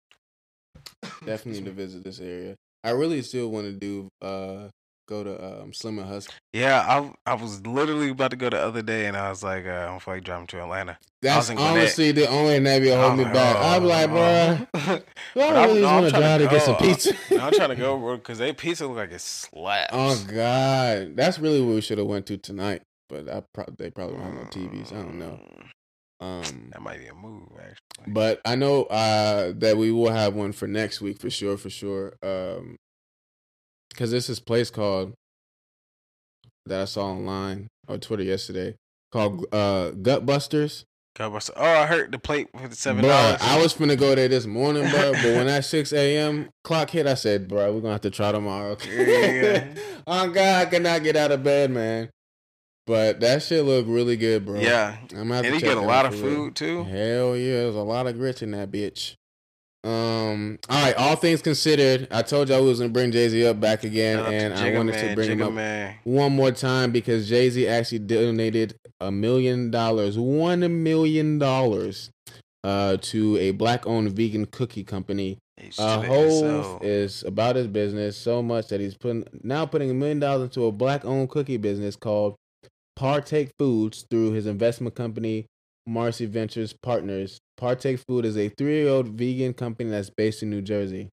definitely 1.25 1.63
to 1.63 1.71
visit 1.71 2.05
this 2.05 2.21
area. 2.21 2.57
I 2.85 2.91
really 2.91 3.23
still 3.23 3.49
want 3.51 3.67
to 3.67 3.73
do 3.73 4.09
uh 4.21 4.69
go 5.09 5.23
to 5.25 5.63
um 5.63 5.73
Slim 5.73 5.99
and 5.99 6.09
Husky. 6.09 6.35
Yeah, 6.53 6.81
I 6.81 7.13
I 7.31 7.35
was 7.35 7.65
literally 7.67 8.11
about 8.11 8.33
to 8.33 8.37
go 8.37 8.51
the 8.51 8.59
other 8.61 8.83
day, 8.83 9.07
and 9.07 9.17
I 9.17 9.31
was 9.31 9.43
like, 9.43 9.65
uh, 9.67 9.71
I 9.71 9.85
don't 9.87 10.01
feel 10.03 10.15
like 10.15 10.25
driving 10.25 10.47
to 10.49 10.63
Atlanta. 10.63 10.99
That's 11.21 11.47
Gwinnett. 11.49 11.65
honestly 11.65 12.11
the 12.13 12.29
only 12.29 12.59
Navy 12.59 12.91
hold 12.91 13.19
me 13.19 13.25
I'm 13.25 13.33
back. 13.33 13.57
oh, 13.57 13.69
I'm 13.69 13.85
like, 13.85 14.09
bro, 14.11 14.59
oh. 14.75 15.03
I 15.37 15.41
I'm- 15.41 15.69
really 15.69 15.83
want 15.83 16.07
to 16.07 16.11
drive 16.13 16.41
to 16.41 16.49
get 16.49 16.63
some 16.63 16.77
pizza. 16.77 17.15
I'm 17.41 17.53
trying 17.53 17.69
to 17.71 17.77
go 17.77 18.17
because 18.17 18.39
they 18.39 18.53
pizza 18.53 18.87
look 18.87 18.97
like 18.97 19.13
it 19.13 19.21
slaps. 19.21 19.91
Oh 19.93 20.25
God, 20.29 21.15
that's 21.15 21.39
really 21.39 21.61
what 21.63 21.75
we 21.75 21.81
should 21.81 21.99
have 21.99 22.07
went 22.09 22.27
to 22.27 22.37
tonight. 22.37 22.83
But 23.09 23.29
I 23.29 23.43
pro- 23.53 23.73
they 23.77 23.91
probably 23.91 24.17
don't 24.17 24.25
have 24.25 24.35
no 24.35 24.41
TVs. 24.51 24.93
I 24.93 24.97
don't 25.03 25.19
know. 25.19 25.39
Um, 26.23 26.71
That 26.73 26.81
might 26.83 26.99
be 27.01 27.07
a 27.09 27.15
move, 27.15 27.49
actually. 27.59 28.13
but 28.13 28.41
I 28.45 28.55
know 28.55 28.85
uh 28.85 29.53
that 29.57 29.77
we 29.77 29.91
will 29.91 30.11
have 30.13 30.35
one 30.35 30.53
for 30.53 30.67
next 30.69 31.01
week 31.01 31.19
for 31.21 31.31
sure, 31.31 31.57
for 31.57 31.69
sure. 31.71 32.15
Um, 32.23 32.77
because 33.91 34.11
there's 34.11 34.27
this 34.29 34.41
place 34.41 34.71
called 34.71 35.15
that 36.67 36.81
I 36.81 36.85
saw 36.85 37.07
online 37.07 37.67
or 37.89 37.99
Twitter 37.99 38.23
yesterday 38.23 38.77
called 39.13 39.47
uh 39.53 39.91
Gut 39.91 40.25
Busters. 40.25 40.85
Oh, 41.21 41.31
I 41.57 41.85
heard 41.87 42.11
the 42.11 42.19
plate 42.19 42.49
for 42.59 42.69
the 42.69 42.75
seven 42.77 43.05
dollars. 43.05 43.39
I 43.43 43.61
was 43.61 43.75
finna 43.75 43.99
go 43.99 44.15
there 44.15 44.29
this 44.29 44.47
morning, 44.47 44.89
bro. 44.91 45.13
But 45.13 45.25
when 45.37 45.47
that 45.47 45.65
six 45.67 45.93
a.m. 45.93 46.49
clock 46.65 46.89
hit, 46.89 47.07
I 47.07 47.15
said, 47.15 47.49
"Bro, 47.49 47.75
we're 47.75 47.81
gonna 47.83 47.93
have 47.93 48.01
to 48.03 48.11
try 48.11 48.33
tomorrow." 48.33 48.77
Yeah. 48.87 49.75
oh 50.07 50.31
God, 50.31 50.67
I 50.67 50.71
cannot 50.71 51.03
get 51.03 51.17
out 51.17 51.31
of 51.33 51.43
bed, 51.43 51.71
man. 51.71 52.09
But 52.87 53.21
that 53.21 53.43
shit 53.43 53.65
looked 53.65 53.89
really 53.89 54.17
good, 54.17 54.45
bro. 54.45 54.59
Yeah, 54.59 54.97
I'm 55.13 55.29
gonna 55.29 55.47
and 55.47 55.55
you 55.55 55.61
get 55.61 55.77
a 55.77 55.81
lot 55.81 56.05
of 56.05 56.19
food 56.19 56.57
too. 56.57 56.83
Hell 56.85 57.37
yeah, 57.37 57.61
there's 57.61 57.77
a 57.77 57.81
lot 57.81 58.07
of 58.07 58.17
grits 58.17 58.43
in 58.43 58.51
that 58.53 58.71
bitch. 58.71 59.15
Um, 59.85 60.59
all 60.69 60.81
right, 60.85 60.95
all 60.97 61.17
things 61.17 61.43
considered, 61.43 62.07
I 62.13 62.23
told 62.23 62.49
y'all 62.49 62.63
we 62.63 62.69
was 62.69 62.79
gonna 62.79 62.93
bring 62.93 63.11
Jay 63.11 63.29
Z 63.29 63.47
up 63.47 63.59
back 63.59 63.83
again, 63.83 64.19
Shout 64.19 64.33
and 64.33 64.55
I 64.55 64.77
wanted 64.77 64.95
Man, 64.95 65.09
to 65.09 65.15
bring 65.17 65.31
him 65.31 65.39
Jigga 65.41 65.47
up 65.47 65.53
Man. 65.55 65.95
one 66.05 66.33
more 66.37 66.53
time 66.53 66.93
because 66.93 67.29
Jay 67.29 67.51
Z 67.51 67.67
actually 67.67 67.99
donated 68.01 68.77
a 69.01 69.11
million 69.11 69.73
dollars, 69.73 70.17
one 70.17 70.85
million 70.85 71.41
dollars, 71.41 72.11
uh, 72.63 72.97
to 72.99 73.37
a 73.39 73.51
black-owned 73.51 74.13
vegan 74.13 74.47
cookie 74.47 74.85
company. 74.85 75.39
Uh, 75.79 76.01
Hove 76.03 76.83
is 76.83 77.25
about 77.25 77.57
his 77.57 77.67
business 77.67 78.17
so 78.17 78.41
much 78.43 78.69
that 78.69 78.81
he's 78.81 78.97
putting 78.97 79.25
now 79.43 79.67
putting 79.67 79.91
a 79.91 79.95
million 79.95 80.21
dollars 80.21 80.45
into 80.45 80.67
a 80.67 80.73
black-owned 80.73 81.29
cookie 81.29 81.57
business 81.57 81.97
called 81.97 82.37
Partake 83.03 83.51
Foods 83.59 84.07
through 84.09 84.31
his 84.31 84.47
investment 84.47 84.95
company 84.95 85.47
Marcy 85.89 86.25
Ventures 86.25 86.73
Partners. 86.73 87.41
Partake 87.57 87.99
Food 88.07 88.25
is 88.25 88.39
a 88.39 88.49
three-year-old 88.51 89.09
vegan 89.09 89.55
company 89.55 89.91
that's 89.91 90.09
based 90.09 90.45
in 90.45 90.51
New 90.51 90.63
Jersey. 90.63 91.09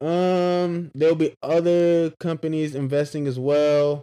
Um, 0.00 0.90
there'll 0.92 1.14
be 1.14 1.32
other 1.44 2.10
companies 2.18 2.74
investing 2.74 3.28
as 3.28 3.38
well. 3.38 4.02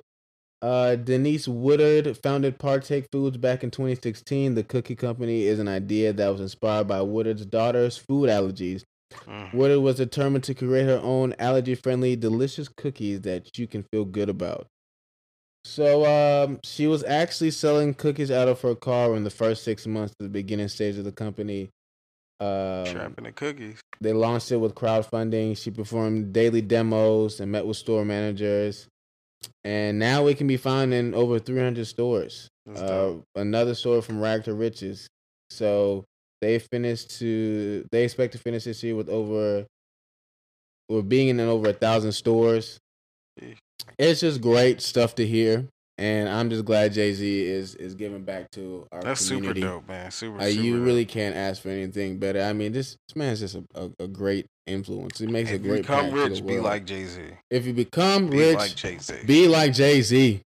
Uh, 0.62 0.96
Denise 0.96 1.46
Woodard 1.46 2.18
founded 2.24 2.58
Partake 2.58 3.08
Foods 3.12 3.36
back 3.36 3.66
in 3.66 3.72
2016. 3.72 4.56
The 4.56 4.64
cookie 4.64 4.96
company 4.96 5.48
is 5.48 5.60
an 5.60 5.68
idea 5.68 6.14
that 6.14 6.30
was 6.30 6.40
inspired 6.40 6.88
by 6.88 7.02
Woodard's 7.02 7.46
daughter's 7.46 7.98
food 7.98 8.30
allergies. 8.30 8.84
Mm. 9.28 9.54
Woodard 9.54 9.82
was 9.82 9.98
determined 9.98 10.46
to 10.46 10.54
create 10.54 10.86
her 10.86 11.02
own 11.04 11.36
allergy-friendly, 11.38 12.16
delicious 12.16 12.70
cookies 12.70 13.20
that 13.22 13.58
you 13.58 13.68
can 13.68 13.84
feel 13.92 14.06
good 14.06 14.30
about. 14.30 14.68
So, 15.64 16.06
um, 16.06 16.60
she 16.64 16.88
was 16.88 17.04
actually 17.04 17.52
selling 17.52 17.94
cookies 17.94 18.32
out 18.32 18.48
of 18.48 18.62
her 18.62 18.76
car 18.76 19.16
in 19.16 19.24
the 19.24 19.30
first 19.30 19.64
six 19.64 19.86
months 19.86 20.14
of 20.20 20.24
the 20.26 20.30
beginning 20.30 20.68
stage 20.68 20.98
of 20.98 21.06
the 21.06 21.12
company. 21.12 21.70
Um, 22.40 22.86
Trapping 22.86 23.26
the 23.26 23.32
cookies. 23.32 23.80
they 24.00 24.14
launched 24.14 24.52
it 24.52 24.58
with 24.58 24.74
crowdfunding. 24.74 25.56
She 25.56 25.70
performed 25.70 26.34
daily 26.34 26.62
demos 26.62 27.40
and 27.40 27.52
met 27.52 27.66
with 27.68 27.78
store 27.78 28.04
managers. 28.04 28.88
And 29.64 30.00
now 30.00 30.26
it 30.28 30.38
can 30.38 30.48
be 30.48 30.58
found 30.58 30.94
in 30.94 31.14
over 31.14 31.38
300 31.38 31.86
stores. 31.86 32.48
Uh, 32.76 33.14
another 33.36 33.76
store 33.76 34.02
from 34.02 34.20
Rag 34.20 34.44
to 34.46 34.54
Riches. 34.54 35.08
So 35.52 36.04
they 36.42 36.58
finished 36.58 37.20
to 37.20 37.86
they 37.92 38.04
expect 38.04 38.34
to 38.34 38.40
finish 38.40 38.64
this 38.64 38.82
year 38.84 38.96
with 38.96 39.10
over 39.10 39.66
or 40.90 41.02
being 41.04 41.28
in 41.28 41.40
over 41.40 41.70
a 41.70 41.74
thousand 41.74 42.12
stores. 42.14 42.80
It's 43.98 44.22
just 44.22 44.42
great 44.42 44.82
stuff 44.82 45.16
to 45.16 45.26
hear, 45.26 45.68
and 45.98 46.28
I'm 46.30 46.50
just 46.50 46.66
glad 46.66 46.94
Jay 46.94 47.14
Z 47.14 47.46
is 47.46 47.76
is 47.76 47.94
giving 47.96 48.24
back 48.24 48.50
to 48.52 48.88
our 48.92 49.02
That's 49.02 49.22
super 49.22 49.36
community. 49.38 49.62
dope, 49.62 49.88
man. 49.88 50.12
Super. 50.12 50.38
Uh, 50.38 50.50
super 50.50 50.62
you 50.64 50.78
dope. 50.78 50.86
really 50.86 51.06
can't 51.06 51.36
ask 51.36 51.62
for 51.62 51.70
anything 51.70 52.18
better. 52.18 52.42
I 52.42 52.54
mean, 52.54 52.72
this, 52.72 52.96
this 53.08 53.16
man's 53.16 53.40
just 53.40 53.56
a, 53.56 53.64
a, 53.76 53.90
a 54.04 54.08
great 54.08 54.46
influence. 54.68 55.20
He 55.20 55.28
makes 55.28 55.50
a 55.52 55.56
If 55.56 55.64
you 55.64 55.70
great. 55.70 55.82
become 55.84 56.12
rich, 56.12 56.46
be 56.46 56.60
like 56.60 56.86
Jay 56.86 57.06
Z. 57.06 57.22
If 57.50 57.66
you 57.66 57.74
become 57.74 58.30
Be 58.30 58.38
rich, 58.38 58.58
like 58.58 58.76
Jay 58.76 58.98
Z. 58.98 59.14
be 59.26 59.48
like 59.48 59.74
Jay 59.74 60.02
Z. 60.02 60.42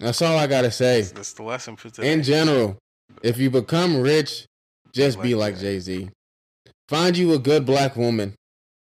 That's 0.00 0.20
all 0.22 0.36
I 0.38 0.46
gotta 0.46 0.70
say. 0.70 1.00
That's, 1.00 1.12
that's 1.12 1.32
the 1.32 1.42
lesson 1.42 1.76
for 1.76 1.88
today. 1.90 2.12
In 2.12 2.22
general, 2.22 2.76
if 3.22 3.38
you 3.38 3.50
become 3.50 4.00
rich, 4.00 4.44
just 4.92 5.20
be 5.22 5.34
like 5.34 5.54
like 5.54 5.60
Jay. 5.60 5.78
Z. 5.80 6.10
Find 6.88 7.16
you 7.16 7.32
a 7.32 7.38
good 7.38 7.64
black 7.66 7.96
woman, 7.96 8.30
A 8.30 8.34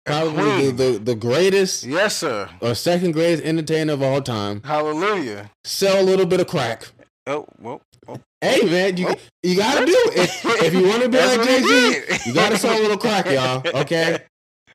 probably 0.07 0.71
the, 0.71 0.93
the 0.93 0.99
the 0.99 1.15
greatest 1.15 1.85
Yes, 1.85 2.17
sir. 2.17 2.49
or 2.61 2.75
second 2.75 3.13
greatest 3.13 3.45
entertainer 3.45 3.93
of 3.93 4.03
all 4.03 4.21
time. 4.23 4.63
Hallelujah. 4.65 5.51
Sell 5.65 6.01
a 6.01 6.05
little 6.05 6.27
bit 6.27 6.41
of 6.41 6.47
crack. 6.47 6.89
Oh, 7.27 7.47
well. 7.61 7.81
Hey 8.41 8.63
man, 8.65 8.97
you 8.97 9.07
Oh. 9.09 9.15
you 9.43 9.57
gotta 9.57 9.85
do 9.87 9.93
it. 10.17 10.17
If, 10.45 10.63
if 10.65 10.73
you 10.75 10.89
want 10.89 11.03
to 11.03 11.09
be 11.11 11.19
like 11.19 11.43
Jay 11.47 11.61
Z, 11.63 12.27
you 12.27 12.35
gotta 12.35 12.57
sell 12.59 12.77
a 12.77 12.81
little 12.81 12.97
crack, 12.97 13.27
y'all. 13.27 13.63
Okay, 13.83 14.19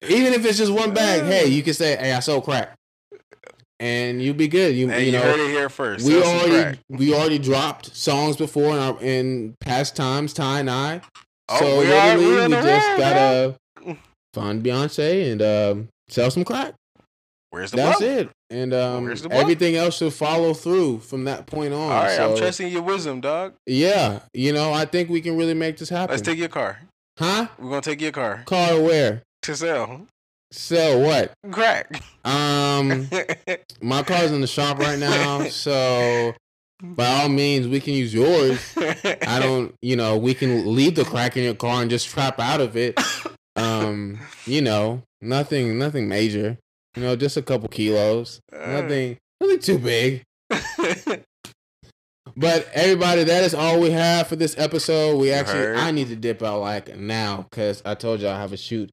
even 0.08 0.34
if 0.34 0.46
it's 0.46 0.58
just 0.58 0.72
one 0.72 0.94
bag. 0.94 1.24
Hey, 1.32 1.48
you 1.48 1.64
can 1.64 1.74
say, 1.74 1.96
"Hey, 1.98 2.14
I 2.14 2.20
sold 2.20 2.44
crack," 2.46 2.76
and 3.80 4.22
you'll 4.22 4.36
be 4.36 4.48
good. 4.48 4.76
You 4.76 4.92
you 4.92 4.98
you, 5.08 5.12
know, 5.12 5.22
heard 5.22 5.40
it 5.40 5.50
here 5.50 5.70
first. 5.70 6.06
we 6.06 6.22
Sell 6.22 6.40
already 6.40 6.80
we 6.90 7.14
already 7.14 7.40
dropped 7.40 7.96
songs 7.96 8.38
before 8.38 8.74
in, 8.74 8.80
our, 8.80 9.02
in 9.02 9.56
past 9.60 9.96
times, 9.96 10.32
Ty 10.34 10.60
and 10.60 10.70
I. 10.70 11.02
Oh, 11.50 11.60
so 11.60 11.78
literally, 11.80 12.26
we 12.26 12.56
we 12.56 12.62
just 12.62 12.98
gotta 12.98 13.48
man. 13.50 13.56
Find 14.36 14.64
Beyonce 14.64 15.32
and 15.32 15.42
um, 15.42 15.88
sell 16.10 16.30
some 16.30 16.44
crack. 16.46 16.74
Where's 17.50 17.72
the 17.72 17.78
That's 17.78 18.02
it. 18.02 18.30
And 18.50 18.74
um, 18.74 19.06
Where's 19.06 19.22
the 19.22 19.30
blow? 19.30 19.40
everything 19.40 19.76
else 19.76 19.98
should 19.98 20.14
follow 20.14 20.54
through 20.54 21.00
from 21.00 21.24
that 21.24 21.48
point 21.48 21.74
on. 21.74 21.82
All 21.82 21.90
right, 21.90 22.20
I'm 22.20 22.36
trusting 22.38 22.68
your 22.72 22.82
wisdom, 22.82 23.22
dog. 23.22 23.54
Yeah, 23.66 24.20
you 24.34 24.52
know, 24.54 24.74
I 24.74 24.86
think 24.86 25.10
we 25.10 25.22
can 25.22 25.38
really 25.38 25.54
make 25.54 25.78
this 25.78 25.90
happen. 25.90 26.12
Let's 26.14 26.22
take 26.22 26.38
your 26.38 26.50
car. 26.50 26.80
huh? 27.18 27.48
We're 27.58 27.70
gonna 27.70 27.82
take 27.82 28.02
your 28.02 28.12
car 28.12 28.44
Car 28.46 28.80
where? 28.82 29.24
to 29.44 29.56
sell 29.56 30.06
Sell 30.52 31.02
what? 31.02 31.34
crack. 31.52 32.02
Um, 32.24 33.10
my 33.82 34.04
car's 34.04 34.32
in 34.32 34.42
the 34.42 34.48
shop 34.48 34.78
right 34.80 35.00
now, 35.00 35.44
so 35.48 36.34
by 36.84 37.08
all 37.22 37.30
means, 37.30 37.68
we 37.68 37.80
can 37.80 37.94
use 37.94 38.14
yours. 38.14 38.74
I 38.78 39.40
don't, 39.42 39.74
you 39.82 39.96
know, 39.96 40.18
we 40.18 40.34
can 40.34 40.76
leave 40.76 40.96
the 40.96 41.04
crack 41.06 41.36
in 41.38 41.44
your 41.44 41.56
car 41.56 41.82
and 41.82 41.90
just 41.90 42.08
trap 42.08 42.40
out 42.40 42.62
of 42.62 42.76
it. 42.78 43.00
Um, 43.56 44.20
you 44.46 44.62
know, 44.62 45.04
nothing, 45.22 45.78
nothing 45.78 46.08
major. 46.08 46.58
You 46.96 47.04
know, 47.04 47.16
just 47.16 47.38
a 47.38 47.42
couple 47.42 47.68
kilos. 47.70 48.40
Nothing, 48.52 49.18
nothing 49.42 49.60
too 49.60 49.80
big. 49.80 50.24
But 52.38 52.68
everybody, 52.74 53.24
that 53.24 53.44
is 53.46 53.54
all 53.54 53.80
we 53.80 53.92
have 53.92 54.28
for 54.28 54.36
this 54.36 54.56
episode. 54.58 55.18
We 55.18 55.32
actually, 55.32 55.60
heard? 55.60 55.78
I 55.78 55.92
need 55.92 56.10
to 56.10 56.18
dip 56.18 56.44
out 56.44 56.60
like 56.60 56.98
now 56.98 57.48
because 57.50 57.82
I 57.86 57.96
told 57.96 58.20
y'all 58.20 58.34
I 58.34 58.40
have 58.40 58.52
a 58.52 58.58
shoot 58.58 58.90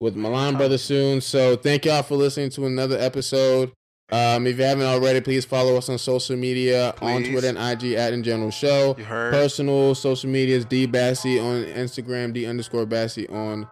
with 0.00 0.14
Milan 0.14 0.56
Brothers 0.56 0.82
soon. 0.82 1.20
So 1.20 1.56
thank 1.56 1.84
y'all 1.84 2.04
for 2.04 2.14
listening 2.14 2.50
to 2.50 2.66
another 2.66 2.96
episode. 2.96 3.72
Um, 4.12 4.46
if 4.46 4.58
you 4.58 4.64
haven't 4.64 4.86
already, 4.86 5.20
please 5.20 5.44
follow 5.44 5.76
us 5.76 5.88
on 5.88 5.98
social 5.98 6.36
media 6.36 6.94
on 7.00 7.24
Twitter 7.24 7.48
and 7.48 7.58
IG 7.58 7.94
at 7.94 8.12
In 8.12 8.22
General 8.22 8.52
Show. 8.52 8.94
You 8.96 9.04
heard? 9.04 9.32
Personal 9.32 9.96
social 9.96 10.30
media 10.30 10.56
is 10.56 10.64
D 10.64 10.86
Bassy 10.86 11.40
on 11.40 11.64
Instagram, 11.64 12.32
D 12.32 12.46
underscore 12.46 12.86
Bassy 12.86 13.26
on 13.28 13.66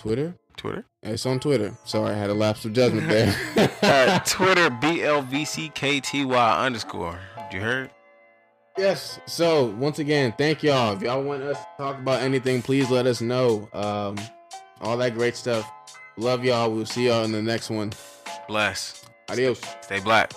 Twitter. 0.00 0.34
Twitter. 0.56 0.86
It's 1.02 1.26
on 1.26 1.40
Twitter. 1.40 1.76
Sorry, 1.84 2.14
I 2.14 2.16
had 2.16 2.30
a 2.30 2.34
lapse 2.34 2.64
of 2.64 2.72
judgment 2.72 3.06
there. 3.08 3.34
Uh, 3.82 4.18
Twitter 4.20 4.70
B 4.70 5.02
L 5.02 5.20
V 5.22 5.44
C 5.44 5.70
K 5.74 6.00
T 6.00 6.24
Y 6.24 6.64
underscore. 6.66 7.18
You 7.52 7.60
heard? 7.60 7.90
Yes. 8.78 9.18
So 9.26 9.66
once 9.66 9.98
again, 9.98 10.32
thank 10.38 10.62
y'all. 10.62 10.94
If 10.94 11.02
y'all 11.02 11.22
want 11.22 11.42
us 11.42 11.58
to 11.58 11.66
talk 11.76 11.98
about 11.98 12.22
anything, 12.22 12.62
please 12.62 12.90
let 12.90 13.06
us 13.06 13.20
know. 13.20 13.68
Um, 13.72 14.16
all 14.80 14.96
that 14.98 15.14
great 15.14 15.36
stuff. 15.36 15.70
Love 16.16 16.44
y'all. 16.44 16.70
We'll 16.70 16.86
see 16.86 17.08
y'all 17.08 17.24
in 17.24 17.32
the 17.32 17.42
next 17.42 17.68
one. 17.68 17.92
Bless. 18.48 19.04
Adios. 19.28 19.60
Stay 19.82 20.00
black. 20.00 20.32